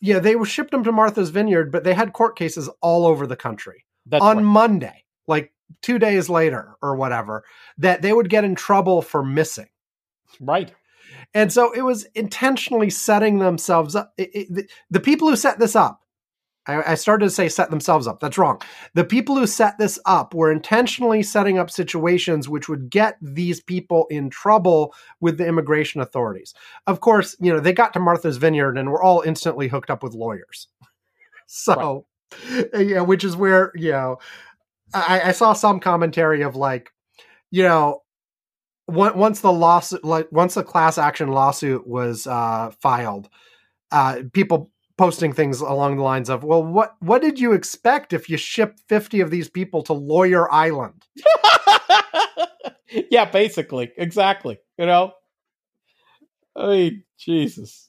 yeah 0.00 0.18
they 0.18 0.34
were 0.36 0.46
shipped 0.46 0.70
them 0.72 0.82
to 0.84 0.90
martha's 0.92 1.30
vineyard 1.30 1.70
but 1.70 1.84
they 1.84 1.94
had 1.94 2.12
court 2.12 2.34
cases 2.36 2.68
all 2.80 3.06
over 3.06 3.26
the 3.26 3.36
country 3.36 3.84
That's 4.06 4.22
on 4.24 4.38
right. 4.38 4.44
monday 4.44 5.04
like 5.28 5.52
two 5.80 5.98
days 5.98 6.28
later 6.28 6.74
or 6.82 6.96
whatever 6.96 7.44
that 7.78 8.02
they 8.02 8.12
would 8.12 8.28
get 8.30 8.42
in 8.44 8.54
trouble 8.54 9.00
for 9.02 9.22
missing 9.24 9.68
right. 10.40 10.72
and 11.34 11.52
so 11.52 11.72
it 11.72 11.82
was 11.82 12.04
intentionally 12.14 12.90
setting 12.90 13.38
themselves 13.38 13.94
up. 13.96 14.12
It, 14.16 14.30
it, 14.34 14.54
the, 14.54 14.68
the 14.90 15.00
people 15.00 15.28
who 15.28 15.36
set 15.36 15.58
this 15.58 15.74
up, 15.76 16.00
I, 16.66 16.92
I 16.92 16.94
started 16.94 17.26
to 17.26 17.30
say 17.30 17.48
set 17.48 17.70
themselves 17.70 18.06
up. 18.06 18.20
That's 18.20 18.38
wrong. 18.38 18.60
The 18.94 19.04
people 19.04 19.36
who 19.36 19.46
set 19.46 19.78
this 19.78 19.98
up 20.06 20.34
were 20.34 20.52
intentionally 20.52 21.22
setting 21.22 21.58
up 21.58 21.70
situations 21.70 22.48
which 22.48 22.68
would 22.68 22.90
get 22.90 23.16
these 23.20 23.60
people 23.60 24.06
in 24.10 24.30
trouble 24.30 24.94
with 25.20 25.38
the 25.38 25.46
immigration 25.46 26.00
authorities. 26.00 26.54
Of 26.86 27.00
course, 27.00 27.36
you 27.40 27.52
know, 27.52 27.60
they 27.60 27.72
got 27.72 27.92
to 27.94 28.00
Martha's 28.00 28.36
Vineyard 28.36 28.78
and 28.78 28.90
were 28.90 29.02
all 29.02 29.22
instantly 29.22 29.68
hooked 29.68 29.90
up 29.90 30.02
with 30.02 30.14
lawyers. 30.14 30.68
So, 31.54 32.06
yeah, 32.74 33.02
which 33.02 33.24
is 33.24 33.36
where, 33.36 33.72
you 33.74 33.90
know, 33.90 34.16
I, 34.94 35.20
I 35.20 35.32
saw 35.32 35.52
some 35.52 35.80
commentary 35.80 36.40
of 36.40 36.56
like, 36.56 36.90
you 37.50 37.62
know, 37.62 38.02
once 38.88 39.40
the 39.40 39.52
lawsuit, 39.52 40.02
like 40.02 40.28
once 40.32 40.54
the 40.54 40.64
class 40.64 40.96
action 40.96 41.28
lawsuit 41.28 41.86
was 41.86 42.26
uh, 42.26 42.70
filed, 42.80 43.28
uh, 43.90 44.22
people 44.32 44.70
posting 44.96 45.32
things 45.32 45.60
along 45.60 45.96
the 45.96 46.02
lines 46.02 46.28
of, 46.30 46.44
"Well, 46.44 46.62
what 46.62 46.96
what 47.00 47.22
did 47.22 47.38
you 47.40 47.52
expect 47.52 48.12
if 48.12 48.28
you 48.28 48.36
shipped 48.36 48.80
fifty 48.88 49.20
of 49.20 49.30
these 49.30 49.48
people 49.48 49.82
to 49.84 49.92
Lawyer 49.92 50.52
Island?" 50.52 51.04
yeah, 53.10 53.24
basically, 53.24 53.92
exactly. 53.96 54.58
You 54.78 54.86
know, 54.86 55.12
I 56.56 56.66
mean, 56.66 57.04
Jesus, 57.18 57.88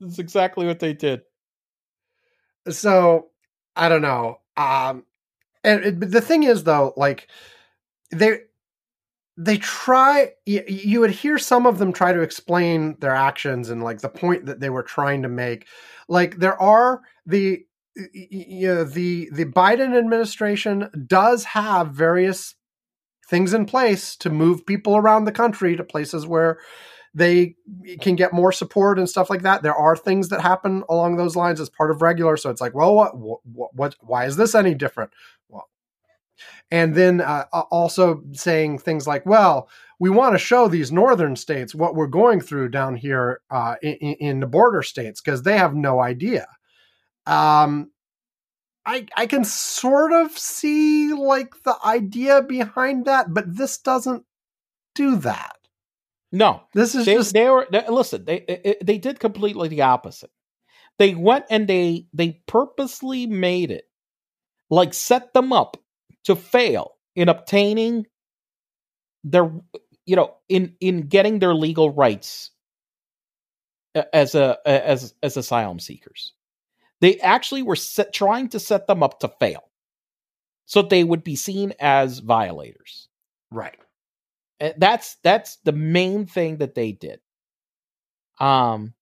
this 0.00 0.12
is 0.12 0.18
exactly 0.18 0.66
what 0.66 0.80
they 0.80 0.92
did. 0.92 1.22
So 2.68 3.28
I 3.74 3.88
don't 3.88 4.02
know. 4.02 4.40
Um, 4.56 5.04
and 5.64 5.84
it, 5.84 6.10
the 6.10 6.20
thing 6.20 6.42
is, 6.44 6.64
though, 6.64 6.92
like 6.96 7.28
they 8.10 8.40
they 9.36 9.58
try. 9.58 10.32
You, 10.46 10.64
you 10.66 11.00
would 11.00 11.10
hear 11.10 11.38
some 11.38 11.66
of 11.66 11.78
them 11.78 11.92
try 11.92 12.12
to 12.12 12.22
explain 12.22 12.96
their 13.00 13.14
actions 13.14 13.70
and 13.70 13.82
like 13.82 14.00
the 14.00 14.08
point 14.08 14.46
that 14.46 14.60
they 14.60 14.70
were 14.70 14.82
trying 14.82 15.22
to 15.22 15.28
make. 15.28 15.66
Like 16.08 16.36
there 16.36 16.60
are 16.60 17.02
the 17.26 17.64
you 18.12 18.68
know, 18.68 18.84
the 18.84 19.28
the 19.32 19.46
Biden 19.46 19.96
administration 19.96 20.90
does 21.06 21.44
have 21.44 21.92
various 21.92 22.54
things 23.28 23.52
in 23.52 23.66
place 23.66 24.16
to 24.16 24.30
move 24.30 24.66
people 24.66 24.96
around 24.96 25.24
the 25.24 25.32
country 25.32 25.76
to 25.76 25.84
places 25.84 26.26
where 26.26 26.58
they 27.14 27.54
can 28.02 28.14
get 28.14 28.34
more 28.34 28.52
support 28.52 28.98
and 28.98 29.08
stuff 29.08 29.30
like 29.30 29.42
that. 29.42 29.62
There 29.62 29.74
are 29.74 29.96
things 29.96 30.28
that 30.28 30.42
happen 30.42 30.84
along 30.90 31.16
those 31.16 31.34
lines 31.34 31.60
as 31.60 31.70
part 31.70 31.90
of 31.90 32.02
regular. 32.02 32.36
So 32.36 32.50
it's 32.50 32.60
like, 32.60 32.74
well, 32.74 32.94
what, 32.94 33.16
what, 33.16 33.74
what 33.74 33.96
why 34.00 34.26
is 34.26 34.36
this 34.36 34.54
any 34.54 34.74
different? 34.74 35.12
Well, 35.48 35.66
and 36.70 36.94
then 36.94 37.20
uh, 37.20 37.44
also 37.70 38.22
saying 38.32 38.78
things 38.78 39.06
like, 39.06 39.24
well, 39.26 39.68
we 39.98 40.10
want 40.10 40.34
to 40.34 40.38
show 40.38 40.68
these 40.68 40.92
northern 40.92 41.36
states 41.36 41.74
what 41.74 41.94
we're 41.94 42.06
going 42.06 42.40
through 42.40 42.68
down 42.70 42.96
here 42.96 43.40
uh, 43.50 43.76
in, 43.82 43.94
in 43.94 44.40
the 44.40 44.46
border 44.46 44.82
states 44.82 45.20
because 45.20 45.42
they 45.42 45.56
have 45.56 45.74
no 45.74 46.00
idea. 46.00 46.46
Um, 47.26 47.90
I 48.84 49.06
I 49.16 49.26
can 49.26 49.44
sort 49.44 50.12
of 50.12 50.36
see 50.38 51.12
like 51.12 51.52
the 51.64 51.76
idea 51.84 52.42
behind 52.42 53.06
that, 53.06 53.32
but 53.34 53.56
this 53.56 53.78
doesn't 53.78 54.24
do 54.94 55.16
that. 55.16 55.56
No, 56.32 56.62
This 56.74 56.94
is 56.94 57.06
they, 57.06 57.14
just 57.14 57.32
they 57.32 57.48
were 57.48 57.66
they, 57.70 57.84
listen. 57.88 58.24
They 58.24 58.44
they- 58.46 58.76
they 58.82 58.98
did 58.98 59.20
completely 59.20 59.68
the 59.68 59.82
opposite. 59.82 60.30
They 60.98 61.14
went 61.14 61.46
and 61.50 61.66
they 61.68 62.06
they 62.12 62.42
purposely 62.46 63.26
made 63.26 63.70
it 63.70 63.84
like 64.70 64.94
set 64.94 65.32
them 65.34 65.52
up 65.52 65.76
to 66.26 66.36
fail 66.36 66.92
in 67.16 67.28
obtaining 67.28 68.06
their 69.24 69.50
you 70.04 70.14
know 70.16 70.36
in 70.48 70.74
in 70.80 71.08
getting 71.08 71.38
their 71.40 71.54
legal 71.54 71.90
rights 71.90 72.50
as 74.12 74.34
a 74.34 74.58
as 74.66 75.14
as 75.22 75.36
asylum 75.36 75.80
seekers. 75.80 76.32
They 77.00 77.18
actually 77.20 77.62
were 77.62 77.76
set, 77.76 78.12
trying 78.14 78.48
to 78.50 78.60
set 78.60 78.86
them 78.86 79.02
up 79.02 79.20
to 79.20 79.28
fail, 79.40 79.70
so 80.64 80.82
they 80.82 81.04
would 81.04 81.24
be 81.24 81.36
seen 81.36 81.74
as 81.80 82.20
violators. 82.20 83.08
right. 83.50 83.76
And 84.58 84.74
that's 84.78 85.16
that's 85.22 85.56
the 85.64 85.72
main 85.72 86.26
thing 86.26 86.58
that 86.58 86.74
they 86.74 86.92
did. 86.92 87.20
Um, 88.40 88.94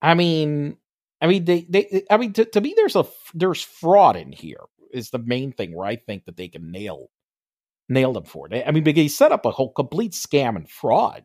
I 0.00 0.14
mean, 0.14 0.76
I 1.20 1.26
mean, 1.26 1.44
they 1.44 1.66
they, 1.68 2.04
I 2.10 2.16
mean, 2.16 2.32
to, 2.34 2.44
to 2.44 2.60
me, 2.60 2.74
there's 2.76 2.94
a 2.94 3.06
there's 3.34 3.62
fraud 3.62 4.16
in 4.16 4.30
here 4.30 4.60
is 4.92 5.10
the 5.10 5.18
main 5.18 5.52
thing 5.52 5.74
where 5.74 5.86
I 5.86 5.96
think 5.96 6.24
that 6.26 6.36
they 6.36 6.48
can 6.48 6.70
nail 6.70 7.10
nail 7.88 8.12
them 8.12 8.24
for 8.24 8.48
it. 8.50 8.64
I 8.66 8.70
mean, 8.72 8.84
they 8.84 9.08
set 9.08 9.32
up 9.32 9.46
a 9.46 9.50
whole 9.50 9.72
complete 9.72 10.12
scam 10.12 10.56
and 10.56 10.68
fraud. 10.70 11.24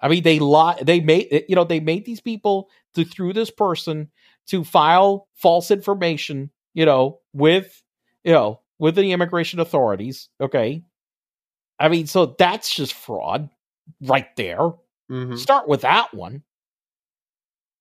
I 0.00 0.08
mean, 0.08 0.22
they 0.22 0.38
lie. 0.38 0.78
They 0.82 1.00
made 1.00 1.44
you 1.48 1.56
know 1.56 1.64
they 1.64 1.80
made 1.80 2.04
these 2.04 2.20
people 2.20 2.68
to 2.94 3.04
through 3.04 3.32
this 3.32 3.50
person 3.50 4.10
to 4.48 4.64
file 4.64 5.28
false 5.34 5.70
information. 5.70 6.50
You 6.74 6.84
know, 6.84 7.20
with 7.32 7.82
you 8.24 8.32
know 8.32 8.60
with 8.78 8.94
the 8.96 9.12
immigration 9.12 9.60
authorities. 9.60 10.28
Okay, 10.40 10.84
I 11.78 11.88
mean, 11.88 12.06
so 12.06 12.36
that's 12.38 12.74
just 12.74 12.94
fraud 12.94 13.48
right 14.02 14.34
there. 14.36 14.72
Mhm. 15.10 15.38
Start 15.38 15.68
with 15.68 15.82
that 15.82 16.12
one. 16.14 16.42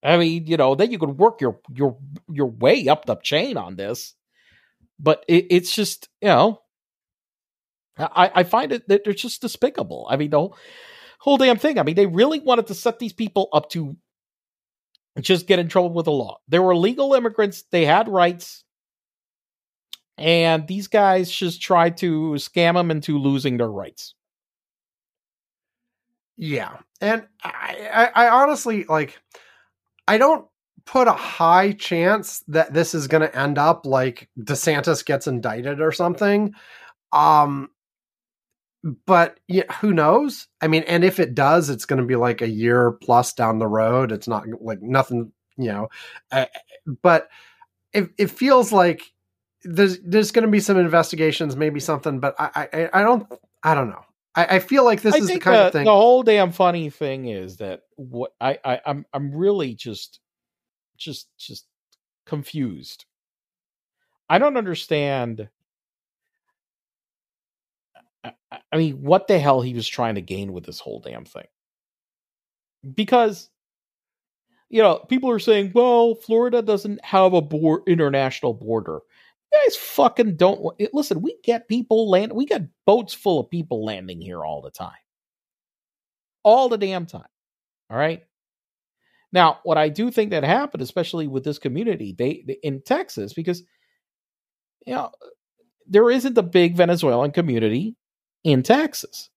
I 0.03 0.17
mean, 0.17 0.45
you 0.47 0.57
know, 0.57 0.76
then 0.76 0.91
you 0.91 0.99
could 0.99 1.17
work 1.17 1.41
your 1.41 1.59
your 1.73 1.97
your 2.32 2.47
way 2.47 2.88
up 2.88 3.05
the 3.05 3.15
chain 3.15 3.57
on 3.57 3.76
this, 3.76 4.13
but 5.00 5.24
it, 5.28 5.48
it's 5.50 5.74
just 5.74 6.10
you 6.22 6.30
know, 6.30 6.62
I 7.98 8.32
I 8.36 8.43
find 8.43 8.72
it 8.72 8.88
that 8.88 9.08
it's 9.08 9.22
just 9.22 9.41
despicable. 9.41 10.08
I 10.10 10.18
mean, 10.18 10.30
the 10.30 10.39
whole, 10.39 10.58
whole 11.20 11.38
damn 11.38 11.58
thing. 11.58 11.80
I 11.80 11.84
mean, 11.84 11.96
they 11.96 12.06
really 12.06 12.39
wanted 12.39 12.68
to 12.68 12.76
set 12.76 13.00
these 13.00 13.14
people 13.14 13.50
up 13.54 13.70
to 13.72 13.96
just 15.22 15.48
get 15.48 15.60
in 15.60 15.70
trouble 15.70 15.93
with 15.93 16.06
the 16.06 16.12
law. 16.12 16.38
They 16.48 16.60
were 16.60 16.76
legal 16.76 17.14
immigrants. 17.14 17.64
They 17.72 17.86
had 17.86 18.10
rights. 18.10 18.64
And 20.18 20.68
these 20.68 20.88
guys 20.88 21.30
just 21.30 21.62
tried 21.62 21.98
to 21.98 22.34
scam 22.34 22.76
them 22.76 22.89
into 22.89 23.18
losing 23.18 23.58
their 23.58 23.72
rights. 23.72 24.14
Yeah, 26.38 26.78
and 27.00 27.26
I, 27.43 28.12
I, 28.16 28.26
I 28.26 28.30
honestly 28.30 28.84
like. 28.86 29.20
I 30.08 30.18
don't 30.18 30.48
put 30.86 31.08
a 31.08 31.14
high 31.14 31.72
chance 31.72 32.44
that 32.48 32.74
this 32.74 32.94
is 32.94 33.08
going 33.08 33.22
to 33.22 33.38
end 33.38 33.58
up 33.58 33.86
like 33.86 34.30
DeSantis 34.40 35.06
gets 35.06 35.28
indicted 35.28 35.82
or 35.82 35.92
something. 35.92 36.54
Um, 37.12 37.70
but 39.08 39.40
yeah, 39.48 39.72
who 39.82 39.94
knows? 39.94 40.48
I 40.62 40.68
mean, 40.68 40.84
and 40.84 41.04
if 41.04 41.20
it 41.20 41.34
does, 41.34 41.70
it's 41.70 41.86
going 41.86 42.00
to 42.00 42.06
be 42.06 42.16
like 42.16 42.42
a 42.42 42.50
year 42.50 42.92
plus 42.92 43.34
down 43.34 43.58
the 43.58 43.68
road. 43.68 44.12
It's 44.12 44.28
not 44.28 44.46
like 44.62 44.82
nothing, 44.82 45.32
you 45.58 45.72
know. 45.72 45.90
Uh, 46.32 46.46
but 47.02 47.30
it, 47.94 48.10
it 48.20 48.30
feels 48.30 48.72
like 48.72 49.02
there's 49.64 50.00
there's 50.02 50.32
going 50.32 50.46
to 50.46 50.52
be 50.52 50.60
some 50.60 50.78
investigations, 50.78 51.56
maybe 51.56 51.80
something. 51.80 52.20
But 52.20 52.36
I 52.38 52.68
I, 52.72 52.90
I 52.94 53.02
don't 53.02 53.26
I 53.64 53.74
don't 53.74 53.90
know. 53.90 54.06
I, 54.36 54.46
I 54.58 54.60
feel 54.60 54.86
like 54.86 55.02
this 55.02 55.16
I 55.16 55.18
is 55.18 55.28
the 55.28 55.40
kind 55.40 55.58
the, 55.58 55.66
of 55.66 55.72
thing. 55.72 55.86
the 55.86 55.92
whole 55.92 56.22
damn 56.22 56.52
funny 56.52 56.92
thing 56.92 57.28
is 57.28 57.58
that 57.58 57.82
what 57.96 58.34
I, 58.40 58.60
I 58.64 58.82
I'm 58.86 59.06
I'm 59.14 59.34
really 59.34 59.74
just 59.74 60.20
just 60.98 61.28
just 61.38 61.66
confused. 62.26 63.06
I 64.30 64.38
don't 64.39 64.58
understand. 64.58 65.50
I, 68.72 68.78
mean, 68.78 69.04
what 69.04 69.28
the 69.28 69.38
hell 69.38 69.62
he 69.62 69.76
was 69.76 69.88
trying 69.88 70.16
to 70.16 70.22
gain 70.22 70.52
with 70.52 70.66
this 70.66 70.80
whole 70.80 71.00
damn 71.00 71.26
thing. 71.26 71.46
Because 72.96 73.50
you 74.70 74.82
know, 74.82 74.98
people 74.98 75.30
are 75.30 75.39
saying, 75.39 75.72
well, 75.74 76.16
Florida 76.16 76.62
doesn't 76.62 77.04
have 77.06 77.34
a 77.34 77.41
board, 77.41 77.84
international 77.88 78.54
border. 78.54 79.00
You 79.54 79.62
guys 79.64 79.76
fucking 79.76 80.38
don't. 80.38 80.76
Eh, 80.80 80.88
listen, 80.91 81.22
we 81.22 81.38
get 81.43 81.68
people 81.68 82.10
land. 82.10 82.34
We 82.34 82.46
got 82.46 82.62
boats 82.86 83.14
full 83.14 83.39
of 83.39 83.50
people 83.50 83.86
landing 83.86 84.20
here 84.20 84.43
all 84.43 84.62
the 84.62 84.72
time. 84.72 84.91
All 86.43 86.68
the 86.68 86.78
damn 86.78 87.06
time. 87.06 87.28
All 87.89 87.98
right. 87.98 88.24
Now, 89.36 89.60
what 89.64 89.78
I 89.78 89.90
do 89.90 90.10
think 90.12 90.32
that 90.32 90.46
happened, 90.46 90.82
especially 90.82 91.28
with 91.28 91.44
this 91.44 91.60
community 91.60 92.16
they, 92.18 92.46
they 92.48 92.58
in 92.64 92.82
Texas, 92.82 93.34
because 93.34 93.64
you 94.86 94.96
know 94.96 95.12
there 95.86 96.10
isn't 96.10 96.38
a 96.38 96.42
big 96.42 96.78
Venezuelan 96.78 97.32
community 97.32 97.98
in 98.46 98.64
Texas. 98.64 99.30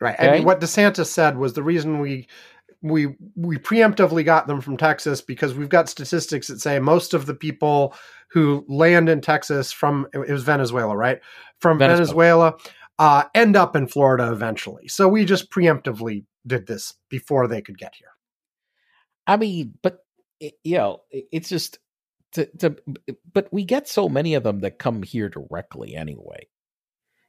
Right. 0.00 0.14
Okay? 0.14 0.28
I 0.28 0.32
mean, 0.34 0.44
what 0.44 0.60
DeSantis 0.60 1.06
said 1.06 1.36
was 1.36 1.54
the 1.54 1.64
reason 1.64 1.98
we 1.98 2.28
we 2.80 3.16
we 3.34 3.58
preemptively 3.58 4.24
got 4.24 4.46
them 4.46 4.60
from 4.60 4.76
Texas 4.76 5.20
because 5.20 5.52
we've 5.52 5.68
got 5.68 5.88
statistics 5.88 6.46
that 6.46 6.60
say 6.60 6.78
most 6.78 7.12
of 7.12 7.26
the 7.26 7.34
people 7.34 7.92
who 8.30 8.64
land 8.68 9.08
in 9.08 9.20
Texas 9.20 9.72
from 9.72 10.06
it 10.14 10.30
was 10.30 10.44
Venezuela, 10.44 10.96
right? 10.96 11.18
From 11.58 11.76
Venezuela, 11.76 12.52
Venezuela 12.52 12.56
uh, 13.00 13.24
end 13.34 13.56
up 13.56 13.74
in 13.74 13.88
Florida 13.88 14.30
eventually. 14.30 14.86
So 14.86 15.08
we 15.08 15.24
just 15.24 15.50
preemptively 15.50 16.24
did 16.46 16.68
this 16.68 16.94
before 17.08 17.48
they 17.48 17.60
could 17.60 17.78
get 17.78 17.96
here. 17.96 18.10
I 19.30 19.36
mean, 19.36 19.74
but 19.80 20.04
you 20.40 20.76
know, 20.76 21.02
it's 21.12 21.48
just 21.48 21.78
to, 22.32 22.46
to 22.58 22.76
but 23.32 23.46
we 23.52 23.64
get 23.64 23.86
so 23.86 24.08
many 24.08 24.34
of 24.34 24.42
them 24.42 24.60
that 24.60 24.80
come 24.80 25.04
here 25.04 25.28
directly 25.28 25.94
anyway. 25.94 26.48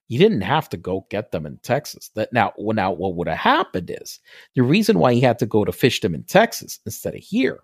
You 0.08 0.18
didn't 0.18 0.41
have 0.41 0.68
to 0.70 0.78
go 0.78 1.06
get 1.12 1.32
them 1.32 1.45
in 1.45 1.60
Texas. 1.60 2.10
That 2.16 2.34
now, 2.34 2.54
now 2.58 2.91
what 2.91 3.16
would 3.16 3.28
have 3.28 3.38
happened 3.38 3.91
is 4.02 4.20
the 4.56 4.64
reason 4.64 4.97
why 4.97 5.14
he 5.14 5.22
had 5.22 5.38
to 5.39 5.45
go 5.45 5.64
to 5.64 5.72
fish 5.72 6.02
them 6.02 6.16
in 6.16 6.24
Texas 6.24 6.80
instead 6.88 7.14
of 7.14 7.22
here 7.22 7.60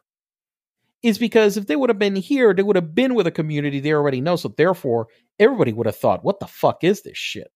is 1.02 1.18
because 1.18 1.58
if 1.58 1.66
they 1.66 1.76
would 1.76 1.90
have 1.90 1.98
been 1.98 2.16
here, 2.16 2.54
they 2.54 2.62
would 2.62 2.76
have 2.76 2.94
been 2.94 3.16
with 3.16 3.26
a 3.26 3.32
community 3.32 3.80
they 3.80 3.92
already 3.92 4.22
know. 4.22 4.36
So 4.36 4.50
therefore, 4.50 5.08
everybody 5.40 5.74
would 5.74 5.88
have 5.88 5.98
thought, 5.98 6.24
"What 6.24 6.40
the 6.40 6.48
fuck 6.48 6.84
is 6.84 7.02
this 7.02 7.18
shit? 7.18 7.52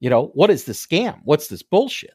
You 0.00 0.10
know, 0.10 0.26
what 0.34 0.50
is 0.50 0.64
this 0.64 0.86
scam? 0.86 1.20
What's 1.24 1.48
this 1.48 1.62
bullshit?" 1.62 2.14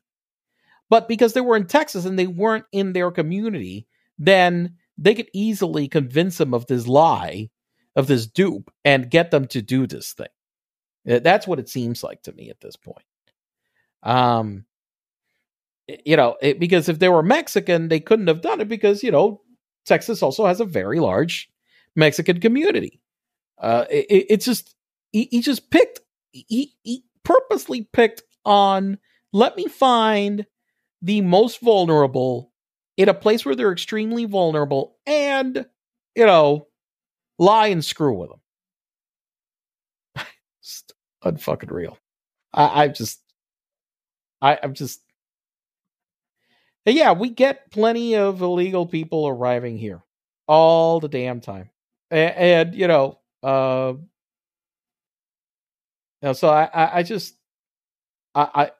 But 0.91 1.07
because 1.07 1.31
they 1.31 1.39
were 1.39 1.55
in 1.55 1.67
Texas 1.67 2.03
and 2.03 2.19
they 2.19 2.27
weren't 2.27 2.65
in 2.73 2.91
their 2.91 3.11
community, 3.11 3.87
then 4.19 4.75
they 4.97 5.15
could 5.15 5.29
easily 5.33 5.87
convince 5.87 6.37
them 6.37 6.53
of 6.53 6.67
this 6.67 6.85
lie, 6.85 7.49
of 7.95 8.07
this 8.07 8.27
dupe, 8.27 8.69
and 8.83 9.09
get 9.09 9.31
them 9.31 9.47
to 9.47 9.61
do 9.61 9.87
this 9.87 10.11
thing. 10.11 10.27
That's 11.05 11.47
what 11.47 11.59
it 11.59 11.69
seems 11.69 12.03
like 12.03 12.23
to 12.23 12.33
me 12.33 12.49
at 12.49 12.59
this 12.59 12.75
point. 12.75 13.05
Um, 14.03 14.65
you 16.05 16.17
know, 16.17 16.35
it, 16.41 16.59
because 16.59 16.89
if 16.89 16.99
they 16.99 17.07
were 17.07 17.23
Mexican, 17.23 17.87
they 17.87 18.01
couldn't 18.01 18.27
have 18.27 18.41
done 18.41 18.59
it 18.59 18.67
because 18.67 19.01
you 19.01 19.11
know 19.11 19.41
Texas 19.85 20.21
also 20.21 20.45
has 20.45 20.59
a 20.59 20.65
very 20.65 20.99
large 20.99 21.49
Mexican 21.95 22.41
community. 22.41 23.01
Uh, 23.57 23.85
it, 23.89 24.25
it's 24.29 24.45
just 24.45 24.75
he, 25.13 25.29
he 25.31 25.41
just 25.41 25.71
picked 25.71 26.01
he, 26.31 26.75
he 26.83 27.05
purposely 27.23 27.83
picked 27.93 28.23
on 28.43 28.97
let 29.31 29.55
me 29.55 29.67
find 29.67 30.45
the 31.01 31.21
most 31.21 31.61
vulnerable 31.61 32.51
in 32.97 33.09
a 33.09 33.13
place 33.13 33.45
where 33.45 33.55
they're 33.55 33.71
extremely 33.71 34.25
vulnerable 34.25 34.97
and 35.05 35.65
you 36.15 36.25
know 36.25 36.67
lie 37.39 37.67
and 37.67 37.83
screw 37.85 38.17
with 38.17 38.29
them 38.29 38.39
just 40.63 40.93
unfucking 41.23 41.71
real. 41.71 41.97
I, 42.53 42.83
I 42.83 42.87
just, 42.89 43.21
I, 44.41 44.57
I'm 44.61 44.73
just, 44.73 45.01
yeah, 46.85 47.11
we 47.13 47.29
get 47.29 47.71
plenty 47.71 48.15
of 48.15 48.41
illegal 48.41 48.85
people 48.85 49.27
arriving 49.27 49.77
here 49.77 50.01
all 50.47 50.99
the 50.99 51.07
damn 51.07 51.39
time, 51.39 51.69
and, 52.09 52.35
and 52.35 52.75
you 52.75 52.87
know, 52.87 53.19
uh, 53.43 53.93
you 53.95 54.07
know, 56.23 56.33
so 56.33 56.49
I, 56.49 56.63
I, 56.73 56.97
I 56.99 57.03
just, 57.03 57.35
I, 58.35 58.49
I, 58.53 58.71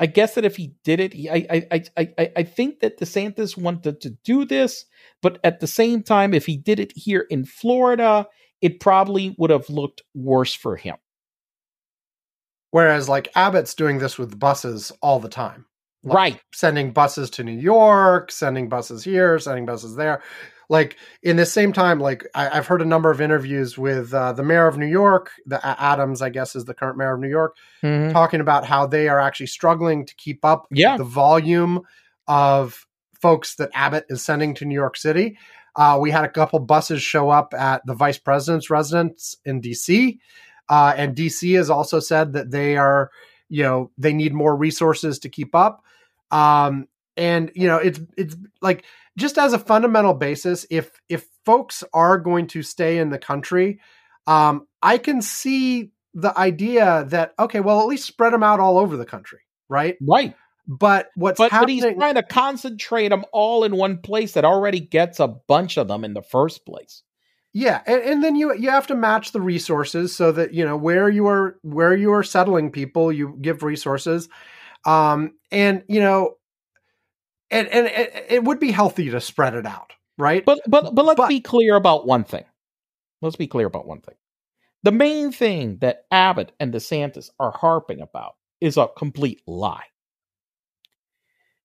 I 0.00 0.06
guess 0.06 0.34
that 0.34 0.46
if 0.46 0.56
he 0.56 0.72
did 0.82 0.98
it, 0.98 1.12
he, 1.12 1.28
I, 1.28 1.66
I, 1.70 1.84
I, 1.94 2.32
I 2.36 2.42
think 2.42 2.80
that 2.80 2.98
DeSantis 2.98 3.54
wanted 3.54 4.00
to 4.00 4.10
do 4.24 4.46
this, 4.46 4.86
but 5.20 5.38
at 5.44 5.60
the 5.60 5.66
same 5.66 6.02
time, 6.02 6.32
if 6.32 6.46
he 6.46 6.56
did 6.56 6.80
it 6.80 6.92
here 6.96 7.26
in 7.28 7.44
Florida, 7.44 8.26
it 8.62 8.80
probably 8.80 9.34
would 9.36 9.50
have 9.50 9.68
looked 9.68 10.02
worse 10.14 10.54
for 10.54 10.76
him. 10.76 10.96
Whereas, 12.70 13.10
like 13.10 13.28
Abbott's 13.34 13.74
doing 13.74 13.98
this 13.98 14.16
with 14.16 14.38
buses 14.38 14.90
all 15.02 15.20
the 15.20 15.28
time, 15.28 15.66
like 16.02 16.16
right? 16.16 16.40
Sending 16.54 16.92
buses 16.92 17.28
to 17.30 17.44
New 17.44 17.58
York, 17.58 18.32
sending 18.32 18.70
buses 18.70 19.04
here, 19.04 19.38
sending 19.38 19.66
buses 19.66 19.96
there. 19.96 20.22
Like 20.70 20.96
in 21.20 21.36
the 21.36 21.44
same 21.44 21.72
time, 21.72 21.98
like 21.98 22.24
I, 22.32 22.48
have 22.48 22.68
heard 22.68 22.80
a 22.80 22.84
number 22.84 23.10
of 23.10 23.20
interviews 23.20 23.76
with 23.76 24.14
uh, 24.14 24.32
the 24.32 24.44
mayor 24.44 24.68
of 24.68 24.78
New 24.78 24.86
York, 24.86 25.32
the 25.44 25.60
Adams, 25.64 26.22
I 26.22 26.30
guess, 26.30 26.54
is 26.54 26.64
the 26.64 26.74
current 26.74 26.96
mayor 26.96 27.14
of 27.14 27.20
New 27.20 27.28
York, 27.28 27.56
mm-hmm. 27.82 28.12
talking 28.12 28.40
about 28.40 28.64
how 28.64 28.86
they 28.86 29.08
are 29.08 29.18
actually 29.18 29.48
struggling 29.48 30.06
to 30.06 30.14
keep 30.14 30.44
up 30.44 30.68
yeah. 30.70 30.96
the 30.96 31.02
volume 31.02 31.80
of 32.28 32.86
folks 33.20 33.56
that 33.56 33.70
Abbott 33.74 34.06
is 34.10 34.22
sending 34.22 34.54
to 34.54 34.64
New 34.64 34.76
York 34.76 34.96
City. 34.96 35.36
Uh, 35.74 35.98
we 36.00 36.12
had 36.12 36.24
a 36.24 36.28
couple 36.28 36.60
buses 36.60 37.02
show 37.02 37.30
up 37.30 37.52
at 37.52 37.84
the 37.84 37.94
vice 37.94 38.18
president's 38.18 38.70
residence 38.70 39.36
in 39.44 39.60
DC. 39.60 40.18
Uh, 40.68 40.94
and 40.96 41.16
DC 41.16 41.56
has 41.56 41.68
also 41.68 41.98
said 41.98 42.32
that 42.34 42.52
they 42.52 42.76
are, 42.76 43.10
you 43.48 43.64
know, 43.64 43.90
they 43.98 44.12
need 44.12 44.32
more 44.32 44.54
resources 44.54 45.18
to 45.18 45.28
keep 45.28 45.52
up. 45.52 45.82
Um, 46.30 46.86
and 47.16 47.50
you 47.54 47.66
know, 47.66 47.76
it's 47.76 48.00
it's 48.16 48.36
like 48.62 48.84
just 49.18 49.38
as 49.38 49.52
a 49.52 49.58
fundamental 49.58 50.14
basis, 50.14 50.66
if 50.70 50.90
if 51.08 51.26
folks 51.44 51.84
are 51.92 52.18
going 52.18 52.46
to 52.48 52.62
stay 52.62 52.98
in 52.98 53.10
the 53.10 53.18
country, 53.18 53.80
um, 54.26 54.66
I 54.82 54.98
can 54.98 55.22
see 55.22 55.92
the 56.14 56.36
idea 56.38 57.04
that 57.08 57.34
okay, 57.38 57.60
well, 57.60 57.80
at 57.80 57.86
least 57.86 58.06
spread 58.06 58.32
them 58.32 58.42
out 58.42 58.60
all 58.60 58.78
over 58.78 58.96
the 58.96 59.06
country, 59.06 59.40
right? 59.68 59.96
Right. 60.00 60.34
But 60.66 61.08
what's 61.16 61.38
but, 61.38 61.50
happening? 61.50 61.80
But 61.80 61.88
he's 61.88 61.96
trying 61.96 62.14
to 62.14 62.22
concentrate 62.22 63.08
them 63.08 63.24
all 63.32 63.64
in 63.64 63.76
one 63.76 63.98
place 63.98 64.32
that 64.32 64.44
already 64.44 64.78
gets 64.78 65.18
a 65.18 65.26
bunch 65.26 65.76
of 65.76 65.88
them 65.88 66.04
in 66.04 66.14
the 66.14 66.22
first 66.22 66.64
place. 66.64 67.02
Yeah, 67.52 67.82
and, 67.84 68.02
and, 68.02 68.24
then 68.24 68.36
you 68.36 68.54
you 68.54 68.70
have 68.70 68.86
to 68.88 68.94
match 68.94 69.32
the 69.32 69.40
resources 69.40 70.14
so 70.14 70.30
that 70.30 70.54
you 70.54 70.64
know 70.64 70.76
where 70.76 71.08
you 71.08 71.26
are 71.26 71.58
where 71.62 71.96
you 71.96 72.12
are 72.12 72.22
settling 72.22 72.70
people, 72.70 73.10
you 73.10 73.36
give 73.40 73.64
resources, 73.64 74.28
um, 74.86 75.32
and 75.50 75.82
you 75.88 75.98
know, 75.98 76.36
and 77.50 77.68
and 77.68 77.86
it, 77.86 78.26
it 78.28 78.44
would 78.44 78.60
be 78.60 78.70
healthy 78.70 79.10
to 79.10 79.20
spread 79.20 79.54
it 79.54 79.66
out, 79.66 79.92
right? 80.18 80.44
But 80.44 80.60
but 80.66 80.94
but 80.94 81.04
let's 81.04 81.18
but, 81.18 81.28
be 81.28 81.40
clear 81.40 81.76
about 81.76 82.06
one 82.06 82.24
thing. 82.24 82.44
Let's 83.22 83.36
be 83.36 83.46
clear 83.46 83.66
about 83.66 83.86
one 83.86 84.00
thing. 84.00 84.14
The 84.82 84.92
main 84.92 85.30
thing 85.30 85.78
that 85.78 86.04
Abbott 86.10 86.52
and 86.58 86.72
DeSantis 86.72 87.30
are 87.38 87.52
harping 87.52 88.00
about 88.00 88.36
is 88.60 88.76
a 88.76 88.88
complete 88.96 89.42
lie 89.46 89.84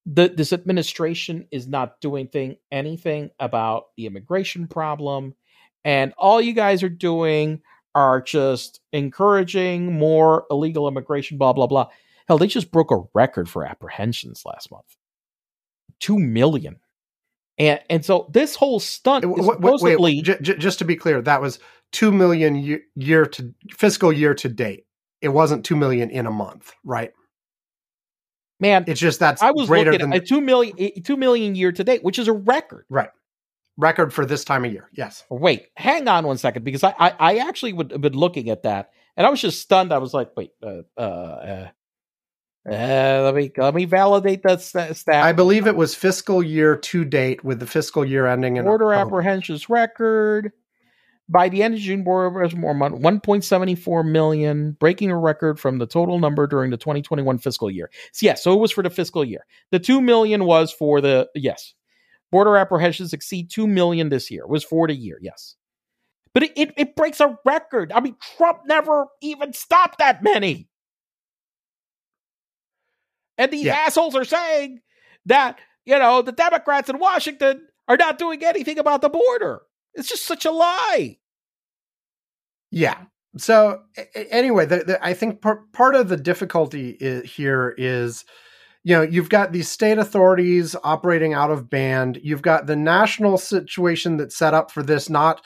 the, 0.06 0.28
this 0.28 0.54
administration 0.54 1.48
is 1.52 1.68
not 1.68 2.00
doing 2.00 2.28
thing, 2.28 2.58
anything 2.72 3.32
about 3.40 3.86
the 3.98 4.06
immigration 4.06 4.68
problem. 4.68 5.34
And 5.84 6.14
all 6.18 6.42
you 6.42 6.54
guys 6.54 6.84
are 6.84 6.90
doing 6.90 7.62
are 7.96 8.22
just 8.22 8.82
encouraging 8.92 9.94
more 9.94 10.46
illegal 10.52 10.88
immigration, 10.88 11.38
blah, 11.38 11.54
blah, 11.54 11.68
blah. 11.68 11.88
Hell, 12.28 12.38
they 12.38 12.48
just 12.48 12.72
broke 12.72 12.92
a 12.92 13.04
record 13.14 13.50
for 13.50 13.66
apprehensions 13.66 14.44
last 14.46 14.72
month 14.72 14.96
2 16.00 16.20
million. 16.20 16.80
And, 17.58 17.80
and 17.90 18.04
so 18.04 18.30
this 18.32 18.56
whole 18.56 18.80
stunt 18.80 19.26
is 19.26 19.46
supposedly. 19.46 19.96
Wait, 19.96 20.26
wait, 20.26 20.42
j- 20.42 20.58
just 20.58 20.80
to 20.80 20.86
be 20.86 20.96
clear, 20.96 21.22
that 21.22 21.42
was 21.42 21.60
2 21.94 22.12
million 22.12 22.56
year, 22.56 22.82
year 22.96 23.26
to 23.26 23.54
fiscal 23.72 24.12
year 24.12 24.34
to 24.36 24.50
date. 24.50 24.86
It 25.22 25.30
wasn't 25.30 25.66
2 25.66 25.76
million 25.76 26.10
in 26.10 26.26
a 26.26 26.32
month, 26.32 26.74
right? 26.84 27.12
Man, 28.60 28.86
it's 28.88 29.00
just 29.00 29.20
that's 29.20 29.42
I 29.42 29.52
was 29.52 29.70
looking 29.70 30.00
than, 30.00 30.14
at 30.14 30.26
two 30.26 30.40
million, 30.40 30.78
two 31.04 31.18
million 31.18 31.56
year 31.56 31.74
to 31.74 31.84
date, 31.84 32.04
which 32.04 32.18
is 32.18 32.30
a 32.30 32.34
record. 32.34 32.86
Right. 32.90 33.10
Record 33.78 34.14
for 34.14 34.26
this 34.26 34.46
time 34.46 34.64
of 34.64 34.72
year. 34.72 34.90
Yes. 34.94 35.26
Wait, 35.30 35.68
hang 35.76 36.08
on 36.08 36.26
one 36.26 36.38
second, 36.38 36.64
because 36.64 36.82
I, 36.82 36.94
I, 36.98 37.14
I 37.20 37.38
actually 37.40 37.74
would 37.74 37.92
have 37.92 38.00
been 38.00 38.14
looking 38.14 38.50
at 38.50 38.64
that 38.64 38.92
and 39.18 39.28
I 39.28 39.30
was 39.30 39.42
just 39.42 39.62
stunned. 39.62 39.92
I 39.92 39.98
was 39.98 40.14
like, 40.14 40.32
wait, 40.36 40.52
uh, 40.64 40.84
uh, 40.98 41.02
uh, 41.02 41.68
uh 42.68 43.22
let 43.24 43.36
me 43.36 43.52
let 43.58 43.76
me 43.76 43.86
validate 43.86 44.42
that 44.44 44.62
st- 44.62 44.96
stat. 44.96 45.24
I 45.24 45.34
believe 45.34 45.68
it 45.68 45.76
was 45.76 45.94
fiscal 45.94 46.42
year 46.42 46.76
to 46.76 47.06
date 47.06 47.44
with 47.44 47.60
the 47.60 47.68
fiscal 47.68 48.04
year 48.04 48.26
ending 48.26 48.58
in 48.58 48.68
order 48.68 48.94
apprehensions 48.94 49.70
record. 49.70 50.52
By 51.28 51.50
the 51.50 51.64
end 51.64 51.74
of 51.74 51.80
June, 51.80 52.04
Border 52.04 52.30
was 52.40 52.56
more 52.56 52.76
money, 52.76 53.00
1.74 53.00 54.08
million, 54.08 54.74
breaking 54.74 55.10
a 55.10 55.18
record 55.18 55.60
from 55.60 55.80
the 55.80 55.88
total 55.88 56.20
number 56.20 56.46
during 56.46 56.70
the 56.70 56.78
2021 56.78 57.40
fiscal 57.40 57.72
year. 57.72 57.90
So, 58.12 58.28
yes, 58.28 58.44
so 58.44 58.54
it 58.54 58.60
was 58.60 58.72
for 58.72 58.84
the 58.84 58.92
fiscal 58.92 59.26
year. 59.26 59.44
The 59.72 59.80
2 59.80 60.02
million 60.02 60.46
was 60.46 60.72
for 60.72 61.02
the, 61.02 61.28
yes, 61.34 61.74
border 62.32 62.58
apprehensions 62.58 63.12
exceed 63.12 63.50
2 63.50 63.66
million 63.66 64.10
this 64.10 64.30
year. 64.30 64.44
It 64.44 64.50
was 64.50 64.64
for 64.64 64.88
the 64.88 64.94
year, 64.94 65.18
yes. 65.20 65.56
But 66.34 66.44
it, 66.44 66.52
it, 66.56 66.74
it 66.78 66.96
breaks 66.96 67.20
a 67.20 67.40
record. 67.44 67.92
I 67.92 68.02
mean, 68.02 68.18
Trump 68.38 68.60
never 68.68 69.08
even 69.22 69.52
stopped 69.54 69.98
that 69.98 70.22
many. 70.22 70.70
And 73.38 73.52
these 73.52 73.66
Yeah. 73.66 73.76
assholes 73.76 74.16
are 74.16 74.26
saying 74.26 74.82
that, 75.26 75.60
you 75.86 75.98
know, 76.00 76.22
the 76.22 76.32
Democrats 76.32 76.90
in 76.90 77.00
Washington 77.00 77.68
are 77.88 77.98
not 77.98 78.18
doing 78.18 78.44
anything 78.44 78.80
about 78.80 79.02
the 79.02 79.10
border. 79.10 79.62
It's 79.94 80.10
just 80.10 80.26
such 80.26 80.46
a 80.46 80.52
lie. 80.52 81.18
Yeah. 82.72 82.98
So 83.38 83.82
anyway, 84.16 84.66
the, 84.66 84.78
the, 84.78 85.06
I 85.06 85.14
think 85.14 85.42
par- 85.42 85.64
part 85.74 85.96
of 85.96 86.08
the 86.10 86.18
difficulty 86.18 86.98
i- 87.02 87.26
here 87.26 87.76
is, 87.78 88.24
you 88.84 88.96
know, 88.96 89.02
you've 89.02 89.30
got 89.30 89.52
these 89.52 89.70
state 89.70 89.98
authorities 89.98 90.76
operating 90.84 91.34
out 91.34 91.52
of 91.52 91.70
band. 91.70 92.20
You've 92.24 92.42
got 92.42 92.66
the 92.66 92.76
national 92.76 93.38
situation 93.38 94.18
that's 94.18 94.38
set 94.38 94.54
up 94.54 94.72
for 94.72 94.84
this, 94.84 95.10
not 95.10 95.42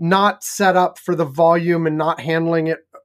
not 0.00 0.44
set 0.44 0.76
up 0.76 0.96
for 0.96 1.16
the 1.16 1.24
volume 1.24 1.84
and 1.86 1.98
not 1.98 2.20
handling 2.20 2.68
it 2.68 2.78
uh, 2.94 2.98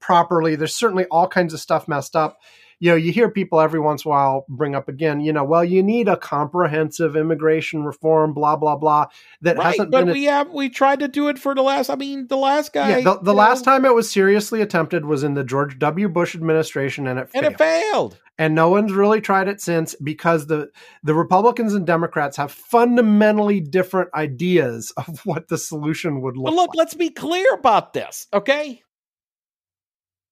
properly. 0.00 0.54
There's 0.54 0.74
certainly 0.74 1.06
all 1.06 1.26
kinds 1.28 1.54
of 1.54 1.60
stuff 1.60 1.88
messed 1.88 2.14
up. 2.14 2.36
You 2.78 2.90
know, 2.90 2.96
you 2.96 3.10
hear 3.10 3.30
people 3.30 3.60
every 3.60 3.80
once 3.80 4.04
in 4.04 4.08
a 4.08 4.10
while 4.10 4.44
bring 4.48 4.74
up 4.74 4.88
again, 4.88 5.20
you 5.20 5.32
know, 5.32 5.44
well, 5.44 5.64
you 5.64 5.82
need 5.82 6.08
a 6.08 6.16
comprehensive 6.16 7.16
immigration 7.16 7.84
reform, 7.84 8.34
blah 8.34 8.56
blah 8.56 8.76
blah. 8.76 9.06
That 9.40 9.56
right. 9.56 9.66
hasn't 9.68 9.90
But 9.90 10.04
been 10.04 10.12
we 10.12 10.24
have 10.24 10.50
we 10.50 10.68
tried 10.68 11.00
to 11.00 11.08
do 11.08 11.28
it 11.28 11.38
for 11.38 11.54
the 11.54 11.62
last 11.62 11.88
I 11.88 11.94
mean, 11.96 12.26
the 12.26 12.36
last 12.36 12.72
guy. 12.74 12.98
yeah, 12.98 13.00
the, 13.00 13.18
the 13.20 13.32
last 13.34 13.64
know, 13.64 13.72
time 13.72 13.84
it 13.86 13.94
was 13.94 14.10
seriously 14.10 14.60
attempted 14.60 15.06
was 15.06 15.24
in 15.24 15.34
the 15.34 15.44
George 15.44 15.78
W. 15.78 16.08
Bush 16.08 16.34
administration, 16.34 17.06
and 17.06 17.18
it 17.18 17.30
and 17.34 17.46
failed. 17.46 17.52
it 17.54 17.58
failed. 17.58 18.20
and 18.38 18.54
no 18.54 18.68
one's 18.68 18.92
really 18.92 19.22
tried 19.22 19.48
it 19.48 19.60
since 19.62 19.94
because 20.02 20.46
the 20.46 20.68
the 21.02 21.14
Republicans 21.14 21.72
and 21.72 21.86
Democrats 21.86 22.36
have 22.36 22.52
fundamentally 22.52 23.60
different 23.60 24.10
ideas 24.14 24.92
of 24.98 25.20
what 25.24 25.48
the 25.48 25.56
solution 25.56 26.20
would 26.20 26.36
look, 26.36 26.44
But 26.44 26.54
look, 26.54 26.68
like. 26.70 26.76
let's 26.76 26.94
be 26.94 27.08
clear 27.08 27.54
about 27.54 27.94
this, 27.94 28.26
okay? 28.34 28.82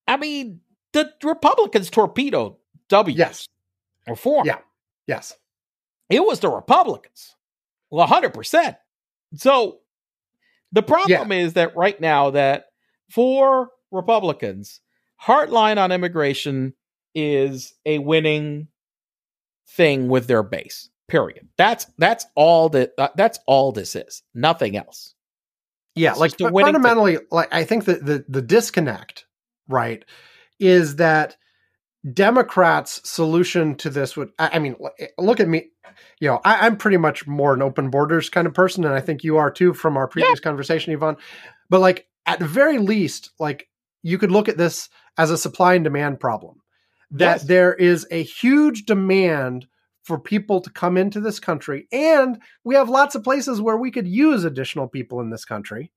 I 0.07 0.17
mean, 0.17 0.61
the 0.95 1.11
Republicans 1.27 1.89
torpedoed 1.89 2.55
W. 2.89 3.15
Yes. 3.15 3.47
Reform. 4.07 4.47
Yeah. 4.47 4.59
Yes. 5.07 5.33
It 6.09 6.23
was 6.23 6.39
the 6.39 6.49
Republicans. 6.49 7.35
Well, 7.89 8.07
100%. 8.07 8.77
So 9.35 9.79
the 10.71 10.83
problem 10.83 11.31
is 11.31 11.53
that 11.53 11.75
right 11.75 11.99
now 11.99 12.31
that 12.31 12.67
for 13.09 13.69
Republicans, 13.91 14.79
hardline 15.21 15.77
on 15.77 15.91
immigration 15.91 16.73
is 17.13 17.73
a 17.85 17.99
winning 17.99 18.67
thing 19.67 20.07
with 20.07 20.27
their 20.27 20.43
base. 20.43 20.89
Period. 21.07 21.47
That's 21.57 21.85
that's 21.99 22.25
all 22.35 22.69
that 22.69 22.93
uh, 22.97 23.09
that's 23.15 23.37
all 23.45 23.71
this 23.71 23.95
is. 23.95 24.23
Nothing 24.33 24.75
else. 24.75 25.13
Yeah, 25.93 26.11
It's 26.11 26.19
like 26.19 26.33
a 26.33 26.35
thing. 26.35 26.51
fundamentally, 26.51 27.19
like 27.31 27.53
I 27.53 27.63
think 27.63 27.85
that 27.85 28.03
the 28.03 28.25
the 28.27 28.41
disconnect, 28.41 29.25
right, 29.67 30.03
is 30.59 30.97
that 30.97 31.37
Democrats' 32.13 33.01
solution 33.09 33.75
to 33.75 33.89
this 33.89 34.15
would. 34.15 34.31
I, 34.37 34.59
mean, 34.59 34.75
eh, 34.99 35.07
look 35.17 35.39
at 35.39 35.47
me. 35.47 35.69
You 36.19 36.29
know, 36.29 36.41
I, 36.43 36.65
I'm 36.65 36.77
pretty 36.77 36.97
much 36.97 37.25
more 37.25 37.53
an 37.53 37.61
open 37.61 37.89
borders 37.89 38.29
kind 38.29 38.47
of 38.47 38.53
person, 38.53 38.85
and 38.85 38.93
I 38.93 39.01
think 39.01 39.23
you 39.23 39.37
are 39.37 39.49
too 39.49 39.73
from 39.73 39.97
our 39.97 40.07
previous 40.07 40.39
conversation, 40.39 40.93
Ivan. 40.93 41.17
But 41.69 41.79
like 41.79 42.07
at 42.25 42.39
the 42.39 42.47
very 42.47 42.77
least, 42.77 43.31
like 43.39 43.67
you 44.03 44.17
could 44.17 44.31
look 44.31 44.49
at 44.49 44.57
this 44.57 44.89
as 45.17 45.31
a 45.31 45.37
supply 45.37 45.75
and 45.75 45.83
demand 45.83 46.19
problem. 46.19 46.61
That 47.11 47.37
Yes. 47.37 47.43
there 47.43 47.73
is 47.73 48.07
a 48.11 48.23
huge 48.23 48.85
demand 48.85 49.67
for 50.03 50.19
people 50.19 50.61
to 50.61 50.69
come 50.69 50.97
into 50.97 51.19
this 51.19 51.39
country, 51.39 51.87
and 51.91 52.41
we 52.63 52.75
have 52.75 52.89
lots 52.89 53.15
of 53.15 53.23
places 53.23 53.61
where 53.61 53.77
we 53.77 53.89
could 53.89 54.07
use 54.07 54.43
additional 54.43 54.87
people 54.87 55.19
in 55.21 55.29
this 55.29 55.45
country. 55.45 55.91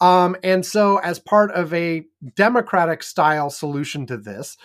Um, 0.00 0.36
and 0.42 0.64
so, 0.64 0.98
as 0.98 1.18
part 1.18 1.50
of 1.52 1.72
a 1.72 2.04
democratic 2.34 3.02
style 3.02 3.50
solution 3.50 4.06
to 4.06 4.16
this, 4.16 4.56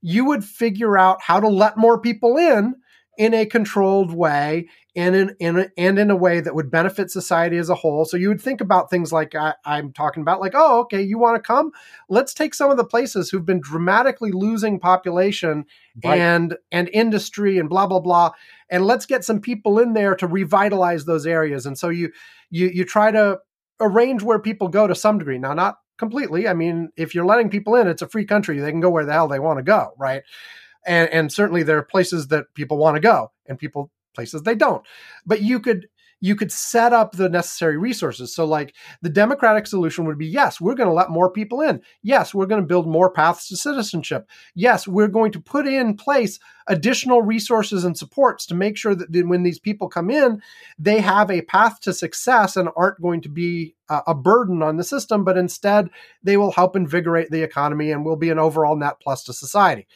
you 0.00 0.24
would 0.24 0.44
figure 0.44 0.96
out 0.96 1.20
how 1.22 1.40
to 1.40 1.48
let 1.48 1.76
more 1.76 2.00
people 2.00 2.36
in 2.36 2.76
in 3.18 3.34
a 3.34 3.44
controlled 3.44 4.14
way 4.14 4.68
and 4.94 5.14
in, 5.16 5.36
in 5.40 5.58
a, 5.58 5.68
and 5.76 5.98
in 5.98 6.08
a 6.10 6.16
way 6.16 6.40
that 6.40 6.54
would 6.54 6.70
benefit 6.70 7.10
society 7.10 7.56
as 7.56 7.68
a 7.68 7.74
whole. 7.74 8.04
So 8.04 8.16
you 8.16 8.28
would 8.28 8.40
think 8.40 8.60
about 8.60 8.90
things 8.90 9.12
like 9.12 9.34
I, 9.34 9.54
I'm 9.64 9.92
talking 9.92 10.22
about, 10.22 10.40
like, 10.40 10.52
oh, 10.54 10.80
okay, 10.82 11.02
you 11.02 11.18
want 11.18 11.34
to 11.36 11.46
come? 11.46 11.72
Let's 12.08 12.32
take 12.32 12.54
some 12.54 12.70
of 12.70 12.76
the 12.76 12.84
places 12.84 13.28
who've 13.28 13.44
been 13.44 13.60
dramatically 13.60 14.30
losing 14.32 14.78
population 14.78 15.66
Right. 16.04 16.20
and 16.20 16.56
and 16.70 16.88
industry 16.92 17.58
and 17.58 17.68
blah 17.68 17.88
blah 17.88 17.98
blah, 18.00 18.30
and 18.70 18.86
let's 18.86 19.04
get 19.04 19.24
some 19.24 19.40
people 19.40 19.80
in 19.80 19.94
there 19.94 20.14
to 20.14 20.28
revitalize 20.28 21.04
those 21.04 21.26
areas. 21.26 21.66
And 21.66 21.76
so 21.76 21.88
you 21.88 22.12
you 22.50 22.68
you 22.68 22.84
try 22.84 23.10
to 23.10 23.38
arrange 23.80 24.22
where 24.22 24.38
people 24.38 24.68
go 24.68 24.86
to 24.86 24.94
some 24.94 25.18
degree. 25.18 25.38
Now, 25.38 25.54
not 25.54 25.78
completely. 25.98 26.48
I 26.48 26.54
mean, 26.54 26.90
if 26.96 27.14
you're 27.14 27.26
letting 27.26 27.50
people 27.50 27.74
in, 27.74 27.86
it's 27.86 28.02
a 28.02 28.08
free 28.08 28.24
country. 28.24 28.58
They 28.58 28.70
can 28.70 28.80
go 28.80 28.90
where 28.90 29.04
the 29.04 29.12
hell 29.12 29.28
they 29.28 29.40
want 29.40 29.58
to 29.58 29.62
go, 29.62 29.92
right? 29.98 30.22
And 30.86 31.08
and 31.10 31.32
certainly 31.32 31.62
there 31.62 31.78
are 31.78 31.82
places 31.82 32.28
that 32.28 32.46
people 32.54 32.78
want 32.78 32.96
to 32.96 33.00
go, 33.00 33.32
and 33.46 33.58
people 33.58 33.90
places 34.14 34.42
they 34.42 34.54
don't. 34.54 34.84
But 35.26 35.42
you 35.42 35.60
could 35.60 35.88
you 36.20 36.34
could 36.34 36.50
set 36.50 36.92
up 36.92 37.12
the 37.12 37.28
necessary 37.28 37.76
resources. 37.76 38.34
So 38.34 38.44
like 38.44 38.74
the 39.02 39.08
democratic 39.08 39.66
solution 39.66 40.04
would 40.04 40.18
be 40.18 40.26
yes, 40.26 40.60
we're 40.60 40.74
going 40.74 40.88
to 40.88 40.94
let 40.94 41.10
more 41.10 41.30
people 41.30 41.60
in. 41.60 41.80
Yes, 42.02 42.34
we're 42.34 42.46
going 42.46 42.60
to 42.60 42.66
build 42.66 42.88
more 42.88 43.10
paths 43.10 43.48
to 43.48 43.56
citizenship. 43.56 44.28
Yes, 44.54 44.88
we're 44.88 45.08
going 45.08 45.32
to 45.32 45.40
put 45.40 45.66
in 45.66 45.96
place 45.96 46.38
additional 46.66 47.22
resources 47.22 47.84
and 47.84 47.96
supports 47.96 48.46
to 48.46 48.54
make 48.54 48.76
sure 48.76 48.94
that 48.94 49.08
when 49.26 49.42
these 49.42 49.58
people 49.58 49.88
come 49.88 50.10
in, 50.10 50.42
they 50.78 51.00
have 51.00 51.30
a 51.30 51.42
path 51.42 51.80
to 51.80 51.92
success 51.94 52.56
and 52.56 52.68
aren't 52.76 53.00
going 53.00 53.20
to 53.22 53.28
be 53.28 53.74
uh, 53.88 54.02
a 54.06 54.14
burden 54.14 54.62
on 54.62 54.76
the 54.76 54.84
system, 54.84 55.24
but 55.24 55.38
instead 55.38 55.88
they 56.22 56.36
will 56.36 56.52
help 56.52 56.76
invigorate 56.76 57.30
the 57.30 57.42
economy 57.42 57.90
and 57.90 58.04
will 58.04 58.16
be 58.16 58.30
an 58.30 58.38
overall 58.38 58.76
net 58.76 58.94
plus 59.00 59.24
to 59.24 59.32
society. 59.32 59.86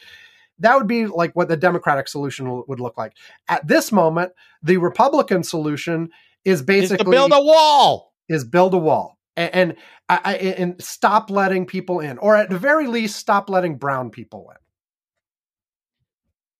That 0.59 0.77
would 0.77 0.87
be 0.87 1.07
like 1.07 1.35
what 1.35 1.47
the 1.49 1.57
Democratic 1.57 2.07
solution 2.07 2.63
would 2.67 2.79
look 2.79 2.97
like. 2.97 3.13
At 3.47 3.67
this 3.67 3.91
moment, 3.91 4.31
the 4.61 4.77
Republican 4.77 5.43
solution 5.43 6.09
is 6.45 6.61
basically 6.61 7.11
build 7.11 7.31
a 7.33 7.41
wall. 7.41 8.13
is 8.29 8.43
build 8.43 8.73
a 8.73 8.77
wall 8.77 9.17
and 9.35 9.53
and, 9.55 9.75
I, 10.09 10.19
I- 10.23 10.35
and 10.35 10.81
stop 10.83 11.29
letting 11.29 11.65
people 11.65 11.99
in, 12.01 12.17
or 12.17 12.35
at 12.35 12.49
the 12.49 12.57
very 12.59 12.87
least, 12.87 13.15
stop 13.17 13.49
letting 13.49 13.77
brown 13.77 14.09
people 14.11 14.51
in. 14.51 14.57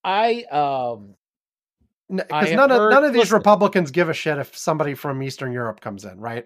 I 0.04 0.44
um 0.44 1.16
Because 2.10 2.52
none 2.52 2.72
of 2.72 2.78
heard- 2.78 2.92
none 2.92 3.04
of 3.04 3.14
these 3.14 3.24
listen. 3.24 3.38
Republicans 3.38 3.92
give 3.92 4.10
a 4.10 4.14
shit 4.14 4.38
if 4.38 4.58
somebody 4.58 4.96
from 4.96 5.22
Eastern 5.24 5.52
Europe 5.54 5.82
comes 5.82 6.04
in, 6.06 6.20
right? 6.20 6.46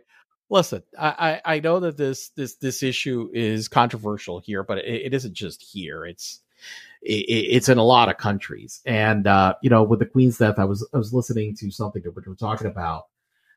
listen 0.50 0.82
I, 0.98 1.42
I 1.44 1.60
know 1.60 1.82
that 1.82 1.98
this 1.98 2.30
this 2.30 2.56
this 2.56 2.82
issue 2.82 3.30
is 3.34 3.68
controversial 3.68 4.40
here 4.40 4.64
but 4.64 4.78
it, 4.78 5.08
it 5.08 5.14
isn't 5.14 5.34
just 5.34 5.62
here 5.62 6.06
it's 6.06 6.42
it, 6.56 6.87
it's 7.02 7.70
in 7.70 7.78
a 7.78 7.84
lot 7.84 8.10
of 8.10 8.18
countries 8.18 8.82
and 8.86 9.28
uh 9.28 9.54
you 9.62 9.70
know 9.70 9.84
with 9.84 10.00
the 10.00 10.06
queen's 10.06 10.38
death 10.38 10.56
i 10.58 10.66
was 10.66 10.88
i 10.94 10.98
was 10.98 11.14
listening 11.14 11.56
to 11.56 11.70
something 11.72 12.02
that 12.04 12.16
we 12.16 12.22
were 12.26 12.36
talking 12.36 12.68
about 12.68 13.04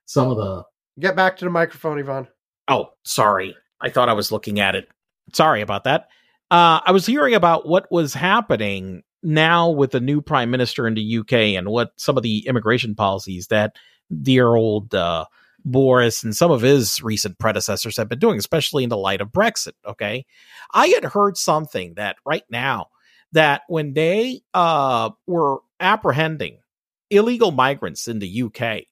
some 0.05 0.30
of 0.30 0.36
the 0.36 0.64
Get 0.99 1.16
back 1.16 1.36
to 1.38 1.45
the 1.47 1.51
microphone, 1.51 1.99
Ivan. 1.99 2.28
oh 2.68 2.91
sorry 3.05 3.57
i 3.80 3.88
thought 3.88 4.09
i 4.09 4.12
was 4.12 4.30
looking 4.30 4.61
at 4.61 4.74
it 4.74 4.88
sorry 5.32 5.62
about 5.62 5.84
that 5.84 6.09
uh 6.51 6.80
i 6.84 6.93
was 6.93 7.07
hearing 7.07 7.34
about 7.34 7.66
what 7.66 7.91
was 7.91 8.12
happening 8.12 9.03
now 9.22 9.70
with 9.70 9.93
the 9.93 10.01
new 10.01 10.20
prime 10.20 10.51
minister 10.51 10.86
in 10.86 10.95
the 10.95 11.18
uk 11.18 11.32
and 11.32 11.68
what 11.68 11.93
some 11.97 12.16
of 12.16 12.22
the 12.22 12.47
immigration 12.47 12.95
policies 12.95 13.47
that 13.49 13.76
dear 14.22 14.55
old 14.55 14.95
uh 14.95 15.24
Boris 15.64 16.22
and 16.22 16.34
some 16.34 16.51
of 16.51 16.62
his 16.62 17.03
recent 17.03 17.38
predecessors 17.38 17.99
have 17.99 18.09
been 18.09 18.18
doing, 18.18 18.38
especially 18.38 18.82
in 18.82 18.88
the 18.88 18.97
light 18.97 19.20
of 19.20 19.28
Brexit. 19.28 19.72
Okay. 19.86 20.24
I 20.72 20.86
had 20.88 21.05
heard 21.05 21.36
something 21.36 21.95
that 21.95 22.16
right 22.24 22.45
now 22.51 22.86
that 23.32 23.62
when 23.68 23.92
they 23.94 24.42
uh, 24.54 25.10
were 25.26 25.58
apprehending 25.78 26.58
illegal 27.10 27.50
migrants 27.50 28.08
in 28.08 28.18
the 28.18 28.42
UK, 28.42 28.84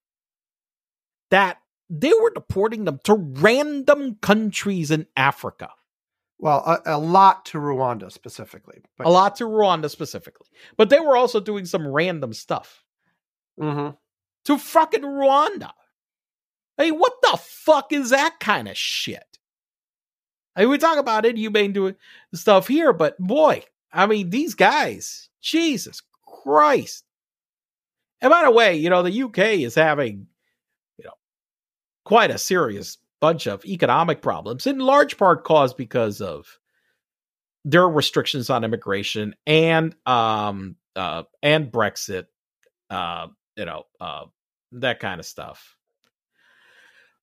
that 1.30 1.58
they 1.90 2.12
were 2.12 2.30
deporting 2.30 2.84
them 2.84 2.98
to 3.04 3.14
random 3.14 4.16
countries 4.20 4.90
in 4.90 5.06
Africa, 5.16 5.70
Well, 6.38 6.58
a, 6.66 6.96
a 6.96 6.98
lot 6.98 7.46
to 7.46 7.58
Rwanda 7.58 8.10
specifically. 8.12 8.82
But, 8.96 9.06
a 9.06 9.10
lot 9.10 9.36
to 9.36 9.44
Rwanda 9.44 9.90
specifically, 9.90 10.48
but 10.76 10.90
they 10.90 11.00
were 11.00 11.16
also 11.16 11.40
doing 11.40 11.64
some 11.64 11.86
random 11.86 12.32
stuff 12.32 12.84
Mhm. 13.58 13.96
to 14.44 14.58
fucking 14.58 15.02
Rwanda. 15.02 15.72
I 16.78 16.90
mean, 16.90 16.98
what 16.98 17.14
the 17.22 17.36
fuck 17.42 17.92
is 17.92 18.10
that 18.10 18.38
kind 18.38 18.68
of 18.68 18.76
shit? 18.76 19.38
I 20.54 20.60
mean, 20.62 20.70
we 20.70 20.78
talk 20.78 20.98
about 20.98 21.26
inhumane 21.26 21.72
doing 21.72 21.96
stuff 22.34 22.68
here, 22.68 22.92
but 22.92 23.16
boy, 23.18 23.64
I 23.92 24.06
mean, 24.06 24.30
these 24.30 24.54
guys, 24.54 25.28
Jesus 25.40 26.02
Christ. 26.26 27.04
And 28.20 28.30
by 28.30 28.44
the 28.44 28.50
way, 28.50 28.76
you 28.76 28.90
know, 28.90 29.02
the 29.02 29.22
UK 29.22 29.60
is 29.60 29.74
having, 29.74 30.26
you 30.98 31.04
know, 31.04 31.14
quite 32.04 32.30
a 32.30 32.38
serious 32.38 32.98
bunch 33.20 33.46
of 33.46 33.64
economic 33.64 34.22
problems, 34.22 34.66
in 34.66 34.78
large 34.78 35.16
part 35.16 35.44
caused 35.44 35.76
because 35.76 36.20
of 36.20 36.58
their 37.64 37.88
restrictions 37.88 38.50
on 38.50 38.64
immigration 38.64 39.34
and 39.46 39.94
um 40.06 40.76
uh 40.96 41.24
and 41.42 41.70
Brexit, 41.70 42.26
uh, 42.90 43.26
you 43.56 43.64
know, 43.64 43.84
uh 44.00 44.24
that 44.72 45.00
kind 45.00 45.20
of 45.20 45.26
stuff. 45.26 45.76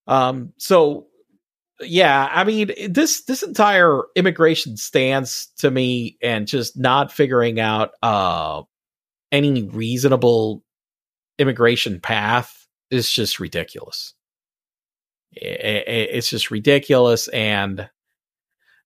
Um, 0.08 0.54
so 0.58 1.08
yeah, 1.82 2.30
I 2.32 2.44
mean 2.44 2.72
this 2.90 3.24
this 3.26 3.44
entire 3.44 4.04
immigration 4.16 4.78
stance 4.78 5.48
to 5.58 5.70
me 5.70 6.18
and 6.22 6.48
just 6.48 6.78
not 6.78 7.12
figuring 7.12 7.60
out 7.60 7.92
uh 8.02 8.64
any 9.32 9.64
reasonable 9.64 10.64
immigration 11.38 12.00
path 12.00 12.68
is 12.90 13.12
just 13.12 13.40
ridiculous. 13.40 14.14
It's 15.34 16.30
just 16.30 16.52
ridiculous. 16.52 17.28
And 17.28 17.90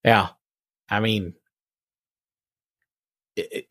yeah, 0.04 0.30
I 0.90 1.00
mean, 1.00 1.34
it, 3.36 3.68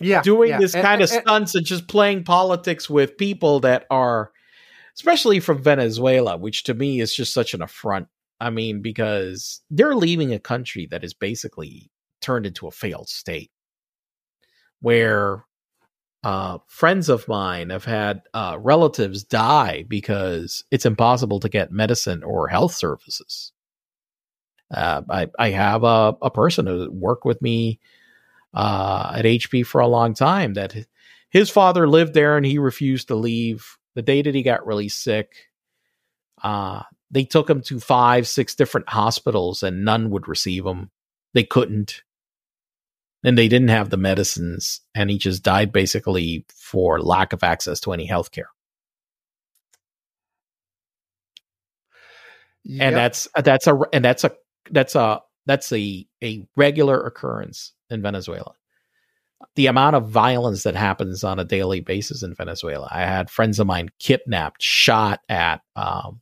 yeah, 0.00 0.22
doing 0.22 0.50
yeah. 0.50 0.58
this 0.58 0.72
kind 0.72 1.00
and, 1.00 1.02
of 1.02 1.08
stunts 1.08 1.54
and 1.54 1.64
just 1.64 1.86
playing 1.86 2.24
politics 2.24 2.90
with 2.90 3.16
people 3.16 3.60
that 3.60 3.86
are, 3.90 4.32
especially 4.96 5.40
from 5.40 5.62
Venezuela, 5.62 6.36
which 6.36 6.64
to 6.64 6.74
me 6.74 7.00
is 7.00 7.14
just 7.14 7.32
such 7.32 7.54
an 7.54 7.62
affront. 7.62 8.08
I 8.40 8.50
mean, 8.50 8.82
because 8.82 9.60
they're 9.70 9.94
leaving 9.94 10.32
a 10.32 10.38
country 10.38 10.86
that 10.90 11.04
is 11.04 11.14
basically 11.14 11.90
turned 12.20 12.46
into 12.46 12.66
a 12.66 12.72
failed 12.72 13.08
state 13.08 13.50
where 14.80 15.44
uh, 16.24 16.58
friends 16.66 17.08
of 17.08 17.28
mine 17.28 17.70
have 17.70 17.84
had 17.84 18.22
uh, 18.32 18.56
relatives 18.60 19.22
die 19.22 19.84
because 19.88 20.64
it's 20.70 20.86
impossible 20.86 21.38
to 21.40 21.48
get 21.48 21.70
medicine 21.70 22.22
or 22.22 22.48
health 22.48 22.74
services. 22.74 23.52
Uh, 24.74 25.02
I, 25.10 25.28
I 25.38 25.50
have 25.50 25.84
a, 25.84 26.16
a 26.22 26.30
person 26.30 26.66
who 26.66 26.90
worked 26.90 27.24
with 27.24 27.40
me 27.42 27.78
uh, 28.54 29.12
at 29.16 29.24
HP 29.24 29.66
for 29.66 29.80
a 29.80 29.86
long 29.86 30.14
time 30.14 30.54
that 30.54 30.74
his 31.28 31.50
father 31.50 31.86
lived 31.88 32.14
there 32.14 32.36
and 32.36 32.46
he 32.46 32.58
refused 32.58 33.08
to 33.08 33.14
leave. 33.14 33.76
The 33.94 34.02
day 34.02 34.22
that 34.22 34.34
he 34.34 34.42
got 34.42 34.66
really 34.66 34.88
sick, 34.88 35.50
uh, 36.42 36.82
they 37.10 37.24
took 37.24 37.48
him 37.48 37.62
to 37.62 37.78
five, 37.78 38.26
six 38.26 38.54
different 38.54 38.88
hospitals 38.88 39.62
and 39.62 39.84
none 39.84 40.10
would 40.10 40.28
receive 40.28 40.66
him. 40.66 40.90
They 41.32 41.44
couldn't 41.44 42.02
and 43.24 43.38
they 43.38 43.48
didn't 43.48 43.68
have 43.68 43.90
the 43.90 43.96
medicines 43.96 44.82
and 44.94 45.10
he 45.10 45.18
just 45.18 45.42
died 45.42 45.72
basically 45.72 46.44
for 46.54 47.00
lack 47.00 47.32
of 47.32 47.42
access 47.42 47.80
to 47.80 47.92
any 47.92 48.04
health 48.04 48.30
care 48.30 48.50
yep. 52.64 52.88
and 52.88 52.96
that's 52.96 53.26
that's 53.42 53.66
a 53.66 53.76
and 53.92 54.04
that's 54.04 54.24
a 54.24 54.32
that's 54.70 54.94
a 54.94 55.20
that's 55.46 55.72
a 55.72 56.06
a 56.22 56.46
regular 56.56 57.00
occurrence 57.04 57.72
in 57.90 58.02
venezuela 58.02 58.54
the 59.56 59.66
amount 59.66 59.96
of 59.96 60.08
violence 60.08 60.62
that 60.62 60.74
happens 60.74 61.24
on 61.24 61.38
a 61.38 61.44
daily 61.44 61.80
basis 61.80 62.22
in 62.22 62.34
venezuela 62.34 62.88
i 62.90 63.00
had 63.00 63.30
friends 63.30 63.58
of 63.58 63.66
mine 63.66 63.88
kidnapped 63.98 64.62
shot 64.62 65.20
at 65.28 65.60
um, 65.76 66.20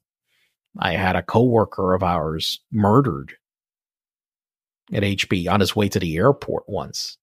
i 0.78 0.92
had 0.92 1.16
a 1.16 1.22
coworker 1.22 1.94
of 1.94 2.02
ours 2.02 2.60
murdered 2.70 3.34
at 4.92 5.02
HP 5.02 5.50
on 5.50 5.60
his 5.60 5.74
way 5.74 5.88
to 5.88 5.98
the 5.98 6.16
airport 6.16 6.64
once. 6.68 7.16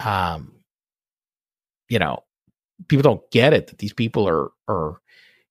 Um, 0.00 0.60
you 1.88 1.98
know, 1.98 2.24
people 2.86 3.02
don't 3.02 3.30
get 3.30 3.52
it 3.52 3.68
that 3.68 3.78
these 3.78 3.92
people 3.92 4.28
are 4.28 4.50
are 4.68 5.00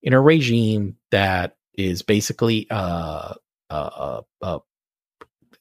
in 0.01 0.13
a 0.13 0.21
regime 0.21 0.95
that 1.11 1.57
is 1.73 2.01
basically 2.01 2.67
uh 2.69 3.33
uh, 3.69 4.21
uh 4.41 4.59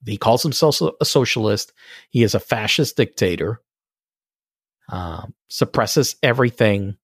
he 0.07 0.17
calls 0.17 0.43
himself 0.43 0.81
a 1.01 1.05
socialist. 1.05 1.73
He 2.11 2.23
is 2.23 2.35
a 2.35 2.41
fascist 2.41 2.97
dictator. 2.97 3.61
Um, 4.89 5.35
suppresses 5.49 6.17
everything. 6.23 6.97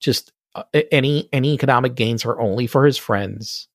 Just 0.00 0.32
uh, 0.54 0.64
any 0.90 1.28
any 1.32 1.54
economic 1.54 1.94
gains 1.94 2.24
are 2.26 2.38
only 2.38 2.66
for 2.66 2.84
his 2.84 2.98
friends, 2.98 3.68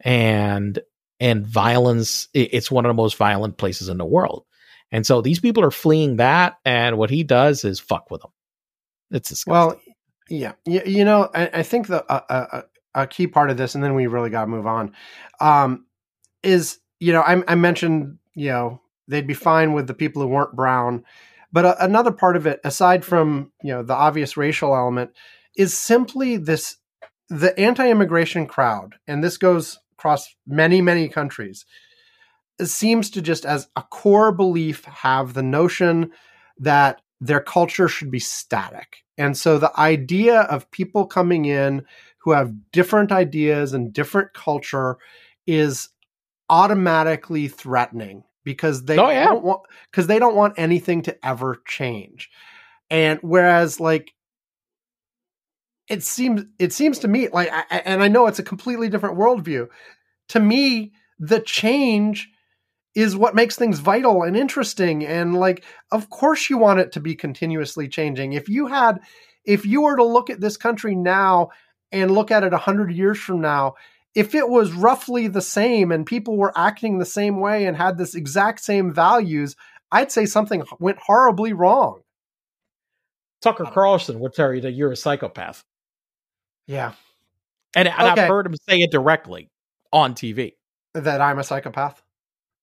and 0.00 0.78
and 1.20 1.46
violence 1.46 2.28
it's 2.32 2.70
one 2.70 2.86
of 2.86 2.90
the 2.90 2.94
most 2.94 3.16
violent 3.16 3.58
places 3.58 3.88
in 3.88 3.98
the 3.98 4.04
world 4.04 4.44
and 4.90 5.06
so 5.06 5.20
these 5.20 5.38
people 5.38 5.62
are 5.62 5.70
fleeing 5.70 6.16
that 6.16 6.56
and 6.64 6.96
what 6.96 7.10
he 7.10 7.22
does 7.22 7.64
is 7.64 7.78
fuck 7.78 8.10
with 8.10 8.22
them 8.22 8.30
it's 9.10 9.28
disgusting. 9.28 9.52
well 9.52 9.80
yeah 10.28 10.52
you, 10.64 10.80
you 10.86 11.04
know 11.04 11.28
I, 11.34 11.50
I 11.54 11.62
think 11.62 11.86
the 11.86 12.04
uh, 12.10 12.22
uh, 12.28 12.62
a 12.94 13.06
key 13.06 13.26
part 13.26 13.50
of 13.50 13.56
this 13.56 13.74
and 13.74 13.84
then 13.84 13.94
we 13.94 14.06
really 14.06 14.30
got 14.30 14.42
to 14.42 14.50
move 14.50 14.66
on 14.66 14.94
um, 15.40 15.86
is 16.42 16.78
you 17.00 17.12
know 17.12 17.22
I, 17.22 17.42
I, 17.48 17.54
mentioned 17.56 18.18
you 18.34 18.48
know 18.48 18.80
they'd 19.08 19.26
be 19.26 19.34
fine 19.34 19.72
with 19.72 19.86
the 19.86 19.94
people 19.94 20.22
who 20.22 20.28
weren't 20.28 20.54
brown 20.54 21.04
but 21.52 21.64
uh, 21.64 21.76
another 21.80 22.12
part 22.12 22.36
of 22.36 22.46
it 22.46 22.60
aside 22.62 23.04
from 23.04 23.50
you 23.62 23.72
know 23.72 23.82
the 23.82 23.94
obvious 23.94 24.36
racial 24.36 24.74
element 24.74 25.10
is 25.56 25.76
simply 25.76 26.36
this 26.36 26.76
the 27.28 27.58
anti-immigration 27.58 28.46
crowd 28.46 28.96
and 29.06 29.24
this 29.24 29.36
goes 29.36 29.78
across 30.00 30.34
many, 30.46 30.80
many 30.80 31.10
countries, 31.10 31.66
seems 32.62 33.10
to 33.10 33.20
just 33.20 33.44
as 33.44 33.68
a 33.76 33.82
core 33.82 34.32
belief 34.32 34.82
have 34.86 35.34
the 35.34 35.42
notion 35.42 36.10
that 36.58 37.02
their 37.20 37.40
culture 37.40 37.86
should 37.86 38.10
be 38.10 38.18
static. 38.18 39.04
And 39.18 39.36
so 39.36 39.58
the 39.58 39.78
idea 39.78 40.40
of 40.42 40.70
people 40.70 41.06
coming 41.06 41.44
in 41.44 41.84
who 42.18 42.32
have 42.32 42.54
different 42.72 43.12
ideas 43.12 43.74
and 43.74 43.92
different 43.92 44.32
culture 44.32 44.96
is 45.46 45.90
automatically 46.50 47.48
threatening 47.48 48.24
because 48.44 48.84
they 48.84 48.98
oh, 48.98 49.08
yeah. 49.08 49.26
don't 49.26 49.44
want 49.44 49.62
because 49.90 50.06
they 50.06 50.18
don't 50.18 50.36
want 50.36 50.54
anything 50.58 51.02
to 51.02 51.26
ever 51.26 51.62
change. 51.66 52.28
And 52.90 53.18
whereas 53.22 53.80
like 53.80 54.12
it 55.88 56.02
seems 56.02 56.42
it 56.58 56.72
seems 56.72 56.98
to 57.00 57.08
me 57.08 57.28
like 57.28 57.50
I, 57.52 57.78
and 57.84 58.02
I 58.02 58.08
know 58.08 58.26
it's 58.26 58.38
a 58.38 58.44
completely 58.44 58.88
different 58.88 59.16
worldview. 59.18 59.68
To 60.30 60.40
me, 60.40 60.92
the 61.18 61.40
change 61.40 62.28
is 62.94 63.16
what 63.16 63.36
makes 63.36 63.54
things 63.56 63.78
vital 63.78 64.24
and 64.24 64.36
interesting 64.36 65.06
and 65.06 65.36
like 65.38 65.64
of 65.92 66.10
course 66.10 66.50
you 66.50 66.58
want 66.58 66.80
it 66.80 66.90
to 66.92 67.00
be 67.00 67.14
continuously 67.14 67.88
changing. 67.88 68.32
If 68.32 68.48
you 68.48 68.66
had 68.66 68.98
if 69.44 69.64
you 69.64 69.82
were 69.82 69.96
to 69.96 70.04
look 70.04 70.28
at 70.28 70.40
this 70.40 70.56
country 70.56 70.94
now 70.94 71.50
and 71.92 72.10
look 72.10 72.30
at 72.30 72.44
it 72.44 72.52
100 72.52 72.92
years 72.92 73.18
from 73.18 73.40
now, 73.40 73.74
if 74.14 74.34
it 74.34 74.48
was 74.48 74.72
roughly 74.72 75.28
the 75.28 75.42
same 75.42 75.92
and 75.92 76.06
people 76.06 76.36
were 76.36 76.56
acting 76.56 76.98
the 76.98 77.06
same 77.06 77.40
way 77.40 77.66
and 77.66 77.76
had 77.76 77.96
this 77.96 78.14
exact 78.14 78.60
same 78.60 78.92
values, 78.92 79.56
I'd 79.92 80.12
say 80.12 80.26
something 80.26 80.62
went 80.78 80.98
horribly 80.98 81.52
wrong. 81.52 82.00
Tucker 83.40 83.66
um, 83.66 83.72
Carlson 83.72 84.20
would 84.20 84.34
tell 84.34 84.52
you 84.52 84.60
that 84.62 84.72
you're 84.72 84.92
a 84.92 84.96
psychopath. 84.96 85.64
Yeah. 86.66 86.92
And, 87.74 87.88
and 87.88 87.96
okay. 87.96 88.22
I've 88.22 88.28
heard 88.28 88.46
him 88.46 88.56
say 88.68 88.78
it 88.78 88.90
directly 88.90 89.48
on 89.92 90.14
TV. 90.14 90.54
That 90.94 91.20
I'm 91.20 91.38
a 91.38 91.44
psychopath? 91.44 92.02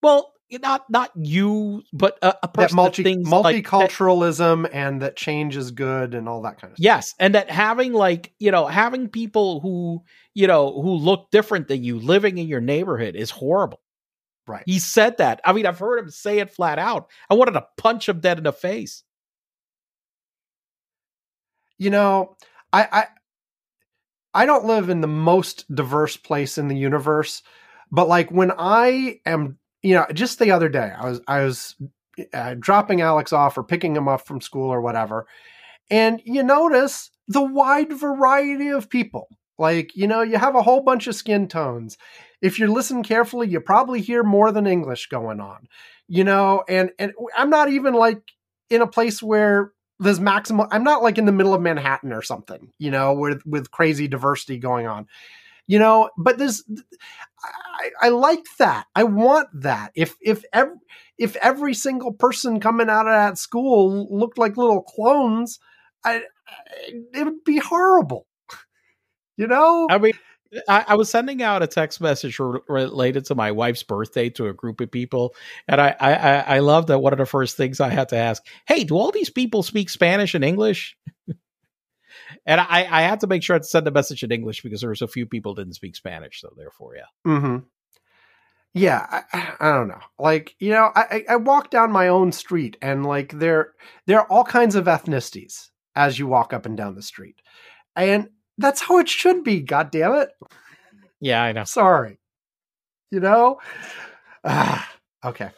Well, 0.01 0.33
not 0.51 0.89
not 0.89 1.11
you, 1.15 1.83
but 1.93 2.17
a, 2.21 2.35
a 2.43 2.47
person 2.47 2.75
that 2.77 2.83
multi, 2.83 3.03
that 3.03 3.23
multiculturalism 3.23 4.63
like 4.63 4.71
that, 4.71 4.77
and 4.77 5.01
that 5.01 5.15
change 5.15 5.57
is 5.57 5.71
good 5.71 6.13
and 6.13 6.29
all 6.29 6.41
that 6.43 6.59
kind 6.59 6.71
of 6.71 6.77
stuff. 6.77 6.83
Yes, 6.83 7.13
and 7.19 7.35
that 7.35 7.49
having 7.49 7.93
like 7.93 8.33
you 8.39 8.51
know 8.51 8.67
having 8.67 9.09
people 9.09 9.59
who 9.59 10.03
you 10.33 10.47
know 10.47 10.81
who 10.81 10.91
look 10.93 11.29
different 11.31 11.67
than 11.67 11.83
you 11.83 11.99
living 11.99 12.37
in 12.37 12.47
your 12.47 12.61
neighborhood 12.61 13.15
is 13.15 13.29
horrible. 13.29 13.81
Right. 14.47 14.63
He 14.65 14.79
said 14.79 15.17
that. 15.17 15.41
I 15.43 15.51
mean, 15.51 15.65
I've 15.65 15.79
heard 15.79 15.99
him 15.99 16.09
say 16.09 16.39
it 16.39 16.51
flat 16.51 16.79
out. 16.79 17.09
I 17.29 17.33
wanted 17.33 17.51
to 17.51 17.65
punch 17.77 18.07
him 18.07 18.21
dead 18.21 18.37
in 18.37 18.45
the 18.45 18.53
face. 18.53 19.03
You 21.77 21.89
know, 21.89 22.37
I, 22.71 22.87
I 22.91 23.05
I 24.33 24.45
don't 24.45 24.65
live 24.65 24.89
in 24.89 25.01
the 25.01 25.07
most 25.07 25.65
diverse 25.73 26.15
place 26.15 26.57
in 26.57 26.67
the 26.67 26.77
universe, 26.77 27.43
but 27.91 28.07
like 28.07 28.29
when 28.29 28.51
I 28.57 29.19
am, 29.25 29.57
you 29.81 29.95
know, 29.95 30.05
just 30.13 30.39
the 30.39 30.51
other 30.51 30.69
day, 30.69 30.91
I 30.97 31.09
was 31.09 31.21
I 31.27 31.43
was 31.43 31.75
uh, 32.33 32.55
dropping 32.59 33.01
Alex 33.01 33.33
off 33.33 33.57
or 33.57 33.63
picking 33.63 33.95
him 33.95 34.07
up 34.07 34.25
from 34.25 34.41
school 34.41 34.69
or 34.69 34.81
whatever, 34.81 35.27
and 35.89 36.21
you 36.25 36.43
notice 36.43 37.11
the 37.27 37.43
wide 37.43 37.93
variety 37.93 38.69
of 38.69 38.89
people. 38.89 39.27
Like, 39.59 39.95
you 39.95 40.07
know, 40.07 40.21
you 40.21 40.37
have 40.37 40.55
a 40.55 40.61
whole 40.61 40.81
bunch 40.81 41.07
of 41.07 41.15
skin 41.15 41.47
tones. 41.47 41.97
If 42.41 42.59
you 42.59 42.71
listen 42.71 43.01
carefully, 43.01 43.47
you 43.47 43.59
probably 43.59 44.01
hear 44.01 44.23
more 44.23 44.51
than 44.51 44.67
English 44.67 45.07
going 45.07 45.39
on. 45.39 45.67
You 46.07 46.23
know, 46.23 46.63
and 46.69 46.91
and 46.99 47.13
I'm 47.35 47.49
not 47.49 47.69
even 47.69 47.93
like 47.93 48.21
in 48.69 48.81
a 48.81 48.87
place 48.87 49.21
where 49.21 49.71
there's 49.99 50.19
maximum 50.19 50.67
i'm 50.71 50.83
not 50.83 51.01
like 51.01 51.17
in 51.17 51.25
the 51.25 51.31
middle 51.31 51.53
of 51.53 51.61
manhattan 51.61 52.13
or 52.13 52.21
something 52.21 52.71
you 52.77 52.91
know 52.91 53.13
with 53.13 53.41
with 53.45 53.71
crazy 53.71 54.07
diversity 54.07 54.57
going 54.57 54.87
on 54.87 55.07
you 55.67 55.79
know 55.79 56.09
but 56.17 56.37
there's 56.37 56.63
I, 57.79 58.07
I 58.07 58.09
like 58.09 58.43
that. 58.57 58.87
I 58.95 59.03
want 59.03 59.49
that. 59.61 59.91
If 59.95 60.15
if 60.21 60.43
every 60.51 60.75
if 61.17 61.35
every 61.37 61.73
single 61.73 62.13
person 62.13 62.59
coming 62.59 62.89
out 62.89 63.07
of 63.07 63.13
that 63.13 63.37
school 63.37 64.07
looked 64.09 64.37
like 64.37 64.57
little 64.57 64.81
clones 64.81 65.59
I, 66.03 66.21
it 66.87 67.25
would 67.25 67.43
be 67.43 67.57
horrible. 67.57 68.27
You 69.35 69.47
know? 69.47 69.87
I 69.89 69.97
mean 69.97 70.13
I, 70.67 70.85
I, 70.89 70.95
was 70.95 71.09
sending 71.09 71.43
out 71.43 71.61
a 71.61 71.67
text 71.67 71.99
message 71.99 72.39
re- 72.39 72.59
related 72.67 73.25
to 73.25 73.35
my 73.35 73.51
wife's 73.51 73.83
birthday 73.83 74.29
to 74.31 74.47
a 74.47 74.53
group 74.53 74.79
of 74.79 74.89
people, 74.89 75.35
and 75.67 75.81
I, 75.81 75.95
I 75.99 76.15
I 76.55 76.59
love 76.59 76.87
that 76.87 76.99
one 76.99 77.13
of 77.13 77.19
the 77.19 77.25
first 77.25 77.57
things 77.57 77.81
I 77.81 77.89
had 77.89 78.09
to 78.09 78.15
ask, 78.15 78.41
"Hey, 78.65 78.85
do 78.85 78.95
all 78.95 79.11
these 79.11 79.29
people 79.29 79.61
speak 79.61 79.89
Spanish 79.89 80.35
and 80.35 80.45
English?" 80.45 80.95
And 82.47 82.61
I 82.61 82.87
I 82.89 83.01
had 83.01 83.19
to 83.19 83.27
make 83.27 83.43
sure 83.43 83.59
to 83.59 83.63
send 83.63 83.87
a 83.87 83.91
message 83.91 84.23
in 84.23 84.31
English 84.31 84.63
because 84.63 84.81
there 84.81 84.89
was 84.89 85.03
a 85.03 85.07
few 85.07 85.27
people 85.27 85.53
didn't 85.53 85.73
speak 85.73 85.95
Spanish, 85.95 86.41
so 86.41 86.51
therefore, 86.57 86.95
yeah. 86.95 87.31
Mm-hmm. 87.31 87.57
yeah, 88.73 89.05
I, 89.33 89.53
I 89.59 89.73
don't 89.73 89.89
know. 89.89 89.99
Like 90.17 90.55
you 90.57 90.71
know, 90.71 90.91
I, 90.95 91.25
I 91.29 91.35
walk 91.35 91.69
down 91.69 91.91
my 91.91 92.07
own 92.07 92.31
street, 92.31 92.77
and 92.81 93.05
like 93.05 93.33
there 93.33 93.73
there 94.07 94.19
are 94.19 94.27
all 94.27 94.45
kinds 94.45 94.75
of 94.75 94.85
ethnicities 94.85 95.69
as 95.95 96.17
you 96.17 96.25
walk 96.25 96.53
up 96.53 96.65
and 96.65 96.77
down 96.77 96.95
the 96.95 97.03
street, 97.03 97.41
and 97.95 98.29
that's 98.57 98.81
how 98.81 98.97
it 98.97 99.09
should 99.09 99.43
be. 99.43 99.61
God 99.61 99.91
damn 99.91 100.13
it! 100.13 100.29
Yeah, 101.19 101.43
I 101.43 101.51
know. 101.51 101.65
Sorry, 101.65 102.17
you 103.11 103.19
know. 103.19 103.59
Ah, 104.45 104.89
okay, 105.25 105.49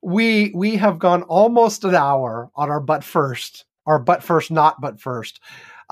we 0.00 0.52
we 0.54 0.76
have 0.76 1.00
gone 1.00 1.24
almost 1.24 1.82
an 1.82 1.96
hour 1.96 2.50
on 2.54 2.70
our 2.70 2.80
butt 2.80 3.02
first, 3.02 3.64
our 3.84 3.98
butt 3.98 4.22
first, 4.22 4.52
not 4.52 4.80
but 4.80 5.00
first. 5.00 5.40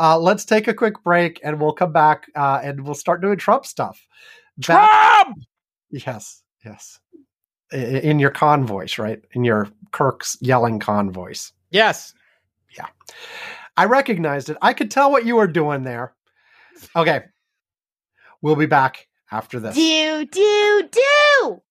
Uh, 0.00 0.18
let's 0.18 0.46
take 0.46 0.66
a 0.66 0.72
quick 0.72 1.02
break, 1.04 1.38
and 1.44 1.60
we'll 1.60 1.74
come 1.74 1.92
back 1.92 2.26
uh, 2.34 2.58
and 2.62 2.82
we'll 2.84 2.94
start 2.94 3.20
doing 3.20 3.36
Trump 3.36 3.66
stuff. 3.66 4.06
Back- 4.66 5.22
Trump! 5.22 5.36
Yes, 5.90 6.42
yes. 6.64 6.98
In 7.72 8.18
your 8.18 8.30
con 8.30 8.66
voice, 8.66 8.98
right? 8.98 9.20
In 9.32 9.44
your 9.44 9.68
Kirk's 9.92 10.38
yelling 10.40 10.78
con 10.78 11.10
voice. 11.10 11.52
Yes. 11.70 12.14
Yeah. 12.76 12.86
I 13.76 13.84
recognized 13.84 14.48
it. 14.48 14.56
I 14.62 14.72
could 14.72 14.90
tell 14.90 15.10
what 15.10 15.26
you 15.26 15.36
were 15.36 15.46
doing 15.46 15.84
there. 15.84 16.14
Okay. 16.96 17.24
We'll 18.40 18.56
be 18.56 18.66
back 18.66 19.06
after 19.30 19.60
this. 19.60 19.74
Do, 19.74 20.24
do, 20.24 20.88
do! 20.90 21.62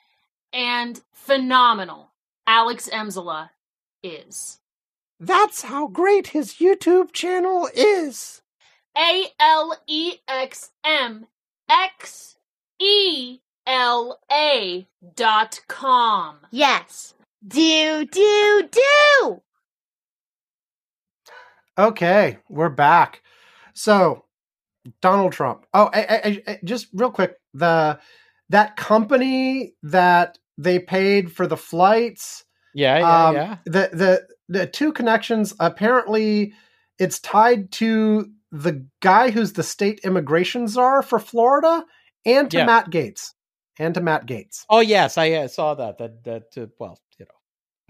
and 0.54 1.02
phenomenal 1.14 2.12
Alex 2.46 2.90
Emzela 2.92 3.50
is. 4.04 4.60
That's 5.20 5.62
how 5.64 5.88
great 5.88 6.28
his 6.28 6.56
YouTube 6.56 7.14
channel 7.14 7.70
is. 7.74 8.42
A 8.98 9.28
L 9.40 9.78
E 9.88 10.16
X 10.28 10.72
M 10.84 11.28
X 11.70 12.38
E 12.80 13.40
L 13.66 14.20
A 14.32 14.88
dot 15.16 15.62
com. 15.68 16.38
Yes. 16.50 17.14
Do, 17.48 18.06
do, 18.06 18.70
do! 18.72 19.42
Okay, 21.78 22.38
we're 22.50 22.70
back. 22.70 23.22
So, 23.74 24.26
Donald 25.02 25.34
Trump. 25.34 25.66
Oh, 25.74 25.90
I, 25.94 26.02
I, 26.02 26.44
I, 26.48 26.60
just 26.64 26.88
real 26.94 27.12
quick, 27.12 27.36
the 27.54 28.00
that 28.50 28.76
company 28.76 29.74
that 29.84 30.38
they 30.58 30.80
paid 30.80 31.32
for 31.32 31.48
the 31.48 31.58
flights, 31.58 32.44
Yeah, 32.74 33.00
yeah, 33.00 33.26
um, 33.28 33.36
yeah. 33.36 33.58
the 33.66 33.90
the 33.94 34.28
the 34.50 34.68
two 34.68 34.92
connections. 34.92 35.54
Apparently, 35.60 36.54
it's 37.00 37.20
tied 37.20 37.72
to 37.74 38.30
the 38.52 38.86
guy 39.02 39.32
who's 39.32 39.54
the 39.54 39.64
state 39.64 40.02
immigration 40.04 40.68
czar 40.68 41.02
for 41.02 41.20
Florida, 41.20 41.86
and 42.26 42.50
to 42.52 42.58
Yeah. 42.58 42.66
Matt 42.66 42.90
Gaetz, 42.90 43.34
and 43.80 43.94
to 43.94 44.02
Matt 44.02 44.26
Gaetz. 44.26 44.66
Oh 44.70 44.82
yes, 44.82 45.18
I 45.18 45.32
uh, 45.32 45.48
saw 45.48 45.76
that. 45.76 45.98
That 46.00 46.24
that 46.24 46.44
uh, 46.58 46.68
well, 46.80 47.00
you 47.18 47.26
know, 47.26 47.36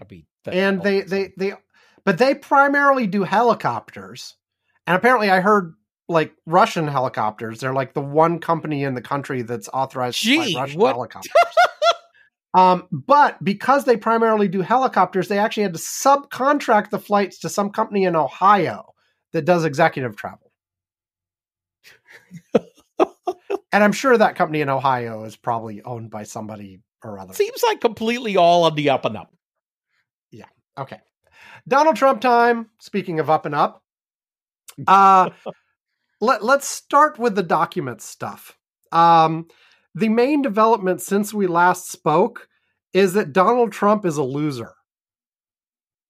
I 0.00 0.04
mean, 0.10 0.26
and 0.46 0.82
they 0.82 1.02
they 1.02 1.32
they 1.36 1.54
but 2.04 2.18
they 2.18 2.34
primarily 2.34 3.06
do 3.06 3.22
helicopters 3.22 4.34
and 4.86 4.96
apparently 4.96 5.30
i 5.30 5.40
heard 5.40 5.74
like 6.08 6.32
russian 6.46 6.86
helicopters 6.86 7.60
they're 7.60 7.72
like 7.72 7.94
the 7.94 8.00
one 8.00 8.38
company 8.38 8.82
in 8.84 8.94
the 8.94 9.02
country 9.02 9.42
that's 9.42 9.68
authorized 9.72 10.22
to 10.22 10.34
fly 10.34 10.60
russian 10.60 10.80
what- 10.80 10.94
helicopters 10.94 11.32
um 12.54 12.86
but 12.90 13.42
because 13.42 13.84
they 13.84 13.96
primarily 13.96 14.48
do 14.48 14.60
helicopters 14.60 15.28
they 15.28 15.38
actually 15.38 15.62
had 15.62 15.72
to 15.72 15.78
subcontract 15.78 16.90
the 16.90 16.98
flights 16.98 17.38
to 17.38 17.48
some 17.48 17.70
company 17.70 18.04
in 18.04 18.16
ohio 18.16 18.84
that 19.32 19.44
does 19.44 19.64
executive 19.64 20.16
travel 20.16 20.50
and 23.72 23.84
i'm 23.84 23.92
sure 23.92 24.18
that 24.18 24.34
company 24.34 24.60
in 24.60 24.68
ohio 24.68 25.24
is 25.24 25.36
probably 25.36 25.80
owned 25.82 26.10
by 26.10 26.24
somebody 26.24 26.80
or 27.04 27.18
other 27.18 27.34
seems 27.34 27.62
like 27.62 27.80
completely 27.80 28.36
all 28.36 28.64
on 28.64 28.74
the 28.74 28.90
up 28.90 29.04
and 29.04 29.16
up. 29.16 29.32
Yeah. 30.30 30.46
Okay. 30.78 31.00
Donald 31.66 31.96
Trump 31.96 32.20
time. 32.20 32.70
Speaking 32.80 33.20
of 33.20 33.30
up 33.30 33.46
and 33.46 33.54
up, 33.54 33.82
uh, 34.86 35.30
let, 36.22 36.42
let's 36.44 36.68
start 36.68 37.18
with 37.18 37.34
the 37.34 37.42
document 37.42 38.00
stuff. 38.00 38.56
Um, 38.92 39.48
the 39.94 40.08
main 40.08 40.40
development 40.40 41.02
since 41.02 41.34
we 41.34 41.46
last 41.46 41.90
spoke 41.90 42.48
is 42.94 43.12
that 43.14 43.32
Donald 43.32 43.72
Trump 43.72 44.06
is 44.06 44.16
a 44.16 44.22
loser 44.22 44.74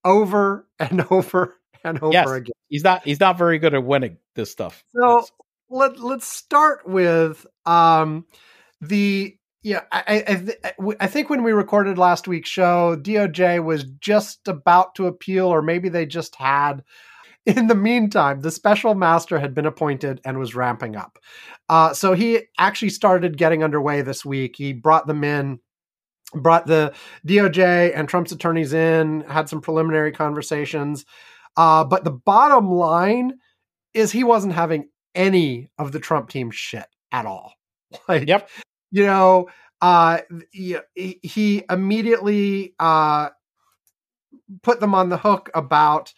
over 0.04 0.68
and 0.78 1.04
over 1.10 1.56
and 1.84 1.98
over 2.02 2.12
Yes. 2.12 2.30
again. 2.30 2.52
He's 2.68 2.84
not. 2.84 3.04
He's 3.04 3.20
not 3.20 3.38
very 3.38 3.58
good 3.58 3.74
at 3.74 3.84
winning 3.84 4.18
this 4.34 4.50
stuff. 4.50 4.84
So 4.94 5.24
let 5.70 5.98
let's 5.98 6.26
start 6.26 6.86
with 6.88 7.46
um 7.66 8.26
the 8.80 9.36
yeah 9.62 9.82
I 9.90 10.02
I, 10.06 10.14
I, 10.32 10.34
th- 10.36 10.96
I 11.00 11.06
think 11.06 11.30
when 11.30 11.42
we 11.42 11.52
recorded 11.52 11.98
last 11.98 12.28
week's 12.28 12.50
show, 12.50 12.96
DOJ 12.96 13.64
was 13.64 13.84
just 14.00 14.46
about 14.48 14.94
to 14.96 15.06
appeal, 15.06 15.46
or 15.46 15.62
maybe 15.62 15.88
they 15.88 16.06
just 16.06 16.34
had. 16.36 16.82
In 17.44 17.66
the 17.66 17.74
meantime, 17.74 18.40
the 18.40 18.52
special 18.52 18.94
master 18.94 19.38
had 19.38 19.52
been 19.54 19.66
appointed 19.66 20.20
and 20.24 20.38
was 20.38 20.54
ramping 20.54 20.94
up. 20.94 21.18
Uh, 21.68 21.92
so 21.92 22.12
he 22.12 22.42
actually 22.58 22.90
started 22.90 23.36
getting 23.36 23.64
underway 23.64 24.00
this 24.02 24.24
week. 24.24 24.54
He 24.56 24.72
brought 24.72 25.08
them 25.08 25.24
in, 25.24 25.58
brought 26.34 26.66
the 26.66 26.94
DOJ 27.26 27.92
and 27.96 28.08
Trump's 28.08 28.30
attorneys 28.30 28.72
in, 28.72 29.22
had 29.22 29.48
some 29.48 29.60
preliminary 29.60 30.12
conversations. 30.12 31.04
Uh, 31.56 31.82
but 31.84 32.04
the 32.04 32.12
bottom 32.12 32.70
line 32.70 33.32
is 33.92 34.12
he 34.12 34.22
wasn't 34.24 34.54
having 34.54 34.88
any 35.14 35.68
of 35.78 35.90
the 35.92 36.00
Trump 36.00 36.30
team 36.30 36.50
shit 36.50 36.86
at 37.10 37.26
all. 37.26 37.54
Like, 38.08 38.26
Yep. 38.26 38.48
you 38.90 39.04
know, 39.04 39.48
uh, 39.82 40.20
he, 40.50 40.76
he 40.94 41.62
immediately 41.68 42.74
uh, 42.78 43.28
put 44.62 44.80
them 44.80 44.94
on 44.94 45.08
the 45.10 45.18
hook 45.18 45.50
about. 45.54 46.12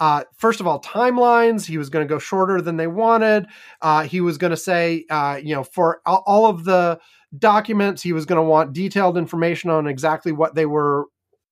Uh, 0.00 0.24
first 0.36 0.60
of 0.60 0.66
all, 0.66 0.80
timelines. 0.80 1.66
He 1.66 1.78
was 1.78 1.90
going 1.90 2.06
to 2.06 2.12
go 2.12 2.18
shorter 2.18 2.60
than 2.60 2.78
they 2.78 2.86
wanted. 2.86 3.46
Uh, 3.82 4.02
he 4.02 4.20
was 4.20 4.38
going 4.38 4.50
to 4.50 4.56
say, 4.56 5.04
uh, 5.10 5.38
you 5.40 5.54
know, 5.54 5.62
for 5.62 6.00
all, 6.06 6.46
of 6.46 6.64
the 6.64 6.98
documents, 7.38 8.02
he 8.02 8.14
was 8.14 8.24
going 8.24 8.38
to 8.38 8.42
want 8.42 8.72
detailed 8.72 9.18
information 9.18 9.68
on 9.70 9.86
exactly 9.86 10.32
what 10.32 10.54
they 10.54 10.66
were 10.66 11.04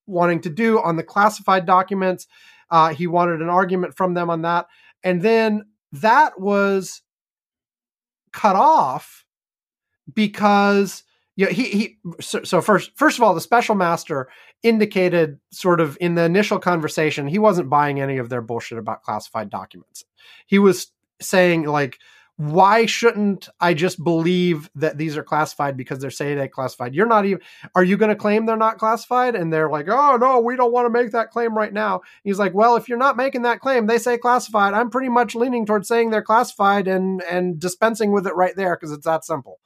wanting 0.07 0.41
to 0.41 0.51
do 0.51 0.81
on 0.81 0.97
the 0.97 1.03
classified 1.03 1.67
documents. 1.67 2.27
Uh, 2.71 2.89
he 2.89 3.07
wanted 3.07 3.43
an 3.43 3.51
argument 3.51 3.95
from 3.97 4.15
them 4.15 4.31
on 4.31 4.43
that. 4.43 4.67
And 5.05 5.21
then 5.23 5.67
that 5.93 6.41
was 6.41 7.03
cut 8.33 8.57
off 8.57 9.25
because 10.13 11.05
you 11.39 11.47
know, 11.47 11.53
he 11.53 11.65
he 11.71 11.99
so, 12.21 12.43
so 12.43 12.61
first 12.61 12.91
first 12.97 13.17
of 13.17 13.23
all 13.23 13.33
the 13.33 13.41
special 13.41 13.77
master 13.77 14.29
indicated 14.65 15.39
sort 15.53 15.81
of 15.81 15.97
in 16.01 16.17
the 16.17 16.25
initial 16.25 16.59
conversation 16.59 17.29
he 17.29 17.39
wasn't 17.39 17.71
buying 17.71 18.01
any 18.01 18.19
of 18.19 18.29
their 18.29 18.43
bullshit 18.43 18.77
about 18.77 19.05
classified 19.05 19.49
documents. 19.49 20.05
He 20.49 20.59
was 20.59 20.89
saying 21.21 21.63
like 21.63 22.01
why 22.39 22.87
shouldn't 22.87 23.49
I 23.61 23.75
just 23.75 24.03
believe 24.03 24.71
that 24.77 24.97
these 24.97 25.17
are 25.17 25.25
classified 25.25 25.77
because 25.77 25.99
they're 25.99 26.09
saying 26.09 26.39
they're 26.39 26.47
classified? 26.47 26.95
You're 26.95 27.05
not 27.05 27.27
even. 27.27 27.41
Are 27.75 27.83
you 27.83 27.97
going 27.97 28.11
to 28.11 28.17
claim 28.17 28.47
they're 28.47 28.57
not 28.57 28.79
classified? 28.79 29.35
And 29.35 29.53
they're 29.53 29.69
like, 29.69 29.89
oh 29.89 30.17
no, 30.17 30.39
we 30.39 30.55
don't 30.55 30.73
want 30.73 30.87
to 30.87 30.91
make 30.91 31.11
that 31.11 31.31
claim 31.31 31.59
right 31.59 31.73
now. 31.73 32.03
He's 32.23 32.39
like, 32.39 32.55
well, 32.55 32.77
if 32.77 32.89
you're 32.89 32.97
not 32.97 33.17
making 33.17 33.43
that 33.43 33.59
claim, 33.59 33.87
they 33.87 33.99
say 33.99 34.19
classified. 34.19 34.73
I'm 34.73 34.89
pretty 34.89 35.09
much 35.09 35.35
leaning 35.35 35.67
towards 35.67 35.89
saying 35.89 36.11
they're 36.11 36.23
classified 36.23 36.87
and 36.87 37.23
and 37.25 37.59
dispensing 37.59 38.13
with 38.13 38.25
it 38.25 38.37
right 38.37 38.55
there 38.55 38.77
because 38.77 38.93
it's 38.93 39.07
that 39.07 39.25
simple. 39.25 39.59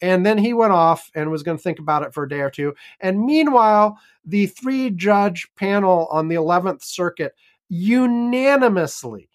And 0.00 0.24
then 0.24 0.38
he 0.38 0.54
went 0.54 0.72
off 0.72 1.10
and 1.14 1.30
was 1.30 1.42
going 1.42 1.58
to 1.58 1.62
think 1.62 1.78
about 1.78 2.04
it 2.04 2.14
for 2.14 2.24
a 2.24 2.28
day 2.28 2.40
or 2.40 2.50
two. 2.50 2.72
And 3.00 3.20
meanwhile, 3.20 3.98
the 4.24 4.46
three 4.46 4.88
judge 4.88 5.46
panel 5.56 6.08
on 6.10 6.28
the 6.28 6.36
11th 6.36 6.84
Circuit 6.84 7.34
unanimously 7.68 9.28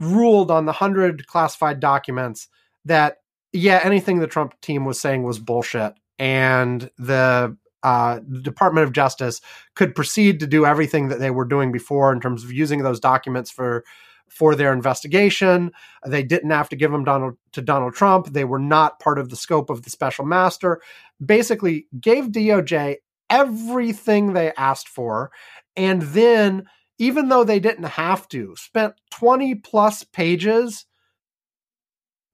ruled 0.00 0.50
on 0.50 0.64
the 0.64 0.72
100 0.72 1.26
classified 1.26 1.78
documents 1.78 2.48
that, 2.86 3.18
yeah, 3.52 3.80
anything 3.84 4.18
the 4.18 4.26
Trump 4.26 4.58
team 4.60 4.84
was 4.84 5.00
saying 5.00 5.22
was 5.22 5.38
bullshit. 5.38 5.94
And 6.18 6.90
the 6.98 7.56
uh, 7.82 8.20
Department 8.42 8.86
of 8.86 8.92
Justice 8.92 9.40
could 9.74 9.94
proceed 9.94 10.40
to 10.40 10.46
do 10.46 10.66
everything 10.66 11.08
that 11.08 11.18
they 11.18 11.30
were 11.30 11.44
doing 11.44 11.72
before 11.72 12.12
in 12.12 12.20
terms 12.20 12.44
of 12.44 12.52
using 12.52 12.82
those 12.82 13.00
documents 13.00 13.50
for 13.50 13.84
for 14.28 14.54
their 14.54 14.72
investigation. 14.72 15.72
They 16.06 16.22
didn't 16.22 16.50
have 16.50 16.68
to 16.68 16.76
give 16.76 16.92
them 16.92 17.04
Donald 17.04 17.36
to 17.52 17.62
Donald 17.62 17.94
Trump. 17.94 18.28
They 18.28 18.44
were 18.44 18.60
not 18.60 19.00
part 19.00 19.18
of 19.18 19.28
the 19.28 19.36
scope 19.36 19.70
of 19.70 19.82
the 19.82 19.90
special 19.90 20.24
master. 20.24 20.80
Basically, 21.24 21.86
gave 22.00 22.26
DOJ 22.26 22.96
everything 23.28 24.32
they 24.32 24.52
asked 24.56 24.88
for, 24.88 25.32
and 25.76 26.02
then 26.02 26.66
even 27.00 27.30
though 27.30 27.42
they 27.44 27.58
didn't 27.58 27.84
have 27.84 28.28
to, 28.28 28.54
spent 28.56 28.94
20 29.10 29.54
plus 29.56 30.04
pages 30.04 30.84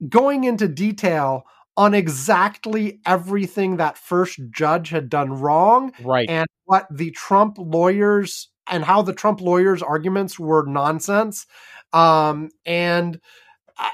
going 0.09 0.43
into 0.43 0.67
detail 0.67 1.43
on 1.77 1.93
exactly 1.93 2.99
everything 3.05 3.77
that 3.77 3.97
first 3.97 4.39
judge 4.51 4.89
had 4.89 5.09
done 5.09 5.31
wrong 5.31 5.93
Right. 6.03 6.29
and 6.29 6.47
what 6.65 6.85
the 6.91 7.11
Trump 7.11 7.57
lawyers 7.57 8.49
and 8.69 8.83
how 8.83 9.01
the 9.01 9.13
Trump 9.13 9.39
lawyers' 9.39 9.81
arguments 9.81 10.37
were 10.37 10.65
nonsense. 10.67 11.45
Um, 11.93 12.49
and 12.65 13.21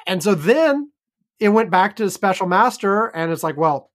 and 0.07 0.23
so 0.23 0.33
then 0.33 0.91
it 1.39 1.49
went 1.49 1.69
back 1.69 1.97
to 1.97 2.05
the 2.05 2.11
special 2.11 2.47
master, 2.47 3.07
and 3.07 3.31
it's 3.31 3.43
like, 3.43 3.57
well, 3.57 3.91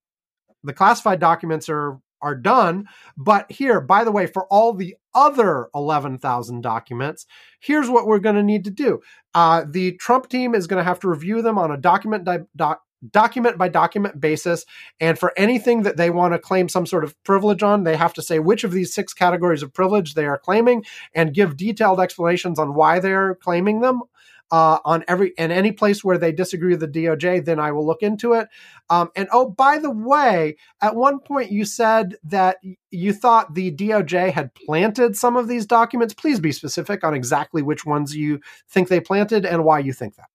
the 0.63 0.73
classified 0.73 1.19
documents 1.19 1.69
are 1.69 1.99
are 2.21 2.35
done, 2.35 2.87
but 3.17 3.51
here, 3.51 3.81
by 3.81 4.05
the 4.05 4.13
way, 4.13 4.27
for 4.27 4.47
all 4.47 4.73
the 4.73 4.97
other 5.15 5.69
eleven 5.75 6.19
thousand 6.19 6.63
documents, 6.63 7.27
here's 7.61 7.89
what 7.89 8.07
we're 8.07 8.19
going 8.19 8.37
to 8.37 8.43
need 8.43 8.65
to 8.65 8.71
do. 8.71 9.01
Uh, 9.35 9.65
the 9.69 9.93
Trump 9.97 10.29
team 10.29 10.55
is 10.55 10.67
going 10.67 10.79
to 10.79 10.89
have 10.89 11.01
to 11.01 11.09
review 11.09 11.43
them 11.43 11.59
on 11.59 11.71
a 11.71 11.77
document 11.77 12.25
di- 12.25 12.39
doc, 12.57 12.83
document 13.11 13.57
by 13.57 13.69
document 13.69 14.21
basis. 14.21 14.65
And 14.99 15.19
for 15.19 15.33
anything 15.37 15.83
that 15.83 15.97
they 15.97 16.11
want 16.11 16.35
to 16.35 16.39
claim 16.39 16.69
some 16.69 16.87
sort 16.87 17.05
of 17.05 17.15
privilege 17.23 17.63
on, 17.63 17.85
they 17.85 17.97
have 17.97 18.15
to 18.15 18.23
say 18.23 18.39
which 18.41 18.65
of 18.65 18.73
these 18.73 18.93
six 18.93 19.15
categories 19.15 19.63
of 19.63 19.73
privilege 19.73 20.15
they 20.15 20.27
are 20.27 20.39
claiming 20.39 20.85
and 21.15 21.35
give 21.35 21.57
detailed 21.57 22.01
explanations 22.01 22.59
on 22.59 22.75
why 22.75 22.99
they're 22.99 23.37
claiming 23.37 23.81
them. 23.81 24.03
Uh, 24.51 24.79
on 24.87 25.05
every 25.09 25.35
and 25.37 25.53
any 25.53 25.73
place 25.73 26.03
where 26.03 26.17
they 26.17 26.33
disagree 26.33 26.75
with 26.75 26.81
the 26.81 26.89
DOJ, 26.89 27.45
then 27.45 27.61
I 27.61 27.71
will 27.71 27.87
look 27.87 28.03
into 28.03 28.33
it. 28.33 28.49
Um, 28.89 29.11
and 29.15 29.29
oh, 29.31 29.51
by 29.51 29.79
the 29.79 29.91
way, 29.91 30.57
at 30.81 30.97
one 30.97 31.21
point 31.21 31.53
you 31.53 31.67
said 31.67 32.17
that 32.25 32.57
you 32.91 33.13
thought 33.13 33.55
the 33.55 33.71
DOJ 33.71 34.33
had 34.33 34.55
planted 34.55 35.17
some 35.17 35.37
of 35.37 35.49
these 35.49 35.67
documents. 35.67 36.15
Please 36.15 36.41
be 36.41 36.53
specific 36.53 37.05
on 37.05 37.13
exactly 37.13 37.61
which 37.61 37.85
ones 37.85 38.17
you 38.17 38.41
think 38.71 38.89
they 38.89 39.01
planted 39.01 39.45
and 39.45 39.65
why 39.65 39.81
you 39.81 39.93
think 39.93 40.15
that. 40.17 40.29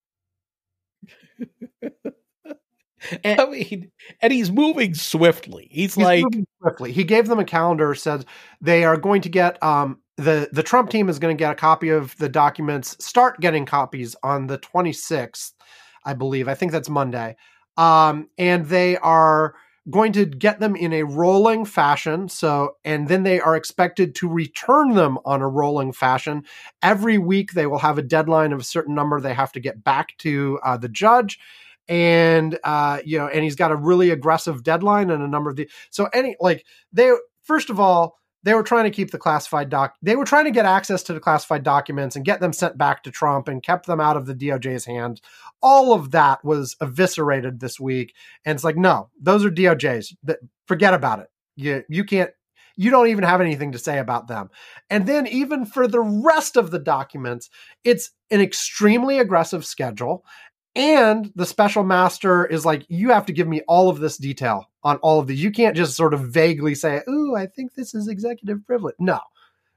I 3.25 3.45
mean, 3.45 3.91
and 4.21 4.31
he's 4.31 4.51
moving 4.51 4.93
swiftly. 4.93 5.67
He's, 5.71 5.95
He's 5.95 6.03
like, 6.03 6.23
moving 6.23 6.47
quickly. 6.61 6.91
He 6.91 7.03
gave 7.03 7.27
them 7.27 7.39
a 7.39 7.45
calendar. 7.45 7.93
Said 7.95 8.25
they 8.61 8.83
are 8.83 8.97
going 8.97 9.21
to 9.23 9.29
get 9.29 9.61
um, 9.61 9.99
the 10.17 10.49
the 10.51 10.63
Trump 10.63 10.89
team 10.89 11.09
is 11.09 11.19
going 11.19 11.35
to 11.35 11.41
get 11.41 11.51
a 11.51 11.55
copy 11.55 11.89
of 11.89 12.15
the 12.17 12.29
documents. 12.29 12.95
Start 13.03 13.39
getting 13.39 13.65
copies 13.65 14.15
on 14.23 14.47
the 14.47 14.59
26th, 14.59 15.53
I 16.05 16.13
believe. 16.13 16.47
I 16.47 16.53
think 16.53 16.71
that's 16.71 16.89
Monday. 16.89 17.35
Um, 17.77 18.29
and 18.37 18.65
they 18.67 18.97
are 18.97 19.55
going 19.89 20.13
to 20.13 20.25
get 20.25 20.59
them 20.59 20.75
in 20.75 20.93
a 20.93 21.03
rolling 21.03 21.65
fashion. 21.65 22.29
So, 22.29 22.77
and 22.85 23.07
then 23.07 23.23
they 23.23 23.41
are 23.41 23.55
expected 23.55 24.15
to 24.15 24.29
return 24.29 24.93
them 24.93 25.17
on 25.25 25.41
a 25.41 25.47
rolling 25.47 25.91
fashion. 25.91 26.43
Every 26.81 27.17
week, 27.17 27.51
they 27.51 27.65
will 27.65 27.79
have 27.79 27.97
a 27.97 28.03
deadline 28.03 28.53
of 28.53 28.59
a 28.59 28.63
certain 28.63 28.95
number 28.95 29.19
they 29.19 29.33
have 29.33 29.51
to 29.53 29.59
get 29.59 29.83
back 29.83 30.17
to 30.19 30.59
uh, 30.63 30.77
the 30.77 30.89
judge. 30.89 31.39
And, 31.89 32.57
uh, 32.63 32.99
you 33.03 33.17
know, 33.17 33.27
and 33.27 33.43
he's 33.43 33.57
got 33.57 33.71
a 33.71 33.75
really 33.75 34.09
aggressive 34.09 34.63
deadline 34.63 35.09
and 35.09 35.21
a 35.21 35.27
number 35.27 35.49
of 35.49 35.57
the, 35.57 35.69
so 35.89 36.07
any, 36.13 36.37
like, 36.39 36.65
they, 36.93 37.11
first 37.41 37.69
of 37.69 37.77
all, 37.77 38.17
they 38.43 38.53
were 38.53 38.63
trying 38.63 38.83
to 38.83 38.91
keep 38.91 39.11
the 39.11 39.17
classified 39.17 39.69
doc. 39.69 39.95
They 40.01 40.15
were 40.15 40.25
trying 40.25 40.45
to 40.45 40.51
get 40.51 40.65
access 40.65 41.01
to 41.03 41.13
the 41.13 41.19
classified 41.19 41.63
documents 41.63 42.15
and 42.15 42.25
get 42.25 42.39
them 42.39 42.53
sent 42.53 42.77
back 42.77 43.03
to 43.03 43.11
Trump 43.11 43.47
and 43.47 43.63
kept 43.63 43.85
them 43.85 43.99
out 43.99 44.17
of 44.17 44.25
the 44.25 44.35
DOJ's 44.35 44.85
hands. 44.85 45.21
All 45.61 45.93
of 45.93 46.11
that 46.11 46.43
was 46.43 46.75
eviscerated 46.81 47.59
this 47.59 47.79
week, 47.79 48.13
and 48.45 48.55
it's 48.55 48.63
like, 48.63 48.77
no, 48.77 49.09
those 49.19 49.45
are 49.45 49.51
DOJ's. 49.51 50.15
Forget 50.67 50.93
about 50.93 51.19
it. 51.19 51.27
You 51.55 51.83
you 51.89 52.03
can't. 52.03 52.31
You 52.75 52.89
don't 52.89 53.07
even 53.07 53.23
have 53.23 53.39
anything 53.39 53.73
to 53.73 53.77
say 53.77 53.99
about 53.99 54.27
them. 54.27 54.49
And 54.89 55.05
then 55.05 55.27
even 55.27 55.65
for 55.65 55.87
the 55.87 56.01
rest 56.01 56.57
of 56.57 56.71
the 56.71 56.79
documents, 56.79 57.51
it's 57.83 58.09
an 58.31 58.41
extremely 58.41 59.19
aggressive 59.19 59.63
schedule. 59.63 60.25
And 60.75 61.31
the 61.35 61.45
special 61.45 61.83
master 61.83 62.45
is 62.45 62.65
like, 62.65 62.85
you 62.89 63.11
have 63.11 63.27
to 63.27 63.33
give 63.33 63.47
me 63.47 63.61
all 63.67 63.89
of 63.89 63.99
this 63.99 64.17
detail 64.17 64.69
on 64.83 64.97
all 64.97 65.19
of 65.19 65.27
these. 65.27 65.43
You 65.43 65.51
can't 65.51 65.75
just 65.75 65.95
sort 65.95 66.13
of 66.13 66.21
vaguely 66.21 66.73
say, 66.75 67.01
"Ooh, 67.07 67.35
I 67.35 67.45
think 67.45 67.75
this 67.75 67.93
is 67.93 68.07
executive 68.07 68.65
privilege." 68.65 68.95
No, 68.99 69.19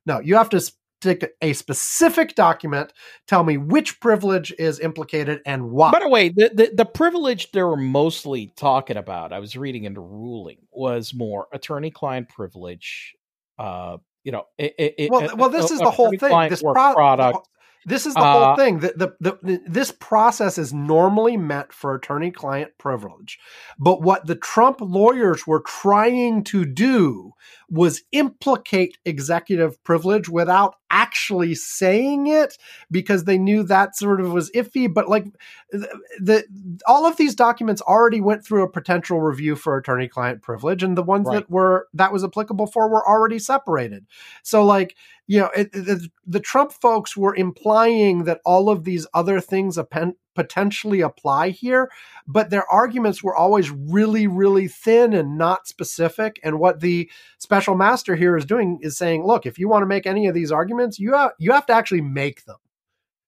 no, 0.07 0.20
you 0.20 0.36
have 0.36 0.49
to 0.51 0.61
stick 0.61 1.34
a 1.42 1.53
specific 1.53 2.34
document. 2.34 2.92
Tell 3.26 3.44
me 3.44 3.57
which 3.59 4.01
privilege 4.01 4.55
is 4.59 4.80
implicated 4.80 5.40
and 5.44 5.70
why. 5.70 5.92
by 5.92 6.01
the 6.01 6.09
way, 6.09 6.30
the, 6.30 6.51
the, 6.53 6.70
the 6.74 6.84
privilege 6.84 7.53
they 7.53 7.62
were 7.62 7.76
mostly 7.76 8.53
talking 8.57 8.97
about, 8.97 9.32
I 9.32 9.38
was 9.38 9.57
reading 9.57 9.84
in 9.84 9.94
the 9.94 10.01
ruling, 10.01 10.59
was 10.72 11.12
more 11.14 11.47
attorney 11.53 11.90
client 11.90 12.28
privilege. 12.28 13.14
Uh, 13.59 13.99
you 14.24 14.32
know, 14.32 14.47
it, 14.59 14.74
it, 14.78 15.11
well, 15.11 15.36
well, 15.36 15.51
this 15.51 15.70
is 15.70 15.78
the 15.78 15.90
whole 15.90 16.11
thing. 16.11 16.49
This 16.49 16.62
pro- 16.62 16.94
product. 16.94 17.49
This 17.87 18.05
is 18.05 18.14
the 18.14 18.20
Uh, 18.20 18.47
whole 18.47 18.57
thing. 18.57 18.80
The, 18.80 18.93
the, 18.97 19.16
the, 19.20 19.39
the, 19.43 19.61
this 19.64 19.93
process 19.93 20.59
is 20.59 20.72
normally 20.74 21.37
meant 21.37 21.72
for 21.72 21.95
attorney 21.95 22.32
client 22.32 22.72
privilege. 22.78 23.39
But 23.78 24.03
what 24.03 24.26
the 24.26 24.34
Trump 24.34 24.78
lawyers 24.80 25.47
were 25.47 25.61
trying 25.61 26.43
to 26.45 26.64
do 26.64 27.32
was 27.69 28.03
implicate 28.12 28.97
executive 29.05 29.83
privilege 29.83 30.29
without 30.29 30.77
actually 30.91 31.55
saying 31.55 32.29
it 32.29 32.57
because 32.91 33.25
they 33.25 33.37
knew 33.39 33.64
that 33.64 33.97
sort 33.97 34.21
of 34.21 34.33
was 34.33 34.51
iffy. 34.53 34.93
But 34.93 35.09
like 35.09 35.25
the, 35.73 35.99
the 36.21 36.45
all 36.87 37.07
of 37.07 37.17
these 37.17 37.35
documents 37.35 37.83
already 37.83 38.21
went 38.21 38.45
through 38.45 38.62
a 38.62 38.71
potential 38.71 39.21
review 39.21 39.57
for 39.57 39.77
attorney 39.77 40.07
client 40.09 40.43
privilege, 40.43 40.83
and 40.83 40.97
the 40.97 41.03
ones 41.03 41.27
Right. 41.27 41.37
that 41.41 41.51
were 41.51 41.89
that 41.95 42.12
was 42.12 42.23
applicable 42.23 42.69
for 42.69 42.89
were 42.89 43.07
already 43.07 43.39
separated. 43.39 44.07
So 44.43 44.64
like 44.64 44.95
you 45.27 45.41
know, 45.41 45.51
it, 45.57 45.73
the, 45.73 46.09
the 46.25 46.39
Trump 46.39 46.73
folks 46.73 47.17
were 47.17 47.35
implying 47.35 48.25
that 48.25 48.41
all 48.45 48.69
of 48.71 48.85
these 48.85 49.09
other 49.12 49.41
things 49.41 49.77
appen- 49.77 50.14
potentially 50.37 51.01
apply 51.01 51.49
here, 51.49 51.91
but 52.28 52.51
their 52.51 52.70
arguments 52.70 53.24
were 53.24 53.34
always 53.34 53.70
really, 53.70 54.28
really 54.28 54.68
thin 54.68 55.12
and 55.12 55.37
not 55.37 55.66
specific. 55.66 56.39
And 56.45 56.61
what 56.61 56.78
the 56.78 57.11
special 57.39 57.74
master 57.74 58.14
here 58.14 58.37
is 58.37 58.45
doing 58.45 58.78
is 58.82 58.97
saying, 58.97 59.26
look, 59.26 59.47
if 59.47 59.59
you 59.59 59.68
want 59.68 59.82
to 59.82 59.87
make 59.87 60.07
any 60.07 60.28
of 60.28 60.34
these 60.34 60.53
arguments, 60.53 61.01
you 61.01 61.14
have, 61.14 61.32
you 61.39 61.51
have 61.51 61.66
to 61.66 61.72
actually 61.72 62.03
make 62.03 62.45
them. 62.45 62.59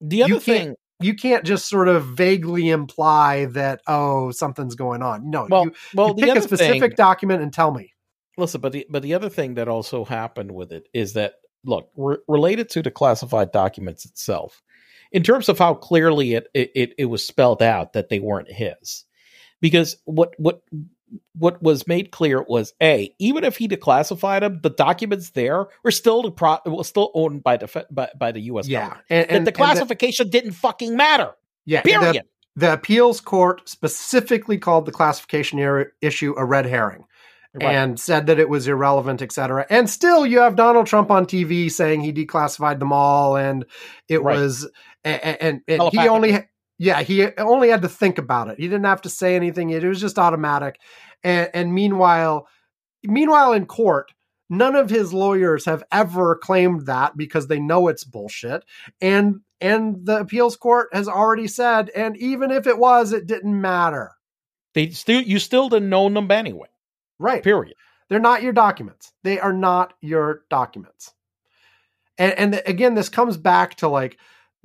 The 0.01 0.23
other 0.23 0.35
you 0.35 0.41
thing, 0.41 0.75
You 1.01 1.15
can't 1.15 1.45
just 1.45 1.69
sort 1.69 1.89
of 1.89 2.05
vaguely 2.05 2.71
imply 2.71 3.47
that, 3.47 3.81
oh, 3.87 4.31
something's 4.33 4.75
going 4.75 5.03
on. 5.03 5.31
No, 5.31 5.47
well, 5.49 5.65
you, 5.65 5.73
well, 5.95 6.15
you 6.17 6.27
pick 6.27 6.37
a 6.37 6.43
specific 6.43 6.81
thing, 6.81 6.97
document 6.97 7.43
and 7.43 7.53
tell 7.53 7.73
me. 7.73 7.95
listen, 8.37 8.61
but 8.61 8.73
the 8.73 8.87
but 8.91 9.03
the 9.03 9.15
other 9.15 9.29
thing 9.29 9.55
that 9.55 9.69
also 9.69 10.05
happened 10.05 10.51
with 10.51 10.73
it 10.73 10.89
is 10.93 11.13
that 11.13 11.35
look, 11.65 11.91
re- 11.97 12.17
related 12.27 12.69
to 12.71 12.83
the 12.83 12.91
classified 12.91 13.53
documents 13.53 14.05
itself, 14.05 14.63
in 15.13 15.23
terms 15.23 15.49
of 15.49 15.59
how 15.59 15.75
clearly 15.75 16.35
it, 16.35 16.49
it 16.55 16.95
it 16.99 17.05
was 17.07 17.27
spelled 17.27 17.63
out 17.63 17.93
that 17.95 18.09
they 18.09 18.21
weren't 18.21 18.51
his, 18.51 19.05
because 19.61 19.97
what 20.05 20.35
what 20.39 20.63
what 21.35 21.63
was 21.63 21.87
made 21.87 22.11
clear 22.11 22.43
was 22.43 22.75
a 22.83 23.15
even 23.19 23.45
if 23.45 23.57
he 23.57 23.67
declassified 23.69 24.41
them, 24.41 24.61
the 24.63 24.71
documents 24.71 25.31
there 25.31 25.67
were 25.83 25.91
still 25.91 26.23
the 26.23 26.31
pro 26.31 26.59
was 26.67 26.87
still 26.89 27.11
owned 27.15 27.43
by 27.43 27.57
the 27.57 27.87
by, 27.91 28.11
by 28.19 28.33
the 28.33 28.41
U.S. 28.43 28.69
Yeah. 28.69 28.81
government. 28.81 29.05
And, 29.09 29.29
That 29.29 29.37
and- 29.37 29.47
the 29.47 29.53
classification 29.53 30.29
didn't 30.31 30.53
fucking 30.53 30.97
matter. 30.97 31.33
yeah, 31.65 31.79
and 31.85 31.87
the- 32.03 32.07
Period. 32.07 32.23
the 32.57 32.73
appeals 32.75 33.21
court 33.23 33.67
specifically 33.69 34.59
called 34.59 34.85
the 34.85 34.93
classification 34.93 35.59
er- 35.61 35.93
issue 36.03 36.35
a 36.37 36.45
red 36.45 36.67
herring 36.67 37.05
Right. 37.55 37.75
and 37.75 37.99
said 37.99 38.27
that 38.27 38.39
it 38.39 38.51
was 38.51 38.69
irrelevant, 38.69 39.23
et 39.23 39.33
cetera. 39.33 39.65
And 39.71 39.89
still, 39.89 40.27
you 40.27 40.41
have 40.41 40.55
Donald 40.55 40.87
Trump 40.87 41.11
on 41.11 41.25
TV 41.25 41.71
saying 41.71 42.03
he 42.03 42.13
declassified 42.13 42.79
them 42.79 42.93
all, 42.93 43.37
and 43.37 43.65
it 44.09 44.23
Right. 44.23 44.37
was 44.39 44.71
and, 45.09 45.43
and, 45.43 45.61
and 45.69 45.93
he 45.93 46.09
only 46.09 46.39
yeah 46.79 47.03
he 47.03 47.27
only 47.37 47.71
had 47.71 47.83
to 47.83 47.89
think 47.89 48.19
about 48.19 48.49
it. 48.49 48.59
He 48.59 48.69
didn't 48.69 48.85
have 48.85 49.03
to 49.03 49.11
say 49.11 49.37
anything. 49.37 49.71
It 49.71 49.85
was 49.85 50.01
just 50.01 50.19
automatic. 50.19 50.79
And, 51.25 51.51
and 51.55 51.75
meanwhile, 51.75 52.49
meanwhile 53.05 53.53
in 53.53 53.67
court. 53.67 54.13
None 54.51 54.77
of 54.77 54.89
his 54.89 55.13
lawyers 55.13 55.67
have 55.67 55.85
ever 55.93 56.35
claimed 56.35 56.87
that 56.87 57.19
because 57.19 57.49
they 57.49 57.61
know 57.61 57.89
it's 57.89 58.03
bullshit. 58.03 58.65
And 58.99 59.41
and 59.61 60.07
the 60.07 60.21
appeals 60.21 60.57
court 60.57 60.89
has 60.95 61.07
already 61.07 61.49
said, 61.49 61.91
and 61.91 62.17
even 62.17 62.51
if 62.51 62.67
it 62.67 62.79
was, 62.79 63.13
it 63.13 63.27
didn't 63.27 63.61
matter. 63.61 64.13
They 64.73 64.89
still 64.89 65.21
you 65.21 65.39
still 65.39 65.69
didn't 65.69 65.93
own 65.93 66.15
them 66.15 66.31
anyway. 66.31 66.69
Right. 67.19 67.43
Period. 67.43 67.75
They're 68.09 68.21
not 68.21 68.43
your 68.43 68.55
documents. 68.55 69.13
They 69.23 69.39
are 69.39 69.53
not 69.53 69.93
your 70.01 70.45
documents. 70.49 71.13
And, 72.17 72.33
and 72.33 72.63
again, 72.65 72.95
this 72.95 73.11
comes 73.11 73.37
back 73.37 73.75
to 73.77 73.89
like 73.89 74.19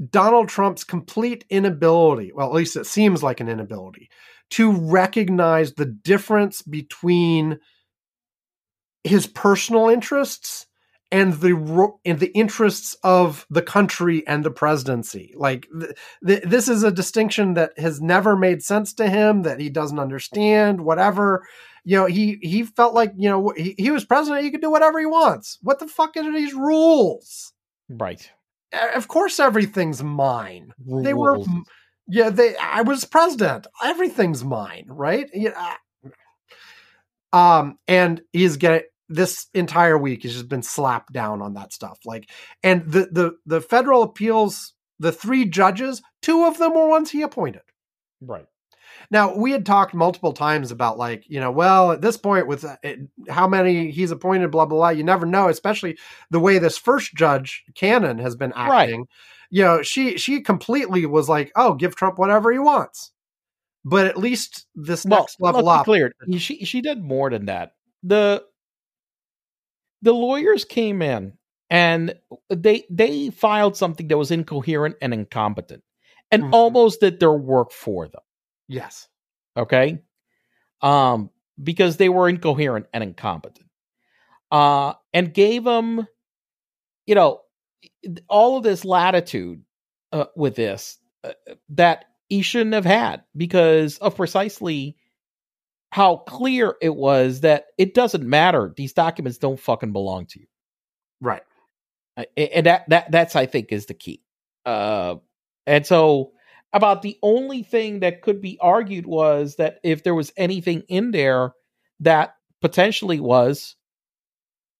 Donald 0.10 0.50
Trump's 0.50 0.84
complete 0.84 1.46
inability, 1.50 2.32
well, 2.34 2.48
at 2.48 2.54
least 2.54 2.76
it 2.76 2.86
seems 2.86 3.24
like 3.24 3.40
an 3.40 3.50
inability, 3.50 4.10
to 4.52 4.72
recognize 4.72 5.74
the 5.74 5.86
difference 5.86 6.62
between 6.62 7.60
his 9.04 9.28
personal 9.28 9.90
interests 9.90 10.68
and 11.12 11.34
the 11.36 11.92
and 12.06 12.20
the 12.20 12.32
interests 12.36 12.96
of 13.04 13.46
the 13.50 13.62
country 13.62 14.26
and 14.28 14.44
the 14.44 14.52
presidency. 14.52 15.34
Like 15.38 15.68
th- 15.80 15.96
th- 16.26 16.44
this 16.44 16.68
is 16.68 16.84
a 16.84 16.92
distinction 16.92 17.54
that 17.54 17.78
has 17.78 18.02
never 18.02 18.36
made 18.36 18.64
sense 18.64 18.94
to 18.96 19.08
him 19.08 19.44
that 19.44 19.60
he 19.60 19.70
doesn't 19.70 20.00
understand. 20.00 20.82
Whatever, 20.82 21.46
you 21.84 21.98
know, 21.98 22.08
he 22.08 22.40
he 22.42 22.64
felt 22.64 22.96
like 22.96 23.14
you 23.16 23.30
know 23.30 23.54
he, 23.56 23.76
he 23.78 23.92
was 23.92 24.06
president. 24.06 24.44
He 24.44 24.50
could 24.50 24.62
do 24.62 24.72
whatever 24.72 25.00
he 25.00 25.06
wants. 25.06 25.60
What 25.62 25.78
the 25.78 25.88
fuck 25.88 26.18
are 26.18 26.34
these 26.34 26.56
rules? 26.56 27.54
Right. 27.90 28.32
Of 28.96 29.08
course, 29.08 29.40
everything's 29.40 30.04
mine. 30.04 30.74
They 30.86 31.14
were, 31.14 31.40
yeah. 32.08 32.30
They. 32.30 32.56
I 32.58 32.82
was 32.82 33.06
president. 33.06 33.68
Everything's 33.84 34.44
mine, 34.44 34.86
right? 34.88 35.30
Yeah. 35.34 35.76
Um, 37.32 37.78
and 37.88 38.22
he's 38.32 38.58
getting 38.58 38.84
this 39.10 39.48
entire 39.54 39.98
week. 39.98 40.24
He's 40.24 40.34
just 40.34 40.50
been 40.50 40.64
slapped 40.64 41.14
down 41.14 41.42
on 41.42 41.54
that 41.56 41.74
stuff. 41.74 42.00
Like, 42.06 42.30
and 42.64 42.84
the 42.92 43.08
the 43.12 43.38
the 43.46 43.62
federal 43.62 44.04
appeals, 44.04 44.74
the 45.00 45.12
three 45.12 45.46
judges, 45.46 46.02
two 46.22 46.46
of 46.46 46.58
them 46.58 46.74
were 46.74 46.88
ones 46.88 47.12
he 47.12 47.22
appointed. 47.22 47.62
right. 48.22 48.46
Now 49.12 49.36
we 49.36 49.52
had 49.52 49.66
talked 49.66 49.94
multiple 49.94 50.34
times 50.34 50.72
about 50.72 50.98
like 50.98 51.24
you 51.30 51.40
know 51.40 51.52
well 51.52 51.92
at 51.92 52.02
this 52.02 52.18
point 52.18 52.48
with 52.48 52.64
uh, 52.66 52.78
it, 52.84 53.00
how 53.30 53.48
many 53.48 53.92
he's 53.92 54.12
appointed 54.12 54.52
blah 54.52 54.66
blah 54.66 54.78
blah 54.78 54.90
you 54.90 55.04
never 55.04 55.26
know 55.26 55.50
especially 55.50 55.98
the 56.32 56.40
way 56.40 56.58
this 56.58 56.78
first 56.78 57.14
judge 57.16 57.64
Cannon 57.76 58.18
has 58.20 58.36
been 58.36 58.54
Right. 58.66 58.90
acting 58.90 59.08
you 59.50 59.64
know 59.64 59.82
she 59.82 60.18
she 60.18 60.42
completely 60.42 61.06
was 61.06 61.30
like 61.30 61.52
oh 61.56 61.74
give 61.76 61.96
Trump 61.96 62.18
whatever 62.18 62.52
he 62.52 62.60
wants 62.60 63.12
but 63.86 64.08
at 64.08 64.18
least 64.18 64.66
this 64.76 65.06
Well, 65.06 65.20
next 65.22 65.42
level 65.42 65.70
up 65.70 65.86
clear. 65.86 66.14
She 66.38 66.64
she 66.66 66.82
did 66.82 67.04
more 67.04 67.30
than 67.30 67.46
that. 67.46 67.74
The 68.04 68.44
the 70.02 70.14
lawyers 70.14 70.66
came 70.66 71.02
in 71.02 71.34
and 71.70 72.16
they 72.50 72.84
they 72.90 73.30
filed 73.30 73.76
something 73.78 74.08
that 74.08 74.18
was 74.18 74.32
incoherent 74.32 74.96
and 75.02 75.14
incompetent, 75.14 75.84
and 76.32 76.44
Mhm. 76.44 76.54
almost 76.54 77.00
did 77.00 77.20
their 77.20 77.34
work 77.34 77.72
for 77.72 78.08
them. 78.08 78.22
Yes. 78.68 79.08
Okay? 79.58 80.02
Um 80.82 81.30
because 81.62 81.98
they 81.98 82.10
were 82.10 82.30
incoherent 82.30 82.88
and 82.94 83.04
incompetent. 83.04 83.68
Uh 84.52 84.94
and 85.14 85.34
gave 85.34 85.64
them 85.64 86.08
you 87.06 87.16
know 87.16 87.42
all 88.28 88.58
of 88.58 88.64
this 88.64 88.86
latitude 88.86 89.64
uh, 90.12 90.26
with 90.36 90.56
this 90.56 90.98
uh, 91.24 91.34
that 91.70 92.06
he 92.30 92.42
shouldn't 92.42 92.74
have 92.74 92.86
had 92.86 93.24
because 93.36 93.98
of 93.98 94.16
precisely 94.16 94.98
how 95.92 96.18
clear 96.18 96.76
it 96.82 96.96
was 96.96 97.42
that 97.42 97.66
it 97.78 97.94
doesn't 97.94 98.28
matter 98.28 98.74
these 98.76 98.94
documents 98.94 99.38
don't 99.38 99.60
fucking 99.60 99.92
belong 99.92 100.26
to 100.26 100.40
you. 100.40 100.48
Right. 101.22 101.44
Uh, 102.18 102.24
and 102.36 102.66
that 102.66 102.90
that 102.90 103.12
that's 103.12 103.36
I 103.36 103.46
think 103.46 103.72
is 103.72 103.86
the 103.86 103.94
key. 103.94 104.24
Uh, 104.66 105.16
and 105.68 105.86
so 105.86 106.32
about 106.74 107.02
the 107.04 107.18
only 107.22 107.64
thing 107.64 108.00
that 108.00 108.22
could 108.22 108.42
be 108.42 108.58
argued 108.60 109.06
was 109.06 109.56
that 109.58 109.80
if 109.84 110.04
there 110.04 110.16
was 110.16 110.34
anything 110.38 110.82
in 110.88 111.12
there 111.12 111.54
that 112.00 112.36
potentially 112.62 113.20
was, 113.20 113.76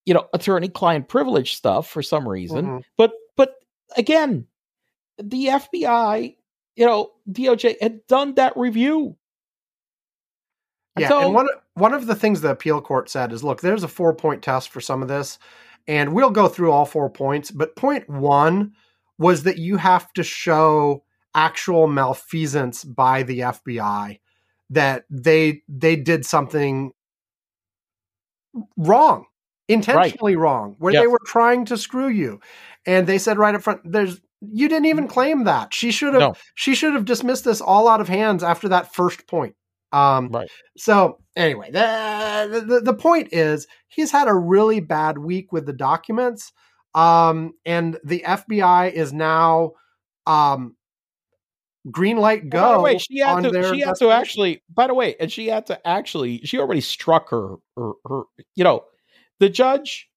you 0.04 0.12
know, 0.12 0.26
attorney-client 0.34 1.08
privilege 1.08 1.54
stuff 1.54 1.88
for 1.88 2.02
some 2.02 2.28
reason, 2.28 2.66
Mhm. 2.66 2.84
but 2.96 3.12
but 3.36 3.54
again, 3.96 4.46
the 5.18 5.46
FBI, 5.50 6.36
you 6.76 6.86
know, 6.86 7.12
DOJ 7.30 7.76
had 7.80 8.06
done 8.06 8.34
that 8.34 8.56
review. 8.56 9.16
Yeah, 10.98 11.08
So- 11.08 11.20
and 11.20 11.34
one 11.34 11.48
one 11.74 11.92
of 11.92 12.06
the 12.06 12.14
things 12.14 12.40
the 12.40 12.50
appeal 12.50 12.80
court 12.80 13.08
said 13.10 13.32
is, 13.32 13.42
look, 13.42 13.60
there's 13.60 13.82
a 13.82 13.88
four 13.88 14.14
point 14.14 14.42
test 14.42 14.68
for 14.70 14.80
some 14.80 15.02
of 15.02 15.08
this, 15.08 15.38
and 15.88 16.14
we'll 16.14 16.30
go 16.30 16.46
through 16.48 16.70
all 16.70 16.86
four 16.86 17.10
points. 17.10 17.50
But 17.50 17.74
point 17.74 18.08
one 18.08 18.74
was 19.18 19.42
that 19.44 19.58
you 19.58 19.76
have 19.76 20.12
to 20.12 20.22
show 20.22 21.02
actual 21.34 21.86
malfeasance 21.86 22.84
by 22.84 23.22
the 23.22 23.40
FBI 23.40 24.20
that 24.70 25.04
they 25.10 25.62
they 25.68 25.96
did 25.96 26.24
something 26.24 26.92
wrong, 28.76 29.26
intentionally 29.68 30.36
wrong, 30.36 30.76
where 30.78 30.92
they 30.92 31.06
were 31.06 31.20
trying 31.26 31.64
to 31.66 31.76
screw 31.76 32.08
you, 32.08 32.40
and 32.86 33.06
they 33.06 33.18
said 33.18 33.38
right 33.38 33.54
up 33.54 33.62
front, 33.62 33.80
"There's." 33.84 34.20
You 34.46 34.68
didn't 34.68 34.86
even 34.86 35.08
claim 35.08 35.44
that. 35.44 35.72
She 35.72 35.90
should 35.90 36.12
have. 36.12 36.20
No. 36.20 36.34
She 36.54 36.74
should 36.74 36.92
have 36.92 37.06
dismissed 37.06 37.46
this 37.46 37.62
all 37.62 37.88
out 37.88 38.02
of 38.02 38.08
hands 38.08 38.42
after 38.42 38.68
that 38.68 38.94
first 38.94 39.26
point. 39.26 39.56
Um, 39.90 40.28
Right. 40.28 40.50
so 40.76 41.18
anyway, 41.34 41.70
the, 41.70 42.62
the 42.66 42.80
the 42.80 42.94
point 42.94 43.28
is 43.32 43.66
he's 43.88 44.10
had 44.12 44.28
a 44.28 44.34
really 44.34 44.80
bad 44.80 45.16
week 45.16 45.50
with 45.50 45.64
the 45.64 45.72
documents, 45.72 46.52
um, 46.94 47.54
and 47.64 47.98
the 48.04 48.22
FBI 48.26 48.92
is 48.92 49.14
now 49.14 49.72
um, 50.26 50.76
green 51.90 52.16
light 52.18 52.48
go. 52.50 52.58
Oh, 52.58 52.62
by 52.62 52.72
the 52.76 52.80
way, 52.82 52.98
she 52.98 53.18
had 53.18 53.42
to. 53.42 53.50
their 53.50 53.74
She 53.74 53.80
had 53.80 53.96
to 53.96 54.10
actually. 54.10 54.62
By 54.72 54.86
the 54.86 54.94
way, 54.94 55.16
and 55.20 55.30
she 55.30 55.48
had 55.48 55.66
to 55.66 55.86
actually. 55.86 56.40
She 56.44 56.58
already 56.58 56.80
struck 56.80 57.30
her. 57.30 57.56
Her. 57.76 57.92
her 58.08 58.22
you 58.54 58.64
know, 58.64 58.84
the 59.40 59.48
judge. 59.48 60.08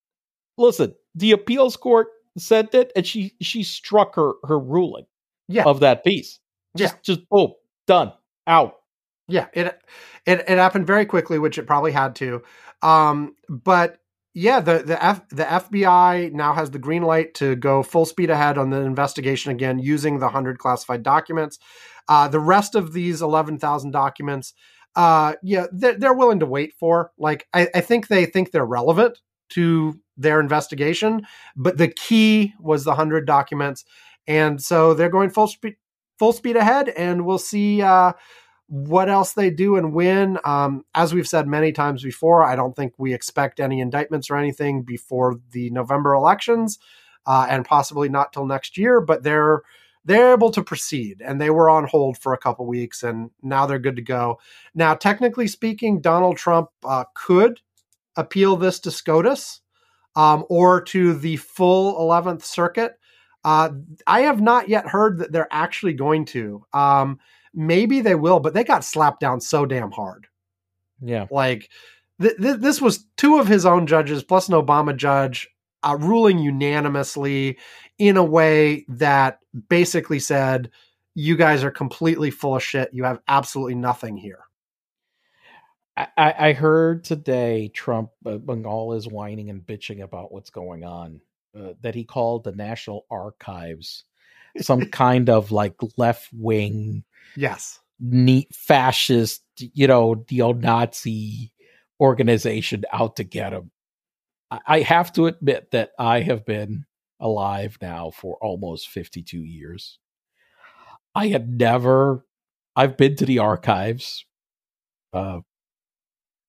Listen, 0.56 0.94
the 1.14 1.32
appeals 1.32 1.76
court 1.76 2.08
sent 2.36 2.74
it, 2.74 2.92
and 2.96 3.06
she 3.06 3.34
she 3.40 3.62
struck 3.62 4.14
her 4.16 4.32
her 4.44 4.58
ruling 4.58 5.06
Yeah. 5.48 5.64
of 5.64 5.80
that 5.80 6.04
piece. 6.04 6.40
Just 6.76 6.94
Yeah. 6.96 7.00
just 7.14 7.28
boom, 7.28 7.52
done, 7.86 8.12
out. 8.46 8.76
Yeah, 9.28 9.46
it 9.52 9.66
it 10.26 10.40
it 10.48 10.58
happened 10.58 10.86
very 10.86 11.06
quickly, 11.06 11.38
which 11.38 11.58
it 11.58 11.66
probably 11.66 11.92
had 11.92 12.14
to. 12.16 12.42
Um, 12.82 13.34
but 13.48 13.98
yeah, 14.38 14.60
the 14.60 14.84
the 14.84 15.04
F, 15.04 15.28
the 15.30 15.42
FBI 15.42 16.32
now 16.32 16.52
has 16.52 16.70
the 16.70 16.78
green 16.78 17.02
light 17.02 17.34
to 17.34 17.56
go 17.56 17.82
full 17.82 18.06
speed 18.06 18.30
ahead 18.30 18.56
on 18.56 18.70
the 18.70 18.80
investigation 18.82 19.50
again 19.50 19.80
using 19.80 20.20
the 20.20 20.28
hundred 20.28 20.58
classified 20.58 21.02
documents. 21.02 21.58
Uh, 22.08 22.28
the 22.28 22.38
rest 22.38 22.76
of 22.76 22.92
these 22.92 23.20
eleven 23.20 23.58
thousand 23.58 23.90
documents, 23.90 24.54
uh, 24.94 25.34
yeah, 25.42 25.66
they're, 25.72 25.98
they're 25.98 26.14
willing 26.14 26.38
to 26.38 26.46
wait 26.46 26.72
for. 26.78 27.10
Like, 27.18 27.48
I, 27.52 27.68
I 27.74 27.80
think 27.80 28.06
they 28.06 28.26
think 28.26 28.52
they're 28.52 28.64
relevant 28.64 29.18
to 29.50 29.98
their 30.16 30.38
investigation, 30.38 31.26
but 31.56 31.76
the 31.76 31.88
key 31.88 32.54
was 32.60 32.84
the 32.84 32.94
hundred 32.94 33.26
documents, 33.26 33.84
and 34.28 34.62
so 34.62 34.94
they're 34.94 35.10
going 35.10 35.30
full 35.30 35.48
speed 35.48 35.74
full 36.16 36.32
speed 36.32 36.56
ahead, 36.56 36.90
and 36.90 37.26
we'll 37.26 37.38
see. 37.38 37.82
Uh, 37.82 38.12
what 38.68 39.08
else 39.08 39.32
they 39.32 39.50
do 39.50 39.76
and 39.76 39.92
when. 39.92 40.38
Um, 40.44 40.84
as 40.94 41.14
we've 41.14 41.26
said 41.26 41.46
many 41.46 41.72
times 41.72 42.02
before, 42.02 42.44
I 42.44 42.54
don't 42.54 42.76
think 42.76 42.92
we 42.98 43.14
expect 43.14 43.60
any 43.60 43.80
indictments 43.80 44.30
or 44.30 44.36
anything 44.36 44.82
before 44.82 45.40
the 45.52 45.70
November 45.70 46.14
elections, 46.14 46.78
uh, 47.26 47.46
and 47.48 47.64
possibly 47.64 48.08
not 48.08 48.32
till 48.32 48.46
next 48.46 48.76
year. 48.76 49.00
But 49.00 49.22
they're 49.22 49.62
they're 50.04 50.32
able 50.32 50.50
to 50.52 50.62
proceed, 50.62 51.22
and 51.24 51.40
they 51.40 51.50
were 51.50 51.70
on 51.70 51.86
hold 51.86 52.18
for 52.18 52.32
a 52.32 52.38
couple 52.38 52.66
weeks, 52.66 53.02
and 53.02 53.30
now 53.42 53.66
they're 53.66 53.78
good 53.78 53.96
to 53.96 54.02
go. 54.02 54.38
Now, 54.74 54.94
technically 54.94 55.48
speaking, 55.48 56.00
Donald 56.00 56.36
Trump 56.36 56.68
uh, 56.84 57.04
could 57.14 57.60
appeal 58.16 58.56
this 58.56 58.80
to 58.80 58.90
SCOTUS 58.90 59.60
um, 60.14 60.44
or 60.50 60.80
to 60.82 61.14
the 61.14 61.36
full 61.36 61.98
Eleventh 61.98 62.44
Circuit. 62.44 62.98
Uh, 63.44 63.70
I 64.06 64.22
have 64.22 64.40
not 64.40 64.68
yet 64.68 64.86
heard 64.86 65.18
that 65.18 65.32
they're 65.32 65.48
actually 65.50 65.94
going 65.94 66.26
to. 66.26 66.64
Um, 66.72 67.18
maybe 67.58 68.00
they 68.00 68.14
will, 68.14 68.40
but 68.40 68.54
they 68.54 68.64
got 68.64 68.84
slapped 68.84 69.20
down 69.20 69.40
so 69.40 69.66
damn 69.66 69.90
hard. 69.90 70.28
Yeah, 71.02 71.26
Like 71.30 71.68
th- 72.20 72.36
th- 72.36 72.60
this 72.60 72.80
was 72.80 73.04
two 73.16 73.38
of 73.38 73.48
his 73.48 73.66
own 73.66 73.86
judges 73.86 74.22
plus 74.22 74.48
an 74.48 74.54
Obama 74.54 74.96
judge 74.96 75.48
uh, 75.82 75.96
ruling 76.00 76.38
unanimously 76.38 77.58
in 77.98 78.16
a 78.16 78.24
way 78.24 78.84
that 78.88 79.40
basically 79.68 80.18
said, 80.18 80.70
"You 81.14 81.36
guys 81.36 81.62
are 81.62 81.70
completely 81.70 82.30
full 82.30 82.56
of 82.56 82.62
shit. 82.62 82.90
You 82.92 83.04
have 83.04 83.20
absolutely 83.28 83.74
nothing 83.74 84.16
here." 84.16 84.40
I, 85.96 86.34
I 86.38 86.52
heard 86.52 87.02
today 87.02 87.72
Trump, 87.74 88.10
uh, 88.24 88.38
when 88.38 88.64
all 88.66 88.92
his 88.92 89.08
whining 89.08 89.50
and 89.50 89.66
bitching 89.66 90.02
about 90.02 90.32
what's 90.32 90.50
going 90.50 90.84
on, 90.84 91.20
uh, 91.58 91.72
that 91.80 91.96
he 91.96 92.04
called 92.04 92.44
the 92.44 92.52
National 92.52 93.04
Archives 93.10 94.04
some 94.60 94.86
kind 94.90 95.28
of 95.28 95.52
like 95.52 95.74
left 95.96 96.28
wing 96.32 97.04
Yes. 97.36 97.80
neat 98.00 98.54
fascist, 98.54 99.42
you 99.58 99.86
know, 99.86 100.24
neo 100.30 100.52
Nazi 100.52 101.52
organization 102.00 102.84
out 102.92 103.16
to 103.16 103.24
get 103.24 103.52
him. 103.52 103.70
I, 104.50 104.60
I 104.66 104.80
have 104.80 105.12
to 105.14 105.26
admit 105.26 105.70
that 105.72 105.90
I 105.98 106.20
have 106.20 106.44
been 106.44 106.84
alive 107.20 107.78
now 107.82 108.10
for 108.10 108.36
almost 108.40 108.88
52 108.88 109.38
years. 109.38 109.98
I 111.14 111.28
had 111.28 111.58
never, 111.58 112.24
I've 112.76 112.96
been 112.96 113.16
to 113.16 113.26
the 113.26 113.40
archives. 113.40 114.24
Uh, 115.12 115.40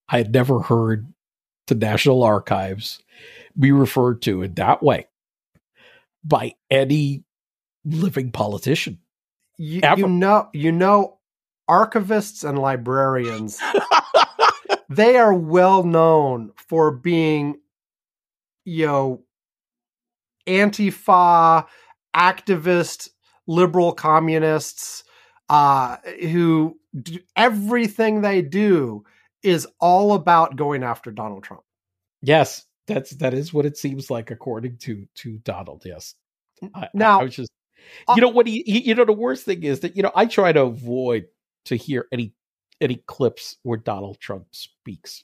I 0.08 0.18
had 0.18 0.34
never 0.34 0.60
heard 0.60 1.12
the 1.68 1.76
National 1.76 2.24
Archives 2.24 3.02
be 3.58 3.72
referred 3.72 4.22
to 4.24 4.42
in 4.44 4.54
that 4.56 4.84
way 4.84 5.08
by 6.24 6.54
any 6.70 7.24
living 7.86 8.32
politician. 8.32 9.00
You, 9.62 9.82
you 9.98 10.08
know, 10.08 10.50
you 10.54 10.72
know, 10.72 11.20
archivists 11.70 12.48
and 12.48 12.58
librarians 12.58 13.60
they 14.90 15.18
are 15.18 15.34
well 15.34 15.84
known 15.84 16.52
for 16.56 16.92
being, 16.92 17.60
you 18.66 18.88
know, 18.88 19.24
antifa 20.48 21.66
activist 22.16 23.10
liberal 23.48 23.92
communists 23.92 25.04
uh, 25.50 25.98
who 26.22 26.80
do, 27.00 27.20
everything 27.36 28.22
they 28.22 28.42
do 28.42 29.04
is 29.44 29.68
all 29.80 30.14
about 30.14 30.56
going 30.56 30.84
after 30.84 31.12
Donald 31.12 31.44
Trump. 31.44 31.64
Yes, 32.22 32.66
that's 32.88 33.12
that 33.18 33.34
is 33.34 33.54
what 33.54 33.66
it 33.66 33.78
seems 33.78 34.10
like 34.10 34.32
according 34.32 34.78
to 34.78 35.06
to 35.16 35.38
Donald. 35.40 35.84
Yes. 35.86 36.16
I, 36.74 36.88
Now- 36.94 37.20
I, 37.20 37.24
was 37.24 37.36
just, 37.36 37.52
Uh 38.08 38.14
you 38.16 38.22
know 38.22 38.30
what 38.30 38.48
he, 38.48 38.64
he, 38.66 38.82
you 38.82 38.96
know, 38.96 39.06
the 39.06 39.14
worst 39.14 39.46
thing 39.46 39.64
is 39.64 39.82
that 39.82 39.96
you 39.96 40.04
know 40.04 40.12
I 40.16 40.26
try 40.26 40.52
to 40.52 40.64
avoid 40.64 41.26
to 41.66 41.76
hear 41.76 42.06
any 42.12 42.34
any 42.82 43.04
clips 43.08 43.58
where 43.64 43.78
Donald 43.78 44.20
Trump 44.20 44.46
speaks. 44.52 45.24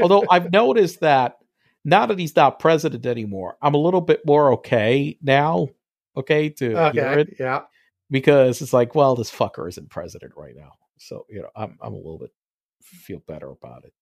Although 0.00 0.24
I've 0.30 0.52
noticed 0.52 1.00
that 1.00 1.38
now 1.84 2.06
that 2.06 2.18
he's 2.18 2.36
not 2.36 2.58
president 2.58 3.06
anymore, 3.06 3.56
I'm 3.62 3.74
a 3.74 3.78
little 3.78 4.00
bit 4.00 4.20
more 4.26 4.52
okay 4.54 5.18
now. 5.22 5.68
Okay, 6.16 6.48
to 6.50 6.90
hear 6.92 7.18
it 7.18 7.36
yeah. 7.38 7.60
because 8.10 8.60
it's 8.60 8.72
like, 8.72 8.96
well, 8.96 9.14
this 9.14 9.30
fucker 9.30 9.68
isn't 9.68 9.88
president 9.88 10.32
right 10.36 10.54
now, 10.56 10.72
so 10.98 11.26
you 11.28 11.42
know, 11.42 11.48
I'm 11.54 11.78
I'm 11.80 11.92
a 11.92 11.96
little 11.96 12.18
bit 12.18 12.32
feel 12.82 13.20
better 13.26 13.50
about 13.50 13.84
it. 13.84 13.92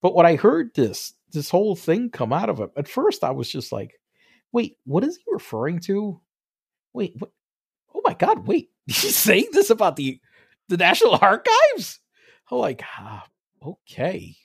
But 0.00 0.14
when 0.14 0.26
I 0.26 0.36
heard 0.36 0.74
this 0.74 1.14
this 1.32 1.50
whole 1.50 1.74
thing 1.74 2.10
come 2.10 2.32
out 2.32 2.48
of 2.48 2.58
him, 2.58 2.70
at 2.76 2.88
first 2.88 3.24
I 3.24 3.30
was 3.30 3.48
just 3.48 3.72
like, 3.72 3.98
wait, 4.52 4.76
what 4.84 5.04
is 5.04 5.16
he 5.16 5.24
referring 5.28 5.80
to? 5.80 6.20
Wait, 6.92 7.14
what? 7.18 7.30
Oh 7.94 8.02
my 8.04 8.14
god, 8.14 8.46
wait, 8.46 8.70
he's 8.86 9.16
saying 9.16 9.48
this 9.52 9.70
about 9.70 9.96
the 9.96 10.20
the 10.68 10.76
National 10.76 11.18
Archives? 11.20 12.00
I'm 12.50 12.58
like, 12.58 12.82
ah, 12.98 13.26
okay. 13.64 14.36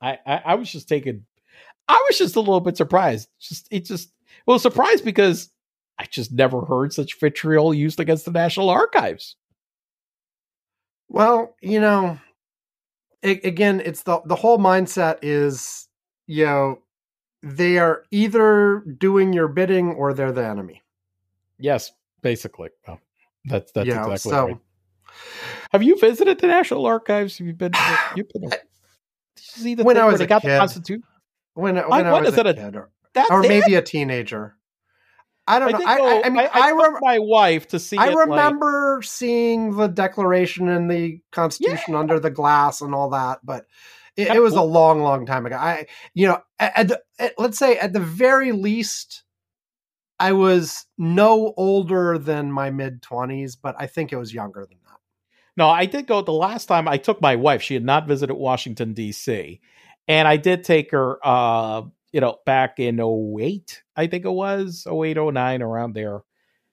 I, 0.00 0.18
I 0.26 0.42
I 0.46 0.54
was 0.56 0.70
just 0.70 0.88
taken. 0.88 1.26
I 1.88 2.04
was 2.08 2.18
just 2.18 2.36
a 2.36 2.40
little 2.40 2.60
bit 2.60 2.76
surprised. 2.76 3.28
Just 3.40 3.68
it 3.70 3.84
just 3.84 4.12
well 4.46 4.58
surprised 4.58 5.04
because 5.04 5.50
I 5.98 6.04
just 6.06 6.32
never 6.32 6.62
heard 6.64 6.92
such 6.92 7.18
vitriol 7.20 7.74
used 7.74 8.00
against 8.00 8.24
the 8.24 8.32
National 8.32 8.70
Archives. 8.70 9.36
Well, 11.08 11.56
you 11.60 11.80
know, 11.80 12.18
a- 13.22 13.40
again, 13.46 13.80
it's 13.84 14.02
the 14.02 14.20
the 14.24 14.36
whole 14.36 14.58
mindset 14.58 15.18
is, 15.22 15.88
you 16.26 16.46
know, 16.46 16.82
they 17.42 17.78
are 17.78 18.04
either 18.10 18.80
doing 18.98 19.32
your 19.32 19.48
bidding 19.48 19.92
or 19.94 20.12
they're 20.14 20.32
the 20.32 20.44
enemy. 20.46 20.82
Yes, 21.60 21.92
basically. 22.22 22.70
Well, 22.86 23.00
that's 23.44 23.72
that's 23.72 23.86
you 23.86 23.94
know, 23.94 24.10
exactly 24.10 24.30
so 24.30 24.46
right. 24.46 24.56
Have 25.72 25.82
you 25.82 25.98
visited 25.98 26.38
the 26.38 26.46
National 26.46 26.86
Archives? 26.86 27.38
Have 27.38 27.46
you 27.46 27.52
been? 27.54 27.72
You've 28.16 28.28
been. 28.28 28.48
Did 28.48 28.52
you 29.36 29.62
see 29.62 29.74
the 29.74 29.84
When 29.84 29.96
I 29.96 30.04
was 30.04 30.20
a 30.20 30.26
got 30.26 30.42
kid. 30.42 30.50
the 30.52 30.58
Constitution? 30.58 31.02
when 31.54 31.76
when 31.76 32.06
I- 32.06 32.10
I, 32.10 32.20
was 32.20 32.32
is 32.32 32.38
a 32.38 32.44
kid, 32.54 32.76
or, 32.76 32.90
That's 33.14 33.30
or 33.30 33.44
it? 33.44 33.48
maybe 33.48 33.74
a 33.74 33.82
teenager. 33.82 34.56
I 35.46 35.58
don't 35.58 35.72
know. 35.72 35.78
did 35.78 35.86
I, 35.86 35.96
go- 35.98 36.06
I, 36.06 36.22
I 36.26 36.28
mean, 36.28 36.48
I, 36.54 36.68
I, 36.68 36.72
rem- 36.72 36.98
my 37.00 37.18
wife 37.18 37.68
to 37.68 37.78
see. 37.80 37.96
I 37.96 38.08
it, 38.08 38.14
like- 38.14 38.28
remember 38.28 39.00
seeing 39.02 39.76
the 39.76 39.88
Declaration 39.88 40.68
and 40.68 40.88
the 40.90 41.20
Constitution 41.32 41.94
under 41.96 42.20
the 42.20 42.30
glass 42.30 42.80
and 42.82 42.94
all 42.94 43.10
that, 43.10 43.40
but 43.42 43.66
it, 44.16 44.28
it 44.28 44.40
was 44.40 44.54
a 44.54 44.62
long, 44.62 45.02
long 45.02 45.26
time 45.26 45.46
ago. 45.46 45.56
I, 45.56 45.86
you 46.14 46.28
know, 46.28 46.40
at, 46.60 46.90
at 46.92 47.00
at, 47.18 47.34
let's 47.38 47.58
say 47.58 47.78
at 47.78 47.92
the 47.92 48.00
very 48.00 48.52
least, 48.52 49.24
I 50.20 50.32
was 50.32 50.84
no 50.98 51.54
older 51.56 52.18
than 52.18 52.52
my 52.52 52.70
mid 52.70 53.00
twenties, 53.00 53.56
but 53.56 53.74
I 53.78 53.86
think 53.86 54.12
it 54.12 54.16
was 54.16 54.34
younger 54.34 54.66
than 54.68 54.78
that. 54.84 54.98
No, 55.56 55.68
I 55.70 55.86
did 55.86 56.06
go 56.06 56.20
the 56.20 56.30
last 56.32 56.66
time 56.66 56.86
I 56.86 56.98
took 56.98 57.22
my 57.22 57.36
wife. 57.36 57.62
She 57.62 57.74
had 57.74 57.84
not 57.84 58.06
visited 58.06 58.34
Washington 58.34 58.92
D.C. 58.92 59.60
and 60.06 60.28
I 60.28 60.36
did 60.36 60.62
take 60.62 60.90
her 60.90 61.18
uh 61.26 61.82
you 62.12 62.20
know 62.20 62.36
back 62.44 62.78
in 62.78 63.00
08, 63.00 63.82
I 63.96 64.06
think 64.06 64.26
it 64.26 64.30
was 64.30 64.86
08 64.86 65.16
09 65.16 65.62
around 65.62 65.94
there. 65.94 66.20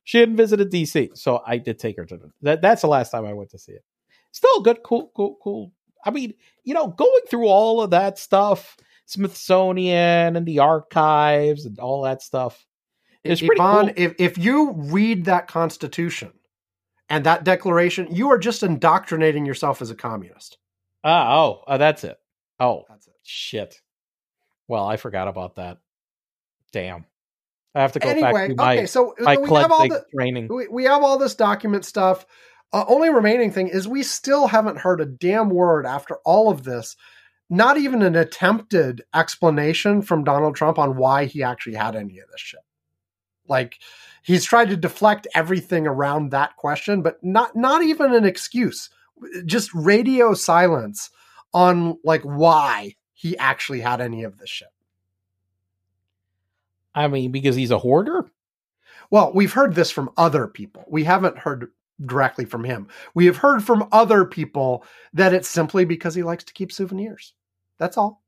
She 0.03 0.19
hadn't 0.19 0.37
visited 0.37 0.71
DC, 0.71 1.17
so 1.17 1.41
I 1.45 1.57
did 1.57 1.79
take 1.79 1.97
her 1.97 2.05
to 2.05 2.17
the, 2.17 2.31
that 2.41 2.61
that's 2.61 2.81
the 2.81 2.87
last 2.87 3.11
time 3.11 3.25
I 3.25 3.33
went 3.33 3.51
to 3.51 3.59
see 3.59 3.73
it. 3.73 3.83
Still 4.31 4.61
good 4.61 4.83
cool 4.83 5.09
cool 5.15 5.37
cool. 5.41 5.71
I 6.05 6.11
mean, 6.11 6.33
you 6.65 6.73
know, 6.73 6.87
going 6.87 7.23
through 7.29 7.47
all 7.47 7.81
of 7.81 7.91
that 7.91 8.19
stuff, 8.19 8.75
Smithsonian 9.05 10.35
and 10.35 10.45
the 10.45 10.59
archives 10.59 11.65
and 11.65 11.79
all 11.79 12.01
that 12.03 12.21
stuff. 12.21 12.66
It's 13.31 13.41
pretty 13.41 13.61
Ivan, 13.61 13.87
cool. 13.87 13.93
if 13.97 14.15
if 14.19 14.37
you 14.37 14.71
read 14.73 15.25
that 15.25 15.47
Constitution 15.47 16.33
and 17.09 17.25
that 17.25 17.43
Declaration, 17.43 18.07
you 18.09 18.29
are 18.31 18.37
just 18.37 18.63
indoctrinating 18.63 19.45
yourself 19.45 19.81
as 19.81 19.89
a 19.89 19.95
communist. 19.95 20.57
Ah, 21.03 21.37
oh, 21.37 21.63
uh, 21.67 21.77
that's 21.77 22.03
it. 22.03 22.17
Oh, 22.59 22.85
That's 22.89 23.07
it. 23.07 23.13
Shit. 23.23 23.81
Well, 24.67 24.85
I 24.85 24.97
forgot 24.97 25.27
about 25.27 25.55
that. 25.55 25.77
Damn. 26.71 27.05
I 27.75 27.81
have 27.81 27.91
to 27.93 27.99
go 27.99 28.09
Anyway, 28.09 28.33
back 28.33 28.49
to 28.49 28.55
my, 28.55 28.73
okay, 28.75 28.85
so 28.87 29.13
my 29.19 29.35
so 29.35 29.41
we 29.41 29.49
have 29.51 29.71
all 29.71 29.87
the 29.87 30.03
training. 30.13 30.47
we, 30.49 30.67
we 30.67 30.83
have 30.85 31.03
all 31.03 31.17
this 31.17 31.35
document 31.35 31.85
stuff. 31.85 32.25
Uh, 32.73 32.83
only 32.87 33.09
remaining 33.09 33.51
thing 33.51 33.67
is 33.67 33.87
we 33.87 34.03
still 34.03 34.47
haven't 34.47 34.79
heard 34.79 34.99
a 34.99 35.05
damn 35.05 35.49
word 35.49 35.85
after 35.85 36.17
all 36.25 36.49
of 36.49 36.63
this. 36.63 36.95
Not 37.49 37.77
even 37.77 38.01
an 38.01 38.15
attempted 38.15 39.03
explanation 39.15 40.01
from 40.01 40.23
Donald 40.23 40.55
Trump 40.55 40.77
on 40.79 40.97
why 40.97 41.25
he 41.25 41.43
actually 41.43 41.75
had 41.75 41.95
any 41.95 42.19
of 42.19 42.29
this 42.29 42.41
shit. 42.41 42.59
Like 43.47 43.79
he's 44.23 44.45
tried 44.45 44.69
to 44.69 44.77
deflect 44.77 45.27
everything 45.33 45.87
around 45.87 46.31
that 46.31 46.55
question, 46.55 47.01
but 47.01 47.23
not 47.23 47.55
not 47.55 47.83
even 47.83 48.13
an 48.13 48.25
excuse. 48.25 48.89
Just 49.45 49.73
radio 49.73 50.33
silence 50.33 51.09
on 51.53 51.97
like 52.03 52.21
why 52.23 52.95
he 53.13 53.37
actually 53.37 53.81
had 53.81 53.99
any 54.01 54.23
of 54.23 54.37
this 54.37 54.49
shit. 54.49 54.67
I 56.93 57.07
mean, 57.07 57.31
because 57.31 57.55
he's 57.55 57.71
a 57.71 57.77
hoarder? 57.77 58.31
Well, 59.09 59.31
we've 59.33 59.53
heard 59.53 59.75
this 59.75 59.91
from 59.91 60.11
other 60.17 60.47
people. 60.47 60.83
We 60.87 61.03
haven't 61.03 61.37
heard 61.37 61.71
directly 62.05 62.45
from 62.45 62.63
him. 62.63 62.87
We 63.13 63.25
have 63.25 63.37
heard 63.37 63.63
from 63.63 63.87
other 63.91 64.25
people 64.25 64.83
that 65.13 65.33
it's 65.33 65.47
simply 65.47 65.85
because 65.85 66.15
he 66.15 66.23
likes 66.23 66.43
to 66.45 66.53
keep 66.53 66.71
souvenirs. 66.71 67.33
That's 67.77 67.97
all. 67.97 68.23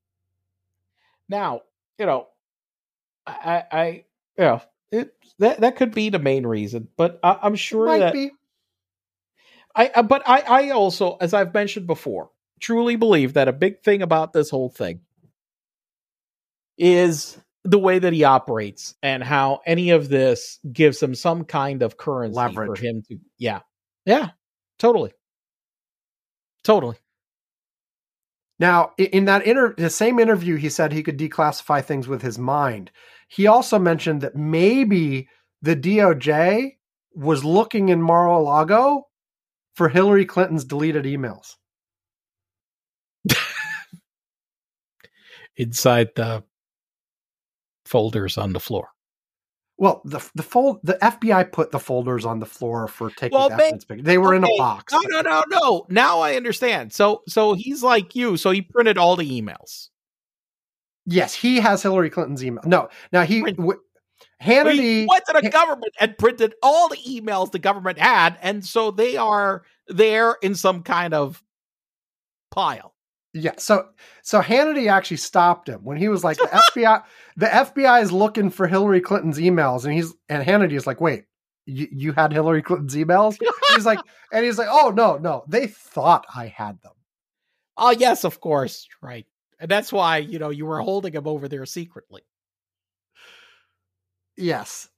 Now, 1.27 1.61
you 1.97 2.05
know, 2.05 2.27
I, 3.27 3.63
I, 3.71 4.05
yeah, 4.37 4.61
it, 4.91 5.13
that 5.39 5.61
that 5.61 5.75
could 5.75 5.93
be 5.93 6.09
the 6.09 6.19
main 6.19 6.45
reason, 6.45 6.87
but 6.97 7.19
I, 7.23 7.39
I'm 7.43 7.55
sure 7.55 7.85
Might 7.85 7.99
that 7.99 8.13
be. 8.13 8.31
I, 9.75 9.91
I- 9.95 10.01
but 10.01 10.23
I, 10.27 10.39
I 10.41 10.69
also, 10.71 11.17
as 11.21 11.33
I've 11.33 11.53
mentioned 11.53 11.87
before, 11.87 12.31
truly 12.59 12.95
believe 12.95 13.33
that 13.33 13.47
a 13.47 13.53
big 13.53 13.81
thing 13.83 14.01
about 14.01 14.33
this 14.33 14.49
whole 14.49 14.69
thing 14.69 15.01
is 16.77 17.37
the 17.63 17.79
way 17.79 17.99
that 17.99 18.13
he 18.13 18.23
operates 18.23 18.95
and 19.03 19.23
how 19.23 19.61
any 19.65 19.89
of 19.91 20.09
this 20.09 20.59
gives 20.71 21.01
him 21.01 21.13
some 21.13 21.43
kind 21.43 21.81
of 21.83 21.97
currency 21.97 22.35
Leverage. 22.37 22.79
for 22.79 22.85
him 22.85 23.03
to, 23.09 23.17
yeah, 23.37 23.59
yeah, 24.05 24.29
totally, 24.77 25.11
totally. 26.63 26.95
Now, 28.59 28.91
in 28.97 29.25
that 29.25 29.45
inter- 29.45 29.73
the 29.77 29.89
same 29.89 30.19
interview, 30.19 30.55
he 30.55 30.69
said 30.69 30.91
he 30.91 31.03
could 31.03 31.17
declassify 31.17 31.83
things 31.83 32.07
with 32.07 32.21
his 32.21 32.37
mind. 32.37 32.91
He 33.29 33.47
also 33.47 33.79
mentioned 33.79 34.21
that 34.21 34.35
maybe 34.35 35.29
the 35.61 35.75
DOJ 35.75 36.71
was 37.15 37.43
looking 37.45 37.89
in 37.89 38.01
Mar-a-Lago 38.01 39.05
for 39.75 39.87
Hillary 39.87 40.25
Clinton's 40.25 40.65
deleted 40.65 41.05
emails. 41.05 41.55
Inside 45.57 46.09
the 46.15 46.43
folders 47.85 48.37
on 48.37 48.53
the 48.53 48.59
floor. 48.59 48.89
Well, 49.77 50.01
the 50.03 50.19
the 50.35 50.43
fold 50.43 50.79
the 50.83 50.97
FBI 51.01 51.51
put 51.53 51.71
the 51.71 51.79
folders 51.79 52.25
on 52.25 52.39
the 52.39 52.45
floor 52.45 52.87
for 52.87 53.09
taking 53.11 53.37
Well, 53.37 53.49
the 53.49 53.55
they- 53.55 53.63
evidence 53.63 53.85
picture. 53.85 54.03
They 54.03 54.17
were 54.17 54.33
in 54.33 54.43
a 54.43 54.57
box. 54.57 54.91
No, 54.93 54.99
no, 55.05 55.21
no, 55.21 55.43
no. 55.49 55.85
Now 55.89 56.19
I 56.19 56.35
understand. 56.35 56.91
So, 56.91 57.21
so 57.27 57.53
he's 57.53 57.81
like 57.83 58.15
you. 58.15 58.35
So 58.37 58.51
he 58.51 58.61
printed 58.61 58.97
all 58.97 59.15
the 59.15 59.41
emails. 59.41 59.87
Yes, 61.11 61.33
he 61.33 61.59
has 61.59 61.81
Hillary 61.81 62.09
Clinton's 62.09 62.43
email. 62.43 62.63
No, 62.65 62.89
now 63.11 63.23
he 63.23 63.41
w- 63.41 63.79
he 64.39 64.45
Hannity. 64.51 65.07
went 65.07 65.25
to 65.25 65.39
the 65.41 65.49
government 65.49 65.93
and 65.99 66.17
printed 66.17 66.53
all 66.61 66.87
the 66.87 66.97
emails 66.97 67.51
the 67.51 67.59
government 67.59 67.97
had, 67.97 68.37
and 68.41 68.65
so 68.65 68.91
they 68.91 69.17
are 69.17 69.63
there 69.87 70.37
in 70.41 70.55
some 70.55 70.83
kind 70.83 71.13
of 71.13 71.43
pile. 72.51 72.93
Yeah, 73.33 73.53
so 73.57 73.89
so 74.23 74.41
Hannity 74.41 74.89
actually 74.91 75.17
stopped 75.17 75.67
him 75.69 75.83
when 75.83 75.97
he 75.97 76.07
was 76.09 76.23
like 76.23 76.37
the 76.37 76.47
FBI. 76.73 77.03
The 77.37 77.45
FBI 77.47 78.01
is 78.01 78.11
looking 78.11 78.49
for 78.49 78.67
Hillary 78.67 79.01
Clinton's 79.01 79.37
emails, 79.39 79.85
and 79.85 79.93
he's 79.93 80.13
and 80.29 80.45
Hannity 80.45 80.73
is 80.73 80.87
like, 80.87 80.99
wait, 81.01 81.25
you, 81.65 81.87
you 81.91 82.11
had 82.13 82.31
Hillary 82.33 82.61
Clinton's 82.61 82.95
emails? 82.95 83.37
He's 83.75 83.85
like, 83.85 83.99
and 84.33 84.43
he's 84.43 84.57
like, 84.57 84.67
oh 84.71 84.89
no, 84.89 85.17
no, 85.17 85.43
they 85.47 85.67
thought 85.67 86.25
I 86.35 86.47
had 86.47 86.81
them. 86.81 86.93
Oh, 87.77 87.91
yes, 87.91 88.23
of 88.23 88.41
course, 88.41 88.87
right, 89.01 89.27
and 89.59 89.69
that's 89.69 89.91
why 89.91 90.17
you 90.17 90.39
know 90.39 90.49
you 90.49 90.65
were 90.65 90.81
holding 90.81 91.13
him 91.13 91.27
over 91.27 91.47
there 91.47 91.65
secretly. 91.65 92.21
Yes. 94.37 94.89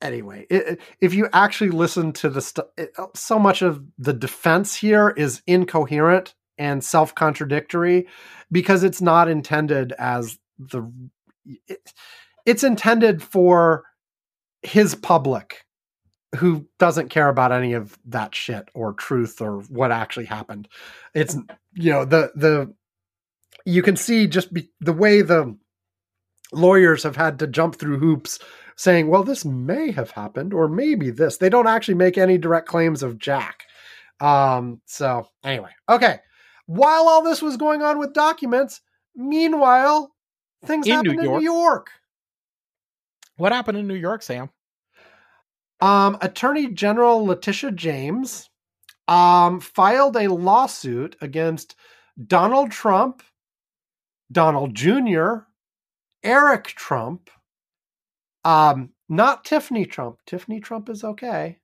Anyway, 0.00 0.46
it, 0.50 0.80
if 1.00 1.14
you 1.14 1.28
actually 1.32 1.70
listen 1.70 2.12
to 2.12 2.28
the 2.28 2.40
stuff, 2.40 2.66
oh, 2.98 3.10
so 3.14 3.38
much 3.38 3.62
of 3.62 3.84
the 3.98 4.12
defense 4.12 4.74
here 4.74 5.10
is 5.10 5.42
incoherent 5.46 6.34
and 6.58 6.82
self 6.82 7.14
contradictory 7.14 8.08
because 8.50 8.82
it's 8.82 9.00
not 9.00 9.28
intended 9.28 9.92
as 9.98 10.38
the. 10.58 10.92
It, 11.68 11.92
it's 12.44 12.64
intended 12.64 13.22
for 13.22 13.84
his 14.62 14.96
public 14.96 15.64
who 16.36 16.66
doesn't 16.78 17.10
care 17.10 17.28
about 17.28 17.52
any 17.52 17.74
of 17.74 17.98
that 18.06 18.34
shit 18.34 18.68
or 18.74 18.94
truth 18.94 19.40
or 19.40 19.60
what 19.62 19.92
actually 19.92 20.24
happened. 20.24 20.66
It's 21.14 21.36
you 21.74 21.92
know 21.92 22.04
the 22.04 22.32
the 22.34 22.74
you 23.64 23.82
can 23.82 23.96
see 23.96 24.26
just 24.26 24.52
be, 24.52 24.70
the 24.80 24.92
way 24.92 25.22
the 25.22 25.56
lawyers 26.52 27.02
have 27.02 27.16
had 27.16 27.38
to 27.38 27.46
jump 27.46 27.76
through 27.76 27.98
hoops 27.98 28.38
saying, 28.76 29.08
well, 29.08 29.22
this 29.22 29.44
may 29.44 29.90
have 29.90 30.10
happened 30.10 30.52
or 30.52 30.68
maybe 30.68 31.10
this. 31.10 31.36
They 31.36 31.48
don't 31.48 31.66
actually 31.66 31.94
make 31.94 32.18
any 32.18 32.38
direct 32.38 32.68
claims 32.68 33.02
of 33.02 33.18
Jack. 33.18 33.64
Um, 34.20 34.80
so 34.86 35.28
anyway, 35.44 35.70
okay. 35.88 36.20
While 36.66 37.08
all 37.08 37.22
this 37.22 37.42
was 37.42 37.56
going 37.56 37.82
on 37.82 37.98
with 37.98 38.14
documents, 38.14 38.80
meanwhile, 39.14 40.14
things 40.64 40.86
In 40.86 40.94
happened 40.94 41.16
New 41.16 41.20
in 41.20 41.24
York. 41.24 41.38
New 41.40 41.44
York. 41.44 41.90
What 43.36 43.52
happened 43.52 43.78
in 43.78 43.88
New 43.88 43.94
York, 43.94 44.22
Sam? 44.22 44.50
Um, 45.80 46.16
Attorney 46.20 46.68
General 46.68 47.24
Letitia 47.24 47.72
James 47.72 48.48
um, 49.08 49.60
filed 49.60 50.16
a 50.16 50.28
lawsuit 50.28 51.16
against 51.20 51.74
Donald 52.26 52.70
Trump, 52.70 53.22
Donald 54.32 54.74
Jr., 54.74 55.34
Eric 56.24 56.64
Trump, 56.68 57.30
um, 58.44 58.90
not 59.08 59.44
Tiffany 59.44 59.84
Trump. 59.86 60.18
Tiffany 60.26 60.60
Trump 60.60 60.88
is 60.88 61.04
okay. 61.04 61.58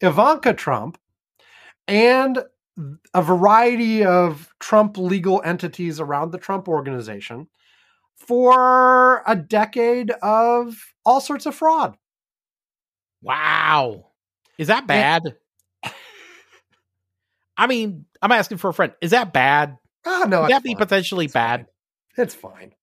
Ivanka 0.00 0.54
Trump, 0.54 0.98
and 1.86 2.42
a 3.14 3.22
variety 3.22 4.04
of 4.04 4.48
Trump 4.58 4.96
legal 4.96 5.42
entities 5.44 6.00
around 6.00 6.30
the 6.32 6.38
Trump 6.38 6.68
organization 6.68 7.46
for 8.16 9.22
a 9.26 9.36
decade 9.36 10.10
of 10.22 10.74
all 11.04 11.20
sorts 11.20 11.46
of 11.46 11.54
fraud. 11.54 11.96
Wow. 13.22 14.06
Is 14.56 14.68
that 14.68 14.86
bad? 14.86 15.36
I 17.56 17.66
mean, 17.66 18.06
I'm 18.22 18.32
asking 18.32 18.58
for 18.58 18.70
a 18.70 18.74
friend. 18.74 18.92
Is 19.02 19.10
that 19.10 19.32
bad? 19.34 19.76
Oh, 20.06 20.24
no, 20.26 20.42
Would 20.42 20.50
that 20.50 20.62
be 20.62 20.70
fine. 20.72 20.78
potentially 20.78 21.24
It's 21.26 21.34
bad? 21.34 21.60
fine. 21.60 21.66
It's 22.16 22.34
fine. 22.34 22.74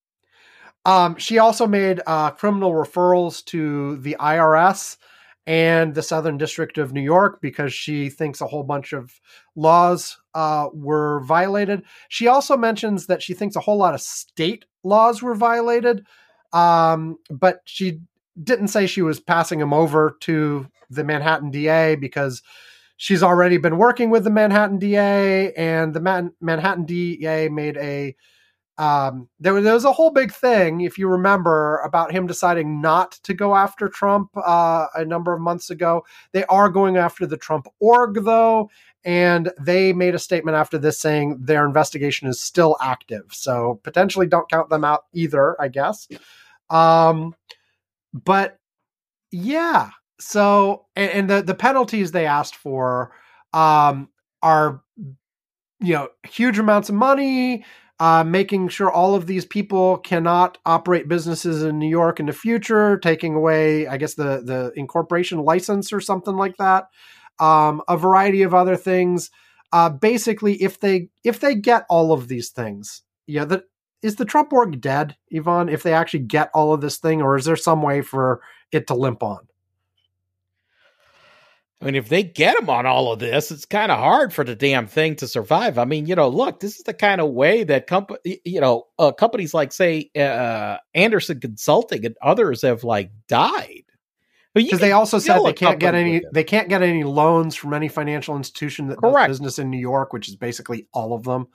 Um, 0.86 1.18
she 1.18 1.38
also 1.38 1.68
made 1.68 2.02
uh, 2.08 2.32
criminal 2.32 2.72
referrals 2.72 3.44
to 3.46 3.98
the 3.98 4.16
IRS 4.20 4.98
and 5.46 5.96
the 5.96 6.02
Southern 6.02 6.38
District 6.38 6.78
of 6.78 6.94
New 6.94 7.02
York 7.02 7.40
because 7.42 7.74
she 7.74 8.10
thinks 8.10 8.42
a 8.42 8.48
whole 8.48 8.64
bunch 8.64 8.94
of 8.94 9.20
laws 9.56 10.18
uh, 10.34 10.68
were 10.74 11.22
violated. 11.22 11.84
She 12.10 12.28
also 12.28 12.58
mentions 12.58 13.08
that 13.08 13.22
she 13.22 13.34
thinks 13.34 13.56
a 13.56 13.62
whole 13.62 13.78
lot 13.78 13.94
of 13.94 14.02
state 14.02 14.66
laws 14.84 15.22
were 15.22 15.36
violated, 15.36 16.06
um, 16.54 17.18
but 17.30 17.62
she 17.66 18.00
didn't 18.44 18.68
say 18.68 18.88
she 18.88 19.02
was 19.02 19.20
passing 19.20 19.60
them 19.60 19.74
over 19.74 20.18
to 20.22 20.68
the 20.90 21.04
Manhattan 21.04 21.50
DA 21.50 21.96
because 21.96 22.42
she's 22.98 23.24
already 23.24 23.58
been 23.58 23.78
working 23.78 24.10
with 24.10 24.24
the 24.24 24.30
Manhattan 24.30 24.80
DA, 24.80 25.54
and 25.54 25.94
the 25.94 26.02
Man- 26.02 26.34
Manhattan 26.42 26.86
DA 26.86 27.50
made 27.50 27.78
a 27.78 28.16
um, 28.78 29.28
there, 29.40 29.54
was, 29.54 29.64
there 29.64 29.74
was 29.74 29.86
a 29.86 29.92
whole 29.92 30.12
big 30.12 30.32
thing, 30.32 30.82
if 30.82 30.98
you 30.98 31.08
remember, 31.08 31.78
about 31.80 32.12
him 32.12 32.28
deciding 32.28 32.80
not 32.80 33.14
to 33.24 33.34
go 33.34 33.56
after 33.56 33.90
Trump 33.90 34.30
uh, 34.36 34.88
a 34.94 35.04
number 35.04 35.34
of 35.34 35.42
months 35.42 35.70
ago. 35.70 36.06
They 36.32 36.46
are 36.46 36.70
going 36.70 36.98
after 36.98 37.26
the 37.26 37.38
Trump 37.38 37.68
org, 37.80 38.24
though, 38.24 38.70
and 39.04 39.52
they 39.60 39.94
made 39.94 40.14
a 40.14 40.20
statement 40.20 40.58
after 40.58 40.78
this 40.78 41.00
saying 41.00 41.38
their 41.40 41.66
investigation 41.66 42.28
is 42.28 42.40
still 42.40 42.78
active. 42.82 43.26
So 43.32 43.80
potentially 43.84 44.28
don't 44.28 44.50
count 44.50 44.70
them 44.70 44.84
out 44.84 45.06
either, 45.14 45.60
I 45.60 45.70
guess. 45.70 46.08
Um, 46.70 47.34
but 48.14 48.60
yeah, 49.32 49.92
so 50.20 50.86
and, 50.96 51.12
and 51.12 51.30
the 51.30 51.42
the 51.42 51.56
penalties 51.56 52.12
they 52.12 52.26
asked 52.26 52.56
for 52.56 53.12
um, 53.54 54.10
are 54.42 54.82
you 55.80 55.94
know 55.94 56.10
huge 56.28 56.60
amounts 56.60 56.90
of 56.90 56.96
money 56.96 57.64
uh, 58.00 58.24
making 58.24 58.68
sure 58.68 58.92
all 58.92 59.16
of 59.16 59.26
these 59.26 59.46
people 59.46 59.98
cannot 59.98 60.58
operate 60.66 61.08
businesses 61.08 61.64
in 61.64 61.80
New 61.80 61.90
York 61.90 62.20
in 62.20 62.28
the 62.28 62.34
future, 62.34 62.98
taking 63.00 63.34
away, 63.34 63.88
I 63.88 63.98
guess, 63.98 64.14
the 64.14 64.42
the 64.44 64.72
incorporation 64.76 65.40
license 65.40 65.92
or 65.92 66.00
something 66.00 66.36
like 66.36 66.58
that. 66.58 66.86
Um, 67.40 67.82
a 67.88 67.98
variety 67.98 68.44
of 68.44 68.54
other 68.54 68.76
things. 68.76 69.32
Uh, 69.74 69.90
basically, 69.90 70.62
if 70.62 70.80
they 70.80 71.10
if 71.24 71.40
they 71.40 71.56
get 71.56 71.86
all 71.90 72.14
of 72.14 72.28
these 72.28 72.50
things, 72.50 73.02
yeah, 73.26 73.46
that 73.46 73.64
is 74.02 74.16
the 74.16 74.26
Trump 74.26 74.54
org 74.54 74.80
dead, 74.80 75.16
Ivan? 75.36 75.68
If 75.68 75.84
they 75.84 75.94
actually 75.94 76.22
get 76.22 76.52
all 76.54 76.74
of 76.74 76.82
this 76.82 76.98
thing, 76.98 77.22
or 77.22 77.36
is 77.36 77.46
there 77.46 77.56
some 77.56 77.82
way 77.82 78.02
for 78.02 78.42
it 78.72 78.88
to 78.88 78.94
limp 78.94 79.24
on? 79.24 79.48
I 81.80 81.86
mean, 81.86 81.96
if 81.96 82.10
they 82.10 82.24
get 82.24 82.58
him 82.58 82.70
on 82.72 82.88
all 82.88 83.12
of 83.12 83.20
this, 83.20 83.52
it's 83.52 83.66
kind 83.66 83.92
of 83.92 84.00
hard 84.00 84.34
for 84.34 84.44
the 84.44 84.56
damn 84.56 84.88
thing 84.88 85.16
to 85.18 85.28
survive. 85.28 85.78
I 85.78 85.86
mean, 85.86 86.08
you 86.08 86.16
know, 86.16 86.28
look, 86.28 86.60
this 86.60 86.78
is 86.78 86.84
the 86.84 86.94
kind 86.94 87.22
of 87.22 87.30
way 87.30 87.64
that 87.66 87.86
company, 87.86 88.42
you 88.44 88.60
know, 88.60 88.88
uh, 88.98 89.12
companies 89.12 89.54
like 89.54 89.72
say 89.72 90.10
uh, 90.18 90.78
Andersen 90.96 91.40
Consulting 91.40 92.04
and 92.04 92.16
others 92.20 92.64
have 92.64 92.84
like 92.84 93.12
died 93.28 93.84
Because 94.56 94.80
they 94.80 94.92
also 94.92 95.20
said 95.20 95.44
they 95.44 95.54
can't 95.54 95.80
get 95.80 95.94
any 95.94 96.24
they 96.34 96.44
can't 96.44 96.68
get 96.68 96.82
any 96.82 97.04
loans 97.04 97.56
from 97.56 97.74
any 97.74 97.88
financial 97.90 98.36
institution 98.36 98.88
that 98.88 98.98
Correct. 98.98 99.28
does 99.28 99.38
business 99.38 99.60
in 99.60 99.70
New 99.70 99.80
York, 99.80 100.14
which 100.14 100.28
is 100.28 100.36
basically 100.36 100.88
all 100.94 101.14
of 101.14 101.24
them. 101.24 101.48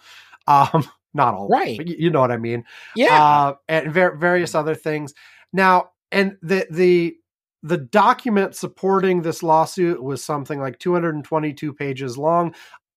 Um, 0.47 0.89
not 1.15 1.35
all, 1.35 1.49
right? 1.49 1.79
them, 1.79 1.87
but 1.87 1.89
you, 1.89 1.97
you 1.99 2.11
know 2.11 2.21
what 2.21 2.31
I 2.31 2.37
mean. 2.37 2.65
Yeah, 2.95 3.23
uh, 3.23 3.55
and 3.69 3.93
ver- 3.93 4.15
various 4.15 4.55
other 4.55 4.77
things. 4.77 5.15
Now, 5.53 5.91
and 6.13 6.37
the 6.43 6.67
the 6.71 7.17
the 7.63 7.79
document 7.79 8.57
supporting 8.57 9.23
this 9.23 9.43
lawsuit 9.43 10.03
was 10.03 10.25
something 10.25 10.61
like 10.61 10.79
222 10.79 11.73
pages 11.73 12.19
long. 12.19 12.55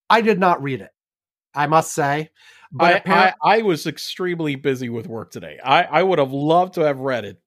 I 0.10 0.22
did 0.22 0.40
not 0.40 0.62
read 0.64 0.82
it, 0.82 0.92
I 1.54 1.68
must 1.68 1.94
say. 1.94 2.30
But 2.72 2.94
I, 2.94 2.98
apparently, 2.98 3.34
I, 3.42 3.58
I 3.58 3.62
was 3.62 3.88
extremely 3.88 4.56
busy 4.56 4.90
with 4.90 5.08
work 5.08 5.32
today. 5.32 5.60
I, 5.64 5.84
I 5.84 6.04
would 6.04 6.20
have 6.20 6.32
loved 6.32 6.74
to 6.76 6.82
have 6.82 7.00
read 7.00 7.26
it, 7.26 7.40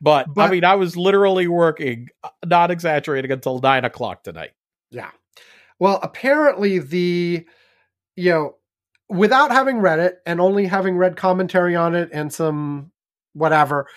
but, 0.00 0.26
I 0.36 0.50
mean, 0.50 0.64
I 0.64 0.74
was 0.74 0.96
literally 0.96 1.48
working, 1.48 2.08
uh, 2.22 2.28
not 2.44 2.70
exaggerating, 2.70 3.32
until 3.32 3.58
nine 3.58 3.84
o'clock 3.84 4.22
tonight. 4.22 4.52
yeah. 4.90 5.10
Well, 5.78 5.98
apparently 6.02 6.78
the 6.78 7.46
you 8.16 8.30
know 8.30 8.56
without 9.08 9.50
having 9.50 9.78
read 9.78 9.98
it 9.98 10.18
and 10.24 10.40
only 10.40 10.66
having 10.66 10.96
read 10.96 11.16
commentary 11.16 11.76
on 11.76 11.94
it 11.94 12.10
and 12.12 12.32
some 12.32 12.92
whatever, 13.32 13.88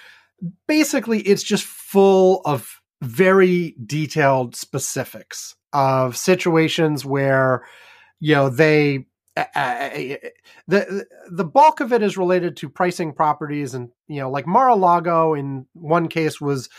basically 0.68 1.20
it's 1.22 1.44
just 1.44 1.66
full 1.66 2.42
of 2.46 2.82
very 3.02 3.76
detailed 3.86 4.56
specifics 4.56 5.56
of 5.74 6.18
situations 6.18 7.06
where 7.06 7.66
you 8.20 8.34
know 8.34 8.50
they 8.50 9.06
uh, 9.36 9.90
the 10.68 11.06
the 11.30 11.46
bulk 11.46 11.80
of 11.80 11.94
it 11.94 12.02
is 12.02 12.18
related 12.18 12.58
to 12.58 12.70
pricing 12.70 13.14
properties 13.14 13.74
and 13.74 13.90
you 14.08 14.20
know 14.20 14.32
like 14.32 14.48
Mar-a-Lago 14.48 15.34
in 15.34 15.68
one 15.74 16.08
case 16.08 16.42
was 16.42 16.70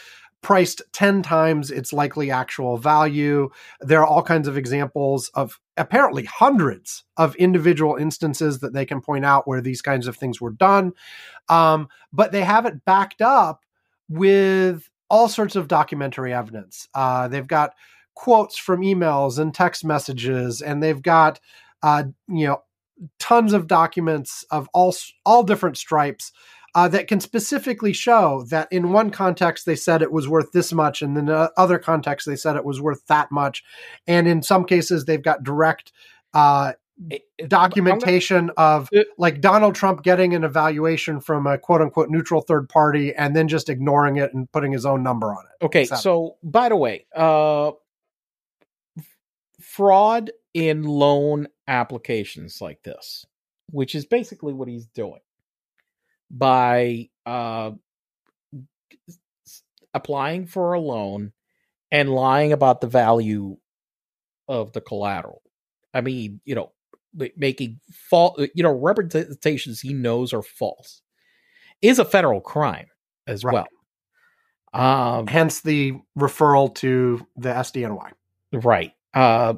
priced 0.40 0.82
10 0.92 1.22
times 1.22 1.70
its 1.70 1.92
likely 1.92 2.30
actual 2.30 2.76
value. 2.76 3.50
There 3.80 4.00
are 4.00 4.06
all 4.06 4.22
kinds 4.22 4.46
of 4.48 4.56
examples 4.56 5.30
of 5.34 5.58
apparently 5.76 6.24
hundreds 6.24 7.04
of 7.16 7.34
individual 7.36 7.96
instances 7.96 8.60
that 8.60 8.72
they 8.72 8.86
can 8.86 9.00
point 9.00 9.24
out 9.24 9.48
where 9.48 9.60
these 9.60 9.82
kinds 9.82 10.06
of 10.06 10.16
things 10.16 10.40
were 10.40 10.52
done. 10.52 10.92
Um, 11.48 11.88
but 12.12 12.32
they 12.32 12.42
have 12.44 12.66
it 12.66 12.84
backed 12.84 13.20
up 13.20 13.64
with 14.08 14.88
all 15.10 15.28
sorts 15.28 15.56
of 15.56 15.68
documentary 15.68 16.32
evidence. 16.32 16.88
Uh, 16.94 17.28
they've 17.28 17.46
got 17.46 17.74
quotes 18.14 18.58
from 18.58 18.80
emails 18.80 19.38
and 19.38 19.54
text 19.54 19.84
messages 19.84 20.60
and 20.60 20.82
they've 20.82 21.02
got 21.02 21.40
uh, 21.82 22.02
you 22.28 22.46
know 22.48 22.62
tons 23.20 23.52
of 23.52 23.68
documents 23.68 24.44
of 24.50 24.68
all 24.74 24.94
all 25.24 25.44
different 25.44 25.78
stripes 25.78 26.32
uh, 26.74 26.88
that 26.88 27.08
can 27.08 27.20
specifically 27.20 27.92
show 27.92 28.44
that 28.50 28.68
in 28.70 28.92
one 28.92 29.10
context 29.10 29.66
they 29.66 29.76
said 29.76 30.02
it 30.02 30.12
was 30.12 30.28
worth 30.28 30.52
this 30.52 30.72
much, 30.72 31.02
and 31.02 31.16
in 31.16 31.28
uh, 31.28 31.48
other 31.56 31.78
contexts 31.78 32.28
they 32.28 32.36
said 32.36 32.56
it 32.56 32.64
was 32.64 32.80
worth 32.80 33.06
that 33.06 33.30
much, 33.32 33.64
and 34.06 34.28
in 34.28 34.42
some 34.42 34.64
cases 34.64 35.04
they've 35.04 35.22
got 35.22 35.42
direct 35.42 35.92
uh, 36.34 36.72
documentation 37.46 38.50
of 38.56 38.88
like 39.18 39.40
Donald 39.40 39.74
Trump 39.74 40.02
getting 40.02 40.34
an 40.34 40.44
evaluation 40.44 41.20
from 41.20 41.46
a 41.46 41.56
quote 41.56 41.80
unquote 41.80 42.10
neutral 42.10 42.40
third 42.40 42.68
party 42.68 43.14
and 43.14 43.36
then 43.36 43.48
just 43.48 43.68
ignoring 43.68 44.16
it 44.16 44.34
and 44.34 44.50
putting 44.50 44.72
his 44.72 44.84
own 44.84 45.02
number 45.02 45.28
on 45.28 45.44
it. 45.44 45.64
Okay, 45.64 45.84
So- 45.84 45.96
so 45.96 46.36
by 46.42 46.68
the 46.68 46.76
way, 46.76 47.06
uh 47.14 47.70
fraud 49.60 50.30
in 50.54 50.82
loan 50.82 51.48
applications 51.66 52.60
like 52.60 52.82
this, 52.82 53.26
which 53.70 53.94
is 53.94 54.06
basically 54.06 54.52
what 54.52 54.68
he's 54.68 54.86
doing 54.86 55.20
by 56.30 57.08
uh 57.26 57.72
applying 59.94 60.46
for 60.46 60.72
a 60.74 60.80
loan 60.80 61.32
and 61.90 62.10
lying 62.10 62.52
about 62.52 62.80
the 62.80 62.86
value 62.86 63.56
of 64.48 64.72
the 64.72 64.80
collateral. 64.80 65.42
I 65.94 66.00
mean, 66.02 66.40
you 66.44 66.54
know, 66.54 66.72
making 67.36 67.80
false, 67.90 68.38
you 68.54 68.62
know, 68.62 68.72
representations 68.72 69.80
he 69.80 69.94
knows 69.94 70.32
are 70.32 70.42
false 70.42 71.02
is 71.82 71.98
a 71.98 72.04
federal 72.04 72.40
crime 72.40 72.86
as 73.26 73.44
Right. 73.44 73.54
well. 73.54 73.66
Um, 74.74 75.26
Hence 75.26 75.62
the 75.62 75.94
referral 76.18 76.74
to 76.76 77.26
the 77.36 77.48
SDNY. 77.50 78.12
right. 78.52 78.92
Uh, 79.14 79.54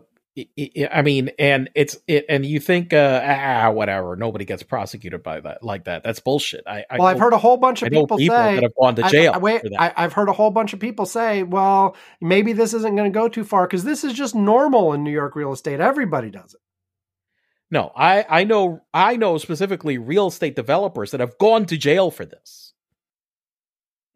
I- 0.92 1.02
mean, 1.02 1.30
and 1.38 1.70
it's 1.74 1.96
it, 2.06 2.26
and 2.28 2.44
you 2.44 2.60
think, 2.60 2.92
uh, 2.92 3.20
ah, 3.24 3.70
whatever. 3.70 4.16
Nobody 4.16 4.44
gets 4.44 4.62
prosecuted 4.62 5.22
by 5.22 5.40
that 5.40 5.62
like 5.62 5.84
that. 5.84 6.02
That's 6.02 6.20
bullshit. 6.20 6.64
I, 6.66 6.84
I 6.90 6.98
Well, 6.98 7.08
I've 7.08 7.18
heard 7.18 7.32
a 7.32 7.38
whole 7.38 7.56
bunch 7.56 7.82
of 7.82 7.90
people, 7.90 8.18
people 8.18 8.18
say 8.18 8.54
that 8.54 8.62
have 8.62 8.74
gone 8.80 8.94
to 8.96 9.02
jail 9.04 9.32
I, 9.34 9.38
wait, 9.38 9.62
for 9.62 9.70
that. 9.70 9.80
I, 9.80 10.04
I've 10.04 10.12
heard 10.12 10.28
a 10.28 10.32
whole 10.32 10.50
bunch 10.50 10.72
of 10.72 10.80
people 10.80 11.06
say, 11.06 11.42
well, 11.42 11.96
maybe 12.20 12.52
this 12.52 12.74
isn't 12.74 12.96
going 12.96 13.10
to 13.10 13.16
go 13.16 13.28
too 13.28 13.44
far 13.44 13.66
because 13.66 13.84
this 13.84 14.04
is 14.04 14.12
just 14.12 14.34
normal 14.34 14.92
in 14.92 15.04
New 15.04 15.12
York 15.12 15.36
real 15.36 15.52
estate. 15.52 15.80
Everybody 15.80 16.30
does 16.30 16.54
it. 16.54 16.60
No, 17.70 17.92
I 17.94 18.24
I 18.28 18.44
know 18.44 18.82
I 18.92 19.16
know 19.16 19.38
specifically 19.38 19.98
real 19.98 20.28
estate 20.28 20.56
developers 20.56 21.12
that 21.12 21.20
have 21.20 21.38
gone 21.38 21.66
to 21.66 21.76
jail 21.76 22.10
for 22.10 22.24
this. 22.24 22.74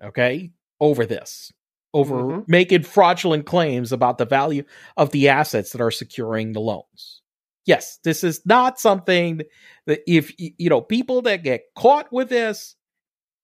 Okay? 0.02 0.52
Over 0.80 1.06
this. 1.06 1.52
Over 1.95 2.15
Mhm. 2.16 2.45
making 2.49 2.83
fraudulent 2.83 3.47
claims 3.47 3.93
about 3.93 4.19
the 4.19 4.27
value 4.27 4.65
of 4.97 5.11
the 5.11 5.29
assets 5.29 5.73
that 5.73 5.81
are 5.81 5.93
securing 5.93 6.53
the 6.53 6.61
loans. 6.61 7.23
Yes, 7.66 7.99
this 8.05 8.23
is 8.25 8.45
not 8.45 8.79
something 8.79 9.43
that 9.87 10.01
if 10.07 10.33
you 10.39 10.69
know 10.69 10.81
people 10.83 11.23
that 11.23 11.45
get 11.45 11.62
caught 11.77 12.12
with 12.12 12.29
this 12.29 12.77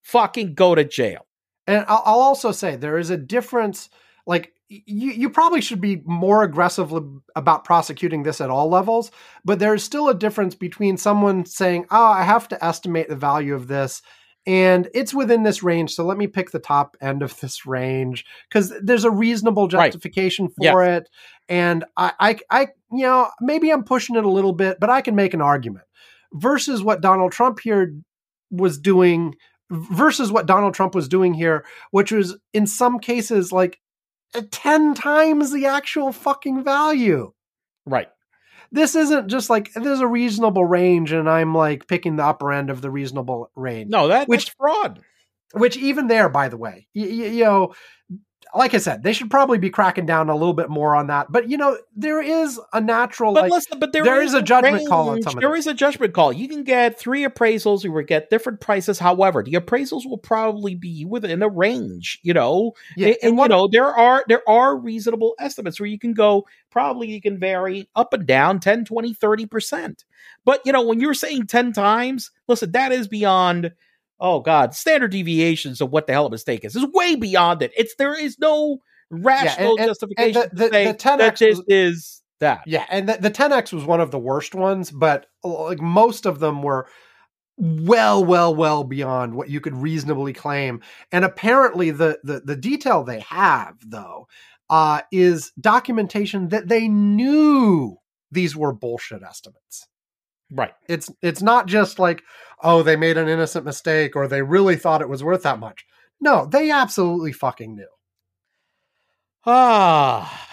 fucking 0.02 0.54
go 0.54 0.74
to 0.74 0.84
jail. 0.84 1.26
And 1.66 1.84
I'll, 1.88 2.02
I'll 2.04 2.20
also 2.20 2.52
say 2.52 2.76
there 2.76 2.98
is 2.98 3.10
a 3.10 3.16
difference. 3.16 3.88
Like 4.26 4.52
you, 4.68 5.10
you 5.12 5.30
probably 5.30 5.60
should 5.60 5.80
be 5.80 6.02
more 6.04 6.42
aggressive 6.42 6.92
about 7.36 7.64
prosecuting 7.64 8.22
this 8.24 8.40
at 8.40 8.50
all 8.50 8.68
levels, 8.68 9.10
but 9.44 9.58
there's 9.58 9.82
still 9.82 10.08
a 10.08 10.14
difference 10.14 10.54
between 10.54 10.96
someone 10.96 11.46
saying, 11.46 11.86
"Oh, 11.90 12.04
I 12.04 12.22
have 12.24 12.48
to 12.48 12.64
estimate 12.64 13.08
the 13.08 13.16
value 13.16 13.54
of 13.54 13.68
this." 13.68 14.02
And 14.46 14.88
it's 14.94 15.12
within 15.12 15.42
this 15.42 15.62
range, 15.62 15.94
so 15.94 16.04
let 16.04 16.16
me 16.16 16.26
pick 16.26 16.50
the 16.50 16.58
top 16.58 16.96
end 17.00 17.22
of 17.22 17.38
this 17.40 17.66
range 17.66 18.24
because 18.48 18.72
there's 18.82 19.04
a 19.04 19.10
reasonable 19.10 19.68
Right. 19.68 19.92
justification 19.92 20.48
for 20.48 20.82
it. 20.84 21.08
And 21.48 21.84
I, 21.96 22.12
I, 22.18 22.38
I, 22.50 22.60
you 22.90 23.02
know, 23.02 23.30
maybe 23.40 23.70
I'm 23.70 23.84
pushing 23.84 24.16
it 24.16 24.24
a 24.24 24.30
little 24.30 24.54
bit, 24.54 24.78
but 24.80 24.88
I 24.88 25.02
can 25.02 25.14
make 25.14 25.34
an 25.34 25.42
argument. 25.42 25.84
Versus 26.32 26.82
what 26.82 27.00
Donald 27.00 27.32
Trump 27.32 27.60
here 27.60 27.94
was 28.50 28.78
doing 28.78 29.34
versus 29.70 30.32
what 30.32 30.46
Donald 30.46 30.74
Trump 30.74 30.94
was 30.94 31.08
doing 31.08 31.34
here, 31.34 31.64
which 31.92 32.10
was 32.10 32.36
in 32.52 32.66
some 32.66 32.98
cases 32.98 33.52
like 33.52 33.78
eh, 34.34 34.42
10 34.50 34.94
times 34.94 35.52
the 35.52 35.66
actual 35.66 36.12
fucking 36.12 36.64
value. 36.64 37.32
Right. 37.86 38.08
This 38.72 38.94
isn't 38.94 39.28
just 39.28 39.50
like 39.50 39.72
there's 39.74 40.00
a 40.00 40.06
reasonable 40.06 40.64
range 40.64 41.12
and 41.12 41.28
I'm 41.28 41.54
like 41.54 41.86
picking 41.88 42.16
the 42.16 42.24
upper 42.24 42.52
end 42.52 42.70
of 42.70 42.80
the 42.82 42.90
reasonable 42.90 43.50
range. 43.56 43.90
No, 43.90 44.08
that 44.08 44.28
Which- 44.28 44.46
that's 44.46 44.54
fraud. 44.56 45.00
Which 45.52 45.76
even 45.76 46.06
there, 46.06 46.28
by 46.28 46.48
the 46.48 46.56
way, 46.56 46.86
y- 46.94 47.02
y- 47.02 47.08
you 47.08 47.44
know, 47.44 47.74
like 48.54 48.74
I 48.74 48.78
said, 48.78 49.02
they 49.02 49.12
should 49.12 49.30
probably 49.30 49.58
be 49.58 49.70
cracking 49.70 50.06
down 50.06 50.28
a 50.28 50.34
little 50.34 50.54
bit 50.54 50.68
more 50.68 50.94
on 50.96 51.06
that. 51.08 51.30
But 51.30 51.48
you 51.48 51.56
know, 51.56 51.78
there 51.94 52.20
is 52.20 52.60
a 52.72 52.80
natural 52.80 53.32
But 53.32 53.44
like 53.44 53.52
listen, 53.52 53.78
but 53.78 53.92
there, 53.92 54.04
there 54.04 54.22
is 54.22 54.34
a 54.34 54.42
judgment 54.42 54.88
call 54.88 55.10
on 55.10 55.22
some 55.22 55.34
There 55.38 55.54
is 55.54 55.66
a 55.66 55.74
judgment 55.74 56.14
call. 56.14 56.32
You 56.32 56.48
can 56.48 56.64
get 56.64 56.98
three 56.98 57.24
appraisals. 57.24 57.84
You 57.84 57.92
will 57.92 58.02
get 58.02 58.30
different 58.30 58.60
prices. 58.60 58.98
However, 58.98 59.42
the 59.42 59.52
appraisals 59.52 60.06
will 60.06 60.18
probably 60.18 60.74
be 60.74 61.04
within 61.04 61.42
a 61.42 61.48
range. 61.48 62.18
You 62.22 62.34
know, 62.34 62.72
yeah, 62.96 63.08
and, 63.08 63.16
and, 63.22 63.38
what- 63.38 63.50
you 63.50 63.56
know 63.56 63.68
there 63.70 63.86
are 63.94 64.24
there 64.28 64.48
are 64.48 64.76
reasonable 64.76 65.34
estimates 65.38 65.78
where 65.78 65.88
you 65.88 65.98
can 65.98 66.14
go. 66.14 66.46
Probably 66.70 67.10
you 67.10 67.20
can 67.20 67.38
vary 67.38 67.88
up 67.96 68.12
and 68.12 68.26
down 68.26 68.60
10, 68.60 68.84
20, 68.84 69.14
30 69.14 69.46
percent. 69.46 70.04
But 70.44 70.60
you 70.64 70.72
know 70.72 70.82
when 70.82 71.00
you're 71.00 71.14
saying 71.14 71.46
ten 71.46 71.72
times, 71.72 72.30
listen, 72.48 72.72
that 72.72 72.92
is 72.92 73.08
beyond. 73.08 73.72
Oh 74.20 74.40
God, 74.40 74.74
standard 74.74 75.10
deviations 75.12 75.80
of 75.80 75.90
what 75.90 76.06
the 76.06 76.12
hell 76.12 76.26
a 76.26 76.30
mistake 76.30 76.64
is 76.64 76.76
is 76.76 76.86
way 76.92 77.16
beyond 77.16 77.62
it. 77.62 77.72
It's 77.76 77.94
there 77.96 78.18
is 78.18 78.38
no 78.38 78.78
rational 79.10 79.72
and- 79.72 79.80
and 79.80 79.88
justification 79.88 80.42
the- 80.52 80.56
the- 80.56 80.66
to 80.66 80.72
say 80.72 80.84
the 80.86 80.94
10X 80.94 81.18
that 81.18 81.38
this 81.38 81.56
was- 81.58 81.64
is 81.68 82.22
that. 82.40 82.62
Yeah, 82.66 82.86
and 82.90 83.08
the, 83.08 83.18
the 83.20 83.30
10x 83.30 83.72
was 83.72 83.84
one 83.84 84.00
of 84.00 84.10
the 84.10 84.18
worst 84.18 84.54
ones, 84.54 84.90
but 84.90 85.26
like 85.42 85.80
most 85.80 86.26
of 86.26 86.38
them 86.38 86.62
were 86.62 86.86
well, 87.58 88.24
well, 88.24 88.54
well 88.54 88.84
beyond 88.84 89.34
what 89.34 89.50
you 89.50 89.60
could 89.60 89.76
reasonably 89.76 90.32
claim. 90.32 90.80
And 91.12 91.24
apparently, 91.24 91.90
the 91.90 92.18
the, 92.24 92.40
the 92.40 92.56
detail 92.56 93.04
they 93.04 93.20
have 93.20 93.74
though 93.86 94.26
uh, 94.70 95.02
is 95.12 95.52
documentation 95.60 96.48
that 96.48 96.68
they 96.68 96.88
knew 96.88 97.96
these 98.30 98.56
were 98.56 98.72
bullshit 98.72 99.22
estimates. 99.22 99.86
Right. 100.52 100.72
It's 100.88 101.10
it's 101.22 101.42
not 101.42 101.66
just 101.66 101.98
like 101.98 102.22
oh 102.62 102.82
they 102.82 102.96
made 102.96 103.16
an 103.16 103.28
innocent 103.28 103.64
mistake 103.64 104.16
or 104.16 104.26
they 104.28 104.42
really 104.42 104.76
thought 104.76 105.00
it 105.02 105.08
was 105.08 105.22
worth 105.24 105.42
that 105.44 105.60
much. 105.60 105.84
No, 106.20 106.46
they 106.46 106.70
absolutely 106.70 107.32
fucking 107.32 107.74
knew. 107.76 107.88
Ah, 109.46 110.46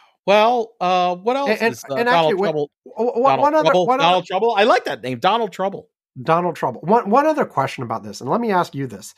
well, 0.26 0.72
uh, 0.80 1.16
what 1.16 1.36
else 1.36 1.50
And- 1.60 1.72
is 1.72 1.84
uh, 1.90 1.94
and 1.94 2.06
Donald 2.06 2.32
actually, 2.32 2.42
Trouble? 2.42 2.70
One, 2.84 3.06
Donald 3.06 3.40
one 3.40 3.54
other 3.54 3.64
Trouble. 3.70 3.86
one 3.86 4.00
other- 4.00 4.06
Donald 4.08 4.26
Trouble. 4.26 4.54
I 4.56 4.64
like 4.64 4.84
that 4.84 5.02
name, 5.02 5.18
Donald 5.18 5.52
Trouble. 5.52 5.88
Donald 6.22 6.54
Trouble. 6.56 6.80
One 6.82 7.10
one 7.10 7.26
other 7.26 7.44
question 7.44 7.82
about 7.82 8.04
this, 8.04 8.20
and 8.20 8.30
let 8.30 8.40
me 8.40 8.52
ask 8.52 8.74
you 8.74 8.86
this: 8.86 9.14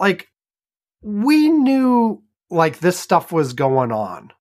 like, 0.00 0.26
we 1.02 1.48
knew 1.48 2.22
like 2.50 2.80
this 2.80 2.98
stuff 2.98 3.30
was 3.30 3.52
going 3.52 3.92
on, 3.92 4.32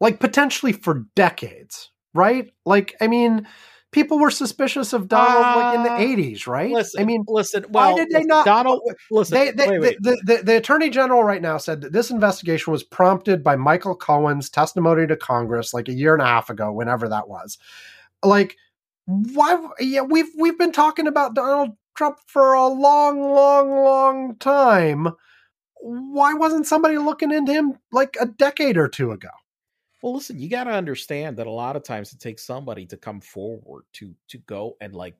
like 0.00 0.20
potentially 0.20 0.72
for 0.72 1.04
decades, 1.16 1.90
right? 2.14 2.52
Like, 2.64 2.94
I 3.00 3.08
mean, 3.08 3.46
people 3.96 4.18
were 4.18 4.30
suspicious 4.30 4.92
of 4.92 5.08
Donald 5.08 5.56
like 5.56 5.74
in 5.74 5.82
the 5.82 5.90
Uh, 5.90 5.98
eighties, 5.98 6.46
right? 6.46 6.70
Listen, 6.70 7.00
I 7.00 7.06
mean, 7.06 7.24
listen. 7.26 7.64
why 7.70 7.94
did 7.94 8.10
they 8.10 8.24
not? 8.24 8.44
Donald, 8.44 8.82
listen. 9.10 9.34
they, 9.34 9.50
they, 9.52 9.70
wait, 9.70 9.80
wait. 9.80 9.96
The, 10.02 10.20
the, 10.26 10.42
the 10.42 10.56
attorney 10.58 10.90
general 10.90 11.24
right 11.24 11.40
now 11.40 11.56
said 11.56 11.80
that 11.80 11.92
this 11.92 12.10
investigation 12.10 12.72
was 12.72 12.82
prompted 12.82 13.42
by 13.42 13.56
Michael 13.56 13.96
Cohen's 13.96 14.50
testimony 14.50 15.06
to 15.06 15.16
Congress 15.16 15.72
like 15.72 15.88
a 15.88 15.94
year 15.94 16.12
and 16.12 16.20
a 16.20 16.26
half 16.26 16.50
ago, 16.50 16.70
whenever 16.70 17.08
that 17.08 17.26
was. 17.26 17.56
Like, 18.22 18.58
why? 19.06 19.66
Yeah, 19.80 20.02
we've 20.02 20.30
we've 20.38 20.58
been 20.58 20.72
talking 20.72 21.06
about 21.06 21.34
Donald 21.34 21.70
Trump 21.96 22.18
for 22.26 22.52
a 22.52 22.66
long, 22.66 23.22
long, 23.22 23.70
long 23.70 24.36
time. 24.36 25.08
Why 25.80 26.34
wasn't 26.34 26.66
somebody 26.66 26.98
looking 26.98 27.32
into 27.32 27.52
him 27.54 27.78
like 27.92 28.14
a 28.20 28.26
decade 28.26 28.76
or 28.76 28.88
two 28.88 29.12
ago? 29.12 29.30
Well, 30.02 30.14
listen, 30.14 30.38
you 30.38 30.48
got 30.50 30.64
to 30.64 30.72
understand 30.72 31.36
that 31.38 31.46
a 31.46 31.50
lot 31.50 31.76
of 31.76 31.82
times 31.82 32.12
it 32.12 32.20
takes 32.20 32.44
somebody 32.44 32.86
to 32.86 32.96
come 32.96 33.20
forward 33.20 33.84
to 33.94 34.14
to 34.28 34.38
go 34.38 34.76
and 34.80 34.94
like 34.94 35.16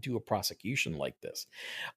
do 0.00 0.16
a 0.16 0.20
prosecution 0.20 0.94
like 0.98 1.20
this. 1.20 1.46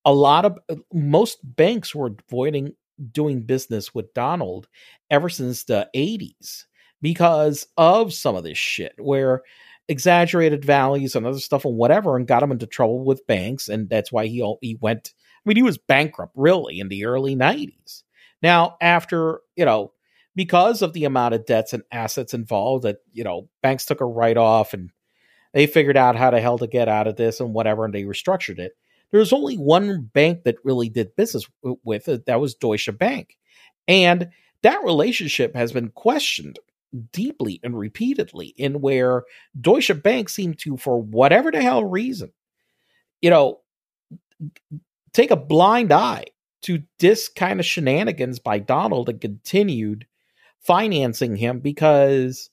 A 0.06 0.14
lot 0.14 0.46
of 0.46 0.60
uh, 0.70 0.76
most 0.94 1.40
banks 1.44 1.96
were 1.96 2.12
avoiding 2.30 2.74
doing 3.12 3.42
business 3.44 3.94
with 3.96 4.14
Donald 4.14 4.68
ever 5.12 5.30
since 5.30 5.66
the 5.66 5.90
80s 5.96 6.68
because 7.02 7.68
of 7.78 8.14
some 8.14 8.36
of 8.36 8.44
this 8.44 8.58
shit 8.58 8.94
where 9.00 9.44
exaggerated 9.90 10.66
values 10.66 11.16
and 11.16 11.26
other 11.26 11.40
stuff 11.40 11.66
and 11.66 11.78
whatever 11.78 12.18
and 12.18 12.28
got 12.28 12.44
him 12.44 12.52
into 12.52 12.68
trouble 12.68 13.04
with 13.06 13.26
banks 13.28 13.70
and 13.70 13.90
that's 13.90 14.12
why 14.12 14.28
he 14.28 14.42
al- 14.42 14.60
he 14.62 14.78
went 14.82 15.14
I 15.46 15.50
mean 15.50 15.58
he 15.58 15.64
was 15.64 15.78
bankrupt 15.78 16.34
really 16.36 16.80
in 16.80 16.90
the 16.90 17.06
early 17.06 17.36
90s. 17.36 18.04
Now 18.42 18.78
after, 18.82 19.42
you 19.56 19.66
know, 19.66 19.94
because 20.38 20.84
of 20.84 20.94
the 20.94 21.04
amount 21.04 21.34
of 21.34 21.48
debts 21.48 21.74
and 21.74 21.82
assets 21.92 22.32
involved 22.32 22.84
that 22.84 22.98
you 23.12 23.24
know 23.24 23.50
banks 23.64 23.86
took 23.86 24.00
a 24.00 24.06
write 24.06 24.38
off 24.38 24.72
and 24.72 24.92
they 25.54 25.66
figured 25.66 25.98
out 25.98 26.16
how 26.16 26.30
the 26.30 26.40
hell 26.40 26.60
to 26.60 26.68
get 26.68 26.88
out 26.88 27.08
of 27.08 27.16
this 27.16 27.40
and 27.40 27.54
whatever 27.54 27.84
and 27.84 27.94
they 27.94 28.04
restructured 28.04 28.60
it. 28.60 28.74
There's 29.12 29.34
only 29.34 29.56
one 29.56 30.04
bank 30.14 30.44
that 30.44 30.64
really 30.64 30.90
did 30.90 31.16
business 31.16 31.48
with 31.84 32.08
it 32.08 32.28
that 32.28 32.40
was 32.40 32.54
deutsche 32.54 32.90
bank. 33.00 33.36
And 33.88 34.30
that 34.62 34.84
relationship 34.84 35.56
has 35.56 35.72
been 35.72 35.90
questioned 35.90 36.60
deeply 37.12 37.60
and 37.64 37.78
repeatedly 37.78 38.54
in 38.58 38.80
where 38.80 39.24
deutsche 39.60 39.92
bank 40.04 40.30
seemed 40.30 40.58
to 40.60 40.78
for 40.78 41.02
whatever 41.02 41.52
the 41.52 41.62
hell 41.62 41.84
reason 41.84 42.32
you 43.22 43.30
know 43.30 43.60
take 45.12 45.30
a 45.30 45.36
blind 45.36 45.92
eye 45.92 46.24
to 46.62 46.82
this 47.00 47.28
kind 47.28 47.60
of 47.60 47.66
shenanigans 47.66 48.40
by 48.40 48.58
donald 48.58 49.10
and 49.10 49.20
continued 49.20 50.08
financing 50.62 51.36
him 51.36 51.60
because 51.60 52.50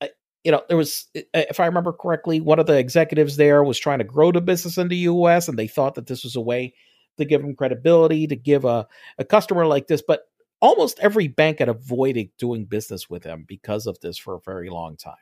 uh, 0.00 0.06
you 0.42 0.50
know 0.52 0.62
there 0.68 0.76
was 0.76 1.06
uh, 1.16 1.20
if 1.34 1.60
i 1.60 1.66
remember 1.66 1.92
correctly 1.92 2.40
one 2.40 2.58
of 2.58 2.66
the 2.66 2.76
executives 2.78 3.36
there 3.36 3.62
was 3.62 3.78
trying 3.78 3.98
to 3.98 4.04
grow 4.04 4.32
the 4.32 4.40
business 4.40 4.78
in 4.78 4.88
the 4.88 4.96
us 4.96 5.48
and 5.48 5.58
they 5.58 5.66
thought 5.68 5.94
that 5.94 6.06
this 6.06 6.24
was 6.24 6.36
a 6.36 6.40
way 6.40 6.74
to 7.18 7.24
give 7.24 7.42
him 7.42 7.54
credibility 7.54 8.26
to 8.26 8.34
give 8.36 8.64
a, 8.64 8.86
a 9.18 9.24
customer 9.24 9.66
like 9.66 9.86
this 9.86 10.02
but 10.06 10.22
almost 10.60 10.98
every 11.00 11.28
bank 11.28 11.58
had 11.58 11.68
avoided 11.68 12.30
doing 12.38 12.64
business 12.64 13.08
with 13.10 13.22
him 13.22 13.44
because 13.46 13.86
of 13.86 14.00
this 14.00 14.16
for 14.16 14.34
a 14.34 14.40
very 14.40 14.70
long 14.70 14.96
time. 14.96 15.14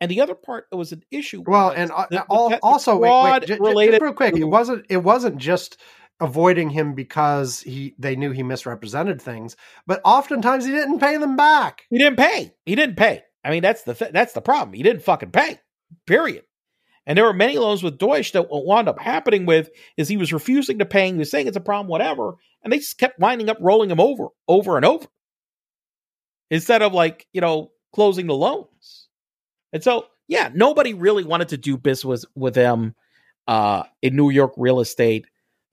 And 0.00 0.08
the 0.08 0.20
other 0.20 0.36
part 0.36 0.66
that 0.70 0.76
was 0.76 0.92
an 0.92 1.02
issue 1.10 1.42
Well, 1.44 1.70
and 1.70 1.90
uh, 1.90 2.06
the- 2.10 2.18
the 2.18 2.24
al- 2.32 2.48
te- 2.48 2.54
the 2.54 2.60
also, 2.62 2.96
wait, 2.96 3.10
wait, 3.50 3.60
related 3.60 3.92
just 3.94 4.02
real 4.02 4.12
quick, 4.12 4.36
it 4.36 4.44
wasn't 4.44 4.86
it 4.88 4.98
wasn't 4.98 5.38
just 5.38 5.78
avoiding 6.20 6.70
him 6.70 6.94
because 6.94 7.60
he 7.60 7.94
they 7.98 8.16
knew 8.16 8.30
he 8.30 8.42
misrepresented 8.42 9.20
things, 9.20 9.56
but 9.86 10.00
oftentimes 10.04 10.64
he 10.64 10.72
didn't 10.72 11.00
pay 11.00 11.16
them 11.16 11.36
back. 11.36 11.84
He 11.90 11.98
didn't 11.98 12.18
pay. 12.18 12.54
He 12.66 12.74
didn't 12.74 12.96
pay. 12.96 13.22
I 13.44 13.50
mean, 13.50 13.62
that's 13.62 13.82
the 13.82 13.94
th- 13.94 14.12
that's 14.12 14.32
the 14.32 14.40
problem. 14.40 14.74
He 14.74 14.82
didn't 14.82 15.02
fucking 15.02 15.30
pay. 15.30 15.60
Period. 16.06 16.44
And 17.06 17.16
there 17.16 17.24
were 17.24 17.32
many 17.32 17.56
loans 17.56 17.82
with 17.82 17.96
Deutsche 17.96 18.32
that 18.32 18.50
what 18.50 18.66
wound 18.66 18.88
up 18.88 18.98
happening 18.98 19.46
with 19.46 19.70
is 19.96 20.08
he 20.08 20.18
was 20.18 20.32
refusing 20.32 20.78
to 20.80 20.84
pay. 20.84 21.10
He 21.10 21.16
was 21.16 21.30
saying 21.30 21.46
it's 21.46 21.56
a 21.56 21.60
problem, 21.60 21.88
whatever, 21.88 22.34
and 22.62 22.72
they 22.72 22.78
just 22.78 22.98
kept 22.98 23.18
winding 23.18 23.48
up 23.48 23.56
rolling 23.60 23.90
him 23.90 24.00
over, 24.00 24.26
over 24.46 24.76
and 24.76 24.84
over, 24.84 25.06
instead 26.50 26.82
of 26.82 26.92
like 26.92 27.26
you 27.32 27.40
know 27.40 27.70
closing 27.94 28.26
the 28.26 28.34
loans. 28.34 29.08
And 29.72 29.82
so, 29.82 30.06
yeah, 30.26 30.50
nobody 30.54 30.94
really 30.94 31.24
wanted 31.24 31.48
to 31.48 31.56
do 31.56 31.76
business 31.76 32.24
with 32.34 32.54
him 32.54 32.94
uh, 33.46 33.84
in 34.02 34.16
New 34.16 34.30
York 34.30 34.52
real 34.56 34.80
estate. 34.80 35.26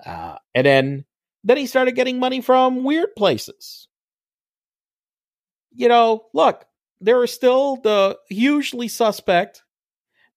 Uh, 0.06 0.38
and 0.54 0.66
then 0.66 1.06
then 1.44 1.58
he 1.58 1.68
started 1.68 1.96
getting 1.96 2.20
money 2.20 2.42
from 2.42 2.84
weird 2.84 3.16
places. 3.16 3.88
You 5.76 5.90
know, 5.90 6.26
look, 6.34 6.66
there 7.02 7.24
is 7.24 7.32
still 7.32 7.78
the 7.78 8.18
hugely 8.30 8.88
suspect 8.88 9.64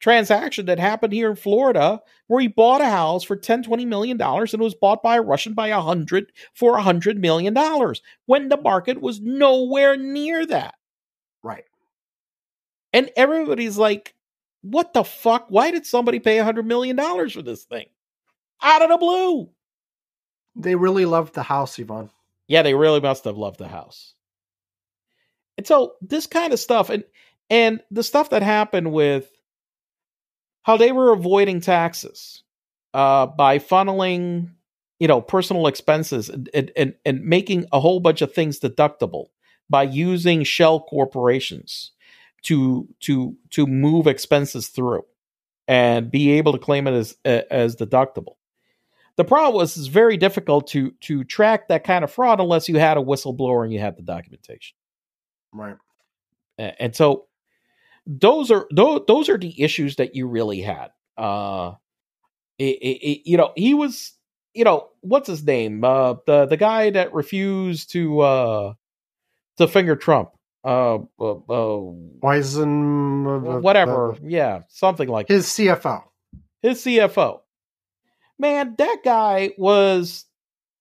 transaction 0.01 0.67
that 0.67 0.79
happened 0.79 1.13
here 1.13 1.31
in 1.31 1.37
Florida 1.37 2.01
where 2.29 2.41
he 2.41 2.47
bought 2.47 2.81
a 2.81 2.89
house 2.89 3.25
for 3.25 3.37
10 3.37 3.65
20 3.65 3.85
million 3.85 4.17
dollars 4.17 4.53
and 4.53 4.61
it 4.61 4.65
was 4.65 4.75
bought 4.75 5.03
by 5.03 5.17
a 5.17 5.23
Russian 5.23 5.55
by 5.55 5.69
a 5.69 5.81
hundred 5.81 6.31
for 6.55 6.77
a 6.77 6.83
hundred 6.83 7.19
million 7.19 7.55
dollars 7.55 8.03
when 8.27 8.49
the 8.49 8.61
market 8.61 9.01
was 9.01 9.21
nowhere 9.21 9.97
near 9.97 10.47
that. 10.47 10.75
Right. 11.43 11.65
And 12.93 13.11
everybody's 13.17 13.77
like, 13.79 14.15
what 14.63 14.93
the 14.93 15.05
fuck? 15.05 15.47
Why 15.49 15.71
did 15.71 15.87
somebody 15.87 16.21
pay 16.21 16.39
a 16.39 16.45
hundred 16.45 16.67
million 16.67 16.97
dollars 16.97 17.33
for 17.33 17.43
this 17.43 17.65
thing? 17.65 17.87
Out 18.63 18.83
of 18.83 18.91
the 18.91 18.99
blue. 18.99 19.51
They 20.59 20.75
really 20.75 21.05
loved 21.05 21.35
the 21.35 21.43
house, 21.43 21.79
Ivan. 21.79 22.11
Yeah, 22.49 22.63
they 22.63 22.75
really 22.75 23.01
must 23.01 23.25
have 23.25 23.39
loved 23.39 23.59
the 23.59 23.69
house. 23.69 24.15
And 25.57 25.67
so 25.67 25.95
this 26.01 26.27
kind 26.27 26.53
of 26.53 26.61
stuff 26.61 26.91
and 26.91 27.05
and 27.51 27.81
the 27.91 28.03
stuff 28.03 28.31
that 28.31 28.43
happened 28.43 28.93
with 28.93 29.31
how 30.63 30.77
they 30.77 30.93
were 30.93 31.13
avoiding 31.13 31.61
taxes 31.61 32.43
uh, 32.95 33.27
by 33.27 33.59
funneling, 33.59 34.51
you 35.01 35.09
know, 35.09 35.21
personal 35.21 35.67
expenses 35.67 36.29
and, 36.29 36.51
and 36.77 36.95
and 37.05 37.25
making 37.25 37.67
a 37.73 37.81
whole 37.81 38.01
bunch 38.01 38.23
of 38.23 38.33
things 38.33 38.61
deductible 38.61 39.27
by 39.71 39.83
using 39.83 40.43
shell 40.43 40.81
corporations 40.81 41.93
to 42.43 42.89
to 43.01 43.37
to 43.51 43.67
move 43.67 44.07
expenses 44.07 44.69
through 44.69 45.05
and 45.67 46.11
be 46.11 46.33
able 46.33 46.53
to 46.53 46.59
claim 46.59 46.87
it 46.87 46.95
as 46.95 47.17
as 47.25 47.77
deductible. 47.77 48.37
The 49.19 49.25
problem 49.25 49.57
was 49.57 49.77
it's 49.77 49.89
very 49.89 50.17
difficult 50.17 50.69
to 50.69 50.93
to 51.03 51.25
track 51.25 51.67
that 51.69 51.83
kind 51.83 52.05
of 52.05 52.11
fraud 52.11 52.39
unless 52.39 52.69
you 52.69 52.79
had 52.79 52.97
a 52.97 53.01
whistleblower 53.01 53.65
and 53.65 53.73
you 53.73 53.81
had 53.81 53.97
the 53.97 54.03
documentation. 54.03 54.77
Right. 55.53 55.75
And 56.57 56.95
so 56.95 57.27
those 58.07 58.53
are 58.53 58.69
those, 58.71 59.01
those 59.09 59.29
are 59.29 59.37
the 59.37 59.61
issues 59.61 59.97
that 59.97 60.15
you 60.15 60.29
really 60.29 60.61
had. 60.61 60.91
Uh, 61.17 61.75
it, 62.61 62.77
it, 62.77 63.09
it, 63.11 63.23
you 63.25 63.37
know, 63.37 63.53
he 63.57 63.75
was, 63.75 64.13
you 64.55 64.63
know, 64.63 64.89
what's 65.01 65.27
his 65.27 65.45
name? 65.45 65.83
Uh, 65.83 66.15
the 66.25 66.47
the 66.47 66.57
guy 66.57 66.91
that 66.91 67.13
refused 67.13 67.91
to 67.93 68.21
uh 68.21 68.75
to 69.57 69.67
finger 69.67 69.97
Trump. 69.97 70.31
Uh, 70.65 70.99
uh, 71.19 71.33
uh 71.33 71.93
Weisen, 72.23 73.63
whatever. 73.63 74.17
yeah, 74.23 74.61
something 74.69 75.09
like 75.09 75.27
his 75.27 75.47
CFO. 75.47 76.05
His 76.63 76.85
CFO. 76.85 77.41
Man, 78.39 78.75
that 78.79 78.99
guy 79.05 79.53
was 79.59 80.25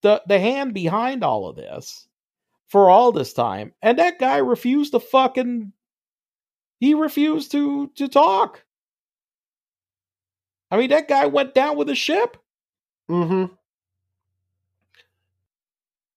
the 0.01 0.21
the 0.27 0.39
hand 0.39 0.73
behind 0.73 1.23
all 1.23 1.47
of 1.47 1.55
this 1.55 2.07
for 2.67 2.89
all 2.89 3.11
this 3.11 3.33
time, 3.33 3.73
and 3.81 3.97
that 3.99 4.19
guy 4.19 4.37
refused 4.37 4.91
to 4.91 4.99
fucking 4.99 5.71
he 6.79 6.93
refused 6.93 7.51
to 7.51 7.87
to 7.95 8.07
talk. 8.07 8.63
I 10.69 10.77
mean, 10.77 10.89
that 10.89 11.07
guy 11.07 11.25
went 11.25 11.53
down 11.53 11.77
with 11.77 11.87
the 11.87 11.95
ship. 11.95 12.37
Mm-hmm. 13.09 13.53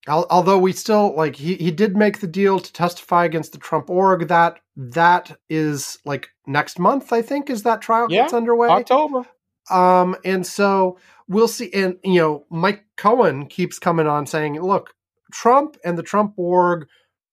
Although 0.08 0.58
we 0.58 0.72
still 0.72 1.14
like 1.14 1.36
he, 1.36 1.54
he 1.54 1.70
did 1.70 1.96
make 1.96 2.20
the 2.20 2.26
deal 2.26 2.58
to 2.58 2.72
testify 2.72 3.24
against 3.24 3.52
the 3.52 3.58
Trump 3.58 3.90
org. 3.90 4.28
That 4.28 4.58
that 4.76 5.38
is 5.48 5.98
like 6.04 6.30
next 6.46 6.78
month, 6.78 7.12
I 7.12 7.22
think, 7.22 7.48
is 7.48 7.62
that 7.62 7.80
trial 7.80 8.08
yeah, 8.10 8.22
gets 8.22 8.32
underway. 8.32 8.68
October. 8.68 9.24
Um, 9.70 10.16
and 10.24 10.44
so 10.44 10.98
we'll 11.30 11.48
see. 11.48 11.72
And 11.72 11.96
you 12.04 12.20
know, 12.20 12.44
Mike 12.50 12.84
Cohen 12.98 13.46
keeps 13.46 13.78
coming 13.78 14.06
on 14.06 14.26
saying, 14.26 14.60
"Look, 14.60 14.94
Trump 15.32 15.78
and 15.82 15.96
the 15.96 16.02
Trump 16.02 16.34
org 16.36 16.86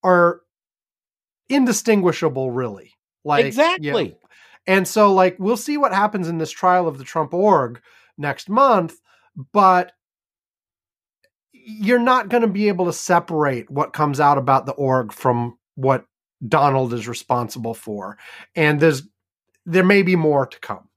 are 0.04 0.42
indistinguishable, 1.50 2.52
really. 2.52 2.94
Like 3.26 3.46
exactly. 3.46 3.86
You 3.86 4.10
know, 4.12 4.18
and 4.68 4.88
so, 4.88 5.14
like, 5.14 5.38
we'll 5.40 5.58
see 5.58 5.78
what 5.78 5.94
happens 5.94 6.28
in 6.28 6.38
this 6.38 6.52
trial 6.52 6.88
of 6.88 6.98
the 6.98 7.04
Trump 7.04 7.34
org 7.34 7.82
next 8.18 8.50
month, 8.50 8.96
but 9.54 9.94
you're 11.54 12.00
not 12.00 12.30
going 12.30 12.42
to 12.42 12.48
be 12.48 12.68
able 12.68 12.86
to 12.86 12.94
separate 12.94 13.70
what 13.70 13.94
comes 13.94 14.20
out 14.20 14.38
about 14.38 14.66
the 14.66 14.74
org 14.74 15.12
from 15.12 15.58
what 15.76 16.06
Donald 16.46 16.94
is 16.94 17.08
responsible 17.08 17.74
for. 17.74 18.18
And 18.56 18.80
there's 18.80 19.04
there 19.66 19.84
may 19.84 20.02
be 20.02 20.16
more 20.16 20.46
to 20.46 20.60
come. 20.60 20.88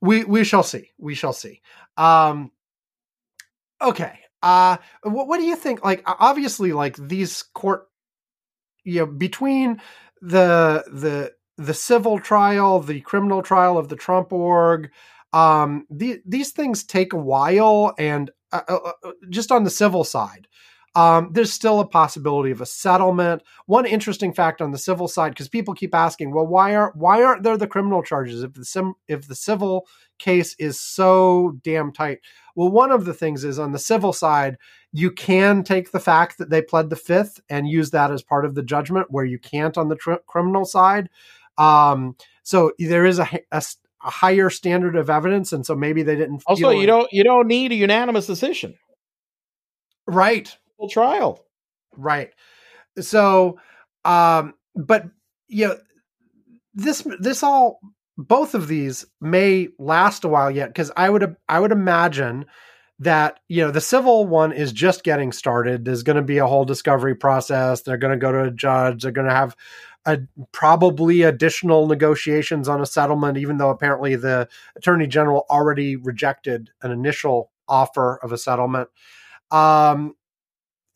We 0.00 0.24
we 0.24 0.44
shall 0.44 0.62
see. 0.62 0.90
We 0.98 1.14
shall 1.14 1.32
see. 1.32 1.62
Um 1.96 2.52
okay. 3.82 4.20
Uh 4.42 4.76
what 5.02 5.28
what 5.28 5.38
do 5.38 5.44
you 5.44 5.56
think 5.56 5.84
like 5.84 6.02
obviously 6.06 6.72
like 6.72 6.96
these 6.96 7.42
court 7.54 7.88
you 8.84 9.00
know 9.00 9.06
between 9.06 9.80
the 10.20 10.84
the 10.92 11.32
the 11.58 11.74
civil 11.74 12.18
trial, 12.18 12.80
the 12.80 13.00
criminal 13.00 13.42
trial 13.42 13.78
of 13.78 13.88
the 13.88 13.96
Trump 13.96 14.32
org. 14.32 14.90
Um, 15.32 15.86
the, 15.90 16.20
these 16.26 16.52
things 16.52 16.84
take 16.84 17.12
a 17.12 17.18
while, 17.18 17.94
and 17.98 18.30
uh, 18.52 18.62
uh, 18.68 18.92
uh, 19.04 19.12
just 19.30 19.50
on 19.50 19.64
the 19.64 19.70
civil 19.70 20.04
side, 20.04 20.48
um, 20.96 21.28
there's 21.30 21.52
still 21.52 21.78
a 21.80 21.86
possibility 21.86 22.50
of 22.50 22.62
a 22.62 22.66
settlement. 22.66 23.42
One 23.66 23.84
interesting 23.84 24.32
fact 24.32 24.62
on 24.62 24.72
the 24.72 24.78
civil 24.78 25.08
side, 25.08 25.28
because 25.28 25.46
people 25.46 25.74
keep 25.74 25.94
asking, 25.94 26.32
well, 26.32 26.46
why 26.46 26.74
aren't 26.74 26.96
why 26.96 27.22
aren't 27.22 27.42
there 27.42 27.58
the 27.58 27.66
criminal 27.66 28.02
charges 28.02 28.42
if 28.42 28.54
the 28.54 28.64
sim, 28.64 28.94
if 29.06 29.28
the 29.28 29.34
civil 29.34 29.86
case 30.18 30.56
is 30.58 30.80
so 30.80 31.58
damn 31.62 31.92
tight? 31.92 32.20
Well, 32.54 32.70
one 32.70 32.92
of 32.92 33.04
the 33.04 33.12
things 33.12 33.44
is 33.44 33.58
on 33.58 33.72
the 33.72 33.78
civil 33.78 34.14
side, 34.14 34.56
you 34.90 35.10
can 35.10 35.64
take 35.64 35.92
the 35.92 36.00
fact 36.00 36.38
that 36.38 36.48
they 36.48 36.62
pled 36.62 36.88
the 36.88 36.96
fifth 36.96 37.40
and 37.50 37.68
use 37.68 37.90
that 37.90 38.10
as 38.10 38.22
part 38.22 38.46
of 38.46 38.54
the 38.54 38.62
judgment, 38.62 39.10
where 39.10 39.26
you 39.26 39.38
can't 39.38 39.76
on 39.76 39.88
the 39.88 39.96
tr- 39.96 40.14
criminal 40.26 40.64
side. 40.64 41.10
Um, 41.58 42.16
so 42.42 42.72
there 42.78 43.04
is 43.04 43.18
a, 43.18 43.28
a, 43.52 43.62
a, 44.02 44.10
higher 44.10 44.48
standard 44.48 44.96
of 44.96 45.10
evidence, 45.10 45.52
and 45.52 45.66
so 45.66 45.74
maybe 45.74 46.02
they 46.02 46.16
didn't. 46.16 46.42
Also, 46.46 46.70
you 46.70 46.86
don't 46.86 47.12
you 47.12 47.22
don't 47.22 47.46
need 47.46 47.72
a 47.72 47.74
unanimous 47.74 48.26
decision, 48.26 48.78
right? 50.06 50.56
Full 50.78 50.88
trial, 50.88 51.44
right? 51.96 52.30
So, 53.00 53.58
um, 54.04 54.54
but 54.74 55.04
you 55.48 55.68
know, 55.68 55.76
this 56.74 57.06
this 57.18 57.42
all 57.42 57.80
both 58.18 58.54
of 58.54 58.68
these 58.68 59.06
may 59.20 59.68
last 59.78 60.24
a 60.24 60.28
while 60.28 60.50
yet 60.50 60.68
because 60.68 60.90
I 60.96 61.08
would 61.10 61.36
I 61.48 61.60
would 61.60 61.72
imagine 61.72 62.46
that 62.98 63.40
you 63.48 63.62
know 63.62 63.70
the 63.70 63.80
civil 63.80 64.26
one 64.26 64.52
is 64.52 64.72
just 64.72 65.04
getting 65.04 65.30
started 65.30 65.84
there's 65.84 66.02
going 66.02 66.16
to 66.16 66.22
be 66.22 66.38
a 66.38 66.46
whole 66.46 66.64
discovery 66.64 67.14
process 67.14 67.82
they're 67.82 67.98
going 67.98 68.12
to 68.12 68.16
go 68.16 68.32
to 68.32 68.44
a 68.44 68.50
judge 68.50 69.02
they're 69.02 69.12
going 69.12 69.28
to 69.28 69.34
have 69.34 69.54
a, 70.06 70.20
probably 70.52 71.22
additional 71.22 71.86
negotiations 71.86 72.68
on 72.68 72.80
a 72.80 72.86
settlement, 72.86 73.36
even 73.36 73.58
though 73.58 73.70
apparently 73.70 74.14
the 74.16 74.48
attorney 74.76 75.06
general 75.06 75.44
already 75.50 75.96
rejected 75.96 76.70
an 76.80 76.92
initial 76.92 77.50
offer 77.68 78.18
of 78.22 78.32
a 78.32 78.38
settlement. 78.38 78.88
Um, 79.50 80.14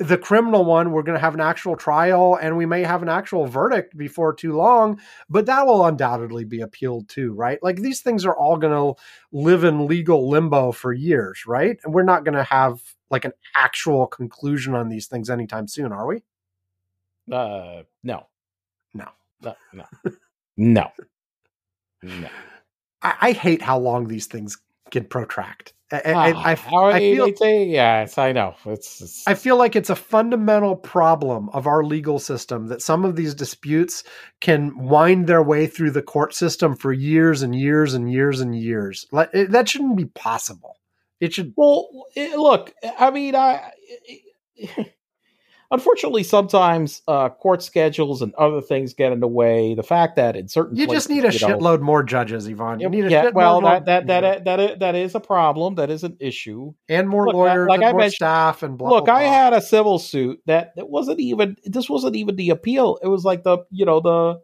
the 0.01 0.16
criminal 0.16 0.64
one, 0.64 0.93
we're 0.93 1.02
going 1.02 1.16
to 1.16 1.20
have 1.20 1.35
an 1.35 1.43
actual 1.43 1.77
trial 1.77 2.39
and 2.40 2.56
we 2.56 2.64
may 2.64 2.82
have 2.82 3.02
an 3.02 3.10
actual 3.10 3.47
verdict 3.47 3.94
before 3.98 4.32
too 4.32 4.55
long, 4.55 4.98
but 5.28 5.44
that 5.44 5.66
will 5.66 5.85
undoubtedly 5.85 6.47
be 6.47 6.62
appealed 6.62 7.06
to, 7.10 7.35
right? 7.35 7.62
Like 7.62 7.77
these 7.77 8.01
things 8.01 8.24
are 8.24 8.35
all 8.35 8.56
going 8.56 8.72
to 8.72 8.98
live 9.31 9.62
in 9.62 9.86
legal 9.86 10.31
limbo 10.31 10.72
for 10.72 10.94
years, 10.94 11.44
right? 11.47 11.78
And 11.85 11.93
we're 11.93 12.02
not 12.02 12.24
going 12.24 12.35
to 12.35 12.44
have 12.44 12.81
like 13.10 13.27
an 13.27 13.32
actual 13.55 14.06
conclusion 14.06 14.74
on 14.74 14.89
these 14.89 15.06
things 15.06 15.28
anytime 15.28 15.68
soon, 15.68 15.93
are 15.93 16.06
we? 16.06 16.22
Uh, 17.31 17.82
no. 18.02 18.27
No. 18.94 19.09
No. 19.43 19.55
No. 19.74 19.85
no. 20.56 20.90
no. 22.02 22.28
I, 23.02 23.14
I, 23.20 23.32
hate 23.32 23.60
how 23.60 23.78
long 23.78 24.09
these 24.09 24.27
things 24.27 24.56
can 24.91 25.05
protract. 25.05 25.73
I, 25.93 25.97
I, 25.97 26.12
I, 26.12 26.33
ah, 26.37 26.85
I 26.87 26.99
feel, 27.01 27.29
yes, 27.67 28.17
I 28.17 28.31
know. 28.31 28.55
It's, 28.65 29.01
it's, 29.01 29.27
I 29.27 29.35
feel 29.35 29.57
like 29.57 29.75
it's 29.75 29.91
a 29.91 29.97
fundamental 29.97 30.77
problem 30.77 31.49
of 31.49 31.67
our 31.67 31.83
legal 31.83 32.21
system 32.21 32.69
that 32.69 32.81
some 32.81 33.05
of 33.05 33.17
these 33.17 33.35
disputes 33.35 34.05
can 34.41 34.79
wind 34.79 35.27
their 35.27 35.43
way 35.43 35.67
through 35.67 35.91
the 35.91 36.03
court 36.03 36.33
system 36.33 36.77
for 36.77 36.93
years 36.93 37.43
and 37.43 37.57
years 37.57 37.95
and 37.95 38.11
years 38.11 38.41
and 38.41 38.55
years. 38.55 39.07
Like, 39.11 39.31
it, 39.33 39.51
that 39.51 39.69
shouldn't 39.69 39.97
be 39.97 40.05
possible. 40.05 40.77
It 41.19 41.35
should. 41.35 41.55
Well, 41.57 41.89
it, 42.15 42.39
look, 42.39 42.73
I 42.99 43.11
mean, 43.11 43.35
I 43.35 43.73
unfortunately, 45.71 46.23
sometimes 46.23 47.03
uh, 47.09 47.29
court 47.29 47.63
schedules 47.63 48.23
and 48.23 48.35
other 48.35 48.61
things 48.61 48.93
get 48.95 49.13
in 49.13 49.21
the 49.21 49.29
way. 49.29 49.75
The 49.75 49.83
fact 49.83 50.17
that 50.17 50.37
in 50.37 50.49
certain 50.49 50.77
You 50.77 50.87
places, 50.87 51.05
just 51.05 51.11
need 51.11 51.25
a 51.25 51.33
you 51.33 51.47
know- 51.49 51.59
shitload 51.59 51.81
more 51.81 52.03
judges, 52.03 52.49
Ivan. 52.49 52.81
You 52.81 52.89
need 52.89 53.05
a 53.07 53.11
yeah, 53.11 53.25
shitload 53.27 53.35
well, 53.35 53.61
more, 53.61 53.71
that 53.71 53.85
that 53.87 54.07
that 54.07 54.23
yeah. 54.23 54.39
that 54.39 54.57
that 54.57 54.79
that 54.81 54.95
is 54.95 55.15
a 55.15 55.21
problem. 55.21 55.77
That 55.77 55.91
is 55.91 56.05
an 56.05 56.17
issue. 56.21 56.73
and 56.89 57.09
more 57.09 57.27
Look, 57.27 57.35
lawyers, 57.35 57.69
like 57.69 57.77
and 57.79 57.85
I 57.85 57.93
more 57.93 58.01
mentioned- 58.01 58.15
staff, 58.17 58.63
and 58.63 58.77
blah. 58.77 58.91
Look, 58.91 59.05
blah, 59.07 59.15
I 59.15 59.23
had 59.23 59.53
a 59.53 59.61
civil 59.63 59.99
suit 59.99 60.41
that 60.47 60.75
that 60.77 60.89
wasn't 60.89 61.21
even. 61.21 61.57
This 61.65 61.89
wasn't 61.89 62.17
even 62.17 62.37
the 62.37 62.51
appeal. 62.51 62.99
It 63.03 63.09
was 63.09 63.25
like 63.25 63.43
the 63.45 63.59
you 63.71 63.85
know 63.85 64.01
the 64.01 64.41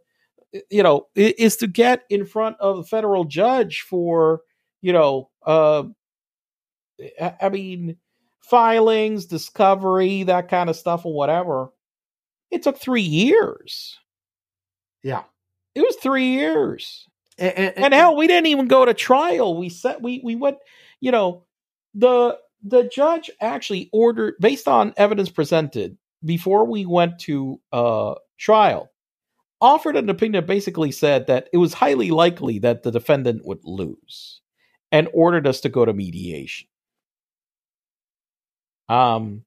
you 0.70 0.82
know 0.82 1.06
is 1.14 1.56
to 1.58 1.66
get 1.66 2.04
in 2.08 2.24
front 2.24 2.56
of 2.60 2.78
a 2.78 2.84
federal 2.84 3.24
judge 3.24 3.80
for 3.82 4.40
you 4.80 4.92
know 4.92 5.28
uh 5.44 5.82
I 7.40 7.48
mean 7.50 7.96
filings, 8.48 9.26
discovery, 9.26 10.22
that 10.24 10.48
kind 10.48 10.70
of 10.70 10.76
stuff, 10.76 11.04
and 11.04 11.14
whatever. 11.14 11.68
It 12.50 12.62
took 12.62 12.78
three 12.78 13.02
years. 13.02 13.98
Yeah. 15.02 15.24
It 15.74 15.80
was 15.80 15.96
three 15.96 16.28
years. 16.30 17.06
And, 17.38 17.54
and- 17.58 17.84
And 17.86 17.94
hell, 17.94 18.16
we 18.16 18.26
didn't 18.26 18.46
even 18.46 18.68
go 18.68 18.84
to 18.84 18.94
trial. 18.94 19.56
We 19.56 19.68
set 19.68 20.00
we 20.02 20.20
we 20.24 20.36
went, 20.36 20.58
you 21.00 21.10
know, 21.10 21.44
the 21.94 22.38
the 22.62 22.84
judge 22.84 23.30
actually 23.40 23.90
ordered 23.92 24.34
based 24.40 24.66
on 24.68 24.94
evidence 24.96 25.28
presented 25.30 25.98
before 26.24 26.64
we 26.64 26.86
went 26.86 27.18
to 27.20 27.60
uh 27.72 28.14
trial, 28.38 28.90
offered 29.60 29.96
an 29.96 30.08
opinion 30.08 30.42
that 30.42 30.46
basically 30.48 30.90
said 30.92 31.26
that 31.26 31.48
it 31.52 31.58
was 31.58 31.74
highly 31.74 32.10
likely 32.10 32.58
that 32.60 32.82
the 32.82 32.90
defendant 32.90 33.44
would 33.44 33.60
lose 33.64 34.40
and 34.92 35.08
ordered 35.12 35.46
us 35.46 35.60
to 35.60 35.68
go 35.68 35.84
to 35.84 35.92
mediation. 35.92 36.68
Um 38.88 39.44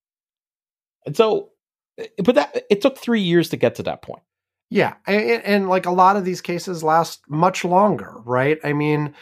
and 1.06 1.16
so 1.16 1.52
eh, 1.98 2.08
but 2.24 2.36
that 2.36 2.64
it 2.70 2.82
took 2.82 2.98
3 2.98 3.22
years 3.22 3.50
to 3.50 3.58
get 3.58 3.76
to 3.76 3.84
that 3.84 4.02
point. 4.02 4.24
Yeah, 4.72 4.96
and, 5.08 5.44
and 5.44 5.70
like 5.70 5.88
a 5.88 5.92
lot 5.92 6.16
of 6.16 6.26
these 6.26 6.42
cases 6.42 6.84
last 6.84 7.22
much 7.28 7.66
longer, 7.66 8.14
right? 8.24 8.60
I 8.64 8.74
mean, 8.74 9.16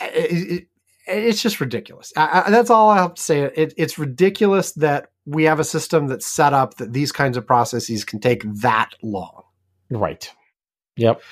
eh, 0.00 0.10
eh, 0.12 0.26
it, 0.30 0.50
it, 0.52 0.68
it's 1.06 1.42
just 1.42 1.60
ridiculous. 1.60 2.12
I, 2.16 2.44
I, 2.46 2.50
that's 2.50 2.70
all 2.70 2.90
I 2.90 2.98
have 2.98 3.14
to 3.14 3.22
say. 3.22 3.42
It, 3.42 3.74
it's 3.76 3.98
ridiculous 3.98 4.72
that 4.72 5.10
we 5.24 5.44
have 5.44 5.60
a 5.60 5.64
system 5.64 6.08
that's 6.08 6.26
set 6.26 6.52
up 6.52 6.74
that 6.74 6.92
these 6.92 7.12
kinds 7.12 7.36
of 7.36 7.46
processes 7.46 8.04
can 8.04 8.18
take 8.20 8.42
that 8.60 8.90
long, 9.02 9.42
Right. 9.90 10.30
Yep. 10.96 11.22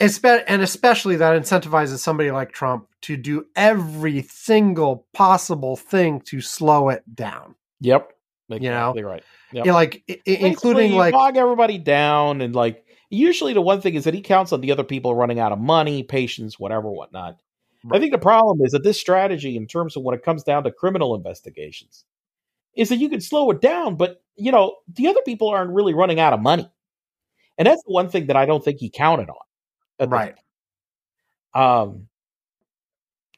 And 0.00 0.62
especially 0.62 1.16
that 1.16 1.40
incentivizes 1.40 1.98
somebody 1.98 2.30
like 2.30 2.52
Trump 2.52 2.88
to 3.02 3.16
do 3.16 3.46
every 3.56 4.22
single 4.22 5.06
possible 5.12 5.76
thing 5.76 6.20
to 6.22 6.40
slow 6.40 6.88
it 6.88 7.02
down. 7.14 7.54
Yep. 7.80 8.12
You 8.48 8.70
know? 8.70 8.90
Exactly 8.90 9.04
right. 9.04 9.24
Yep. 9.52 9.66
Yeah, 9.66 9.72
like 9.74 10.02
i- 10.08 10.20
including 10.26 10.92
like 10.92 11.12
bog 11.12 11.36
everybody 11.36 11.78
down 11.78 12.40
and 12.40 12.54
like 12.54 12.84
usually 13.10 13.52
the 13.54 13.60
one 13.62 13.80
thing 13.80 13.94
is 13.94 14.04
that 14.04 14.14
he 14.14 14.20
counts 14.20 14.52
on 14.52 14.60
the 14.60 14.72
other 14.72 14.84
people 14.84 15.14
running 15.14 15.38
out 15.38 15.52
of 15.52 15.58
money, 15.58 16.02
patience, 16.02 16.58
whatever, 16.58 16.90
whatnot. 16.90 17.38
I 17.90 17.98
think 18.00 18.12
the 18.12 18.18
problem 18.18 18.60
is 18.62 18.72
that 18.72 18.82
this 18.82 18.98
strategy, 19.00 19.56
in 19.56 19.66
terms 19.66 19.96
of 19.96 20.02
when 20.02 20.14
it 20.14 20.22
comes 20.24 20.42
down 20.42 20.64
to 20.64 20.70
criminal 20.72 21.14
investigations, 21.14 22.04
is 22.74 22.88
that 22.90 22.96
you 22.96 23.08
can 23.08 23.20
slow 23.20 23.50
it 23.50 23.60
down, 23.60 23.96
but 23.96 24.20
you 24.36 24.52
know 24.52 24.76
the 24.92 25.08
other 25.08 25.20
people 25.24 25.48
aren't 25.48 25.72
really 25.72 25.94
running 25.94 26.20
out 26.20 26.32
of 26.32 26.40
money, 26.40 26.68
and 27.56 27.66
that's 27.66 27.82
the 27.84 27.92
one 27.92 28.10
thing 28.10 28.26
that 28.26 28.36
I 28.36 28.46
don't 28.46 28.62
think 28.62 28.78
he 28.80 28.90
counted 28.90 29.30
on. 29.30 29.36
Right. 30.06 30.34
um 31.54 32.06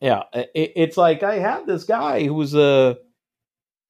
yeah 0.00 0.22
it, 0.32 0.72
it's 0.76 0.96
like 0.96 1.22
i 1.22 1.36
had 1.38 1.66
this 1.66 1.84
guy 1.84 2.24
who 2.24 2.34
was 2.34 2.54
a 2.54 2.98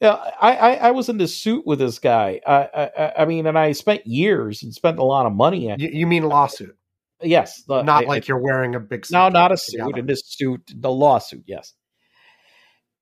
yeah 0.01 0.15
I, 0.41 0.57
I 0.57 0.75
i 0.75 0.91
was 0.91 1.09
in 1.09 1.19
this 1.19 1.37
suit 1.37 1.67
with 1.67 1.79
this 1.79 1.99
guy 1.99 2.41
I, 2.47 2.69
I 2.97 3.13
i 3.19 3.25
mean 3.25 3.47
and 3.47 3.59
i 3.59 3.73
spent 3.73 4.07
years 4.07 4.63
and 4.63 4.73
spent 4.75 4.99
a 4.99 5.05
lot 5.05 5.27
of 5.27 5.33
money 5.33 5.75
You, 5.79 5.89
you 5.93 6.07
mean 6.07 6.25
lawsuit, 6.25 6.77
yes 7.23 7.63
the- 7.65 7.83
not 7.83 8.05
I- 8.05 8.09
like 8.09 8.29
you're 8.29 8.39
wearing 8.39 8.75
a 8.75 8.81
big 8.81 9.07
suit. 9.07 9.15
no 9.15 9.29
not 9.29 9.53
a 9.53 9.57
suit 9.57 9.97
in 9.99 10.07
this 10.07 10.23
suit 10.25 10.73
the 10.75 10.91
lawsuit 10.91 11.45
yes 11.47 11.75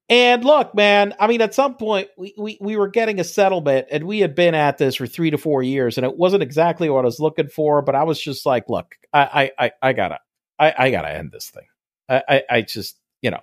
and 0.09 0.45
look 0.45 0.75
man 0.75 1.15
i 1.21 1.27
mean 1.27 1.41
at 1.41 1.55
some 1.55 1.75
point 1.77 2.09
we, 2.17 2.35
we 2.39 2.59
we 2.61 2.77
were 2.77 2.89
getting 2.89 3.21
a 3.21 3.25
settlement 3.25 3.87
and 3.91 4.05
we 4.05 4.21
had 4.21 4.35
been 4.35 4.55
at 4.55 4.79
this 4.79 4.95
for 4.97 5.07
three 5.07 5.31
to 5.31 5.39
four 5.39 5.63
years 5.63 5.99
and 5.99 6.05
it 6.07 6.17
wasn't 6.17 6.43
exactly 6.43 6.89
what 6.89 7.05
i 7.05 7.05
was 7.05 7.21
looking 7.21 7.49
for 7.49 7.83
but 7.83 7.95
i 7.95 8.03
was 8.05 8.21
just 8.21 8.47
like 8.47 8.69
look 8.69 8.95
i 9.13 9.51
i 9.59 9.71
i, 9.83 9.93
gotta 9.93 10.19
I, 10.59 10.75
I 10.79 10.91
gotta 10.91 11.11
end 11.11 11.31
this 11.33 11.51
thing 11.51 11.67
I, 12.09 12.23
I, 12.29 12.43
I 12.51 12.63
just, 12.63 12.99
you 13.23 13.31
know, 13.31 13.41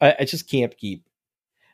I, 0.00 0.16
I 0.20 0.24
just 0.24 0.50
can't 0.50 0.76
keep. 0.76 1.04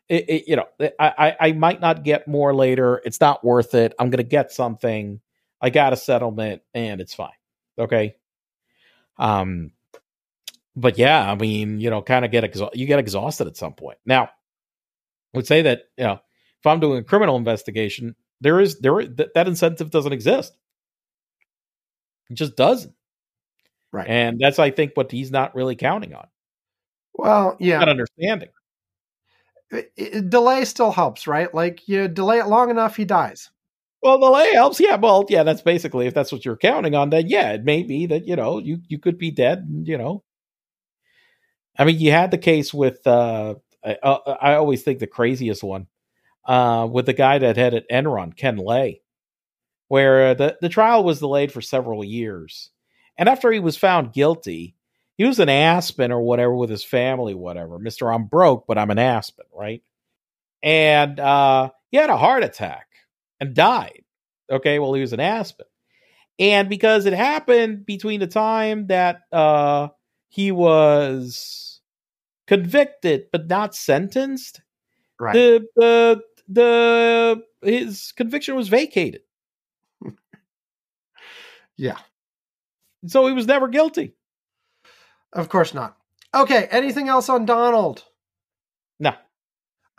It, 0.08 0.28
it, 0.28 0.48
you 0.48 0.56
know, 0.56 0.66
I, 0.80 0.92
I, 1.00 1.36
I 1.40 1.52
might 1.52 1.80
not 1.80 2.04
get 2.04 2.28
more 2.28 2.54
later. 2.54 3.00
It's 3.04 3.20
not 3.20 3.44
worth 3.44 3.74
it. 3.74 3.94
I'm 3.98 4.10
gonna 4.10 4.22
get 4.24 4.52
something. 4.52 5.20
I 5.60 5.70
got 5.70 5.92
a 5.92 5.96
settlement, 5.96 6.62
and 6.74 7.00
it's 7.00 7.14
fine. 7.14 7.30
Okay. 7.78 8.16
Um, 9.18 9.70
but 10.76 10.98
yeah, 10.98 11.30
I 11.30 11.34
mean, 11.34 11.80
you 11.80 11.90
know, 11.90 12.02
kind 12.02 12.24
of 12.24 12.30
get 12.30 12.44
exhausted. 12.44 12.78
You 12.78 12.86
get 12.86 12.98
exhausted 12.98 13.46
at 13.46 13.56
some 13.56 13.74
point. 13.74 13.98
Now, 14.06 14.24
I 14.24 14.28
would 15.38 15.46
say 15.46 15.62
that 15.62 15.82
you 15.96 16.04
know, 16.04 16.14
if 16.14 16.66
I'm 16.66 16.80
doing 16.80 16.98
a 16.98 17.04
criminal 17.04 17.36
investigation, 17.36 18.14
there 18.40 18.60
is 18.60 18.78
there 18.80 19.04
that, 19.06 19.34
that 19.34 19.48
incentive 19.48 19.90
doesn't 19.90 20.12
exist. 20.12 20.52
It 22.30 22.34
just 22.34 22.56
doesn't. 22.56 22.94
Right. 23.92 24.08
And 24.08 24.38
that's, 24.40 24.58
I 24.58 24.70
think, 24.70 24.92
what 24.94 25.10
he's 25.10 25.30
not 25.30 25.54
really 25.54 25.76
counting 25.76 26.14
on. 26.14 26.26
Well, 27.14 27.56
yeah. 27.60 27.78
Not 27.78 27.90
understanding. 27.90 28.48
it- 29.70 29.92
it- 29.96 30.30
delay 30.30 30.64
still 30.64 30.92
helps, 30.92 31.26
right? 31.26 31.52
Like 31.54 31.88
you 31.88 32.08
delay 32.08 32.38
it 32.38 32.46
long 32.46 32.70
enough, 32.70 32.96
he 32.96 33.04
dies. 33.04 33.50
Well, 34.02 34.18
delay 34.18 34.52
helps. 34.52 34.80
Yeah, 34.80 34.96
well, 34.96 35.24
yeah, 35.28 35.42
that's 35.44 35.62
basically 35.62 36.06
if 36.06 36.14
that's 36.14 36.32
what 36.32 36.44
you're 36.44 36.56
counting 36.56 36.94
on. 36.94 37.10
Then 37.10 37.28
yeah, 37.28 37.52
it 37.52 37.64
may 37.64 37.82
be 37.82 38.06
that 38.06 38.26
you 38.26 38.34
know 38.36 38.58
you 38.58 38.78
you 38.88 38.98
could 38.98 39.16
be 39.18 39.30
dead. 39.30 39.66
You 39.84 39.96
know, 39.98 40.24
I 41.78 41.84
mean, 41.84 41.98
you 41.98 42.10
had 42.10 42.30
the 42.30 42.38
case 42.38 42.72
with. 42.74 43.06
uh 43.06 43.54
I, 43.84 43.96
uh, 44.02 44.36
I 44.40 44.54
always 44.54 44.82
think 44.82 45.00
the 45.00 45.06
craziest 45.06 45.62
one 45.64 45.88
uh 46.44 46.88
with 46.90 47.06
the 47.06 47.12
guy 47.12 47.38
that 47.38 47.56
had 47.56 47.74
at 47.74 47.88
Enron, 47.90 48.36
Ken 48.36 48.56
Lay, 48.56 49.02
where 49.88 50.34
the 50.34 50.56
the 50.60 50.68
trial 50.68 51.02
was 51.04 51.18
delayed 51.18 51.50
for 51.50 51.60
several 51.60 52.04
years, 52.04 52.70
and 53.18 53.28
after 53.28 53.50
he 53.50 53.60
was 53.60 53.76
found 53.76 54.12
guilty, 54.12 54.76
he 55.16 55.24
was 55.24 55.40
in 55.40 55.48
Aspen 55.48 56.12
or 56.12 56.22
whatever 56.22 56.54
with 56.54 56.70
his 56.70 56.84
family, 56.84 57.34
whatever. 57.34 57.78
Mister, 57.78 58.12
I'm 58.12 58.26
broke, 58.26 58.66
but 58.66 58.78
I'm 58.78 58.90
in 58.90 58.98
Aspen, 58.98 59.46
right? 59.52 59.82
And 60.62 61.18
uh 61.18 61.70
he 61.90 61.96
had 61.96 62.10
a 62.10 62.16
heart 62.16 62.44
attack 62.44 62.86
and 63.40 63.54
died. 63.54 64.04
Okay, 64.50 64.78
well, 64.78 64.94
he 64.94 65.00
was 65.00 65.12
in 65.12 65.20
Aspen. 65.20 65.66
And 66.38 66.68
because 66.68 67.06
it 67.06 67.12
happened 67.12 67.84
between 67.84 68.20
the 68.20 68.26
time 68.26 68.86
that 68.88 69.20
uh, 69.30 69.88
he 70.32 70.50
was 70.50 71.80
convicted 72.46 73.26
but 73.30 73.48
not 73.48 73.74
sentenced, 73.74 74.62
Right. 75.20 75.34
the 75.34 75.66
the 75.76 76.22
the 76.48 77.42
his 77.62 78.12
conviction 78.16 78.56
was 78.56 78.68
vacated, 78.68 79.20
yeah. 81.76 81.98
so 83.06 83.26
he 83.26 83.34
was 83.34 83.46
never 83.46 83.68
guilty. 83.68 84.14
Of 85.34 85.48
course 85.50 85.74
not. 85.74 85.96
Okay. 86.34 86.66
Anything 86.70 87.08
else 87.08 87.28
on 87.28 87.44
Donald? 87.44 88.04
No, 88.98 89.12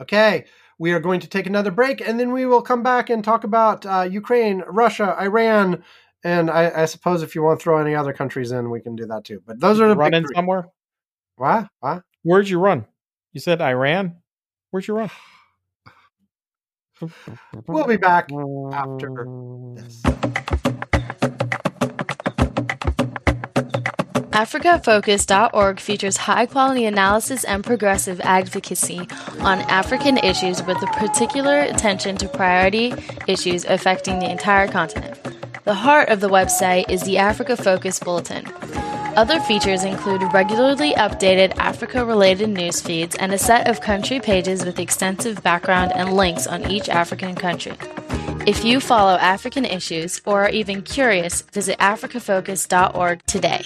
Okay. 0.01 0.45
We 0.79 0.91
are 0.93 0.99
going 0.99 1.19
to 1.19 1.27
take 1.27 1.45
another 1.45 1.69
break 1.71 2.01
and 2.01 2.19
then 2.19 2.31
we 2.33 2.45
will 2.47 2.61
come 2.63 2.81
back 2.81 3.09
and 3.11 3.23
talk 3.23 3.43
about 3.43 3.85
uh, 3.85 4.07
Ukraine, 4.09 4.63
Russia, 4.67 5.15
Iran, 5.21 5.83
and 6.23 6.49
I, 6.49 6.83
I 6.83 6.85
suppose 6.85 7.21
if 7.23 7.35
you 7.35 7.43
want 7.43 7.59
to 7.59 7.63
throw 7.63 7.79
any 7.79 7.95
other 7.95 8.13
countries 8.13 8.51
in, 8.51 8.69
we 8.69 8.81
can 8.81 8.95
do 8.95 9.05
that 9.07 9.25
too. 9.25 9.41
But 9.45 9.59
those 9.59 9.79
are 9.79 9.89
the 9.89 9.95
run 9.95 10.13
in 10.13 10.23
three. 10.23 10.35
somewhere. 10.35 10.67
What? 11.35 11.67
What? 11.79 12.03
Where'd 12.23 12.47
you 12.47 12.59
run? 12.59 12.85
You 13.33 13.41
said 13.41 13.61
Iran. 13.61 14.17
Where'd 14.71 14.87
you 14.87 14.95
run? 14.95 15.09
We'll 17.67 17.87
be 17.87 17.97
back 17.97 18.29
after 18.71 19.25
this. 19.75 20.01
AfricaFocus.org 24.33 25.79
features 25.79 26.17
high 26.17 26.47
quality 26.47 26.85
analysis 26.85 27.43
and 27.43 27.63
progressive 27.63 28.19
advocacy 28.21 29.07
on 29.41 29.59
African 29.61 30.17
issues 30.17 30.63
with 30.63 30.81
a 30.81 30.87
particular 30.87 31.59
attention 31.59 32.17
to 32.17 32.27
priority 32.27 32.93
issues 33.27 33.63
affecting 33.65 34.17
the 34.19 34.31
entire 34.31 34.67
continent. 34.67 35.19
The 35.65 35.73
heart 35.73 36.09
of 36.09 36.19
the 36.19 36.27
website 36.27 36.89
is 36.89 37.03
the 37.03 37.19
Africa 37.19 37.55
Focus 37.55 37.97
Bulletin. 37.97 38.45
Other 39.15 39.39
features 39.39 39.85
include 39.85 40.21
regularly 40.33 40.91
updated 40.95 41.57
Africa 41.57 42.03
related 42.03 42.49
news 42.49 42.81
feeds 42.81 43.15
and 43.15 43.33
a 43.33 43.37
set 43.37 43.69
of 43.69 43.79
country 43.79 44.19
pages 44.19 44.65
with 44.65 44.77
extensive 44.77 45.41
background 45.41 45.93
and 45.95 46.17
links 46.17 46.47
on 46.47 46.69
each 46.69 46.89
African 46.89 47.33
country. 47.33 47.77
If 48.45 48.65
you 48.65 48.81
follow 48.81 49.15
African 49.15 49.63
issues 49.63 50.19
or 50.25 50.43
are 50.43 50.49
even 50.49 50.81
curious, 50.81 51.43
visit 51.43 51.79
africafocus.org 51.79 53.23
today. 53.25 53.63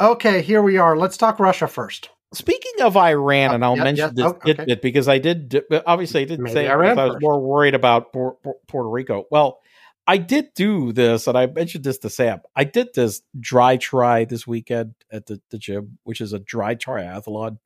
Okay, 0.00 0.40
here 0.40 0.62
we 0.62 0.78
are. 0.78 0.96
Let's 0.96 1.18
talk 1.18 1.38
Russia 1.38 1.68
first. 1.68 2.08
Speaking 2.32 2.82
of 2.82 2.96
Iran, 2.96 3.50
Oh, 3.50 3.54
and 3.54 3.64
I'll 3.64 3.76
yeah, 3.76 3.84
mention 3.84 4.04
yeah. 4.06 4.12
this 4.14 4.24
Oh, 4.24 4.28
okay. 4.36 4.54
tidbit 4.54 4.82
because 4.82 5.08
I 5.08 5.18
did 5.18 5.64
obviously 5.84 6.22
I 6.22 6.24
didn't 6.24 6.44
Maybe 6.44 6.54
say 6.54 6.70
Iran 6.70 6.98
I 6.98 7.04
was 7.06 7.14
first. 7.14 7.22
more 7.22 7.40
worried 7.40 7.74
about 7.74 8.12
Puerto 8.12 8.88
Rico. 8.88 9.24
Well, 9.30 9.58
I 10.06 10.16
did 10.16 10.54
do 10.54 10.92
this, 10.92 11.26
and 11.26 11.36
I 11.36 11.46
mentioned 11.46 11.84
this 11.84 11.98
to 11.98 12.10
Sam. 12.10 12.40
I 12.56 12.64
did 12.64 12.88
this 12.94 13.22
dry 13.38 13.76
try 13.76 14.24
this 14.24 14.46
weekend 14.46 14.94
at 15.10 15.26
the, 15.26 15.40
the 15.50 15.58
gym, 15.58 15.98
which 16.04 16.20
is 16.20 16.32
a 16.32 16.38
dry 16.38 16.74
triathlon. 16.74 17.58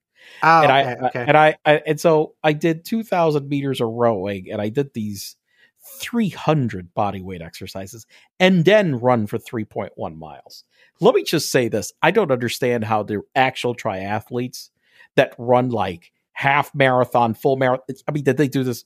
Oh, 0.42 0.62
and 0.62 0.72
okay, 0.72 0.96
I, 1.02 1.06
okay. 1.08 1.24
and 1.28 1.36
I, 1.36 1.56
I 1.66 1.82
and 1.86 2.00
so 2.00 2.34
I 2.42 2.54
did 2.54 2.84
two 2.86 3.02
thousand 3.02 3.48
meters 3.48 3.80
of 3.82 3.88
rowing, 3.88 4.50
and 4.50 4.60
I 4.62 4.70
did 4.70 4.94
these 4.94 5.36
three 5.84 6.30
hundred 6.30 6.94
body 6.94 7.20
weight 7.20 7.42
exercises, 7.42 8.06
and 8.40 8.64
then 8.64 8.96
run 8.96 9.26
for 9.26 9.38
three 9.38 9.64
point 9.64 9.92
one 9.96 10.18
miles. 10.18 10.64
Let 11.00 11.14
me 11.14 11.22
just 11.22 11.50
say 11.50 11.68
this: 11.68 11.92
I 12.02 12.10
don't 12.10 12.30
understand 12.30 12.84
how 12.84 13.02
the 13.02 13.22
actual 13.34 13.74
triathletes 13.74 14.70
that 15.16 15.34
run 15.38 15.70
like 15.70 16.12
half 16.32 16.74
marathon, 16.74 17.34
full 17.34 17.56
marathon. 17.56 17.96
I 18.06 18.12
mean, 18.12 18.24
did 18.24 18.36
they 18.36 18.48
do 18.48 18.64
this? 18.64 18.84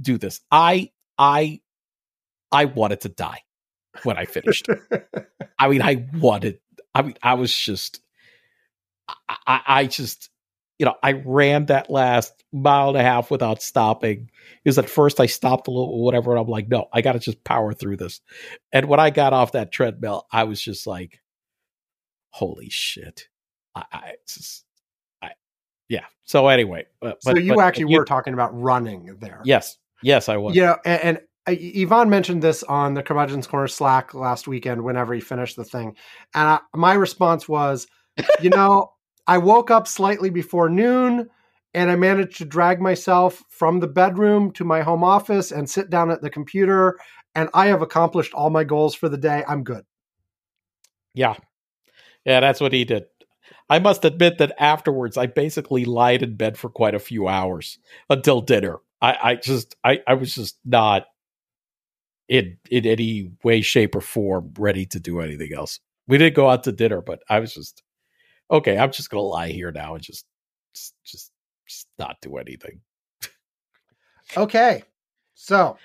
Do 0.00 0.18
this? 0.18 0.40
I, 0.50 0.90
I, 1.18 1.60
I 2.52 2.66
wanted 2.66 3.02
to 3.02 3.08
die 3.08 3.42
when 4.02 4.16
I 4.16 4.24
finished. 4.26 4.66
I 5.58 5.68
mean, 5.68 5.82
I 5.82 6.06
wanted. 6.14 6.60
I 6.94 7.02
mean, 7.02 7.16
I 7.22 7.34
was 7.34 7.54
just. 7.54 8.00
I, 9.28 9.60
I 9.66 9.86
just, 9.86 10.29
you 10.80 10.86
know, 10.86 10.94
I 11.02 11.12
ran 11.12 11.66
that 11.66 11.90
last 11.90 12.42
mile 12.54 12.88
and 12.88 12.96
a 12.96 13.02
half 13.02 13.30
without 13.30 13.60
stopping. 13.60 14.30
Because 14.64 14.78
at 14.78 14.88
first 14.88 15.20
I 15.20 15.26
stopped 15.26 15.68
a 15.68 15.70
little, 15.70 15.92
or 15.92 16.02
whatever, 16.02 16.30
and 16.30 16.40
I'm 16.40 16.48
like, 16.48 16.68
no, 16.68 16.88
I 16.90 17.02
got 17.02 17.12
to 17.12 17.18
just 17.18 17.44
power 17.44 17.74
through 17.74 17.98
this. 17.98 18.22
And 18.72 18.88
when 18.88 18.98
I 18.98 19.10
got 19.10 19.34
off 19.34 19.52
that 19.52 19.72
treadmill, 19.72 20.26
I 20.32 20.44
was 20.44 20.58
just 20.58 20.86
like, 20.86 21.20
holy 22.30 22.70
shit! 22.70 23.28
I, 23.74 23.84
I 23.92 24.12
just, 24.26 24.64
I, 25.20 25.32
yeah. 25.90 26.06
So 26.24 26.48
anyway, 26.48 26.86
but, 26.98 27.22
so 27.22 27.36
you 27.36 27.56
but 27.56 27.62
actually 27.62 27.94
were 27.94 28.06
talking 28.06 28.32
about 28.32 28.58
running 28.58 29.18
there. 29.20 29.42
yes, 29.44 29.76
yes, 30.02 30.30
I 30.30 30.38
was. 30.38 30.56
You 30.56 30.62
know, 30.62 30.76
and, 30.86 31.02
and 31.02 31.20
uh, 31.46 31.82
Ivan 31.82 32.08
mentioned 32.08 32.40
this 32.40 32.62
on 32.62 32.94
the 32.94 33.02
Curmudgeon's 33.02 33.46
Corner 33.46 33.68
Slack 33.68 34.14
last 34.14 34.48
weekend 34.48 34.82
whenever 34.82 35.12
he 35.12 35.20
finished 35.20 35.56
the 35.56 35.64
thing. 35.64 35.94
And 36.34 36.48
I, 36.48 36.60
my 36.74 36.94
response 36.94 37.46
was, 37.46 37.86
you 38.40 38.48
know, 38.48 38.92
I 39.30 39.38
woke 39.38 39.70
up 39.70 39.86
slightly 39.86 40.28
before 40.28 40.68
noon 40.68 41.30
and 41.72 41.88
I 41.88 41.94
managed 41.94 42.38
to 42.38 42.44
drag 42.44 42.80
myself 42.80 43.44
from 43.48 43.78
the 43.78 43.86
bedroom 43.86 44.50
to 44.54 44.64
my 44.64 44.82
home 44.82 45.04
office 45.04 45.52
and 45.52 45.70
sit 45.70 45.88
down 45.88 46.10
at 46.10 46.20
the 46.20 46.30
computer. 46.30 46.98
And 47.36 47.48
I 47.54 47.68
have 47.68 47.80
accomplished 47.80 48.34
all 48.34 48.50
my 48.50 48.64
goals 48.64 48.96
for 48.96 49.08
the 49.08 49.16
day. 49.16 49.44
I'm 49.46 49.62
good. 49.62 49.84
Yeah. 51.14 51.36
Yeah, 52.24 52.40
that's 52.40 52.60
what 52.60 52.72
he 52.72 52.84
did. 52.84 53.04
I 53.68 53.78
must 53.78 54.04
admit 54.04 54.38
that 54.38 54.52
afterwards 54.58 55.16
I 55.16 55.26
basically 55.26 55.84
lied 55.84 56.24
in 56.24 56.34
bed 56.34 56.58
for 56.58 56.68
quite 56.68 56.96
a 56.96 56.98
few 56.98 57.28
hours 57.28 57.78
until 58.08 58.40
dinner. 58.40 58.78
I, 59.00 59.16
I 59.22 59.34
just 59.36 59.76
I, 59.84 60.00
I 60.08 60.14
was 60.14 60.34
just 60.34 60.58
not 60.64 61.06
in 62.28 62.56
in 62.68 62.84
any 62.84 63.30
way, 63.44 63.60
shape, 63.60 63.94
or 63.94 64.00
form 64.00 64.52
ready 64.58 64.86
to 64.86 64.98
do 64.98 65.20
anything 65.20 65.52
else. 65.54 65.78
We 66.08 66.18
did 66.18 66.34
go 66.34 66.50
out 66.50 66.64
to 66.64 66.72
dinner, 66.72 67.00
but 67.00 67.22
I 67.28 67.38
was 67.38 67.54
just 67.54 67.80
okay, 68.50 68.78
I'm 68.78 68.92
just 68.92 69.10
gonna 69.10 69.22
lie 69.22 69.50
here 69.50 69.72
now 69.72 69.94
and 69.94 70.02
just 70.02 70.24
just 70.74 70.94
just, 71.04 71.32
just 71.66 71.86
not 71.98 72.16
do 72.20 72.36
anything. 72.36 72.80
Okay. 74.36 74.84
So, 75.34 75.78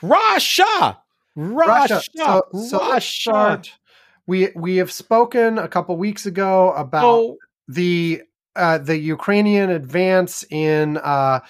Russia! 0.00 0.98
Russia! 1.34 1.94
Russia. 1.94 2.02
So, 2.14 2.42
so 2.68 2.78
Russia! 2.78 3.62
We 4.26 4.48
we 4.54 4.76
have 4.76 4.90
spoken 4.92 5.58
a 5.58 5.68
couple 5.68 5.96
weeks 5.96 6.26
ago 6.26 6.72
about 6.72 7.04
Oh, 7.04 7.36
the 7.68 8.22
uh, 8.54 8.78
the 8.78 8.98
Ukrainian 8.98 9.70
advance 9.70 10.44
in 10.50 10.96
uh, 10.96 11.40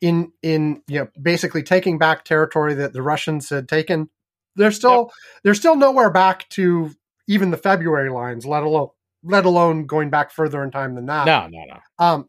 in 0.00 0.32
in 0.42 0.82
you 0.86 1.00
know 1.00 1.08
basically 1.20 1.62
taking 1.62 1.98
back 1.98 2.24
territory 2.24 2.74
that 2.74 2.92
the 2.92 3.02
Russians 3.02 3.50
had 3.50 3.68
taken. 3.68 4.08
They're 4.54 4.70
still 4.70 5.10
they're 5.42 5.54
still 5.54 5.76
nowhere 5.76 6.10
back 6.10 6.48
to 6.50 6.90
even 7.26 7.50
the 7.50 7.56
February 7.56 8.10
lines, 8.10 8.44
let 8.46 8.62
alone 8.62 8.90
let 9.24 9.44
alone 9.44 9.86
going 9.86 10.10
back 10.10 10.30
further 10.30 10.62
in 10.62 10.70
time 10.70 10.94
than 10.94 11.06
that. 11.06 11.26
no, 11.26 11.46
no, 11.48 11.64
no. 11.68 12.04
Um, 12.04 12.28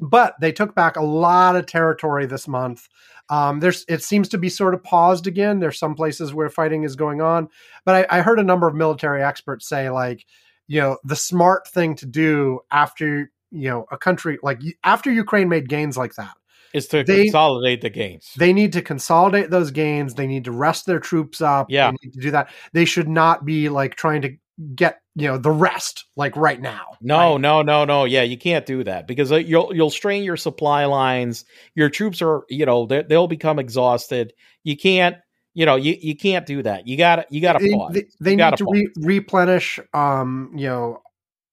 but 0.00 0.34
they 0.40 0.52
took 0.52 0.74
back 0.74 0.96
a 0.96 1.02
lot 1.04 1.54
of 1.56 1.66
territory 1.66 2.26
this 2.26 2.48
month. 2.48 2.88
Um, 3.28 3.60
there's 3.60 3.84
it 3.88 4.02
seems 4.02 4.28
to 4.30 4.38
be 4.38 4.48
sort 4.48 4.74
of 4.74 4.82
paused 4.82 5.26
again. 5.26 5.60
There's 5.60 5.78
some 5.78 5.94
places 5.94 6.34
where 6.34 6.48
fighting 6.48 6.82
is 6.84 6.96
going 6.96 7.20
on, 7.20 7.48
but 7.84 8.10
I, 8.10 8.18
I 8.18 8.22
heard 8.22 8.40
a 8.40 8.44
number 8.44 8.66
of 8.66 8.74
military 8.74 9.22
experts 9.22 9.68
say 9.68 9.90
like, 9.90 10.24
you 10.66 10.80
know, 10.80 10.98
the 11.04 11.16
smart 11.16 11.68
thing 11.68 11.94
to 11.96 12.06
do 12.06 12.60
after 12.70 13.30
you 13.50 13.68
know 13.68 13.86
a 13.92 13.98
country 13.98 14.38
like 14.42 14.60
after 14.82 15.10
Ukraine 15.12 15.48
made 15.48 15.68
gains 15.68 15.96
like 15.96 16.14
that, 16.16 16.34
Is 16.74 16.88
to 16.88 17.04
They- 17.04 17.24
consolidate 17.24 17.80
the 17.82 17.90
gains. 17.90 18.32
they 18.38 18.52
need 18.52 18.72
to 18.72 18.82
consolidate 18.82 19.50
those 19.50 19.70
gains. 19.70 20.14
They 20.14 20.26
need 20.26 20.44
to 20.46 20.52
rest 20.52 20.86
their 20.86 20.98
troops 21.00 21.40
up. 21.40 21.66
Yeah. 21.70 21.90
they 21.90 21.96
need 22.02 22.12
to 22.14 22.20
do 22.20 22.30
that. 22.32 22.50
They 22.72 22.86
should 22.86 23.08
not 23.08 23.44
be 23.44 23.68
like 23.68 23.94
trying 23.94 24.22
to 24.22 24.36
get 24.74 25.00
you 25.14 25.28
know 25.28 25.38
the 25.38 25.50
rest 25.50 26.04
like 26.16 26.36
right 26.36 26.60
now. 26.60 26.96
No, 27.00 27.32
right? 27.32 27.40
no, 27.40 27.62
no, 27.62 27.84
no. 27.84 28.04
Yeah, 28.04 28.22
you 28.22 28.38
can't 28.38 28.64
do 28.64 28.84
that 28.84 29.06
because 29.06 29.32
uh, 29.32 29.36
you'll 29.36 29.74
you'll 29.74 29.90
strain 29.90 30.24
your 30.24 30.36
supply 30.36 30.84
lines. 30.86 31.44
Your 31.74 31.90
troops 31.90 32.22
are, 32.22 32.44
you 32.48 32.64
know, 32.64 32.86
they- 32.86 33.02
they'll 33.02 33.28
become 33.28 33.58
exhausted. 33.58 34.32
You 34.64 34.76
can't, 34.76 35.16
you 35.54 35.66
know, 35.66 35.76
you, 35.76 35.96
you 36.00 36.16
can't 36.16 36.46
do 36.46 36.62
that. 36.62 36.86
You 36.86 36.96
got 36.96 37.16
to 37.16 37.26
you 37.30 37.40
got 37.40 37.54
to 37.54 37.58
they, 37.58 37.72
pause. 37.72 37.92
they, 37.94 38.04
they 38.20 38.36
need 38.36 38.56
to 38.56 38.66
re- 38.66 38.92
replenish 38.96 39.80
um 39.92 40.52
you 40.54 40.66
know 40.68 41.02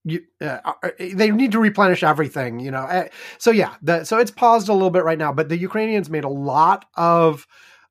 you, 0.06 0.22
uh, 0.41 0.60
uh, 0.65 0.90
they 0.98 1.30
need 1.30 1.52
to 1.52 1.60
replenish 1.60 2.03
everything 2.03 2.60
you 2.61 2.72
know 2.72 2.84
Uh, 2.84 3.10
so 3.38 3.52
yeah 3.52 3.76
the, 3.81 4.06
so 4.06 4.18
it's 4.18 4.31
paused 4.31 4.69
a 4.69 4.73
little 4.73 4.90
bit 4.90 5.03
right 5.03 5.18
now 5.18 5.34
but 5.34 5.49
the 5.49 5.57
ukrainians 5.57 6.10
made 6.10 6.23
a 6.23 6.30
lot 6.30 6.86
of 6.95 7.45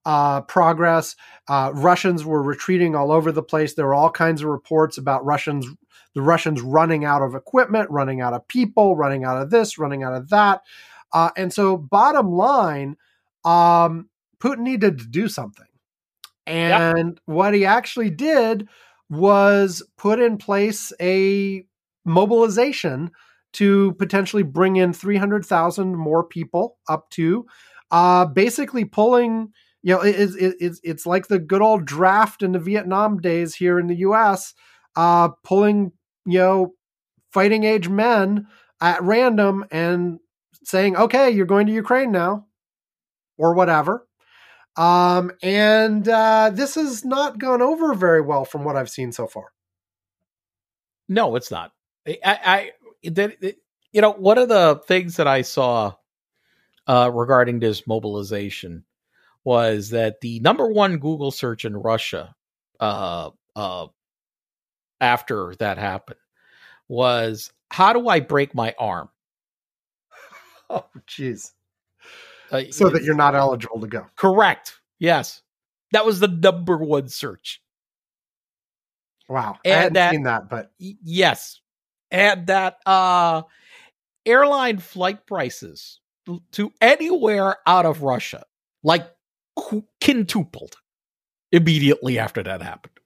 uh, 0.05 0.41
progress. 0.43 1.16
Uh, 1.49 1.70
russians 1.75 2.25
were 2.25 2.43
retreating 2.43 2.95
all 2.95 3.12
over 3.12 3.33
the 3.33 3.43
place. 3.43 3.75
There 3.75 3.87
were 3.87 3.95
all 3.95 4.11
kinds 4.11 4.43
of 4.43 4.49
reports 4.49 4.99
about 4.99 5.25
russians 5.25 5.66
the 6.15 6.23
russians 6.23 6.61
running 6.61 7.05
out 7.05 7.23
of 7.23 7.35
equipment 7.35 7.91
running 7.91 8.20
out 8.20 8.33
of 8.33 8.47
people 8.49 8.97
running 8.97 9.25
out 9.25 9.41
of 9.41 9.51
this 9.51 9.79
running 9.79 10.03
out 10.03 10.15
of 10.15 10.31
that. 10.31 10.62
Uh, 11.12 11.31
and 11.37 11.53
so 11.53 11.77
bottom 11.77 12.31
line 12.33 12.97
um, 13.45 14.09
putin 14.41 14.61
needed 14.61 14.99
to 14.99 15.07
do 15.07 15.29
something. 15.29 15.66
And 16.47 17.20
what 17.27 17.53
he 17.53 17.66
actually 17.66 18.11
did 18.11 18.69
was 19.11 19.83
put 19.97 20.19
in 20.19 20.39
place 20.39 20.93
a 21.01 21.65
mobilization 22.05 23.11
to 23.55 23.93
potentially 23.95 24.43
bring 24.43 24.77
in 24.77 24.93
300,000 24.93 25.97
more 25.97 26.25
people 26.25 26.79
up 26.89 27.11
to 27.11 27.47
uh, 27.91 28.27
basically 28.27 28.85
pulling 28.85 29.53
you 29.82 29.94
know 29.94 30.00
it, 30.00 30.14
it, 30.14 30.56
it's 30.60 30.80
it's 30.82 31.06
like 31.06 31.28
the 31.28 31.38
good 31.38 31.62
old 31.62 31.84
draft 31.84 32.42
in 32.42 32.52
the 32.52 32.59
Vietnam 32.59 33.18
days 33.18 33.55
here 33.55 33.78
in 33.78 33.86
the 33.86 33.96
US 33.96 34.55
uh, 34.96 35.28
pulling 35.44 35.92
you 36.26 36.38
know 36.38 36.74
fighting 37.32 37.64
age 37.64 37.88
men 37.88 38.46
at 38.80 39.02
random 39.02 39.64
and 39.70 40.18
saying 40.64 40.96
okay 40.96 41.30
you're 41.30 41.46
going 41.46 41.66
to 41.66 41.72
Ukraine 41.72 42.12
now 42.12 42.46
or 43.36 43.55
whatever 43.55 44.06
um, 44.78 45.32
and 45.42 46.09
uh, 46.09 46.50
this 46.55 46.76
has 46.76 47.05
not 47.05 47.38
gone 47.38 47.60
over 47.60 47.94
very 47.94 48.20
well 48.20 48.44
from 48.44 48.62
what 48.62 48.76
I've 48.76 48.88
seen 48.88 49.10
so 49.10 49.26
far. 49.26 49.46
no, 51.09 51.34
it's 51.34 51.50
not. 51.50 51.72
I, 52.06 52.18
I, 52.24 52.70
that, 53.10 53.56
you 53.92 54.00
know, 54.00 54.12
one 54.12 54.38
of 54.38 54.48
the 54.48 54.80
things 54.86 55.16
that 55.16 55.26
I 55.26 55.42
saw 55.42 55.94
uh, 56.86 57.10
regarding 57.12 57.59
this 57.59 57.88
mobilization 57.88 58.84
was 59.44 59.90
that 59.90 60.20
the 60.20 60.40
number 60.40 60.69
one 60.69 60.98
Google 60.98 61.31
search 61.31 61.65
in 61.65 61.77
Russia 61.77 62.35
uh, 62.81 63.31
uh, 63.56 63.86
after 65.01 65.55
that 65.59 65.78
happened 65.78 66.19
was 66.89 67.52
how 67.70 67.93
do 67.93 68.09
I 68.09 68.20
break 68.20 68.55
my 68.55 68.74
arm? 68.78 69.09
Oh, 70.70 70.85
jeez. 71.09 71.52
Uh, 72.51 72.65
So 72.70 72.90
that 72.90 73.02
you're 73.02 73.15
not 73.15 73.35
eligible 73.35 73.81
to 73.81 73.86
go. 73.86 74.05
correct. 74.16 74.78
Yes, 74.98 75.40
that 75.93 76.05
was 76.05 76.20
the 76.20 76.28
number 76.28 76.77
one 76.77 77.09
search. 77.09 77.62
Wow. 79.31 79.56
I 79.65 79.69
And 79.69 79.74
hadn't 79.78 79.93
that- 79.94 80.10
seen 80.12 80.23
that, 80.24 80.48
but 80.51 80.73
yes, 80.78 81.60
and 82.10 82.47
that 82.48 82.78
uh, 82.85 83.43
airline 84.27 84.78
flight 84.78 85.27
prices 85.27 86.01
to 86.52 86.73
anywhere 86.82 87.56
out 87.66 87.86
of 87.86 88.02
Russia 88.02 88.44
like 88.82 89.10
quintupled 90.01 90.76
immediately 91.52 92.18
after 92.18 92.43
that 92.43 92.62
happened. 92.62 92.98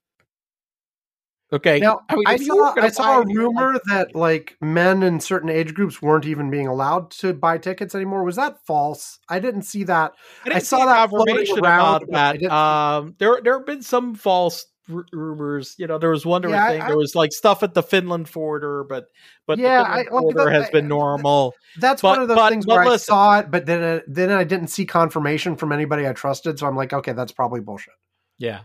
Okay. 1.52 1.80
Now, 1.80 2.00
I 2.08 2.14
mean, 2.14 2.24
I 2.26 2.34
if 2.34 2.46
you 2.46 2.56
were 2.56 2.72
saw, 2.74 2.80
I 2.80 2.88
saw 2.88 3.20
a 3.20 3.26
rumor 3.26 3.78
that 3.86 4.14
like 4.14 4.56
men 4.62 5.02
in 5.02 5.20
certain 5.20 5.50
age 5.50 5.74
groups 5.74 6.00
weren't 6.00 6.24
even 6.24 6.50
being 6.50 6.66
allowed 6.66 7.10
to 7.12 7.34
buy 7.34 7.58
tickets 7.58 7.94
anymore. 7.94 8.24
Was 8.24 8.36
that 8.36 8.64
false? 8.64 9.18
I 9.28 9.38
didn't 9.38 9.62
see 9.62 9.84
that. 9.84 10.12
I, 10.46 10.54
I 10.54 10.58
saw 10.60 10.86
that 10.86 11.10
floating 11.10 11.36
confirmation 11.36 11.64
around, 11.64 12.04
about 12.04 12.40
that. 12.40 12.50
Um, 12.50 13.16
there 13.18 13.38
there 13.44 13.58
have 13.58 13.66
been 13.66 13.82
some 13.82 14.14
false 14.14 14.64
r- 14.94 15.06
rumors. 15.12 15.74
You 15.78 15.86
know, 15.86 15.98
there 15.98 16.10
was 16.10 16.24
one 16.26 16.42
Yeah, 16.48 16.68
thing. 16.68 16.80
I- 16.82 16.88
there 16.88 16.96
was 16.96 17.14
like 17.14 17.32
stuff 17.32 17.62
at 17.62 17.74
the 17.74 17.82
Finland 17.82 18.30
border, 18.32 18.84
but 18.84 19.08
but 19.46 19.58
Yeah, 19.58 19.82
the 19.82 19.88
I- 19.88 20.04
that- 20.44 20.52
has 20.52 20.70
been 20.70 20.88
normal. 20.88 21.54
That's 21.78 22.02
But- 22.02 22.08
one 22.08 22.22
of 22.22 22.28
those 22.28 22.36
but- 22.36 22.50
things 22.50 22.66
but 22.66 22.76
where 22.84 22.94
I 22.94 22.96
saw 22.96 23.38
it, 23.40 23.50
but 23.50 23.66
then 23.66 23.82
I, 23.98 24.02
then 24.06 24.30
I 24.30 24.44
didn't 24.44 24.68
see 24.68 24.84
confirmation 24.86 25.56
from 25.56 25.72
anybody 25.72 26.06
I 26.08 26.12
trusted. 26.12 26.58
So 26.58 26.66
I'm 26.66 26.76
like, 26.76 26.92
okay, 26.92 27.12
that's 27.12 27.32
probably 27.32 27.60
bullshit. 27.60 27.94
Yeah. 28.38 28.60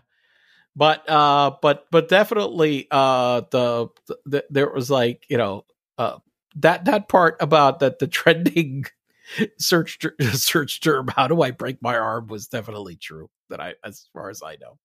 But 0.75 1.09
uh 1.09 1.51
but 1.61 1.85
but 1.91 2.07
definitely 2.07 2.87
uh 2.91 3.41
the, 3.49 3.87
the 4.25 4.45
there 4.49 4.69
was 4.69 4.91
like, 4.91 5.25
you 5.27 5.37
know, 5.37 5.65
uh 5.97 6.17
that 6.57 6.85
that 6.85 7.07
part 7.09 7.37
about 7.39 7.79
that 7.79 7.99
the 7.99 8.07
trending 8.19 8.85
search 9.57 9.99
ter- 9.99 10.15
search 10.33 10.79
term 10.81 11.07
how 11.09 11.27
do 11.27 11.41
I 11.41 11.51
break 11.51 11.81
my 11.81 11.97
arm 11.97 12.27
was 12.27 12.47
definitely 12.47 12.95
true 12.95 13.29
that 13.49 13.59
I 13.59 13.73
as 13.83 14.07
far 14.13 14.29
as 14.29 14.41
I 14.43 14.55
know. 14.61 14.77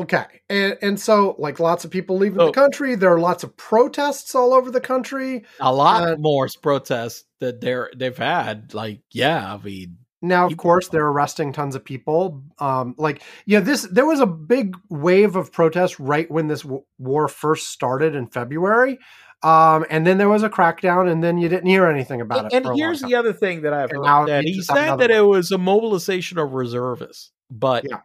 Okay, 0.00 0.24
and 0.48 0.76
and 0.82 0.98
so 1.00 1.36
like 1.38 1.60
lots 1.60 1.84
of 1.84 1.90
people 1.90 2.16
leaving 2.16 2.40
Oh. 2.40 2.46
the 2.46 2.52
country. 2.52 2.94
There 2.94 3.12
are 3.12 3.20
lots 3.20 3.44
of 3.44 3.56
protests 3.56 4.34
all 4.34 4.54
over 4.54 4.70
the 4.70 4.80
country. 4.80 5.44
A 5.60 5.72
lot 5.74 6.02
Uh, 6.08 6.16
more 6.18 6.48
protests 6.62 7.24
that 7.40 7.60
they're 7.60 7.90
they've 7.96 8.16
had 8.16 8.72
like 8.74 9.00
yeah, 9.12 9.54
I 9.54 9.62
mean 9.62 9.98
Now, 10.22 10.46
of 10.46 10.56
course, 10.58 10.88
they're 10.88 11.06
arresting 11.06 11.52
tons 11.52 11.74
of 11.74 11.82
people. 11.84 12.42
Um, 12.58 12.94
like, 12.98 13.22
yeah, 13.46 13.60
this 13.60 13.82
there 13.90 14.04
was 14.06 14.20
a 14.20 14.26
big 14.26 14.76
wave 14.90 15.34
of 15.36 15.50
protests 15.52 15.98
right 15.98 16.30
when 16.30 16.46
this 16.48 16.60
w- 16.62 16.84
war 16.98 17.26
first 17.28 17.68
started 17.70 18.14
in 18.14 18.26
February, 18.26 18.98
um, 19.42 19.86
and 19.88 20.06
then 20.06 20.18
there 20.18 20.28
was 20.28 20.42
a 20.42 20.50
crackdown, 20.50 21.10
and 21.10 21.24
then 21.24 21.38
you 21.38 21.48
didn't 21.48 21.68
hear 21.68 21.86
anything 21.86 22.20
about 22.20 22.44
it. 22.46 22.52
and 22.52 22.64
for 22.66 22.72
a 22.72 22.76
here's 22.76 23.00
the 23.00 23.14
other 23.14 23.32
thing 23.32 23.62
that 23.62 23.72
I've 23.72 23.90
And 23.90 24.06
heard 24.06 24.28
that 24.28 24.44
he 24.44 24.60
said 24.62 24.96
that 24.98 25.10
it 25.10 25.24
was 25.24 25.50
a 25.52 25.58
mobilization 25.58 26.36
of 26.38 26.52
reservists, 26.52 27.32
but 27.50 27.84
Yeah. 27.88 28.00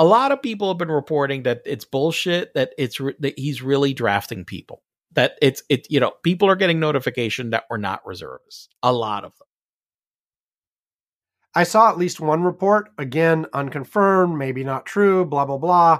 A 0.00 0.04
lot 0.04 0.32
of 0.32 0.40
people 0.40 0.68
have 0.68 0.78
been 0.78 0.90
reporting 0.90 1.42
that 1.42 1.60
it's 1.66 1.84
bullshit. 1.84 2.54
That 2.54 2.72
it's 2.78 2.98
re- 2.98 3.14
that 3.18 3.38
he's 3.38 3.60
really 3.60 3.92
drafting 3.92 4.46
people. 4.46 4.82
That 5.12 5.36
it's 5.42 5.62
it 5.68 5.86
you 5.90 6.00
know 6.00 6.12
people 6.24 6.48
are 6.48 6.56
getting 6.56 6.80
notification 6.80 7.50
that 7.50 7.64
we're 7.68 7.76
not 7.76 8.04
reservists. 8.06 8.70
A 8.82 8.94
lot 8.94 9.24
of 9.24 9.36
them. 9.36 9.46
I 11.54 11.64
saw 11.64 11.90
at 11.90 11.98
least 11.98 12.18
one 12.18 12.42
report, 12.42 12.88
again 12.96 13.44
unconfirmed, 13.52 14.38
maybe 14.38 14.64
not 14.64 14.86
true, 14.86 15.26
blah 15.26 15.44
blah 15.44 15.58
blah, 15.58 15.98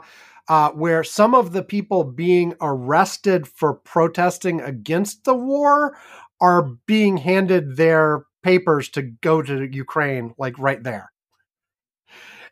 uh, 0.49 0.71
where 0.71 1.05
some 1.05 1.35
of 1.35 1.53
the 1.53 1.63
people 1.63 2.03
being 2.03 2.55
arrested 2.63 3.47
for 3.47 3.75
protesting 3.75 4.63
against 4.63 5.25
the 5.25 5.35
war 5.35 5.95
are 6.41 6.71
being 6.87 7.19
handed 7.19 7.77
their 7.77 8.25
papers 8.43 8.89
to 8.89 9.03
go 9.03 9.43
to 9.43 9.69
Ukraine, 9.71 10.33
like 10.39 10.59
right 10.59 10.83
there. 10.83 11.13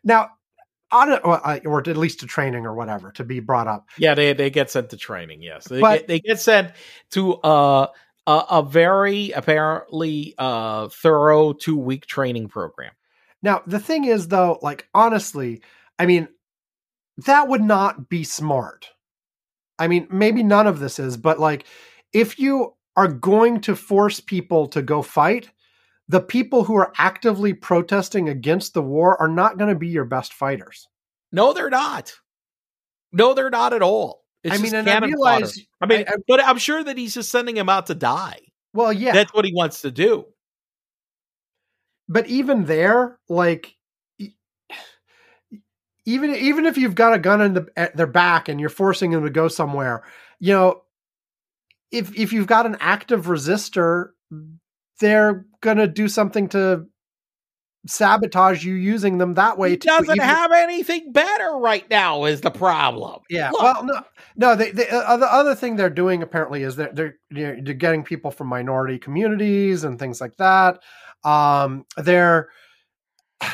Now, 0.03 0.29
or 0.91 1.79
at 1.89 1.97
least 1.97 2.21
to 2.21 2.25
training 2.25 2.65
or 2.65 2.73
whatever 2.73 3.11
to 3.11 3.23
be 3.23 3.39
brought 3.39 3.67
up. 3.67 3.87
Yeah, 3.97 4.15
they 4.15 4.33
they 4.33 4.49
get 4.49 4.69
sent 4.71 4.89
to 4.89 4.97
training. 4.97 5.41
Yes, 5.41 5.67
they 5.67 5.79
But- 5.81 5.99
get, 5.99 6.07
they 6.07 6.19
get 6.19 6.39
sent 6.39 6.71
to 7.11 7.35
uh, 7.35 7.87
a 8.27 8.31
a 8.49 8.63
very 8.63 9.31
apparently 9.31 10.33
uh 10.37 10.89
thorough 10.89 11.53
two 11.53 11.77
week 11.77 12.05
training 12.05 12.47
program. 12.49 12.91
Now, 13.41 13.61
the 13.65 13.79
thing 13.79 14.05
is, 14.05 14.27
though, 14.27 14.59
like 14.61 14.87
honestly, 14.93 15.61
I 15.97 16.05
mean, 16.05 16.27
that 17.25 17.47
would 17.47 17.61
not 17.61 18.09
be 18.09 18.23
smart. 18.23 18.89
I 19.77 19.87
mean, 19.87 20.07
maybe 20.11 20.43
none 20.43 20.67
of 20.67 20.79
this 20.79 20.99
is, 20.99 21.15
but 21.15 21.39
like, 21.39 21.65
if 22.11 22.37
you 22.37 22.75
are 22.97 23.07
going 23.07 23.61
to 23.61 23.75
force 23.77 24.19
people 24.19 24.67
to 24.69 24.81
go 24.81 25.01
fight, 25.01 25.49
the 26.09 26.19
people 26.19 26.63
who 26.63 26.75
are 26.75 26.91
actively 26.97 27.53
protesting 27.53 28.27
against 28.29 28.73
the 28.73 28.81
war 28.81 29.15
are 29.21 29.27
not 29.27 29.57
going 29.57 29.69
to 29.73 29.79
be 29.79 29.87
your 29.87 30.05
best 30.05 30.33
fighters. 30.33 30.87
No, 31.31 31.53
they're 31.53 31.69
not. 31.69 32.13
No, 33.13 33.33
they're 33.33 33.49
not 33.51 33.73
at 33.73 33.81
all. 33.81 34.25
It's 34.43 34.57
I 34.57 34.61
mean, 34.61 34.73
and 34.73 34.89
I 34.89 34.99
realize, 35.05 35.53
fodder. 35.53 35.65
I 35.81 35.85
mean, 35.85 36.05
I- 36.07 36.13
I- 36.13 36.17
but 36.27 36.43
I'm 36.43 36.57
sure 36.57 36.83
that 36.83 36.97
he's 36.97 37.13
just 37.13 37.29
sending 37.31 37.55
him 37.55 37.69
out 37.69 37.85
to 37.87 37.95
die. 37.95 38.39
well, 38.73 38.91
yeah, 38.91 39.13
That's 39.13 39.33
what 39.33 39.45
he 39.45 39.53
wants 39.53 39.81
to 39.81 39.91
do. 39.91 40.25
but 42.07 42.27
even 42.27 42.65
there, 42.65 43.19
like, 43.29 43.75
even 46.05 46.33
even 46.35 46.65
if 46.65 46.77
you've 46.77 46.95
got 46.95 47.13
a 47.13 47.19
gun 47.19 47.41
in 47.41 47.53
the, 47.53 47.67
at 47.77 47.95
their 47.95 48.07
back 48.07 48.49
and 48.49 48.59
you're 48.59 48.69
forcing 48.69 49.11
them 49.11 49.23
to 49.23 49.29
go 49.29 49.47
somewhere, 49.47 50.03
you 50.39 50.53
know, 50.53 50.81
if 51.91 52.15
if 52.17 52.33
you've 52.33 52.47
got 52.47 52.65
an 52.65 52.77
active 52.79 53.25
resistor, 53.27 54.09
they're 54.99 55.45
gonna 55.61 55.87
do 55.87 56.07
something 56.07 56.49
to 56.49 56.85
sabotage 57.87 58.63
you 58.65 58.73
using 58.73 59.17
them 59.17 59.35
that 59.35 59.57
way. 59.57 59.71
He 59.71 59.77
too, 59.77 59.87
doesn't 59.87 60.15
even- 60.15 60.27
have 60.27 60.51
anything 60.51 61.11
better 61.11 61.51
right 61.57 61.89
now. 61.89 62.25
Is 62.25 62.41
the 62.41 62.51
problem? 62.51 63.21
Yeah. 63.29 63.51
Look, 63.51 63.61
Well, 63.61 63.85
no, 63.85 64.01
no. 64.35 64.55
They, 64.55 64.71
they, 64.71 64.89
uh, 64.89 65.15
the 65.17 65.31
other 65.31 65.55
thing 65.55 65.75
they're 65.77 65.89
doing 65.89 66.21
apparently 66.21 66.63
is 66.63 66.75
they're 66.75 66.91
they're, 66.93 67.15
you 67.29 67.47
know, 67.47 67.61
they're 67.63 67.73
getting 67.73 68.03
people 68.03 68.31
from 68.31 68.47
minority 68.47 68.99
communities 68.99 69.83
and 69.85 69.97
things 69.97 70.19
like 70.19 70.35
that. 70.37 70.81
Um, 71.23 71.85
they're 71.97 72.49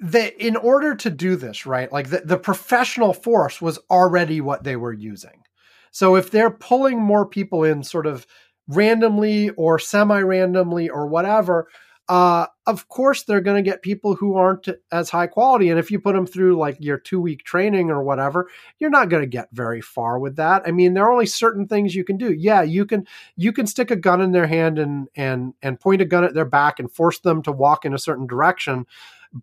they 0.00 0.32
in 0.38 0.56
order 0.56 0.94
to 0.96 1.10
do 1.10 1.36
this 1.36 1.64
right, 1.64 1.90
like 1.92 2.10
the, 2.10 2.22
the 2.24 2.38
professional 2.38 3.12
force 3.12 3.60
was 3.62 3.78
already 3.90 4.40
what 4.40 4.64
they 4.64 4.76
were 4.76 4.92
using. 4.92 5.42
So 5.90 6.16
if 6.16 6.30
they're 6.30 6.50
pulling 6.50 7.00
more 7.00 7.24
people 7.24 7.64
in, 7.64 7.82
sort 7.82 8.06
of 8.06 8.26
randomly 8.68 9.50
or 9.50 9.78
semi-randomly 9.78 10.88
or 10.88 11.06
whatever, 11.06 11.68
uh, 12.08 12.46
of 12.66 12.88
course 12.88 13.24
they're 13.24 13.40
going 13.40 13.62
to 13.62 13.68
get 13.68 13.82
people 13.82 14.14
who 14.14 14.36
aren't 14.36 14.68
as 14.92 15.10
high 15.10 15.26
quality. 15.26 15.70
And 15.70 15.78
if 15.78 15.90
you 15.90 15.98
put 15.98 16.14
them 16.14 16.26
through 16.26 16.56
like 16.56 16.76
your 16.78 16.98
two 16.98 17.20
week 17.20 17.42
training 17.42 17.90
or 17.90 18.02
whatever 18.02 18.48
you're 18.78 18.90
not 18.90 19.08
going 19.08 19.22
to 19.22 19.28
get 19.28 19.48
very 19.52 19.80
far 19.80 20.18
with 20.18 20.36
that. 20.36 20.62
I 20.66 20.70
mean 20.70 20.94
there 20.94 21.04
are 21.04 21.12
only 21.12 21.26
certain 21.26 21.66
things 21.66 21.96
you 21.96 22.04
can 22.04 22.16
do. 22.16 22.32
Yeah 22.32 22.62
you 22.62 22.86
can 22.86 23.06
you 23.36 23.52
can 23.52 23.66
stick 23.66 23.90
a 23.90 23.96
gun 23.96 24.20
in 24.20 24.30
their 24.30 24.46
hand 24.46 24.78
and 24.78 25.08
and 25.16 25.54
and 25.62 25.80
point 25.80 26.00
a 26.00 26.04
gun 26.04 26.22
at 26.22 26.34
their 26.34 26.44
back 26.44 26.78
and 26.78 26.92
force 26.92 27.18
them 27.18 27.42
to 27.42 27.52
walk 27.52 27.84
in 27.84 27.92
a 27.92 27.98
certain 27.98 28.26
direction 28.26 28.86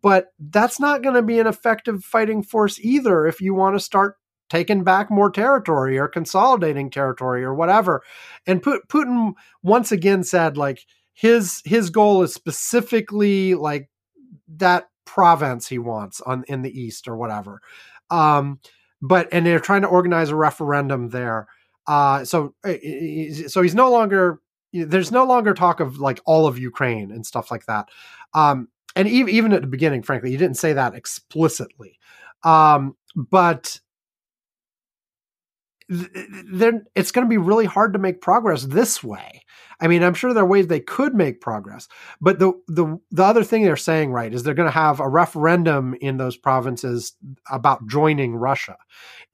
but 0.02 0.34
that's 0.40 0.80
not 0.80 1.04
going 1.04 1.16
to 1.16 1.22
be 1.22 1.40
an 1.40 1.48
effective 1.48 2.04
fighting 2.04 2.42
force 2.42 2.80
either 2.80 3.28
if 3.28 3.42
you 3.42 3.54
want 3.54 3.76
to 3.76 3.80
start 3.80 4.18
taking 4.54 4.84
back 4.84 5.10
more 5.10 5.32
territory 5.32 5.98
or 5.98 6.08
consolidating 6.08 6.92
territory 6.92 7.44
or 7.44 7.56
whatever. 7.56 8.04
And 8.46 8.62
putin 8.62 9.34
once 9.64 9.92
again 9.92 10.24
said 10.24 10.58
like 10.58 10.86
his 11.14 11.64
his 11.66 11.90
goal 11.90 12.22
is 12.22 12.36
specifically 12.36 13.56
like 13.56 13.90
that 14.58 14.90
province 15.06 15.68
he 15.68 15.80
wants 15.80 16.22
on 16.22 16.44
in 16.48 16.62
the 16.62 16.70
east 16.80 17.08
or 17.08 17.18
whatever. 17.18 17.62
Um 18.12 18.60
but 19.02 19.28
and 19.32 19.44
they're 19.44 19.60
trying 19.60 19.82
to 19.82 19.88
organize 19.88 20.30
a 20.30 20.36
referendum 20.36 21.10
there. 21.10 21.48
Uh 21.88 22.24
so 22.24 22.54
uh, 22.64 22.76
so 23.48 23.64
he's 23.64 23.74
no 23.74 23.90
longer 23.90 24.40
there's 24.72 25.12
no 25.12 25.26
longer 25.26 25.56
talk 25.56 25.80
of 25.80 25.98
like 25.98 26.22
all 26.26 26.46
of 26.46 26.60
ukraine 26.60 27.12
and 27.12 27.26
stuff 27.26 27.50
like 27.50 27.66
that. 27.66 27.90
Um 28.36 28.68
and 28.96 29.08
even 29.08 29.34
even 29.34 29.52
at 29.52 29.62
the 29.62 29.68
beginning 29.68 30.04
frankly 30.04 30.30
he 30.30 30.38
didn't 30.38 30.58
say 30.58 30.74
that 30.74 30.94
explicitly. 30.94 31.98
Um 32.44 32.96
but 33.16 33.80
then 35.90 36.86
it's 36.96 37.12
going 37.12 37.26
to 37.26 37.30
be 37.30 37.38
really 37.38 37.66
hard 37.66 37.94
to 37.94 38.00
make 38.00 38.22
progress 38.22 38.64
this 38.64 39.04
way. 39.04 39.44
I 39.80 39.88
mean, 39.88 40.04
I'm 40.04 40.14
sure 40.14 40.34
there 40.34 40.44
are 40.44 40.48
ways 40.48 40.68
they 40.68 40.80
could 40.80 41.14
make 41.14 41.42
progress, 41.42 41.88
but 42.22 42.40
the 42.40 42.54
the 42.68 43.00
the 43.12 43.24
other 43.24 43.44
thing 43.44 43.64
they're 43.64 43.76
saying 43.76 44.12
right 44.12 44.34
is 44.34 44.44
they're 44.44 44.54
going 44.54 44.68
to 44.68 44.72
have 44.72 45.00
a 45.00 45.10
referendum 45.10 45.96
in 46.00 46.18
those 46.18 46.38
provinces 46.38 47.14
about 47.52 47.88
joining 47.88 48.36
Russia. 48.36 48.78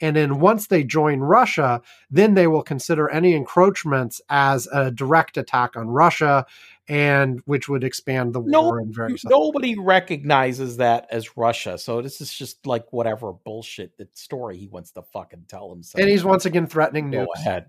And 0.01 0.15
then 0.15 0.39
once 0.39 0.67
they 0.67 0.83
join 0.83 1.19
Russia, 1.19 1.81
then 2.09 2.33
they 2.33 2.47
will 2.47 2.63
consider 2.63 3.09
any 3.09 3.33
encroachments 3.33 4.21
as 4.29 4.67
a 4.71 4.91
direct 4.91 5.37
attack 5.37 5.75
on 5.75 5.89
Russia 5.89 6.45
and 6.89 7.39
which 7.45 7.69
would 7.69 7.83
expand 7.83 8.33
the 8.33 8.41
No, 8.41 8.63
war 8.63 8.83
various 8.87 9.23
other 9.23 9.35
Nobody 9.35 9.77
recognizes 9.77 10.77
that 10.77 11.07
as 11.11 11.37
Russia. 11.37 11.77
So 11.77 12.01
this 12.01 12.19
is 12.19 12.33
just 12.33 12.65
like 12.65 12.91
whatever 12.91 13.31
bullshit 13.31 13.95
that 13.99 14.17
story 14.17 14.57
he 14.57 14.67
wants 14.67 14.91
to 14.93 15.03
fucking 15.03 15.45
tell 15.47 15.69
himself. 15.69 16.01
and 16.01 16.09
he's 16.09 16.23
once 16.23 16.45
again 16.45 16.65
threatening 16.65 17.11
nukes. 17.11 17.25
go 17.25 17.31
ahead. 17.35 17.67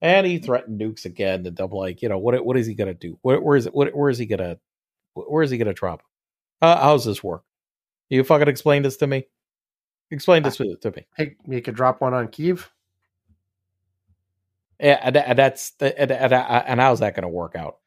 And 0.00 0.26
he 0.26 0.38
threatened 0.38 0.80
nukes 0.80 1.04
again. 1.04 1.44
And 1.46 1.58
I'm 1.58 1.70
like, 1.70 2.00
you 2.00 2.08
know, 2.08 2.18
what 2.18 2.42
what 2.44 2.56
is 2.56 2.66
he 2.66 2.74
gonna 2.74 2.94
do? 2.94 3.18
Where, 3.22 3.40
where 3.40 3.56
is 3.56 3.66
it? 3.66 3.74
What, 3.74 3.94
where 3.94 4.08
is 4.08 4.18
he 4.18 4.26
gonna? 4.26 4.58
Where 5.14 5.42
is 5.42 5.50
he 5.50 5.58
gonna 5.58 5.74
drop? 5.74 6.02
Uh, 6.62 6.80
how's 6.80 7.04
this 7.04 7.24
work? 7.24 7.42
You 8.08 8.22
fucking 8.22 8.48
explain 8.48 8.82
this 8.82 8.96
to 8.98 9.06
me. 9.06 9.26
Explain 10.12 10.44
this 10.44 10.56
to 10.56 10.76
to 10.76 10.90
me. 10.92 11.06
Hey, 11.16 11.36
you 11.46 11.60
could 11.60 11.74
drop 11.74 12.00
one 12.00 12.14
on 12.14 12.28
Kiev. 12.28 12.70
Yeah, 14.78 14.98
and, 15.02 15.16
and 15.16 15.38
that's 15.38 15.72
and, 15.80 16.10
and, 16.10 16.32
and 16.32 16.80
how's 16.80 17.00
that 17.00 17.14
gonna 17.14 17.28
work 17.28 17.54
out? 17.56 17.78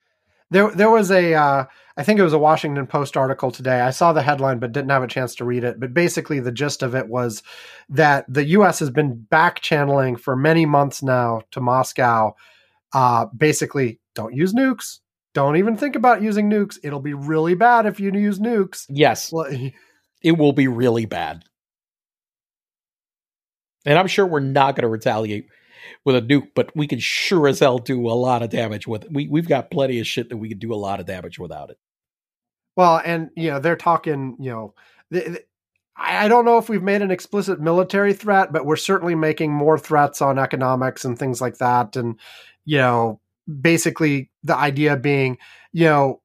There, 0.51 0.71
there 0.71 0.89
was 0.89 1.11
a, 1.11 1.33
uh, 1.33 1.65
I 1.95 2.03
think 2.03 2.19
it 2.19 2.23
was 2.23 2.33
a 2.33 2.39
Washington 2.39 2.87
Post 2.87 3.17
article 3.17 3.51
today. 3.51 3.81
I 3.81 3.91
saw 3.91 4.13
the 4.13 4.21
headline, 4.21 4.59
but 4.59 4.71
didn't 4.71 4.89
have 4.89 5.03
a 5.03 5.07
chance 5.07 5.35
to 5.35 5.45
read 5.45 5.63
it. 5.63 5.79
But 5.79 5.93
basically, 5.93 6.39
the 6.39 6.51
gist 6.51 6.83
of 6.83 6.95
it 6.95 7.07
was 7.07 7.43
that 7.89 8.25
the 8.27 8.45
U.S. 8.45 8.79
has 8.79 8.89
been 8.89 9.15
back 9.15 9.61
channeling 9.61 10.15
for 10.15 10.35
many 10.35 10.65
months 10.65 11.03
now 11.03 11.41
to 11.51 11.61
Moscow. 11.61 12.35
Uh, 12.93 13.25
basically, 13.35 13.99
don't 14.15 14.33
use 14.33 14.53
nukes. 14.53 14.99
Don't 15.33 15.57
even 15.57 15.77
think 15.77 15.95
about 15.95 16.21
using 16.21 16.49
nukes. 16.49 16.77
It'll 16.83 16.99
be 16.99 17.15
really 17.15 17.55
bad 17.55 17.85
if 17.85 17.99
you 17.99 18.11
use 18.11 18.39
nukes. 18.39 18.85
Yes, 18.89 19.33
it 20.21 20.37
will 20.37 20.53
be 20.53 20.67
really 20.67 21.05
bad. 21.05 21.43
And 23.85 23.97
I'm 23.97 24.07
sure 24.07 24.25
we're 24.25 24.39
not 24.39 24.75
going 24.75 24.83
to 24.83 24.87
retaliate 24.87 25.47
with 26.05 26.15
a 26.15 26.21
nuke, 26.21 26.49
but 26.55 26.75
we 26.75 26.87
can 26.87 26.99
sure 26.99 27.47
as 27.47 27.59
hell 27.59 27.77
do 27.77 28.07
a 28.07 28.11
lot 28.11 28.43
of 28.43 28.49
damage 28.49 28.87
with 28.87 29.05
it. 29.05 29.13
We 29.13 29.27
we've 29.27 29.47
got 29.47 29.71
plenty 29.71 29.99
of 29.99 30.07
shit 30.07 30.29
that 30.29 30.37
we 30.37 30.49
can 30.49 30.59
do 30.59 30.73
a 30.73 30.75
lot 30.75 30.99
of 30.99 31.05
damage 31.05 31.39
without 31.39 31.69
it. 31.69 31.77
Well, 32.75 33.01
and 33.03 33.29
you 33.35 33.51
know 33.51 33.59
they're 33.59 33.75
talking. 33.75 34.37
You 34.39 34.51
know, 34.51 34.73
th- 35.11 35.45
I 35.95 36.27
don't 36.27 36.45
know 36.45 36.57
if 36.57 36.69
we've 36.69 36.83
made 36.83 37.01
an 37.01 37.11
explicit 37.11 37.61
military 37.61 38.13
threat, 38.13 38.51
but 38.51 38.65
we're 38.65 38.75
certainly 38.75 39.15
making 39.15 39.53
more 39.53 39.77
threats 39.77 40.21
on 40.21 40.39
economics 40.39 41.05
and 41.05 41.17
things 41.17 41.39
like 41.39 41.57
that. 41.57 41.95
And 41.95 42.19
you 42.65 42.77
know, 42.77 43.19
basically 43.61 44.31
the 44.43 44.55
idea 44.55 44.97
being, 44.97 45.37
you 45.71 45.85
know, 45.85 46.21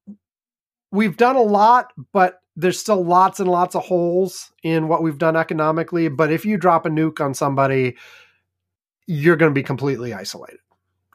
we've 0.91 1.17
done 1.17 1.35
a 1.35 1.41
lot, 1.41 1.91
but 2.13 2.39
there's 2.55 2.79
still 2.79 3.03
lots 3.03 3.39
and 3.39 3.49
lots 3.49 3.75
of 3.75 3.85
holes 3.85 4.51
in 4.63 4.87
what 4.87 5.01
we've 5.01 5.17
done 5.17 5.35
economically. 5.35 6.09
But 6.09 6.31
if 6.31 6.45
you 6.45 6.57
drop 6.57 6.85
a 6.85 6.89
nuke 6.89 7.23
on 7.23 7.33
somebody, 7.33 7.95
you're 9.09 9.35
going 9.35 9.49
to 9.51 9.53
be 9.59 9.63
completely 9.63 10.13
isolated 10.13 10.59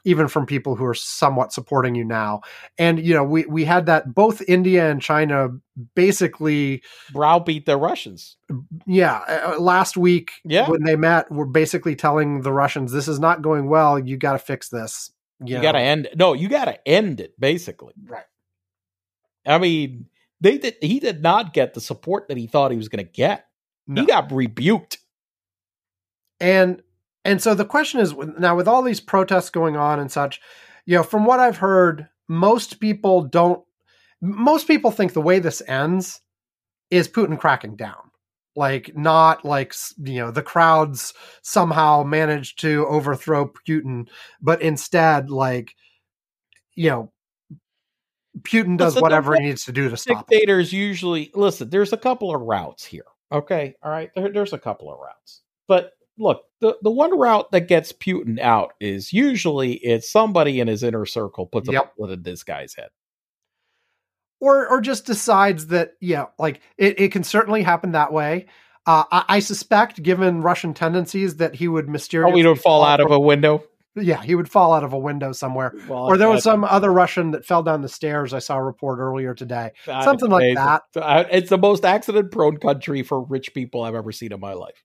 even 0.07 0.27
from 0.27 0.45
people 0.45 0.75
who 0.75 0.85
are 0.85 0.93
somewhat 0.93 1.51
supporting 1.53 1.95
you 1.95 2.03
now 2.03 2.41
and 2.77 2.99
you 2.99 3.13
know 3.13 3.23
we 3.23 3.45
we 3.45 3.63
had 3.63 3.85
that 3.85 4.13
both 4.13 4.41
india 4.47 4.91
and 4.91 5.01
china 5.01 5.47
basically 5.95 6.83
Browbeat 7.13 7.65
the 7.65 7.77
Russians. 7.77 8.37
yeah 8.85 9.21
uh, 9.47 9.59
last 9.59 9.95
week 9.97 10.31
Yeah. 10.43 10.69
when 10.69 10.83
they 10.83 10.95
met 10.95 11.31
were 11.31 11.45
basically 11.47 11.95
telling 11.95 12.41
the 12.41 12.51
russians 12.53 12.91
this 12.91 13.07
is 13.07 13.19
not 13.19 13.41
going 13.41 13.69
well 13.69 13.97
you 13.97 14.17
got 14.17 14.33
to 14.33 14.39
fix 14.39 14.69
this 14.69 15.11
You 15.43 15.55
know? 15.55 15.61
got 15.61 15.71
to 15.73 15.79
end. 15.79 16.07
No, 16.15 16.33
you 16.33 16.47
got 16.49 16.65
to 16.65 16.87
end 16.87 17.19
it. 17.19 17.33
Basically, 17.39 17.93
right 18.05 18.23
I 19.47 19.57
mean, 19.59 20.07
they 20.41 20.57
did. 20.57 20.75
He 20.81 20.99
did 20.99 21.21
not 21.21 21.53
get 21.53 21.73
the 21.73 21.81
support 21.81 22.27
that 22.29 22.37
he 22.37 22.47
thought 22.47 22.71
he 22.71 22.77
was 22.77 22.89
going 22.89 23.05
to 23.05 23.11
get. 23.11 23.45
No. 23.85 24.01
He 24.01 24.07
got 24.07 24.31
rebuked. 24.31 24.97
and 26.39 26.81
and 27.25 27.41
so 27.41 27.53
the 27.53 27.65
question 27.65 27.99
is 27.99 28.13
now 28.37 28.55
with 28.55 28.67
all 28.67 28.81
these 28.81 29.01
protests 29.01 29.49
going 29.49 29.75
on 29.75 29.99
and 29.99 30.11
such 30.11 30.39
you 30.85 30.95
know 30.95 31.03
from 31.03 31.25
what 31.25 31.39
i've 31.39 31.57
heard 31.57 32.07
most 32.29 32.79
people 32.79 33.23
don't 33.23 33.61
most 34.21 34.67
people 34.67 34.91
think 34.91 35.13
the 35.13 35.21
way 35.21 35.39
this 35.39 35.61
ends 35.67 36.21
is 36.89 37.09
putin 37.09 37.37
cracking 37.37 37.75
down 37.75 38.11
like 38.55 38.95
not 38.95 39.43
like 39.43 39.73
you 39.97 40.21
know 40.21 40.31
the 40.31 40.41
crowds 40.41 41.13
somehow 41.41 42.03
managed 42.03 42.59
to 42.61 42.85
overthrow 42.87 43.51
putin 43.67 44.07
but 44.41 44.61
instead 44.61 45.29
like 45.29 45.75
you 46.75 46.89
know 46.89 47.11
putin 48.41 48.77
does 48.77 48.95
Listen, 48.95 49.01
whatever 49.01 49.35
he 49.35 49.45
needs 49.45 49.65
to 49.65 49.71
do 49.71 49.89
to 49.89 49.97
stop 49.97 50.25
it. 50.29 50.33
Dictators 50.33 50.73
usually 50.73 51.31
listen. 51.33 51.69
There's 51.69 51.93
a 51.93 51.97
couple 51.97 52.35
of 52.35 52.41
routes 52.41 52.83
here. 52.83 53.05
Okay, 53.31 53.75
all 53.81 53.91
right. 53.91 54.11
There, 54.15 54.31
there's 54.31 54.53
a 54.53 54.57
couple 54.57 54.91
of 54.91 54.99
routes, 54.99 55.41
but 55.67 55.91
look, 56.17 56.43
the 56.61 56.77
the 56.81 56.91
one 56.91 57.17
route 57.17 57.51
that 57.51 57.67
gets 57.67 57.91
Putin 57.91 58.39
out 58.39 58.73
is 58.79 59.11
usually 59.13 59.73
it's 59.73 60.09
somebody 60.09 60.59
in 60.59 60.67
his 60.67 60.83
inner 60.83 61.05
circle 61.05 61.45
puts 61.45 61.69
Yep. 61.69 61.83
a 61.83 61.89
bullet 61.97 62.11
in 62.13 62.23
this 62.23 62.43
guy's 62.43 62.73
head. 62.75 62.89
or 64.39 64.67
or 64.67 64.81
just 64.81 65.05
decides 65.05 65.67
that 65.67 65.91
yeah 66.01 66.25
like 66.37 66.61
it, 66.77 66.99
it 66.99 67.11
can 67.11 67.23
certainly 67.23 67.63
happen 67.63 67.91
that 67.93 68.11
way 68.11 68.45
uh, 68.87 69.03
I, 69.11 69.23
I 69.29 69.39
suspect 69.39 70.03
given 70.03 70.41
russian 70.41 70.73
tendencies 70.73 71.37
that 71.37 71.55
he 71.55 71.67
would 71.67 71.87
Oh, 71.87 71.91
mysteriously 71.91 72.33
we 72.35 72.41
don't 72.43 72.59
fall 72.59 72.83
out 72.83 72.99
of 72.99 73.11
a 73.11 73.19
window. 73.19 73.63
yeah 73.95 74.21
he 74.21 74.35
would 74.35 74.49
fall 74.51 74.73
out 74.73 74.83
of 74.83 74.91
a 74.93 74.99
window 74.99 75.31
somewhere 75.31 75.73
Well, 75.87 76.05
or 76.05 76.17
there 76.17 76.29
was 76.29 76.43
some 76.43 76.63
other 76.65 76.91
russian 76.91 77.31
that 77.31 77.45
fell 77.45 77.63
down 77.63 77.81
the 77.81 77.89
stairs 77.89 78.33
i 78.33 78.39
saw 78.39 78.57
a 78.57 78.63
report 78.63 78.99
earlier 78.99 79.33
today 79.33 79.71
something 79.85 80.29
like 80.29 80.55
that. 80.55 80.83
It's 81.31 81.49
the 81.49 81.57
most 81.57 81.85
accident-prone 81.85 82.57
country 82.57 83.03
for 83.03 83.21
rich 83.23 83.53
people 83.53 83.83
I've 83.83 83.95
ever 83.95 84.11
seen 84.11 84.33
in 84.33 84.39
my 84.39 84.53
life. 84.53 84.83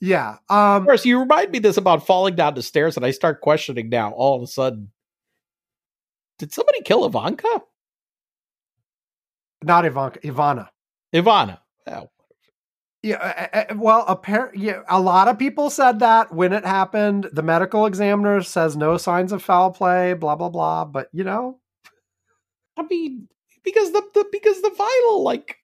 Yeah 0.00 0.36
Of 0.48 0.82
um 0.82 0.84
course, 0.84 1.04
you 1.04 1.18
remind 1.20 1.50
me 1.50 1.58
this 1.58 1.76
about 1.76 2.06
falling 2.06 2.34
down 2.34 2.54
the 2.54 2.62
stairs, 2.62 2.96
and 2.96 3.04
I 3.04 3.10
start 3.10 3.40
questioning 3.40 3.88
now. 3.88 4.10
All 4.12 4.36
of 4.36 4.42
a 4.42 4.46
sudden, 4.46 4.90
did 6.38 6.52
somebody 6.52 6.82
kill 6.82 7.04
Ivanka? 7.04 7.48
not 9.64 9.84
ivanka 9.84 10.20
ivana 10.20 10.68
Ivana. 11.12 11.58
Oh, 11.88 12.08
yeah 13.02 13.72
well 13.74 14.04
apparently 14.06 14.66
yeah, 14.66 14.82
a 14.88 15.00
lot 15.00 15.26
of 15.26 15.38
people 15.38 15.70
said 15.70 15.98
that 16.00 16.32
when 16.32 16.52
it 16.52 16.64
happened 16.64 17.28
the 17.32 17.42
medical 17.42 17.86
examiner 17.86 18.40
says 18.42 18.76
no 18.76 18.96
signs 18.96 19.32
of 19.32 19.42
foul 19.42 19.70
play 19.70 20.12
blah 20.14 20.36
blah 20.36 20.48
blah 20.48 20.84
but 20.84 21.08
you 21.12 21.24
know 21.24 21.58
I 22.78 22.82
mean, 22.88 23.26
because 23.64 23.90
the, 23.90 24.02
the 24.14 24.24
because 24.30 24.62
the 24.62 24.70
vital 24.70 25.24
like 25.24 25.57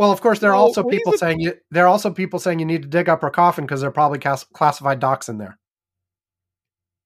Well, 0.00 0.12
of 0.12 0.22
course, 0.22 0.38
there 0.38 0.48
are 0.48 0.54
Well, 0.54 0.62
also 0.62 0.82
people 0.82 1.12
saying 1.12 1.40
you. 1.40 1.52
There 1.70 1.84
are 1.84 1.88
also 1.88 2.10
people 2.10 2.38
saying 2.38 2.58
you 2.58 2.64
need 2.64 2.80
to 2.80 2.88
dig 2.88 3.10
up 3.10 3.20
her 3.20 3.28
coffin 3.28 3.66
because 3.66 3.82
there 3.82 3.90
are 3.90 3.92
probably 3.92 4.18
cas- 4.18 4.46
classified 4.54 4.98
docs 4.98 5.28
in 5.28 5.36
there. 5.36 5.58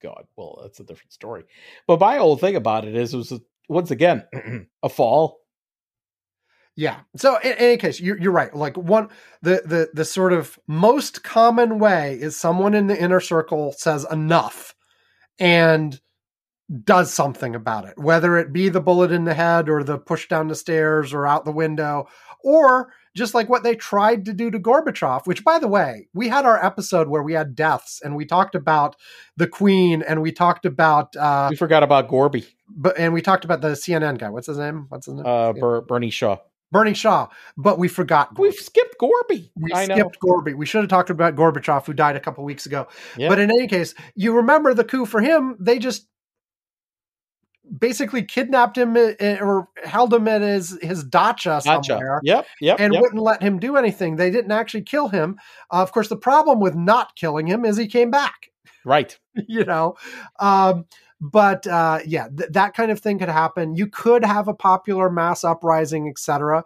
God. 0.01 0.27
Well, 0.37 0.61
that's 0.63 0.79
a 0.79 0.85
different 0.85 1.13
story. 1.13 1.43
But 1.89 1.99
my 1.99 2.19
whole 2.19 2.37
thing 2.37 2.55
about 2.55 2.85
it 2.85 2.95
is, 2.95 3.13
it 3.13 3.17
was 3.17 3.33
a, 3.33 3.41
once 3.69 3.91
again 3.91 4.23
a 4.85 4.89
fall. 4.89 5.41
Yeah. 6.77 7.01
So 7.17 7.37
in, 7.39 7.55
any 7.55 7.79
case, 7.79 7.99
you're, 7.99 8.17
you're 8.17 8.31
right. 8.31 8.55
Like 8.55 8.77
one, 8.77 9.09
the 9.43 9.63
the 9.65 9.89
the 9.93 10.05
sort 10.05 10.33
of 10.33 10.57
most 10.69 11.25
common 11.25 11.81
way 11.81 12.17
is 12.21 12.37
someone 12.37 12.75
in 12.75 12.87
the 12.87 12.97
inner 12.97 13.19
circle 13.19 13.75
says 13.77 14.07
enough, 14.09 14.73
and 15.41 16.01
does 16.85 17.13
something 17.13 17.55
about 17.55 17.87
it, 17.87 17.99
whether 17.99 18.39
it 18.39 18.53
be 18.53 18.69
the 18.69 18.81
bullet 18.81 19.13
in 19.13 19.25
the 19.25 19.35
head 19.35 19.69
or 19.69 19.85
the 19.85 19.99
push 19.99 20.29
down 20.29 20.49
the 20.49 20.55
stairs 20.55 21.13
or 21.13 21.27
out 21.27 21.45
the 21.45 21.53
window, 21.53 22.07
or 22.45 22.93
just 23.17 23.35
like 23.35 23.49
what 23.49 23.63
they 23.63 23.75
tried 23.75 24.25
to 24.27 24.33
do 24.33 24.51
to 24.51 24.59
Gorbachev, 24.59 25.27
which 25.27 25.45
by 25.45 25.59
the 25.59 25.69
way, 25.69 26.09
we 26.15 26.29
had 26.29 26.45
our 26.45 26.65
episode 26.65 27.09
where 27.09 27.23
we 27.23 27.33
had 27.33 27.55
deaths 27.57 28.01
and 28.05 28.15
we 28.17 28.25
talked 28.25 28.55
about 28.55 28.97
the 29.37 29.47
Queen 29.47 30.03
and 30.03 30.21
we 30.23 30.31
talked 30.33 30.67
about 30.67 31.17
uh 31.17 31.49
we 31.51 31.57
forgot 31.57 31.83
about 31.83 32.09
Gorby, 32.09 32.45
but 32.69 32.99
and 32.99 33.13
we 33.15 33.23
talked 33.23 33.45
about 33.45 33.61
the 33.61 33.69
CNN 33.73 34.19
guy. 34.19 34.29
What's 34.31 34.47
his 34.47 34.59
name? 34.59 34.87
What's 34.89 35.07
his 35.07 35.15
name? 35.17 35.27
uh, 35.27 35.53
Ber- 35.53 35.81
Bernie 35.83 36.11
Shaw. 36.11 36.39
Bernie 36.73 36.95
Shaw, 36.95 37.29
but 37.57 37.79
we 37.79 37.87
forgot. 37.87 38.37
We've 38.37 38.53
skipped 38.53 38.97
Gorby. 38.99 39.53
We 39.55 39.73
I 39.73 39.87
know. 39.87 39.95
skipped 39.95 40.19
Gorby. 40.19 40.55
We 40.55 40.67
should 40.67 40.81
have 40.81 40.91
talked 40.91 41.09
about 41.09 41.37
Gorbachev, 41.37 41.87
who 41.87 41.93
died 41.93 42.17
a 42.17 42.21
couple 42.21 42.43
weeks 42.43 42.67
ago. 42.67 42.89
Yeah. 43.17 43.29
But 43.29 43.39
in 43.39 43.51
any 43.51 43.69
case, 43.69 43.95
you 44.17 44.35
remember 44.35 44.75
the 44.75 44.83
coup 44.83 45.07
for 45.07 45.21
him? 45.21 45.57
They 45.61 45.79
just 45.79 46.09
basically 47.79 48.23
kidnapped 48.23 48.77
him 48.77 48.97
uh, 48.97 49.37
or 49.41 49.69
held 49.85 50.13
him 50.13 50.29
at 50.29 50.43
his 50.43 50.79
his 50.83 51.05
dacha 51.05 51.61
somewhere. 51.61 52.21
Yep. 52.23 52.47
Yep. 52.61 52.81
And 52.81 52.93
yep. 52.93 53.03
wouldn't 53.03 53.23
let 53.23 53.43
him 53.43 53.59
do 53.59 53.77
anything. 53.77 54.17
They 54.17 54.31
didn't 54.31 54.53
actually 54.53 54.83
kill 54.83 55.09
him. 55.09 55.39
Uh, 55.71 55.83
of 55.83 55.93
course, 55.93 56.09
the 56.09 56.17
problem 56.17 56.61
with 56.61 56.75
not 56.75 57.17
killing 57.17 57.47
him 57.47 57.65
is 57.65 57.77
he 57.77 57.87
came 57.87 58.11
back. 58.11 58.51
right. 58.85 59.19
you 59.49 59.65
know 59.65 59.97
um 60.39 60.87
but 61.21 61.67
uh 61.67 61.99
yeah 62.07 62.29
th- 62.29 62.51
that 62.51 62.75
kind 62.75 62.91
of 62.91 63.01
thing 63.01 63.19
could 63.19 63.29
happen 63.29 63.75
you 63.75 63.87
could 63.87 64.25
have 64.25 64.47
a 64.47 64.55
popular 64.55 65.11
mass 65.11 65.43
uprising 65.43 66.09
etc 66.09 66.65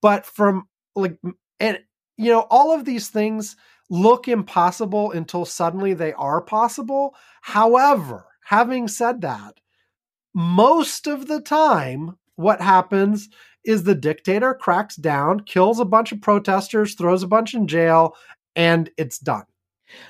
but 0.00 0.26
from 0.26 0.68
like 0.94 1.18
and 1.60 1.78
you 2.16 2.30
know 2.30 2.46
all 2.50 2.74
of 2.74 2.84
these 2.84 3.08
things 3.08 3.56
look 3.90 4.28
impossible 4.28 5.10
until 5.12 5.44
suddenly 5.44 5.94
they 5.94 6.12
are 6.14 6.40
possible 6.40 7.14
however 7.40 8.26
having 8.44 8.88
said 8.88 9.20
that 9.20 9.60
most 10.34 11.06
of 11.06 11.26
the 11.28 11.40
time 11.40 12.16
what 12.36 12.60
happens 12.60 13.28
is 13.64 13.82
the 13.84 13.94
dictator 13.94 14.54
cracks 14.54 14.96
down 14.96 15.40
kills 15.40 15.78
a 15.78 15.84
bunch 15.84 16.12
of 16.12 16.20
protesters 16.20 16.94
throws 16.94 17.22
a 17.22 17.28
bunch 17.28 17.54
in 17.54 17.66
jail 17.68 18.14
and 18.56 18.90
it's 18.96 19.18
done 19.18 19.44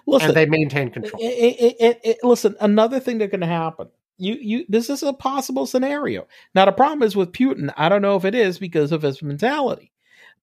Listen, 0.07 0.28
and 0.28 0.36
they 0.36 0.47
maintain 0.47 0.90
control 0.90 1.20
It- 1.23 1.77
it- 1.81 2.01
it- 2.05 2.19
listen, 2.23 2.55
another 2.61 3.01
thing 3.01 3.19
that 3.19 3.31
can 3.31 3.43
happen. 3.43 3.89
You, 4.16 4.35
you. 4.35 4.65
This 4.69 4.89
is 4.89 5.03
a 5.03 5.12
possible 5.12 5.66
scenario. 5.66 6.28
Now, 6.55 6.66
the 6.66 6.73
problem 6.73 7.03
is 7.03 7.16
with 7.16 7.32
Putin. 7.32 7.73
I 7.77 7.89
don't 7.89 8.03
know 8.03 8.15
if 8.15 8.24
it 8.24 8.35
is 8.36 8.59
because 8.61 8.93
of 8.93 9.03
his 9.03 9.20
mentality, 9.23 9.90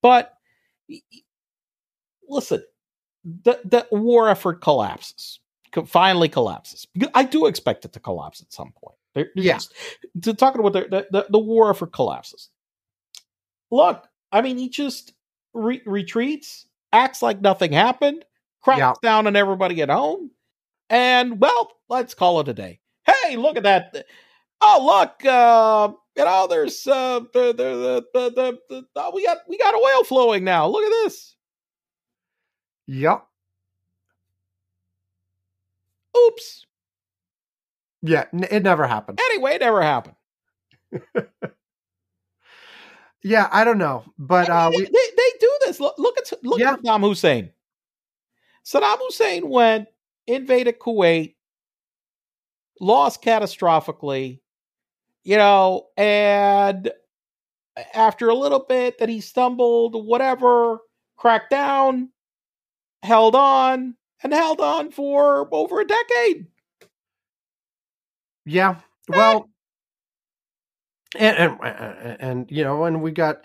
but 0.01 0.33
listen, 2.27 2.63
the 3.23 3.59
the 3.63 3.87
war 3.91 4.27
effort 4.27 4.59
collapses. 4.61 5.39
Finally 5.85 6.29
collapses. 6.29 6.87
I 7.13 7.23
do 7.23 7.45
expect 7.45 7.85
it 7.85 7.93
to 7.93 7.99
collapse 7.99 8.41
at 8.41 8.51
some 8.51 8.73
point. 8.73 8.97
There's 9.15 9.27
Yeah. 9.35 9.53
just- 9.55 9.73
To 10.23 10.33
talking 10.33 10.59
about 10.65 10.73
the, 10.73 11.07
the 11.11 11.27
the 11.29 11.39
war 11.39 11.69
effort 11.69 11.91
collapses. 11.93 12.49
Look, 13.71 14.07
I 14.31 14.41
mean, 14.41 14.57
he 14.57 14.69
just 14.69 15.13
re- 15.53 15.81
retreats, 15.85 16.67
acts 16.93 17.21
like 17.21 17.41
nothing 17.41 17.71
happened, 17.71 18.25
cracks 18.61 18.79
Yeah. 18.79 18.93
down 19.01 19.27
on 19.27 19.35
everybody 19.35 19.81
at 19.81 19.89
home, 19.89 20.31
and 20.89 21.39
well, 21.39 21.71
let's 21.89 22.13
call 22.13 22.39
it 22.39 22.47
a 22.47 22.53
day. 22.53 22.79
Hey, 23.05 23.35
look 23.35 23.57
at 23.57 23.63
that! 23.63 24.05
Oh, 24.61 24.83
look, 24.85 25.25
uh, 25.25 25.91
you 26.17 26.25
know, 26.25 26.47
there's 26.47 26.85
uh, 26.87 27.19
the, 27.33 27.53
the, 27.53 28.05
the, 28.13 28.31
the, 28.31 28.59
the, 28.69 28.85
the, 28.93 29.11
we 29.13 29.23
got 29.25 29.37
we 29.47 29.57
got 29.57 29.73
oil 29.75 30.03
flowing 30.03 30.43
now. 30.43 30.67
Look 30.67 30.83
at 30.83 30.89
this. 31.03 31.35
Yep. 32.87 33.25
Oops. 36.17 36.65
Yeah, 38.01 38.25
n- 38.33 38.47
it 38.49 38.63
never 38.63 38.87
happened. 38.87 39.19
Anyway, 39.31 39.53
it 39.55 39.61
never 39.61 39.81
happened. 39.81 40.15
Yeah, 43.21 43.49
I 43.51 43.65
don't 43.65 43.77
know, 43.77 44.05
but 44.17 44.49
uh, 44.49 44.69
they, 44.69 44.77
we, 44.77 44.83
they, 44.85 44.89
they 45.17 45.31
do 45.41 45.57
this. 45.65 45.79
Look, 45.81 45.95
look 45.97 46.17
at 46.17 46.31
look 46.41 46.57
Yeah. 46.59 46.73
at 46.73 46.81
Saddam 46.81 47.01
Hussein. 47.01 47.49
Saddam 48.65 48.97
Hussein 48.99 49.49
went 49.49 49.89
invaded 50.25 50.79
Kuwait, 50.79 51.35
lost 52.79 53.21
catastrophically, 53.21 54.39
you 55.25 55.35
know, 55.35 55.87
and 55.97 56.91
after 57.93 58.29
a 58.29 58.35
little 58.35 58.59
bit 58.67 58.99
that 58.99 59.09
he 59.09 59.19
stumbled, 59.19 59.95
whatever, 60.05 60.79
cracked 61.17 61.49
down, 61.49 62.09
held 63.03 63.35
on, 63.35 63.95
and 64.23 64.33
held 64.33 64.61
on 64.61 64.91
for 64.91 65.53
over 65.53 65.81
a 65.81 65.85
decade. 65.85 66.47
Yeah, 68.49 68.75
well, 69.07 69.49
and 71.17 71.37
and 71.37 71.57
and, 71.63 72.17
and 72.21 72.51
you 72.51 72.63
know, 72.63 72.83
and 72.85 73.01
we 73.01 73.11
got 73.11 73.43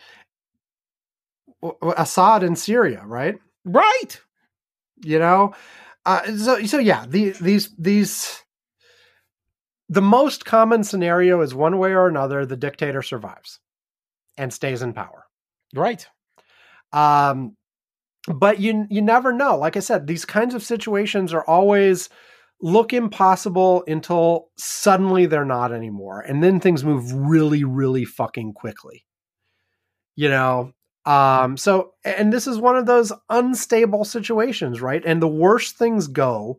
Assad 1.96 2.42
in 2.42 2.56
Syria, 2.56 3.02
right? 3.06 3.36
Right. 3.64 4.20
you 5.04 5.18
know 5.18 5.54
uh, 6.06 6.22
so 6.36 6.64
so 6.66 6.78
yeah 6.78 7.06
the, 7.08 7.30
these 7.40 7.70
these 7.78 8.42
the 9.88 10.02
most 10.02 10.44
common 10.44 10.84
scenario 10.84 11.40
is 11.40 11.54
one 11.54 11.78
way 11.78 11.92
or 11.92 12.08
another 12.08 12.46
the 12.46 12.56
dictator 12.56 13.02
survives 13.02 13.60
and 14.38 14.52
stays 14.52 14.82
in 14.82 14.92
power 14.92 15.24
Right. 15.74 16.06
um 16.92 17.56
but 18.28 18.60
you 18.60 18.86
you 18.90 19.02
never 19.02 19.32
know 19.32 19.56
like 19.58 19.76
i 19.76 19.80
said 19.80 20.06
these 20.06 20.24
kinds 20.24 20.54
of 20.54 20.62
situations 20.62 21.34
are 21.34 21.44
always 21.44 22.08
look 22.64 22.94
impossible 22.94 23.84
until 23.86 24.48
suddenly 24.56 25.26
they're 25.26 25.44
not 25.44 25.70
anymore 25.70 26.22
and 26.22 26.42
then 26.42 26.58
things 26.58 26.82
move 26.82 27.12
really 27.12 27.62
really 27.62 28.06
fucking 28.06 28.54
quickly. 28.54 29.04
You 30.16 30.30
know 30.30 30.72
um 31.04 31.58
so 31.58 31.92
and 32.06 32.32
this 32.32 32.46
is 32.46 32.56
one 32.56 32.76
of 32.76 32.86
those 32.86 33.12
unstable 33.28 34.06
situations 34.06 34.80
right? 34.80 35.02
And 35.04 35.20
the 35.20 35.28
worse 35.28 35.72
things 35.72 36.06
go 36.06 36.56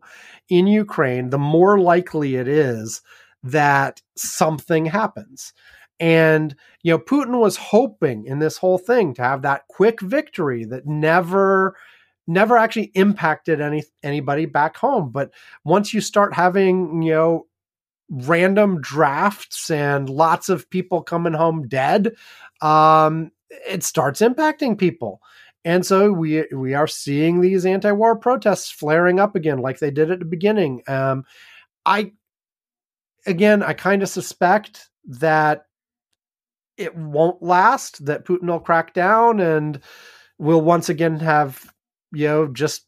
in 0.48 0.68
ukraine 0.68 1.30
the 1.30 1.38
more 1.38 1.80
likely 1.80 2.36
it 2.36 2.46
is 2.46 3.02
that 3.42 4.00
something 4.16 4.86
happens. 4.86 5.52
And 5.98 6.54
you 6.84 6.92
know 6.92 7.00
putin 7.00 7.40
was 7.40 7.56
hoping 7.56 8.26
in 8.26 8.38
this 8.38 8.58
whole 8.58 8.78
thing 8.78 9.12
to 9.14 9.22
have 9.22 9.42
that 9.42 9.66
quick 9.68 10.00
victory 10.00 10.64
that 10.66 10.86
never 10.86 11.74
never 12.26 12.56
actually 12.56 12.90
impacted 12.94 13.60
any 13.60 13.84
anybody 14.02 14.46
back 14.46 14.76
home. 14.76 15.10
But 15.10 15.32
once 15.64 15.94
you 15.94 16.00
start 16.00 16.34
having 16.34 17.02
you 17.02 17.12
know 17.12 17.46
random 18.08 18.80
drafts 18.80 19.70
and 19.70 20.08
lots 20.08 20.48
of 20.48 20.70
people 20.70 21.02
coming 21.02 21.32
home 21.32 21.66
dead 21.66 22.14
um 22.62 23.32
it 23.68 23.82
starts 23.82 24.20
impacting 24.20 24.78
people. 24.78 25.20
And 25.64 25.84
so 25.84 26.12
we 26.12 26.44
we 26.52 26.74
are 26.74 26.86
seeing 26.86 27.40
these 27.40 27.66
anti-war 27.66 28.16
protests 28.16 28.70
flaring 28.70 29.18
up 29.18 29.34
again 29.34 29.58
like 29.58 29.78
they 29.78 29.90
did 29.90 30.10
at 30.10 30.18
the 30.20 30.24
beginning. 30.24 30.82
Um 30.88 31.24
i 31.84 32.12
again 33.26 33.62
i 33.62 33.72
kind 33.72 34.02
of 34.02 34.08
suspect 34.08 34.88
that 35.04 35.66
it 36.76 36.94
won't 36.96 37.42
last 37.42 38.04
that 38.04 38.24
putin 38.24 38.48
will 38.48 38.60
crack 38.60 38.92
down 38.92 39.40
and 39.40 39.80
we'll 40.38 40.60
once 40.60 40.88
again 40.88 41.18
have 41.18 41.72
you 42.12 42.26
know 42.26 42.46
just 42.46 42.86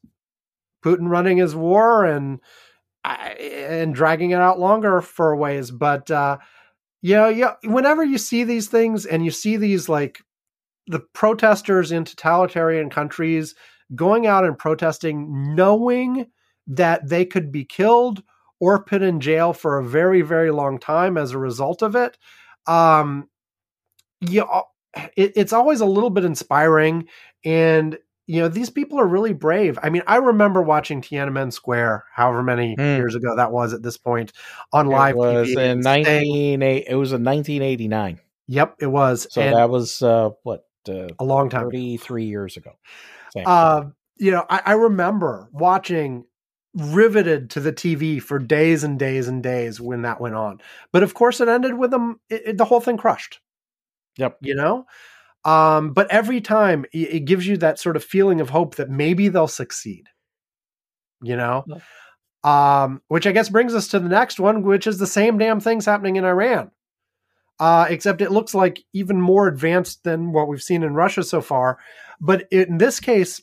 putin 0.84 1.08
running 1.08 1.38
his 1.38 1.54
war 1.54 2.04
and 2.04 2.40
and 3.04 3.94
dragging 3.94 4.30
it 4.30 4.40
out 4.40 4.58
longer 4.58 5.00
for 5.00 5.34
ways. 5.36 5.70
But 5.70 6.10
uh 6.10 6.38
you 7.00 7.14
know 7.14 7.28
yeah 7.28 7.54
whenever 7.64 8.04
you 8.04 8.18
see 8.18 8.44
these 8.44 8.68
things 8.68 9.06
and 9.06 9.24
you 9.24 9.30
see 9.30 9.56
these 9.56 9.88
like 9.88 10.20
the 10.88 11.00
protesters 11.00 11.92
in 11.92 12.04
totalitarian 12.04 12.90
countries 12.90 13.54
going 13.94 14.26
out 14.26 14.44
and 14.44 14.58
protesting 14.58 15.54
knowing 15.54 16.26
that 16.66 17.08
they 17.08 17.24
could 17.24 17.50
be 17.52 17.64
killed 17.64 18.22
or 18.60 18.82
put 18.82 19.00
in 19.00 19.20
jail 19.20 19.52
for 19.52 19.78
a 19.78 19.84
very 19.84 20.22
very 20.22 20.50
long 20.50 20.78
time 20.78 21.16
as 21.16 21.30
a 21.30 21.38
result 21.38 21.82
of 21.82 21.94
it 21.94 22.18
um 22.66 23.28
yeah 24.20 24.62
it, 25.16 25.32
it's 25.36 25.52
always 25.52 25.80
a 25.80 25.86
little 25.86 26.10
bit 26.10 26.24
inspiring. 26.24 27.08
And 27.44 27.98
you 28.28 28.40
know 28.40 28.46
these 28.48 28.70
people 28.70 29.00
are 29.00 29.06
really 29.06 29.32
brave 29.32 29.78
i 29.82 29.88
mean 29.90 30.02
i 30.06 30.16
remember 30.16 30.62
watching 30.62 31.00
tiananmen 31.02 31.52
square 31.52 32.04
however 32.12 32.42
many 32.42 32.74
Hmm. 32.78 32.96
years 32.96 33.14
ago 33.16 33.34
that 33.34 33.50
was 33.50 33.72
at 33.72 33.82
this 33.82 33.96
point 33.96 34.32
on 34.72 34.86
live 34.86 35.14
it 35.14 35.18
was 35.18 35.48
TV 35.48 35.52
in 35.52 35.70
and 35.70 35.82
staying- 35.82 36.60
19 36.60 36.62
it 36.62 36.94
was 36.94 37.12
in 37.12 37.22
1989. 37.24 38.20
yep 38.46 38.76
it 38.78 38.86
was 38.86 39.26
So 39.30 39.40
and 39.40 39.56
that 39.56 39.70
was 39.70 40.02
uh 40.02 40.30
what 40.44 40.66
uh, 40.88 41.08
a 41.18 41.24
long 41.24 41.48
time 41.50 41.64
33 41.64 42.24
years 42.26 42.56
ago. 42.56 42.72
Uh, 43.44 43.84
you 44.18 44.30
know, 44.30 44.44
I, 44.48 44.62
I 44.64 44.72
remember 44.72 45.48
watching 45.52 46.24
riveted 46.74 47.50
to 47.50 47.60
the 47.60 47.72
TV 47.72 48.20
for 48.22 48.38
days 48.38 48.84
and 48.84 48.98
days 48.98 49.28
and 49.28 49.42
days 49.42 49.80
when 49.80 50.02
that 50.02 50.18
went 50.20 50.34
on. 50.34 50.60
But 50.92 51.02
of 51.02 51.12
course, 51.14 51.40
it 51.40 51.48
ended 51.48 51.74
with 51.74 51.90
them. 51.90 52.20
It, 52.30 52.42
it- 52.46 52.58
the 52.58 52.64
whole 52.64 52.80
thing 52.80 52.96
crushed. 52.96 53.40
Yep. 54.16 54.38
You 54.40 54.54
know, 54.54 54.86
um, 55.44 55.92
but 55.92 56.10
every 56.10 56.40
time 56.40 56.84
it, 56.92 57.24
gives 57.24 57.46
you 57.46 57.56
that 57.58 57.78
sort 57.78 57.96
of 57.96 58.04
feeling 58.04 58.40
of 58.40 58.50
hope 58.50 58.76
that 58.76 58.90
maybe 58.90 59.28
they'll 59.28 59.48
succeed. 59.48 60.08
You 61.20 61.36
know, 61.36 61.64
um, 62.44 63.02
which 63.08 63.26
I 63.26 63.32
guess 63.32 63.48
brings 63.48 63.74
us 63.74 63.88
to 63.88 63.98
the 63.98 64.08
next 64.08 64.38
one, 64.38 64.62
which 64.62 64.86
is 64.86 64.98
the 64.98 65.06
same 65.06 65.38
damn 65.38 65.60
things 65.60 65.86
happening 65.86 66.16
in 66.16 66.24
Iran. 66.24 66.70
Uh, 67.60 67.86
except 67.90 68.20
it 68.20 68.30
looks 68.30 68.54
like 68.54 68.84
even 68.92 69.20
more 69.20 69.48
advanced 69.48 70.04
than 70.04 70.32
what 70.32 70.46
we've 70.46 70.62
seen 70.62 70.84
in 70.84 70.94
Russia 70.94 71.24
so 71.24 71.40
far. 71.40 71.78
But 72.20 72.46
in 72.52 72.78
this 72.78 73.00
case, 73.00 73.42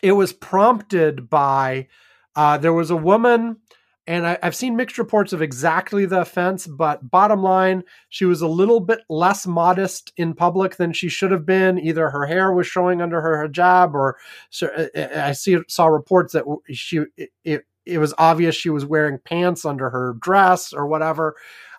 it 0.00 0.12
was 0.12 0.32
prompted 0.32 1.28
by 1.28 1.88
uh, 2.36 2.58
there 2.58 2.72
was 2.72 2.90
a 2.90 2.96
woman, 2.96 3.56
and 4.06 4.26
I, 4.26 4.38
I've 4.42 4.56
seen 4.56 4.76
mixed 4.76 4.98
reports 4.98 5.32
of 5.32 5.42
exactly 5.42 6.06
the 6.06 6.20
offense, 6.20 6.66
but 6.66 7.08
bottom 7.08 7.42
line, 7.42 7.84
she 8.08 8.24
was 8.24 8.42
a 8.42 8.48
little 8.48 8.80
bit 8.80 9.00
less 9.08 9.46
modest 9.46 10.12
in 10.16 10.34
public 10.34 10.76
than 10.76 10.92
she 10.92 11.08
should 11.08 11.30
have 11.30 11.46
been. 11.46 11.78
Either 11.78 12.10
her 12.10 12.26
hair 12.26 12.52
was 12.52 12.66
showing 12.66 13.00
under 13.00 13.20
her 13.20 13.48
hijab, 13.48 13.94
or 13.94 14.16
so, 14.50 14.66
uh, 14.68 15.08
I 15.14 15.32
see 15.32 15.58
saw 15.68 15.86
reports 15.86 16.32
that 16.32 16.44
she 16.72 17.00
it, 17.16 17.30
it, 17.44 17.66
it 17.86 17.98
was 17.98 18.14
obvious 18.18 18.54
she 18.54 18.70
was 18.70 18.84
wearing 18.84 19.18
pants 19.24 19.64
under 19.64 19.90
her 19.90 20.16
dress 20.20 20.72
or 20.72 20.86
whatever. 20.86 21.36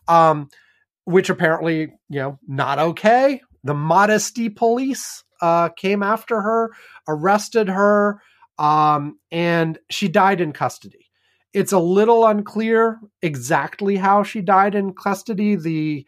Um, 0.07 0.49
which 1.05 1.29
apparently, 1.29 1.93
you 2.09 2.19
know, 2.19 2.39
not 2.47 2.79
okay. 2.79 3.41
The 3.63 3.73
modesty 3.73 4.49
police 4.49 5.23
uh, 5.41 5.69
came 5.69 6.03
after 6.03 6.41
her, 6.41 6.71
arrested 7.07 7.67
her, 7.67 8.21
um, 8.57 9.19
and 9.31 9.77
she 9.89 10.07
died 10.07 10.41
in 10.41 10.53
custody. 10.53 11.02
It's 11.53 11.71
a 11.71 11.80
little 11.80 12.25
unclear 12.25 12.99
exactly 13.21 13.95
how 13.95 14.23
she 14.23 14.41
died 14.41 14.75
in 14.75 14.93
custody. 14.93 15.55
The 15.55 16.05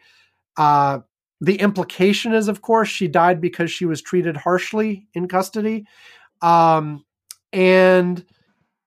uh, 0.56 1.00
the 1.40 1.56
implication 1.56 2.32
is, 2.32 2.48
of 2.48 2.62
course, 2.62 2.88
she 2.88 3.08
died 3.08 3.40
because 3.40 3.70
she 3.70 3.84
was 3.84 4.00
treated 4.00 4.36
harshly 4.36 5.06
in 5.14 5.28
custody, 5.28 5.86
um, 6.40 7.04
and 7.52 8.24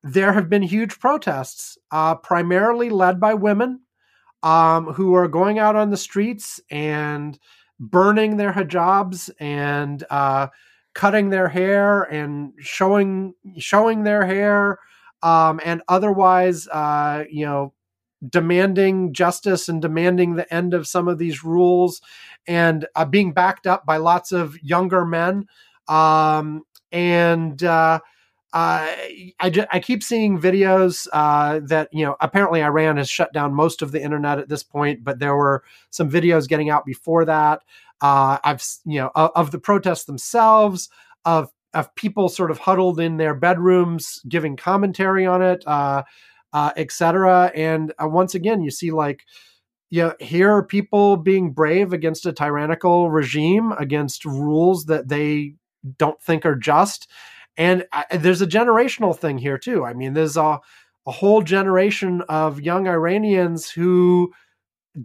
there 0.03 0.33
have 0.33 0.49
been 0.49 0.63
huge 0.63 0.99
protests, 0.99 1.77
uh, 1.91 2.15
primarily 2.15 2.89
led 2.89 3.19
by 3.19 3.33
women 3.33 3.81
um, 4.43 4.93
who 4.93 5.13
are 5.13 5.27
going 5.27 5.59
out 5.59 5.75
on 5.75 5.89
the 5.89 5.97
streets 5.97 6.59
and 6.69 7.37
burning 7.79 8.37
their 8.37 8.53
hijabs 8.53 9.29
and 9.39 10.03
uh, 10.09 10.47
cutting 10.93 11.29
their 11.29 11.47
hair 11.47 12.03
and 12.03 12.53
showing 12.59 13.33
showing 13.57 14.03
their 14.03 14.25
hair 14.25 14.79
um, 15.21 15.59
and 15.63 15.81
otherwise, 15.87 16.67
uh, 16.67 17.23
you 17.29 17.45
know, 17.45 17.73
demanding 18.27 19.13
justice 19.13 19.69
and 19.69 19.81
demanding 19.81 20.35
the 20.35 20.53
end 20.53 20.73
of 20.73 20.87
some 20.87 21.07
of 21.07 21.17
these 21.17 21.43
rules 21.43 22.01
and 22.47 22.85
uh, 22.95 23.05
being 23.05 23.31
backed 23.31 23.65
up 23.65 23.85
by 23.85 23.97
lots 23.97 24.31
of 24.31 24.57
younger 24.61 25.05
men 25.05 25.45
um, 25.87 26.63
and. 26.91 27.63
Uh, 27.63 27.99
uh, 28.51 28.95
I, 29.39 29.49
ju- 29.51 29.67
I 29.71 29.79
keep 29.79 30.01
seeing 30.01 30.39
videos 30.39 31.07
uh, 31.13 31.59
that 31.65 31.89
you 31.91 32.03
know 32.03 32.15
apparently 32.19 32.63
Iran 32.63 32.97
has 32.97 33.07
shut 33.07 33.31
down 33.31 33.53
most 33.53 33.83
of 33.83 33.91
the 33.91 34.01
internet 34.01 34.39
at 34.39 34.49
this 34.49 34.63
point, 34.63 35.03
but 35.03 35.19
there 35.19 35.35
were 35.35 35.63
some 35.91 36.09
videos 36.09 36.47
getting 36.47 36.69
out 36.69 36.83
before 36.83 37.25
that. 37.25 37.61
Uh, 38.01 38.39
I've 38.43 38.65
you 38.85 39.01
know 39.01 39.11
of, 39.13 39.31
of 39.35 39.51
the 39.51 39.59
protests 39.59 40.05
themselves, 40.05 40.89
of 41.25 41.51
of 41.73 41.93
people 41.95 42.29
sort 42.29 42.51
of 42.51 42.59
huddled 42.59 42.99
in 42.99 43.17
their 43.17 43.33
bedrooms 43.33 44.21
giving 44.27 44.57
commentary 44.57 45.25
on 45.25 45.41
it, 45.41 45.63
uh, 45.67 46.03
uh, 46.53 46.71
etc. 46.75 47.51
And 47.55 47.93
uh, 48.01 48.07
once 48.07 48.35
again, 48.35 48.61
you 48.61 48.71
see 48.71 48.91
like 48.91 49.23
you 49.91 50.03
know, 50.03 50.13
here 50.19 50.51
are 50.51 50.63
people 50.63 51.17
being 51.17 51.51
brave 51.51 51.93
against 51.93 52.25
a 52.25 52.31
tyrannical 52.31 53.09
regime, 53.09 53.71
against 53.73 54.23
rules 54.23 54.85
that 54.85 55.07
they 55.07 55.55
don't 55.97 56.21
think 56.21 56.45
are 56.45 56.55
just. 56.55 57.09
And 57.57 57.85
I, 57.91 58.05
there's 58.17 58.41
a 58.41 58.47
generational 58.47 59.17
thing 59.17 59.39
here 59.39 59.57
too. 59.57 59.83
I 59.85 59.93
mean, 59.93 60.13
there's 60.13 60.37
a 60.37 60.59
a 61.07 61.11
whole 61.11 61.41
generation 61.41 62.21
of 62.29 62.61
young 62.61 62.87
Iranians 62.87 63.69
who 63.69 64.31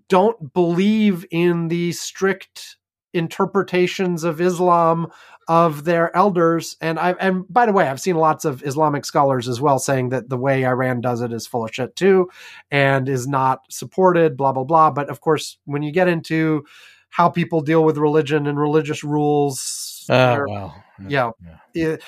don't 0.08 0.52
believe 0.52 1.24
in 1.30 1.68
the 1.68 1.92
strict 1.92 2.76
interpretations 3.14 4.24
of 4.24 4.40
Islam 4.40 5.08
of 5.46 5.84
their 5.84 6.14
elders. 6.16 6.76
And 6.80 6.98
I 6.98 7.12
and 7.20 7.44
by 7.52 7.66
the 7.66 7.72
way, 7.72 7.86
I've 7.88 8.00
seen 8.00 8.16
lots 8.16 8.44
of 8.44 8.62
Islamic 8.64 9.04
scholars 9.04 9.48
as 9.48 9.60
well 9.60 9.78
saying 9.78 10.08
that 10.10 10.28
the 10.28 10.38
way 10.38 10.64
Iran 10.66 11.00
does 11.00 11.20
it 11.20 11.32
is 11.32 11.46
full 11.46 11.64
of 11.64 11.74
shit 11.74 11.94
too, 11.96 12.30
and 12.70 13.08
is 13.08 13.26
not 13.28 13.60
supported. 13.70 14.36
Blah 14.36 14.52
blah 14.52 14.64
blah. 14.64 14.90
But 14.90 15.08
of 15.10 15.20
course, 15.20 15.58
when 15.66 15.82
you 15.82 15.92
get 15.92 16.08
into 16.08 16.64
how 17.10 17.28
people 17.28 17.60
deal 17.60 17.84
with 17.84 17.96
religion 17.98 18.46
and 18.46 18.58
religious 18.58 19.04
rules, 19.04 20.06
Oh 20.10 20.44
well. 20.48 20.84
yeah, 21.08 21.30
it- 21.74 22.02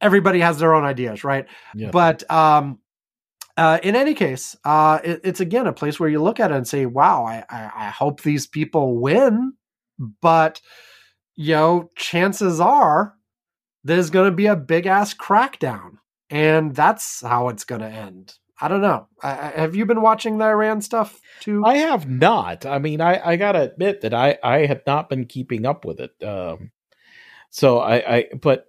everybody 0.00 0.40
has 0.40 0.58
their 0.58 0.74
own 0.74 0.84
ideas, 0.84 1.24
right? 1.24 1.46
Yeah. 1.74 1.90
But 1.90 2.28
um, 2.30 2.78
uh, 3.56 3.78
in 3.82 3.96
any 3.96 4.12
case, 4.12 4.54
uh, 4.64 4.98
it, 5.02 5.20
it's 5.24 5.40
again 5.40 5.66
a 5.66 5.72
place 5.72 5.98
where 5.98 6.08
you 6.10 6.22
look 6.22 6.38
at 6.40 6.50
it 6.50 6.56
and 6.56 6.68
say, 6.68 6.84
"Wow, 6.84 7.24
I, 7.24 7.44
I, 7.48 7.70
I 7.86 7.88
hope 7.90 8.20
these 8.22 8.46
people 8.46 8.98
win," 8.98 9.54
but 9.98 10.60
you 11.36 11.54
know, 11.54 11.90
chances 11.96 12.60
are 12.60 13.14
there's 13.84 14.10
going 14.10 14.30
to 14.30 14.36
be 14.36 14.46
a 14.46 14.56
big 14.56 14.86
ass 14.86 15.14
crackdown, 15.14 15.98
and 16.30 16.74
that's 16.74 17.20
how 17.20 17.48
it's 17.48 17.64
going 17.64 17.82
to 17.82 17.88
end. 17.88 18.34
I 18.60 18.68
don't 18.68 18.80
know. 18.80 19.08
I, 19.22 19.52
have 19.54 19.76
you 19.76 19.84
been 19.84 20.00
watching 20.00 20.38
the 20.38 20.46
Iran 20.46 20.80
stuff 20.80 21.20
too? 21.40 21.62
I 21.64 21.76
have 21.76 22.08
not. 22.08 22.64
I 22.64 22.78
mean, 22.78 23.02
I, 23.02 23.32
I 23.32 23.36
gotta 23.36 23.60
admit 23.60 24.00
that 24.00 24.14
I, 24.14 24.38
I 24.42 24.64
had 24.64 24.82
not 24.86 25.10
been 25.10 25.26
keeping 25.26 25.66
up 25.66 25.84
with 25.84 26.00
it. 26.00 26.10
Um, 26.26 26.70
so 27.50 27.80
I, 27.80 28.16
I, 28.16 28.24
but 28.40 28.64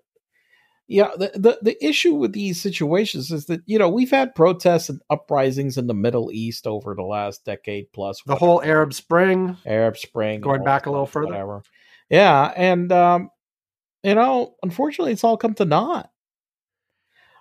yeah, 0.88 1.10
the, 1.18 1.32
the, 1.36 1.58
the 1.62 1.86
issue 1.86 2.16
with 2.16 2.34
these 2.34 2.62
situations 2.62 3.32
is 3.32 3.46
that, 3.48 3.62
you 3.66 3.78
know, 3.78 3.90
we've 3.90 4.12
had 4.12 4.34
protests 4.36 4.90
and 4.90 5.02
uprisings 5.10 5.78
in 5.78 5.88
the 5.88 5.94
Middle 5.94 6.32
East 6.32 6.66
over 6.66 6.96
the 6.96 7.04
last 7.04 7.44
decade 7.46 7.92
plus. 7.94 8.22
the 8.26 8.36
whole. 8.36 8.62
Arab 8.64 8.94
Spring. 8.94 9.58
Arab 9.66 9.98
Spring, 9.98 10.40
Going 10.42 10.64
back 10.64 10.86
a 10.86 10.90
little 10.92 11.06
further. 11.06 11.28
whatever. 11.28 11.62
Yeah. 12.10 12.54
And, 12.56 12.92
um, 12.92 13.30
you 14.04 14.16
know, 14.16 14.56
unfortunately, 14.64 15.12
it's 15.12 15.24
all 15.26 15.36
come 15.38 15.54
to 15.56 15.66
naught. 15.66 16.10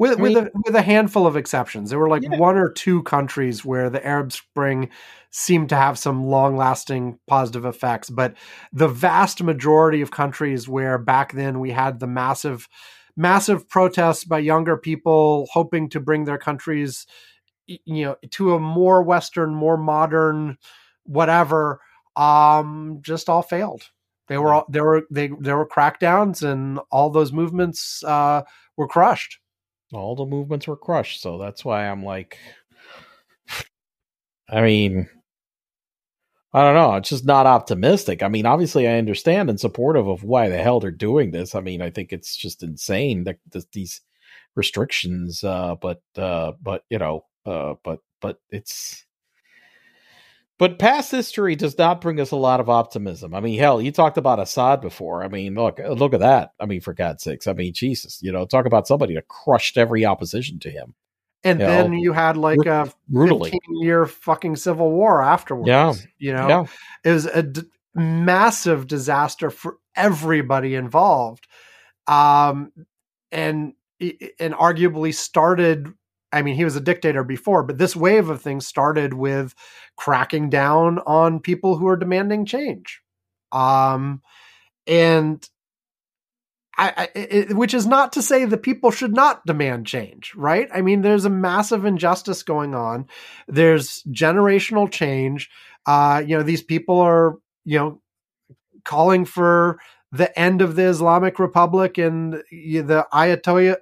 with 0.01 0.19
I 0.19 0.23
with 0.23 0.37
a, 0.37 0.51
with 0.65 0.75
a 0.75 0.83
handful 0.83 1.27
of 1.27 1.37
exceptions. 1.37 1.91
There 1.91 1.99
were 2.01 2.09
like 2.09 2.25
Yeah. 2.25 2.37
one 2.39 2.57
or 2.57 2.71
two 2.71 3.03
countries 3.05 3.65
where 3.65 3.89
the 3.91 4.05
Arab 4.05 4.33
Spring 4.33 4.91
seemed 5.31 5.69
to 5.69 5.77
have 5.77 5.99
some 5.99 6.25
long 6.27 6.57
lasting 6.57 7.19
positive 7.29 7.65
effects, 7.65 8.11
but 8.11 8.35
the 8.73 8.89
vast 8.89 9.43
majority 9.43 10.01
of 10.01 10.11
countries 10.11 10.69
where 10.69 10.99
back 10.99 11.33
then 11.33 11.61
we 11.61 11.71
had 11.71 12.01
the 12.01 12.07
massive 12.07 12.69
massive 13.17 13.69
protests 13.69 14.25
by 14.25 14.39
younger 14.39 14.77
people 14.77 15.49
hoping 15.53 15.89
to 15.89 16.01
bring 16.01 16.25
their 16.25 16.39
countries 16.39 17.07
you 17.67 18.05
know 18.05 18.17
to 18.31 18.55
a 18.55 18.61
more 18.61 19.03
western 19.03 19.55
more 19.55 19.77
modern 19.77 20.57
whatever 21.05 21.81
um 22.17 22.99
just 23.03 23.29
all 23.29 23.43
failed 23.43 23.91
they 24.29 24.39
were 24.39 24.55
all 24.55 24.67
there 24.69 24.85
were 24.85 25.03
they 25.11 25.31
there 25.41 25.57
were 25.57 25.69
crackdowns 25.69 26.43
and 26.43 26.79
all 26.91 27.11
those 27.11 27.33
movements 27.33 28.05
uh 28.05 28.43
were 28.77 28.89
crushed 28.89 29.39
all 29.93 30.17
the 30.17 30.27
movements 30.27 30.67
were 30.67 30.77
crushed. 30.77 31.21
So 31.21 31.39
that's 31.39 31.65
why 31.65 31.87
I'm 31.87 32.05
like, 32.05 32.39
I 34.49 34.63
mean, 34.63 35.09
I 36.53 36.63
don't 36.63 36.75
know. 36.75 36.95
It's 36.95 37.09
just 37.09 37.27
not 37.27 37.47
optimistic. 37.47 38.23
I 38.23 38.29
mean, 38.29 38.47
obviously, 38.47 38.89
I 38.89 38.99
understand 38.99 39.51
and 39.51 39.61
supportive 39.61 40.09
of 40.09 40.23
why 40.23 40.49
the 40.49 40.59
hell 40.59 40.81
they're 40.81 40.91
doing 40.91 41.31
this. 41.31 41.55
I 41.55 41.61
mean, 41.61 41.83
I 41.83 41.91
think 41.91 42.13
it's 42.13 42.37
just 42.37 42.63
insane 42.63 43.25
that, 43.25 43.39
that 43.51 43.73
these 43.73 44.01
restrictions. 44.55 45.45
Uh, 45.45 45.75
but 45.81 46.01
uh, 46.17 46.53
but 46.63 46.85
you 46.89 46.99
know, 46.99 47.25
uh, 47.45 47.75
but 47.85 48.01
but 48.21 48.41
it's. 48.51 49.05
But 50.59 50.79
past 50.79 51.11
history 51.11 51.55
does 51.55 51.77
not 51.77 52.01
bring 52.01 52.19
us 52.19 52.31
a 52.31 52.37
lot 52.37 52.61
of 52.61 52.71
optimism. 52.71 53.35
I 53.35 53.41
mean, 53.41 53.59
hell, 53.59 53.83
you 53.83 53.93
talked 53.93 54.17
about 54.17 54.41
Assad 54.41 54.81
before. 54.81 55.23
I 55.23 55.29
mean, 55.29 55.55
look, 55.55 55.79
look 55.79 56.15
at 56.15 56.21
that. 56.21 56.53
I 56.59 56.65
mean, 56.65 56.81
for 56.81 56.95
God's 56.95 57.25
sakes. 57.25 57.47
I 57.47 57.53
mean, 57.53 57.75
Jesus, 57.75 58.23
you 58.23 58.33
know, 58.33 58.47
talk 58.47 58.65
about 58.65 58.87
somebody 58.87 59.17
that 59.17 59.29
crushed 59.29 59.77
every 59.77 60.07
opposition 60.07 60.59
to 60.61 60.71
him 60.71 60.95
and 61.45 61.61
then 61.61 61.93
I'll- 61.93 61.99
you 61.99 62.13
had 62.13 62.37
like 62.37 62.65
a 62.67 62.93
brutally. 63.09 63.51
15 63.51 63.83
year 63.83 64.07
fucking 64.07 64.57
civil 64.57 64.91
war 64.91 65.23
afterwards 65.23 65.69
Yeah. 65.69 65.95
you 66.19 66.33
know 66.33 66.49
Yeah. 66.49 66.65
it 67.05 67.13
was 67.13 67.27
a 67.27 67.43
d- 67.43 67.63
massive 67.95 68.87
disaster 68.87 69.51
for 69.51 69.77
everybody 69.95 70.75
involved 70.75 71.47
um 72.07 72.73
and 73.33 73.73
and 74.39 74.53
arguably 74.55 75.15
started 75.15 75.93
i 76.33 76.43
mean 76.43 76.55
he 76.55 76.65
was 76.65 76.77
a 76.77 76.81
dictator 76.81 77.25
before 77.25 77.63
but 77.63 77.79
this 77.79 77.97
wave 77.97 78.29
of 78.29 78.43
things 78.43 78.67
started 78.67 79.15
with 79.15 79.55
cracking 79.97 80.51
down 80.51 80.99
on 81.07 81.41
people 81.41 81.77
who 81.79 81.87
are 81.89 81.97
demanding 81.97 82.45
change 82.45 83.01
um 83.53 84.21
and 84.87 85.49
I, 86.79 86.93
I 86.97 87.09
it, 87.15 87.57
which 87.57 87.75
is 87.75 87.87
not 87.87 88.13
to 88.13 88.23
say 88.23 88.45
that 88.45 88.63
people 88.63 88.91
should 88.91 89.15
not 89.15 89.45
demand 89.47 89.87
change, 89.87 90.35
right? 90.35 90.69
I 90.75 90.83
mean, 90.83 91.03
there's 91.03 91.25
a 91.25 91.31
massive 91.31 91.85
injustice 91.85 92.43
going 92.43 92.75
on. 92.75 93.07
There's 93.49 94.03
generational 94.05 94.91
change. 94.91 95.49
Uh, 95.87 96.23
you 96.27 96.37
know, 96.37 96.43
these 96.43 96.63
people 96.63 96.99
are, 96.99 97.37
you 97.65 97.79
know, 97.79 98.03
calling 98.85 99.25
for 99.25 99.79
the 100.13 100.37
end 100.39 100.63
of 100.63 100.77
the 100.77 100.85
Islamic 100.85 101.39
Republic 101.39 101.99
and 101.99 102.35
the 102.35 103.07
Ayatollah, 103.13 103.77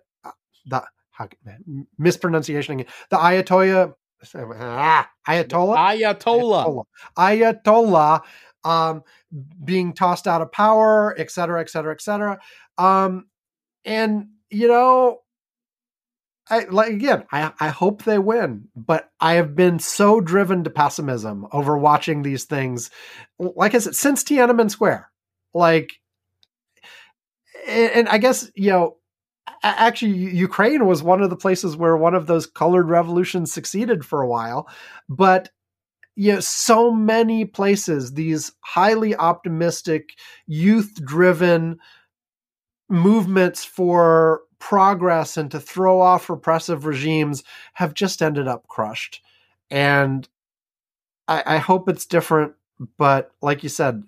the 0.66 0.84
how, 1.10 1.28
mispronunciation 1.98 2.74
again, 2.74 2.92
the 3.10 3.16
Ayatollah, 3.16 3.94
ah, 4.34 5.08
Ayatollah, 5.28 5.76
Ayatollah. 5.76 6.84
Ayatollah 7.16 8.22
um, 8.64 9.02
being 9.64 9.92
tossed 9.92 10.26
out 10.26 10.40
of 10.40 10.50
power, 10.50 11.14
et 11.18 11.30
cetera, 11.30 11.60
et 11.60 11.68
cetera, 11.68 11.92
et 11.92 12.00
cetera. 12.00 12.38
Um, 12.78 13.26
and 13.84 14.28
you 14.50 14.68
know, 14.68 15.20
I 16.48 16.64
like 16.64 16.92
again, 16.92 17.24
I, 17.32 17.52
I 17.58 17.68
hope 17.68 18.04
they 18.04 18.18
win, 18.18 18.68
but 18.76 19.10
I 19.20 19.34
have 19.34 19.56
been 19.56 19.78
so 19.78 20.20
driven 20.20 20.64
to 20.64 20.70
pessimism 20.70 21.46
over 21.52 21.76
watching 21.78 22.22
these 22.22 22.44
things. 22.44 22.90
Like 23.38 23.74
I 23.74 23.78
said, 23.78 23.94
since 23.94 24.22
Tiananmen 24.22 24.70
Square, 24.70 25.10
like, 25.54 25.92
and, 27.66 28.08
I 28.08 28.18
guess 28.18 28.50
you 28.54 28.70
know, 28.70 28.96
actually, 29.62 30.12
Ukraine 30.12 30.86
was 30.86 31.02
one 31.02 31.22
of 31.22 31.30
the 31.30 31.36
places 31.36 31.76
where 31.76 31.96
one 31.96 32.14
of 32.14 32.26
those 32.26 32.46
colored 32.46 32.90
revolutions 32.90 33.52
succeeded 33.52 34.04
for 34.04 34.20
a 34.20 34.28
while, 34.28 34.68
but 35.08 35.50
you 36.16 36.34
know, 36.34 36.40
so 36.40 36.92
many 36.92 37.44
places, 37.44 38.12
these 38.12 38.52
highly 38.60 39.16
optimistic, 39.16 40.10
youth 40.46 40.94
driven 41.04 41.78
movements 42.94 43.64
for 43.64 44.42
progress 44.58 45.36
and 45.36 45.50
to 45.50 45.60
throw 45.60 46.00
off 46.00 46.30
repressive 46.30 46.86
regimes 46.86 47.44
have 47.74 47.94
just 47.94 48.22
ended 48.22 48.48
up 48.48 48.66
crushed. 48.68 49.22
And 49.70 50.28
I, 51.28 51.42
I 51.46 51.56
hope 51.58 51.88
it's 51.88 52.06
different, 52.06 52.54
but 52.96 53.32
like 53.42 53.62
you 53.62 53.68
said, 53.68 54.04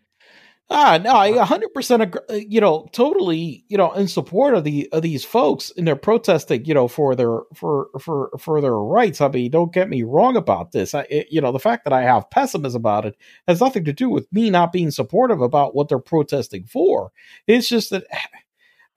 Ah, 0.69 0.99
no, 1.01 1.13
I 1.13 1.31
100% 1.31 2.01
agree, 2.03 2.47
you 2.49 2.61
know, 2.61 2.89
totally, 2.91 3.65
you 3.69 3.79
know, 3.79 3.93
in 3.93 4.09
support 4.09 4.53
of 4.53 4.65
the 4.65 4.89
of 4.91 5.03
these 5.03 5.25
folks 5.25 5.71
and 5.77 5.87
they're 5.87 5.95
protesting, 5.95 6.65
you 6.65 6.75
know, 6.75 6.89
for 6.89 7.15
their 7.15 7.43
for 7.55 7.87
for 8.01 8.31
for 8.37 8.61
their 8.61 8.75
rights. 8.77 9.21
I 9.21 9.29
mean, 9.29 9.53
don't 9.53 9.73
get 9.73 9.89
me 9.89 10.03
wrong 10.03 10.37
about 10.37 10.73
this. 10.73 10.93
I 10.93 11.03
it, 11.09 11.29
you 11.31 11.41
know, 11.41 11.53
the 11.53 11.61
fact 11.61 11.85
that 11.85 11.93
I 11.93 12.03
have 12.03 12.31
pessimism 12.31 12.81
about 12.81 13.07
it 13.07 13.17
has 13.47 13.61
nothing 13.61 13.85
to 13.85 13.93
do 13.93 14.09
with 14.11 14.27
me 14.33 14.51
not 14.51 14.73
being 14.73 14.91
supportive 14.91 15.41
about 15.41 15.77
what 15.77 15.89
they're 15.89 16.01
protesting 16.01 16.65
for. 16.65 17.13
It's 17.47 17.69
just 17.69 17.91
that 17.91 18.05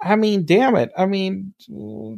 I 0.01 0.15
mean, 0.15 0.45
damn 0.45 0.75
it. 0.75 0.91
I 0.97 1.05
mean, 1.05 1.53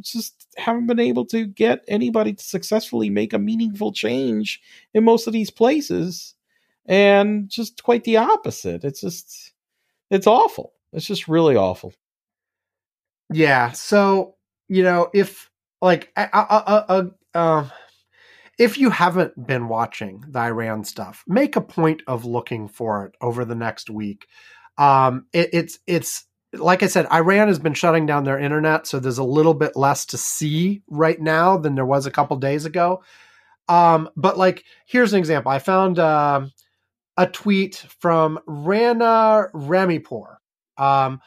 just 0.00 0.46
haven't 0.56 0.86
been 0.86 1.00
able 1.00 1.26
to 1.26 1.46
get 1.46 1.84
anybody 1.88 2.32
to 2.32 2.44
successfully 2.44 3.10
make 3.10 3.32
a 3.32 3.38
meaningful 3.38 3.92
change 3.92 4.60
in 4.94 5.04
most 5.04 5.26
of 5.26 5.32
these 5.32 5.50
places 5.50 6.34
and 6.86 7.48
just 7.48 7.82
quite 7.82 8.04
the 8.04 8.18
opposite. 8.18 8.84
It's 8.84 9.00
just, 9.00 9.52
it's 10.10 10.26
awful. 10.26 10.74
It's 10.92 11.06
just 11.06 11.26
really 11.26 11.56
awful. 11.56 11.92
Yeah. 13.32 13.72
So 13.72 14.36
you 14.72 14.82
know, 14.82 15.10
if 15.12 15.50
like, 15.82 16.10
uh, 16.16 17.68
if 18.58 18.78
you 18.78 18.88
haven't 18.88 19.46
been 19.46 19.68
watching 19.68 20.24
the 20.26 20.38
Iran 20.38 20.84
stuff, 20.84 21.24
make 21.26 21.56
a 21.56 21.60
point 21.60 22.02
of 22.06 22.24
looking 22.24 22.68
for 22.68 23.04
it 23.04 23.14
over 23.20 23.44
the 23.44 23.54
next 23.54 23.90
week. 23.90 24.26
Um, 24.78 25.26
it, 25.34 25.50
it's 25.52 25.78
it's 25.86 26.24
like 26.54 26.82
I 26.82 26.86
said, 26.86 27.06
Iran 27.12 27.48
has 27.48 27.58
been 27.58 27.74
shutting 27.74 28.06
down 28.06 28.24
their 28.24 28.38
internet, 28.38 28.86
so 28.86 28.98
there's 29.00 29.18
a 29.18 29.24
little 29.24 29.54
bit 29.54 29.76
less 29.76 30.04
to 30.06 30.18
see 30.18 30.82
right 30.88 31.20
now 31.20 31.56
than 31.56 31.74
there 31.74 31.86
was 31.86 32.06
a 32.06 32.10
couple 32.10 32.36
days 32.36 32.64
ago. 32.64 33.02
Um, 33.68 34.10
but 34.16 34.36
like, 34.36 34.64
here's 34.86 35.12
an 35.12 35.18
example. 35.18 35.50
I 35.52 35.58
found 35.58 35.98
um 35.98 36.52
a 37.16 37.26
tweet 37.26 37.76
from 38.00 38.38
Rana 38.46 39.48
Rahimpour. 39.54 40.36
Um, 40.78 41.20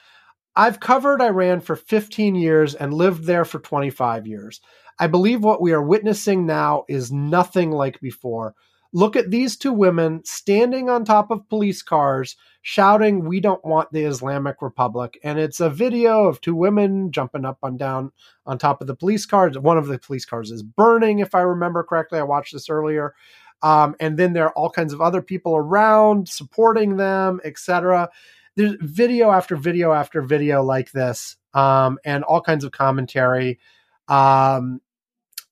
I've 0.55 0.79
covered 0.79 1.21
Iran 1.21 1.61
for 1.61 1.75
15 1.75 2.35
years 2.35 2.75
and 2.75 2.93
lived 2.93 3.25
there 3.25 3.45
for 3.45 3.59
25 3.59 4.25
years. 4.25 4.61
I 4.99 5.07
believe 5.07 5.43
what 5.43 5.61
we 5.61 5.73
are 5.73 5.81
witnessing 5.81 6.45
now 6.45 6.85
is 6.87 7.11
nothing 7.11 7.71
like 7.71 7.99
before. 7.99 8.55
Look 8.93 9.15
at 9.15 9.31
these 9.31 9.57
two 9.57 9.73
women 9.73 10.23
standing 10.23 10.89
on 10.89 11.03
top 11.05 11.31
of 11.31 11.47
police 11.49 11.81
cars 11.81 12.35
shouting, 12.61 13.25
We 13.25 13.39
don't 13.39 13.63
want 13.63 13.91
the 13.91 14.03
Islamic 14.03 14.61
Republic. 14.61 15.19
And 15.23 15.37
it's 15.37 15.59
a 15.59 15.69
video 15.69 16.27
of 16.27 16.41
two 16.41 16.55
women 16.55 17.11
jumping 17.11 17.45
up 17.45 17.59
and 17.61 17.77
down 17.77 18.11
on 18.45 18.57
top 18.57 18.81
of 18.81 18.87
the 18.87 18.95
police 18.95 19.25
cars. 19.25 19.57
One 19.57 19.77
of 19.77 19.87
the 19.87 19.99
police 19.99 20.25
cars 20.25 20.49
is 20.49 20.63
burning, 20.63 21.19
if 21.19 21.35
I 21.35 21.41
remember 21.41 21.83
correctly. 21.83 22.19
I 22.19 22.23
watched 22.23 22.53
this 22.53 22.69
earlier. 22.69 23.13
Um, 23.61 23.95
and 23.99 24.17
then 24.17 24.33
there 24.33 24.45
are 24.45 24.53
all 24.53 24.69
kinds 24.69 24.93
of 24.93 25.01
other 25.01 25.21
people 25.21 25.55
around 25.55 26.29
supporting 26.29 26.97
them, 26.97 27.39
etc. 27.43 28.09
There's 28.55 28.75
video 28.79 29.31
after 29.31 29.55
video 29.55 29.91
after 29.91 30.21
video 30.21 30.63
like 30.63 30.91
this, 30.91 31.35
um, 31.53 31.97
and 32.05 32.23
all 32.23 32.41
kinds 32.41 32.63
of 32.63 32.71
commentary. 32.71 33.59
Um, 34.07 34.81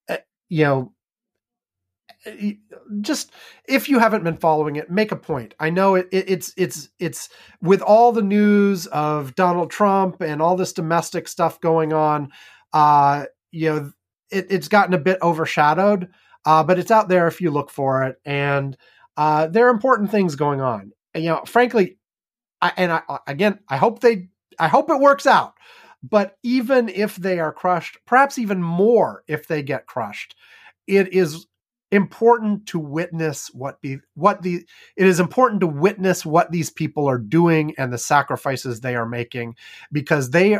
eh, 0.07 0.17
you 0.49 0.63
know, 0.63 0.93
just 3.01 3.31
if 3.67 3.89
you 3.89 3.99
haven't 3.99 4.23
been 4.23 4.37
following 4.37 4.75
it, 4.75 4.89
make 4.89 5.11
a 5.11 5.15
point. 5.17 5.53
I 5.59 5.69
know 5.69 5.95
it, 5.95 6.07
it, 6.11 6.29
it's 6.29 6.53
it's 6.57 6.89
it's 6.99 7.29
with 7.61 7.81
all 7.81 8.11
the 8.11 8.21
news 8.21 8.87
of 8.87 9.35
Donald 9.35 9.71
Trump 9.71 10.21
and 10.21 10.41
all 10.41 10.55
this 10.55 10.73
domestic 10.73 11.27
stuff 11.27 11.59
going 11.59 11.93
on. 11.93 12.31
Uh, 12.71 13.25
you 13.51 13.69
know, 13.69 13.91
it, 14.31 14.47
it's 14.49 14.67
gotten 14.67 14.93
a 14.93 14.99
bit 14.99 15.19
overshadowed, 15.21 16.09
uh, 16.45 16.63
but 16.63 16.79
it's 16.79 16.91
out 16.91 17.09
there 17.09 17.27
if 17.27 17.41
you 17.41 17.51
look 17.51 17.69
for 17.69 18.03
it, 18.03 18.17
and 18.25 18.77
uh, 19.17 19.47
there 19.47 19.67
are 19.67 19.71
important 19.71 20.11
things 20.11 20.35
going 20.35 20.61
on. 20.61 20.91
And, 21.13 21.23
you 21.23 21.29
know, 21.29 21.43
frankly, 21.45 21.97
I, 22.61 22.71
and 22.77 22.91
I, 22.91 23.01
again, 23.27 23.59
I 23.69 23.77
hope 23.77 23.99
they, 23.99 24.29
I 24.57 24.67
hope 24.67 24.89
it 24.89 24.99
works 24.99 25.27
out. 25.27 25.53
But 26.01 26.37
even 26.43 26.89
if 26.89 27.15
they 27.15 27.39
are 27.39 27.53
crushed, 27.53 27.97
perhaps 28.05 28.37
even 28.37 28.61
more 28.61 29.23
if 29.27 29.47
they 29.47 29.63
get 29.63 29.85
crushed, 29.85 30.35
it 30.87 31.13
is 31.13 31.45
important 31.93 32.65
to 32.65 32.79
witness 32.79 33.51
what 33.53 33.79
the 33.81 33.99
what 34.15 34.41
the 34.41 34.65
it 34.97 35.05
is 35.05 35.19
important 35.19 35.61
to 35.61 35.67
witness 35.67 36.25
what 36.25 36.51
these 36.51 36.71
people 36.71 37.07
are 37.07 37.19
doing 37.19 37.73
and 37.77 37.93
the 37.93 37.97
sacrifices 37.99 38.81
they 38.81 38.95
are 38.95 39.05
making 39.05 39.55
because 39.91 40.31
they 40.31 40.57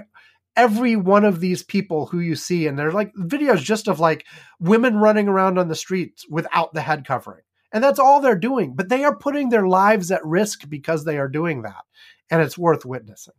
every 0.56 0.96
one 0.96 1.26
of 1.26 1.40
these 1.40 1.64
people 1.64 2.06
who 2.06 2.20
you 2.20 2.36
see 2.36 2.68
and 2.68 2.78
they're 2.78 2.92
like 2.92 3.12
videos 3.16 3.64
just 3.64 3.88
of 3.88 4.00
like 4.00 4.26
women 4.60 4.96
running 4.98 5.28
around 5.28 5.58
on 5.58 5.68
the 5.68 5.76
streets 5.76 6.24
without 6.30 6.72
the 6.74 6.82
head 6.82 7.04
covering 7.04 7.42
and 7.72 7.84
that's 7.84 8.00
all 8.00 8.22
they're 8.22 8.38
doing 8.38 8.76
but 8.76 8.90
they 8.90 9.04
are 9.04 9.16
putting 9.16 9.50
their 9.50 9.68
lives 9.68 10.12
at 10.12 10.24
risk 10.24 10.70
because 10.70 11.04
they 11.04 11.18
are 11.18 11.28
doing 11.28 11.64
that 11.64 11.84
and 12.30 12.44
it's 12.44 12.60
worth 12.60 12.86
witnessing 12.86 13.34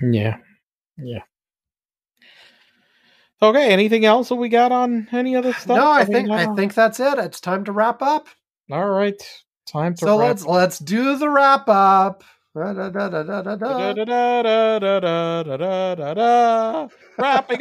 Yeah. 0.00 0.38
Yeah. 0.96 1.22
Okay. 3.48 3.70
Anything 3.72 4.04
else 4.04 4.28
that 4.28 4.36
we 4.36 4.48
got 4.48 4.72
on 4.72 5.08
any 5.12 5.36
other 5.36 5.52
stuff? 5.52 5.76
No, 5.76 5.90
I, 5.90 6.00
I 6.00 6.04
think 6.04 6.30
I 6.30 6.54
think 6.54 6.74
that's 6.74 7.00
it. 7.00 7.18
It's 7.18 7.40
time 7.40 7.64
to 7.64 7.72
wrap 7.72 8.02
up. 8.02 8.28
All 8.70 8.88
right, 8.90 9.20
time 9.66 9.94
to. 9.94 10.04
So 10.04 10.16
let's 10.16 10.44
let's 10.46 10.78
do 10.78 11.16
the 11.18 11.28
wrap 11.28 11.68
up. 11.68 12.24
Wrapping 12.54 12.96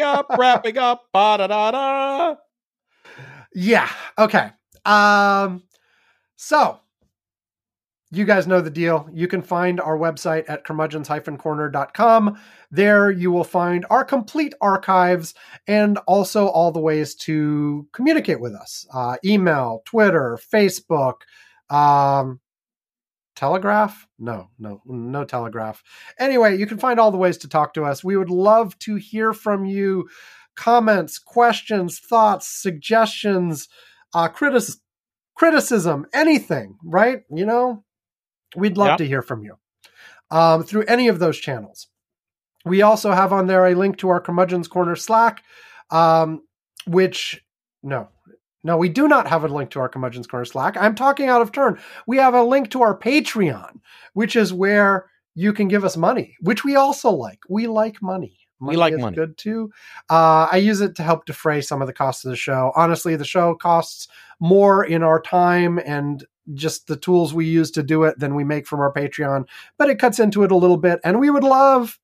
up, 0.02 0.28
wrapping 0.38 0.78
up. 0.78 1.02
Ba-da-da-da. 1.12 2.36
Yeah. 3.56 3.90
Okay. 4.20 4.52
Um. 4.86 5.64
So 6.36 6.80
you 8.14 8.26
guys 8.26 8.46
know 8.46 8.62
the 8.62 8.70
deal. 8.70 9.10
You 9.12 9.28
can 9.28 9.42
find 9.42 9.82
our 9.82 9.98
website 9.98 10.46
at 10.48 10.64
curmudgeons-corner.com. 10.66 12.40
There 12.70 13.10
you 13.10 13.32
will 13.32 13.44
find 13.44 13.86
our 13.90 14.06
complete 14.06 14.54
archives 14.62 15.34
and 15.68 15.98
also 16.06 16.48
all 16.48 16.72
the 16.72 16.80
ways 16.80 17.16
to 17.16 17.88
communicate 17.92 18.40
with 18.40 18.54
us. 18.54 18.86
Uh, 18.94 19.18
email, 19.26 19.82
Twitter, 19.86 20.38
Facebook, 20.54 21.22
um, 21.70 22.40
Telegraph? 23.36 24.08
No, 24.20 24.50
no, 24.60 24.82
no 24.86 25.26
Telegraph. 25.26 25.84
Anyway, 26.20 26.56
you 26.58 26.68
can 26.68 26.78
find 26.78 27.00
all 27.00 27.12
the 27.12 27.18
ways 27.18 27.38
to 27.40 27.50
talk 27.50 27.74
to 27.74 27.84
us. 27.84 28.04
We 28.04 28.16
would 28.16 28.30
love 28.30 28.78
to 28.80 28.96
hear 28.96 29.34
from 29.34 29.66
you. 29.66 30.08
Comments, 30.56 31.18
questions, 31.18 31.98
thoughts, 31.98 32.48
suggestions, 32.48 33.68
uh, 34.14 34.30
critis- 34.30 34.78
criticism, 35.36 36.06
anything, 36.14 36.78
right? 36.84 37.24
You 37.34 37.48
know, 37.48 37.84
we'd 38.56 38.78
love 38.78 38.88
Yep. 38.90 38.98
to 39.00 39.08
hear 39.08 39.22
from 39.22 39.44
you 39.44 39.58
um, 40.32 40.64
through 40.64 40.84
any 40.84 41.08
of 41.08 41.20
those 41.20 41.38
channels. 41.38 41.88
We 42.66 42.82
also 42.82 43.12
have 43.12 43.34
on 43.34 43.48
there 43.48 43.66
a 43.68 43.76
link 43.76 43.98
to 43.98 44.10
our 44.10 44.22
Curmudgeon's 44.22 44.68
Corner 44.68 44.96
Slack, 44.96 45.44
um, 45.92 46.44
which, 46.88 47.44
no, 47.82 48.08
no, 48.64 48.78
we 48.78 48.88
do 48.88 49.08
not 49.10 49.28
have 49.28 49.44
a 49.44 49.50
link 49.50 49.72
to 49.72 49.80
our 49.82 49.90
Curmudgeon's 49.90 50.28
Corner 50.28 50.46
Slack. 50.46 50.78
I'm 50.78 50.96
talking 50.96 51.28
out 51.28 51.42
of 51.42 51.52
turn. 51.52 51.78
We 52.08 52.18
have 52.18 52.34
a 52.34 52.44
link 52.44 52.72
to 52.72 52.82
our 52.82 52.98
Patreon, 52.98 53.82
which 54.14 54.36
is 54.38 54.54
where 54.54 55.08
you 55.36 55.52
can 55.52 55.68
give 55.68 55.84
us 55.84 55.98
money, 55.98 56.38
which 56.40 56.64
we 56.64 56.76
also 56.76 57.12
like. 57.12 57.40
We 57.50 57.68
like 57.68 58.02
money. 58.02 58.38
We 58.62 58.78
like 58.78 58.94
is 58.94 59.02
money. 59.02 59.16
Good 59.18 59.38
too. 59.38 59.72
Uh, 60.10 60.48
I 60.50 60.58
use 60.58 60.80
it 60.80 60.96
to 60.96 61.04
help 61.04 61.26
defray 61.26 61.60
some 61.60 61.82
of 61.82 61.88
the 61.88 61.94
costs 61.94 62.24
of 62.24 62.30
the 62.32 62.38
show. 62.38 62.72
Honestly, 62.78 63.18
the 63.18 63.26
show 63.26 63.56
costs 63.56 64.08
more 64.40 64.86
in 64.86 65.04
our 65.04 65.20
time 65.20 65.80
and 65.86 66.24
just 66.54 66.88
the 66.88 66.98
tools 66.98 67.34
we 67.34 67.46
use 67.46 67.72
to 67.72 67.84
do 67.84 68.04
it 68.04 68.20
than 68.20 68.36
we 68.36 68.44
make 68.44 68.68
from 68.68 68.80
our 68.80 68.92
Patreon, 68.92 69.46
but 69.78 69.90
it 69.90 70.00
cuts 70.00 70.20
into 70.20 70.44
it 70.44 70.52
a 70.52 70.58
little 70.58 70.78
bit. 70.78 71.00
And 71.04 71.20
we 71.20 71.30
would 71.30 71.44
love 71.44 72.00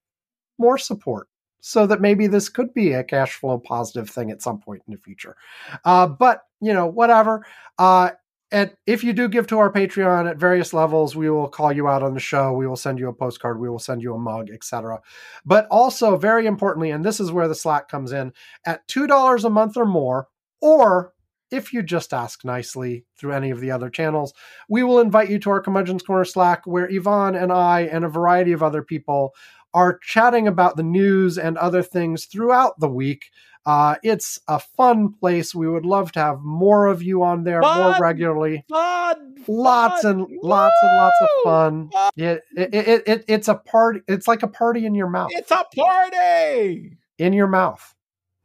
more 0.58 0.78
support 0.78 1.28
so 1.62 1.86
that 1.88 2.02
maybe 2.02 2.28
this 2.28 2.50
could 2.50 2.74
be 2.74 2.94
a 2.94 3.04
cash 3.04 3.34
flow 3.34 3.58
positive 3.58 4.10
thing 4.10 4.32
at 4.32 4.42
some 4.42 4.60
point 4.60 4.82
in 4.88 4.94
the 4.94 5.00
future. 5.00 5.36
Uh, 5.84 6.08
but, 6.08 6.44
you 6.62 6.74
know, 6.74 6.88
whatever. 6.88 7.46
Uh, 7.78 8.12
and 8.52 8.72
if 8.88 9.04
you 9.04 9.14
do 9.14 9.28
give 9.28 9.46
to 9.48 9.60
our 9.60 9.72
Patreon 9.72 10.28
at 10.30 10.38
various 10.38 10.74
levels, 10.74 11.16
we 11.16 11.30
will 11.30 11.48
call 11.48 11.72
you 11.72 11.88
out 11.88 12.02
on 12.02 12.14
the 12.16 12.20
show. 12.20 12.52
We 12.54 12.66
will 12.66 12.76
send 12.76 12.98
you 12.98 13.08
a 13.08 13.14
postcard. 13.14 13.60
We 13.60 13.70
will 13.70 13.78
send 13.78 14.02
you 14.02 14.16
a 14.16 14.20
mug, 14.20 14.50
etc. 14.50 15.02
But 15.46 15.68
also, 15.70 16.18
very 16.18 16.48
importantly, 16.48 16.90
and 16.90 17.06
this 17.06 17.20
is 17.20 17.32
where 17.32 17.48
the 17.48 17.54
Slack 17.54 17.90
comes 17.90 18.12
in, 18.12 18.34
at 18.66 18.88
two 18.88 19.06
dollars 19.06 19.46
a 19.46 19.52
month 19.52 19.78
or 19.78 19.86
more, 19.86 20.30
or 20.62 21.14
if 21.52 21.74
you 21.74 21.82
just 21.84 22.14
ask 22.14 22.44
nicely 22.46 23.06
through 23.18 23.34
any 23.34 23.50
of 23.50 23.60
the 23.60 23.72
other 23.72 23.90
channels, 23.90 24.34
we 24.70 24.84
will 24.84 25.00
invite 25.00 25.30
you 25.30 25.40
to 25.40 25.50
our 25.50 25.62
Curmudgeon's 25.62 26.04
Corner 26.04 26.26
Slack, 26.26 26.66
where 26.66 26.90
Ivan 26.92 27.36
and 27.36 27.52
I 27.52 27.82
and 27.82 28.06
a 28.06 28.10
variety 28.10 28.52
of 28.52 28.64
other 28.64 28.84
people 28.84 29.34
are 29.74 30.00
chatting 30.00 30.48
about 30.48 30.78
the 30.78 30.84
news 30.84 31.38
and 31.38 31.58
other 31.58 31.84
things 31.84 32.26
throughout 32.26 32.80
the 32.80 32.90
week. 32.90 33.26
Uh, 33.66 33.96
it's 34.04 34.40
a 34.48 34.58
fun 34.58 35.14
place. 35.14 35.54
We 35.54 35.68
would 35.68 35.86
love 35.86 36.12
to 36.14 36.20
have 36.20 36.40
more 36.42 36.88
of 36.88 37.04
you 37.04 37.24
on 37.24 37.44
there 37.44 37.62
more 37.62 37.96
regularly. 38.00 38.66
Fun. 38.70 39.36
Lots 39.48 40.02
fun. 40.02 40.22
and 40.22 40.40
lots 40.42 40.76
and 40.82 40.98
lots 40.98 41.16
of 41.22 41.28
fun. 41.44 41.90
Fun. 41.92 42.12
Yeah, 42.16 42.38
it, 42.56 42.74
it, 42.74 43.04
it, 43.06 43.26
it's 43.28 43.48
a 43.48 43.56
party. 43.56 44.02
It's 44.08 44.28
like 44.28 44.44
a 44.44 44.48
party 44.48 44.86
in 44.86 44.96
your 44.96 45.10
mouth. 45.10 45.30
It's 45.34 45.52
a 45.52 45.66
party. 45.76 46.98
In 47.18 47.34
your 47.34 47.48
mouth. 47.48 47.94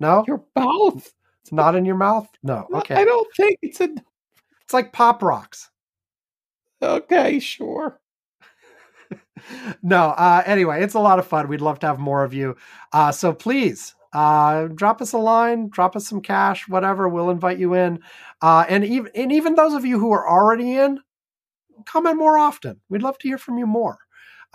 No, 0.00 0.24
Your 0.26 0.44
mouth. 0.56 1.10
Not 1.54 1.74
in 1.74 1.84
your 1.84 1.96
mouth. 1.96 2.28
No, 2.42 2.66
okay. 2.74 2.94
I 2.94 3.04
don't 3.04 3.28
think 3.36 3.58
it's 3.62 3.80
a. 3.80 3.88
It's 4.62 4.72
like 4.72 4.92
pop 4.92 5.22
rocks. 5.22 5.70
Okay, 6.82 7.38
sure. 7.38 8.00
no, 9.82 10.10
uh, 10.10 10.42
anyway, 10.46 10.82
it's 10.82 10.94
a 10.94 11.00
lot 11.00 11.18
of 11.18 11.26
fun. 11.26 11.48
We'd 11.48 11.60
love 11.60 11.78
to 11.80 11.86
have 11.86 11.98
more 11.98 12.24
of 12.24 12.34
you. 12.34 12.56
Uh, 12.92 13.12
so 13.12 13.32
please 13.32 13.94
uh, 14.14 14.68
drop 14.68 15.02
us 15.02 15.12
a 15.12 15.18
line, 15.18 15.68
drop 15.68 15.96
us 15.96 16.06
some 16.06 16.20
cash, 16.20 16.68
whatever. 16.68 17.08
We'll 17.08 17.30
invite 17.30 17.58
you 17.58 17.74
in. 17.74 18.00
Uh, 18.40 18.64
and 18.68 18.84
even 18.84 19.10
and 19.14 19.32
even 19.32 19.54
those 19.54 19.74
of 19.74 19.84
you 19.84 19.98
who 19.98 20.12
are 20.12 20.28
already 20.28 20.76
in, 20.76 21.00
come 21.84 22.06
in 22.06 22.16
more 22.16 22.38
often. 22.38 22.80
We'd 22.88 23.02
love 23.02 23.18
to 23.18 23.28
hear 23.28 23.38
from 23.38 23.58
you 23.58 23.66
more. 23.66 23.98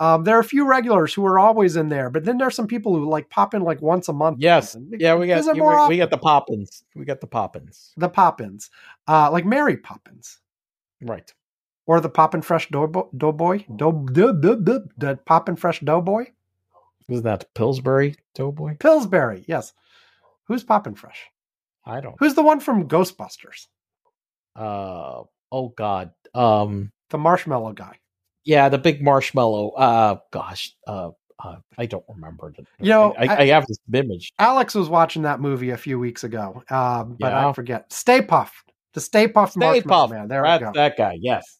Um, 0.00 0.24
there 0.24 0.36
are 0.36 0.40
a 0.40 0.44
few 0.44 0.66
regulars 0.66 1.12
who 1.12 1.24
are 1.26 1.38
always 1.38 1.76
in 1.76 1.90
there, 1.90 2.08
but 2.08 2.24
then 2.24 2.38
there's 2.38 2.54
some 2.56 2.66
people 2.66 2.94
who 2.96 3.06
like 3.08 3.28
pop 3.28 3.52
in 3.52 3.60
like 3.62 3.82
once 3.82 4.08
a 4.08 4.14
month. 4.14 4.38
Yes. 4.40 4.74
Yeah, 4.90 5.14
we 5.14 5.26
got 5.26 5.36
Visit 5.36 5.54
we, 5.54 5.60
we 5.88 5.98
got 5.98 6.10
the 6.10 6.16
poppins. 6.16 6.82
We 6.96 7.04
got 7.04 7.20
the 7.20 7.26
poppins. 7.26 7.92
the 7.98 8.08
Poppins, 8.08 8.70
uh, 9.06 9.30
like 9.30 9.44
Mary 9.44 9.76
Poppins. 9.76 10.40
Right. 11.02 11.32
or 11.86 12.00
the 12.00 12.08
Poppin' 12.08 12.40
Fresh 12.42 12.70
Doughboy, 12.70 13.04
doughboy, 13.16 13.64
dough, 13.76 14.04
the 14.06 15.18
Poppin' 15.26 15.56
Fresh 15.56 15.80
Doughboy, 15.80 16.26
Was 17.08 17.22
that 17.22 17.52
Pillsbury 17.54 18.16
Doughboy? 18.34 18.76
Pillsbury. 18.78 19.44
Yes, 19.46 19.72
who's 20.44 20.64
Poppin' 20.64 20.94
Fresh? 20.94 21.26
I 21.84 22.00
don't. 22.00 22.16
Who's 22.18 22.34
the 22.34 22.42
one 22.42 22.60
from 22.60 22.88
Ghostbusters? 22.88 23.66
Uh 24.56 25.22
oh 25.52 25.68
God. 25.76 26.12
Um. 26.34 26.90
The 27.10 27.18
marshmallow 27.18 27.72
guy. 27.72 27.96
Yeah, 28.44 28.68
the 28.68 28.78
big 28.78 29.02
marshmallow. 29.02 29.70
Uh. 29.70 30.18
Gosh. 30.32 30.74
Uh. 30.86 31.10
uh 31.42 31.56
I 31.78 31.86
don't 31.86 32.04
remember. 32.08 32.52
The, 32.56 32.64
You 32.80 32.90
know, 32.90 33.14
I, 33.18 33.26
I, 33.26 33.34
I- 33.34 33.38
I 33.42 33.46
have 33.48 33.66
this 33.66 33.78
image. 33.92 34.32
Alex 34.38 34.74
was 34.74 34.88
watching 34.88 35.22
that 35.22 35.40
movie 35.40 35.70
a 35.70 35.76
few 35.76 35.98
weeks 35.98 36.24
ago, 36.24 36.62
um, 36.70 37.16
but 37.18 37.32
I 37.32 37.42
Yeah. 37.42 37.52
forget. 37.52 37.92
Stay 37.92 38.20
Puft, 38.22 38.50
the 38.94 39.00
Stay 39.00 39.26
Puft 39.28 39.50
Stay 39.52 39.60
Marshmallow 39.60 40.06
Puft. 40.08 40.10
Man. 40.10 40.28
There 40.28 40.42
That's 40.42 40.60
we 40.60 40.66
go. 40.66 40.72
that 40.74 40.96
guy. 40.96 41.18
Yes. 41.20 41.58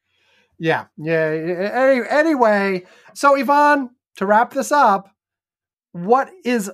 Yeah, 0.59 0.87
yeah. 0.99 1.71
Any, 1.73 2.07
anyway, 2.09 2.85
so 3.15 3.35
Ivan, 3.37 3.91
to 4.17 4.27
wrap 4.27 4.53
this 4.53 4.71
up, 4.71 5.09
what 5.93 6.31
is 6.45 6.71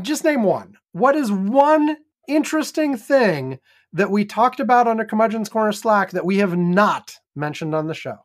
just 0.00 0.24
name 0.24 0.42
one? 0.42 0.76
What 0.92 1.14
is 1.16 1.30
one 1.30 1.96
interesting 2.28 2.96
thing 2.96 3.58
that 3.92 4.10
we 4.10 4.24
talked 4.24 4.58
about 4.60 4.88
on 4.88 5.00
a 5.00 5.04
Curmudgeon's 5.04 5.50
Corner 5.50 5.72
Slack 5.72 6.12
that 6.12 6.24
we 6.24 6.38
have 6.38 6.56
not 6.56 7.14
mentioned 7.34 7.74
on 7.74 7.86
the 7.88 7.94
show? 7.94 8.16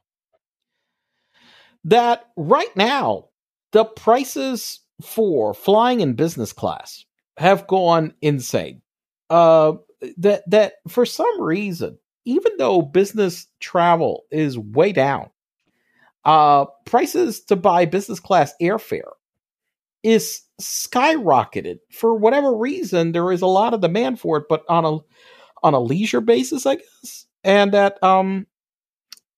That 1.85 2.25
right 2.35 2.75
now, 2.75 3.29
the 3.71 3.85
prices 3.85 4.79
for 5.01 5.53
flying 5.53 6.01
in 6.01 6.13
business 6.13 6.53
class 6.53 7.05
have 7.37 7.67
gone 7.67 8.13
insane. 8.21 8.81
Uh, 9.29 9.73
that 10.17 10.43
that 10.49 10.73
for 10.87 11.05
some 11.05 11.41
reason, 11.41 11.97
even 12.25 12.53
though 12.57 12.81
business 12.81 13.47
travel 13.59 14.23
is 14.31 14.57
way 14.57 14.91
down, 14.91 15.29
uh, 16.25 16.65
prices 16.85 17.41
to 17.45 17.55
buy 17.55 17.85
business 17.85 18.19
class 18.19 18.53
airfare 18.61 19.11
is 20.03 20.41
skyrocketed 20.61 21.77
for 21.91 22.15
whatever 22.15 22.55
reason. 22.55 23.11
There 23.11 23.31
is 23.31 23.41
a 23.41 23.47
lot 23.47 23.73
of 23.73 23.81
demand 23.81 24.19
for 24.19 24.37
it, 24.37 24.45
but 24.49 24.63
on 24.69 24.85
a 24.85 24.97
on 25.63 25.73
a 25.73 25.79
leisure 25.79 26.21
basis, 26.21 26.65
I 26.65 26.75
guess. 26.75 27.25
And 27.43 27.71
that 27.73 28.01
um, 28.03 28.47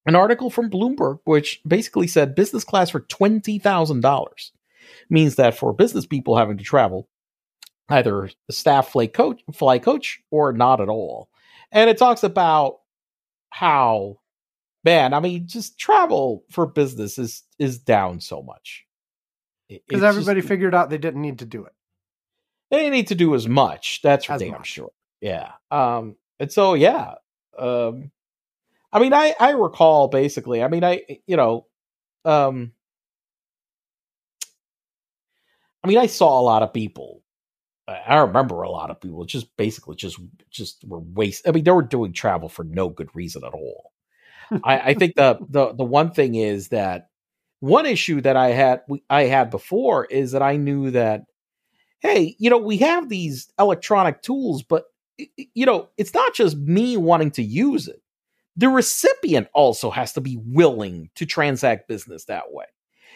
an 0.06 0.16
article 0.16 0.50
from 0.50 0.70
Bloomberg, 0.70 1.20
which 1.26 1.62
basically 1.68 2.08
said 2.08 2.36
business 2.36 2.64
class 2.64 2.90
for 2.90 3.02
twenty 3.02 3.60
thousand 3.60 4.02
dollars, 4.02 4.52
means 5.10 5.36
that 5.36 5.58
for 5.58 5.74
business 5.74 6.06
people 6.06 6.38
having 6.38 6.58
to 6.58 6.64
travel, 6.64 7.08
either 7.90 8.30
staff 8.50 8.90
fly 8.90 9.08
coach, 9.08 9.42
fly 9.54 9.80
coach 9.80 10.22
or 10.32 10.54
not 10.54 10.82
at 10.82 10.90
all. 10.90 11.30
And 11.72 11.90
it 11.90 11.98
talks 11.98 12.24
about 12.24 12.80
how, 13.50 14.20
man, 14.84 15.14
I 15.14 15.20
mean, 15.20 15.48
just 15.48 15.80
travel 15.80 16.44
for 16.50 16.66
business 16.66 17.18
is 17.18 17.44
is 17.60 17.80
down 17.80 18.20
so 18.20 18.42
much 18.42 18.86
because 19.70 20.04
everybody 20.04 20.42
just, 20.42 20.50
figured 20.50 20.76
out 20.76 20.90
they 20.90 20.98
didn't 20.98 21.22
need 21.22 21.40
to 21.40 21.46
do 21.46 21.66
it. 21.66 21.74
They 22.72 22.78
didn't 22.80 22.94
need 22.94 23.08
to 23.08 23.16
do 23.16 23.36
as 23.36 23.48
much. 23.48 24.02
That's 24.02 24.26
for 24.26 24.34
as 24.34 24.42
damn 24.42 24.52
much. 24.52 24.68
sure. 24.68 24.92
Yeah. 25.22 25.52
Um. 25.72 26.16
And 26.40 26.52
so 26.52 26.74
yeah. 26.74 27.16
Um. 27.58 28.12
I 28.94 29.00
mean, 29.00 29.14
I 29.14 29.36
I 29.40 29.52
recall 29.52 30.08
basically. 30.08 30.64
I 30.64 30.68
mean, 30.70 30.84
I 30.86 31.04
you 31.28 31.38
know, 31.38 31.68
um. 32.26 32.74
I 35.84 35.88
mean, 35.88 35.98
I 35.98 36.06
saw 36.06 36.40
a 36.40 36.44
lot 36.44 36.64
of 36.64 36.74
people. 36.74 37.22
I 37.88 38.18
remember 38.20 38.64
a 38.64 38.72
lot 38.72 38.92
of 38.92 39.02
people 39.02 39.26
just 39.26 39.56
basically 39.58 39.96
just 39.98 40.20
just 40.52 40.84
were 40.88 41.00
waste. 41.02 41.48
I 41.48 41.52
mean, 41.52 41.66
they 41.66 41.72
were 41.72 41.84
doing 41.84 42.14
travel 42.14 42.50
for 42.50 42.64
no 42.66 42.90
good 42.90 43.10
reason 43.16 43.44
at 43.46 43.54
all. 43.54 43.92
I, 44.64 44.80
I 44.92 44.96
think 44.96 45.16
the 45.16 45.40
the 45.50 45.74
the 45.74 45.86
one 45.86 46.12
thing 46.12 46.36
is 46.36 46.70
that 46.70 47.10
one 47.62 47.86
issue 47.88 48.22
that 48.22 48.38
I 48.38 48.50
had 48.52 48.82
I 49.10 49.24
had 49.26 49.52
before 49.52 50.06
is 50.06 50.34
that 50.34 50.44
I 50.44 50.58
knew 50.58 50.92
that 50.92 51.26
hey, 52.02 52.36
you 52.40 52.52
know, 52.52 52.60
we 52.60 52.78
have 52.80 53.10
these 53.10 53.50
electronic 53.60 54.22
tools, 54.24 54.64
but 54.64 54.86
you 55.56 55.66
know, 55.66 55.90
it's 55.98 56.16
not 56.16 56.36
just 56.36 56.58
me 56.58 56.98
wanting 56.98 57.32
to 57.34 57.44
use 57.44 57.90
it. 57.90 58.03
The 58.56 58.70
recipient 58.70 59.48
also 59.54 59.90
has 59.90 60.14
to 60.14 60.22
be 60.22 60.38
willing 60.38 61.10
to 61.16 61.26
transact 61.26 61.88
business 61.88 62.26
that 62.26 62.52
way. 62.52 62.66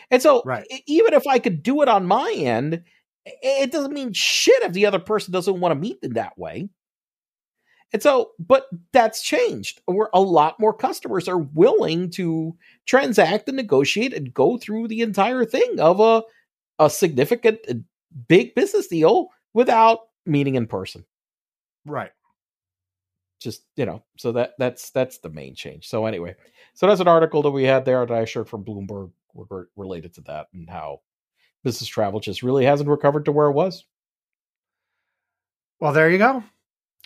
And 0.10 0.22
so, 0.22 0.42
right. 0.46 0.66
even 0.88 1.14
if 1.14 1.28
I 1.28 1.40
could 1.40 1.62
do 1.62 1.82
it 1.82 1.90
on 1.90 2.08
my 2.08 2.34
end, 2.36 2.84
it 3.26 3.72
doesn't 3.72 3.94
mean 3.94 4.14
shit 4.14 4.64
if 4.64 4.74
the 4.74 4.86
other 4.86 5.00
person 5.00 5.34
doesn't 5.34 5.60
want 5.60 5.74
to 5.74 5.80
meet 5.80 6.00
in 6.02 6.14
that 6.14 6.38
way. 6.38 6.70
And 7.94 8.02
so, 8.02 8.32
but 8.40 8.68
that's 8.92 9.22
changed. 9.22 9.82
Where 9.86 10.10
a 10.14 10.22
lot 10.22 10.60
more 10.60 10.74
customers 10.74 11.28
are 11.28 11.38
willing 11.38 12.10
to 12.12 12.56
transact 12.86 13.48
and 13.48 13.58
negotiate 13.58 14.14
and 14.14 14.34
go 14.34 14.58
through 14.58 14.88
the 14.88 15.02
entire 15.02 15.46
thing 15.46 15.80
of 15.80 16.00
a 16.00 16.24
a 16.80 16.90
significant 16.90 17.60
uh, 17.70 17.74
big 18.28 18.54
business 18.56 18.88
deal 18.88 19.30
without 19.54 20.00
meeting 20.26 20.56
in 20.56 20.68
person. 20.68 21.06
Right. 21.86 22.12
Just, 23.40 23.64
you 23.76 23.86
know, 23.86 24.04
so 24.18 24.32
that 24.32 24.54
that's 24.58 24.90
that's 24.90 25.20
the 25.20 25.30
main 25.30 25.56
change. 25.56 25.88
So 25.88 26.06
anyway, 26.06 26.36
so 26.74 26.88
that's 26.88 27.02
an 27.02 27.08
article 27.08 27.42
that 27.44 27.52
we 27.52 27.64
had 27.64 27.86
there 27.86 28.06
that 28.06 28.18
I 28.18 28.26
shared 28.26 28.50
from 28.50 28.64
Bloomberg 28.64 29.12
related 29.76 30.14
to 30.16 30.22
that 30.22 30.48
and 30.54 30.70
how 30.70 31.02
business 31.64 31.88
travel 31.88 32.20
just 32.20 32.44
really 32.44 32.66
hasn't 32.66 32.90
recovered 32.90 33.26
to 33.26 33.32
where 33.32 33.48
it 33.48 33.54
was. 33.54 33.86
Well, 35.80 35.94
there 35.94 36.10
you 36.10 36.18
go. 36.18 36.44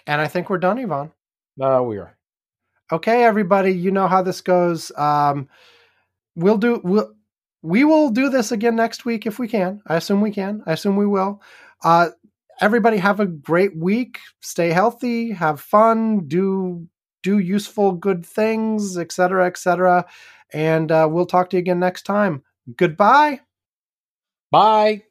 And 0.07 0.21
I 0.21 0.27
think 0.27 0.49
we're 0.49 0.57
done, 0.57 0.79
Ivan. 0.79 1.11
No, 1.57 1.83
we 1.83 1.97
are. 1.97 2.15
Okay, 2.91 3.23
everybody, 3.23 3.71
you 3.71 3.91
know 3.91 4.07
how 4.07 4.21
this 4.21 4.41
goes. 4.41 4.91
Um, 4.97 5.49
we'll 6.35 6.57
do 6.57 6.81
we'll 6.83 7.13
we 7.61 7.83
will 7.83 8.09
do 8.09 8.29
this 8.29 8.51
again 8.51 8.75
next 8.75 9.05
week 9.05 9.25
if 9.25 9.39
we 9.39 9.47
can. 9.47 9.81
I 9.87 9.95
assume 9.97 10.21
we 10.21 10.31
can. 10.31 10.63
I 10.65 10.73
assume 10.73 10.95
we 10.95 11.05
will. 11.05 11.41
Uh, 11.83 12.09
everybody 12.61 12.97
have 12.97 13.19
a 13.19 13.25
great 13.25 13.75
week. 13.75 14.19
Stay 14.41 14.69
healthy. 14.69 15.31
Have 15.31 15.59
fun. 15.59 16.27
Do 16.27 16.87
do 17.23 17.39
useful 17.39 17.91
good 17.91 18.25
things, 18.25 18.97
etc., 18.97 19.45
etc. 19.47 20.05
And 20.53 20.91
uh, 20.91 21.07
we'll 21.11 21.25
talk 21.25 21.49
to 21.51 21.57
you 21.57 21.61
again 21.61 21.79
next 21.79 22.03
time. 22.03 22.43
Goodbye. 22.77 23.41
Bye. 24.51 25.03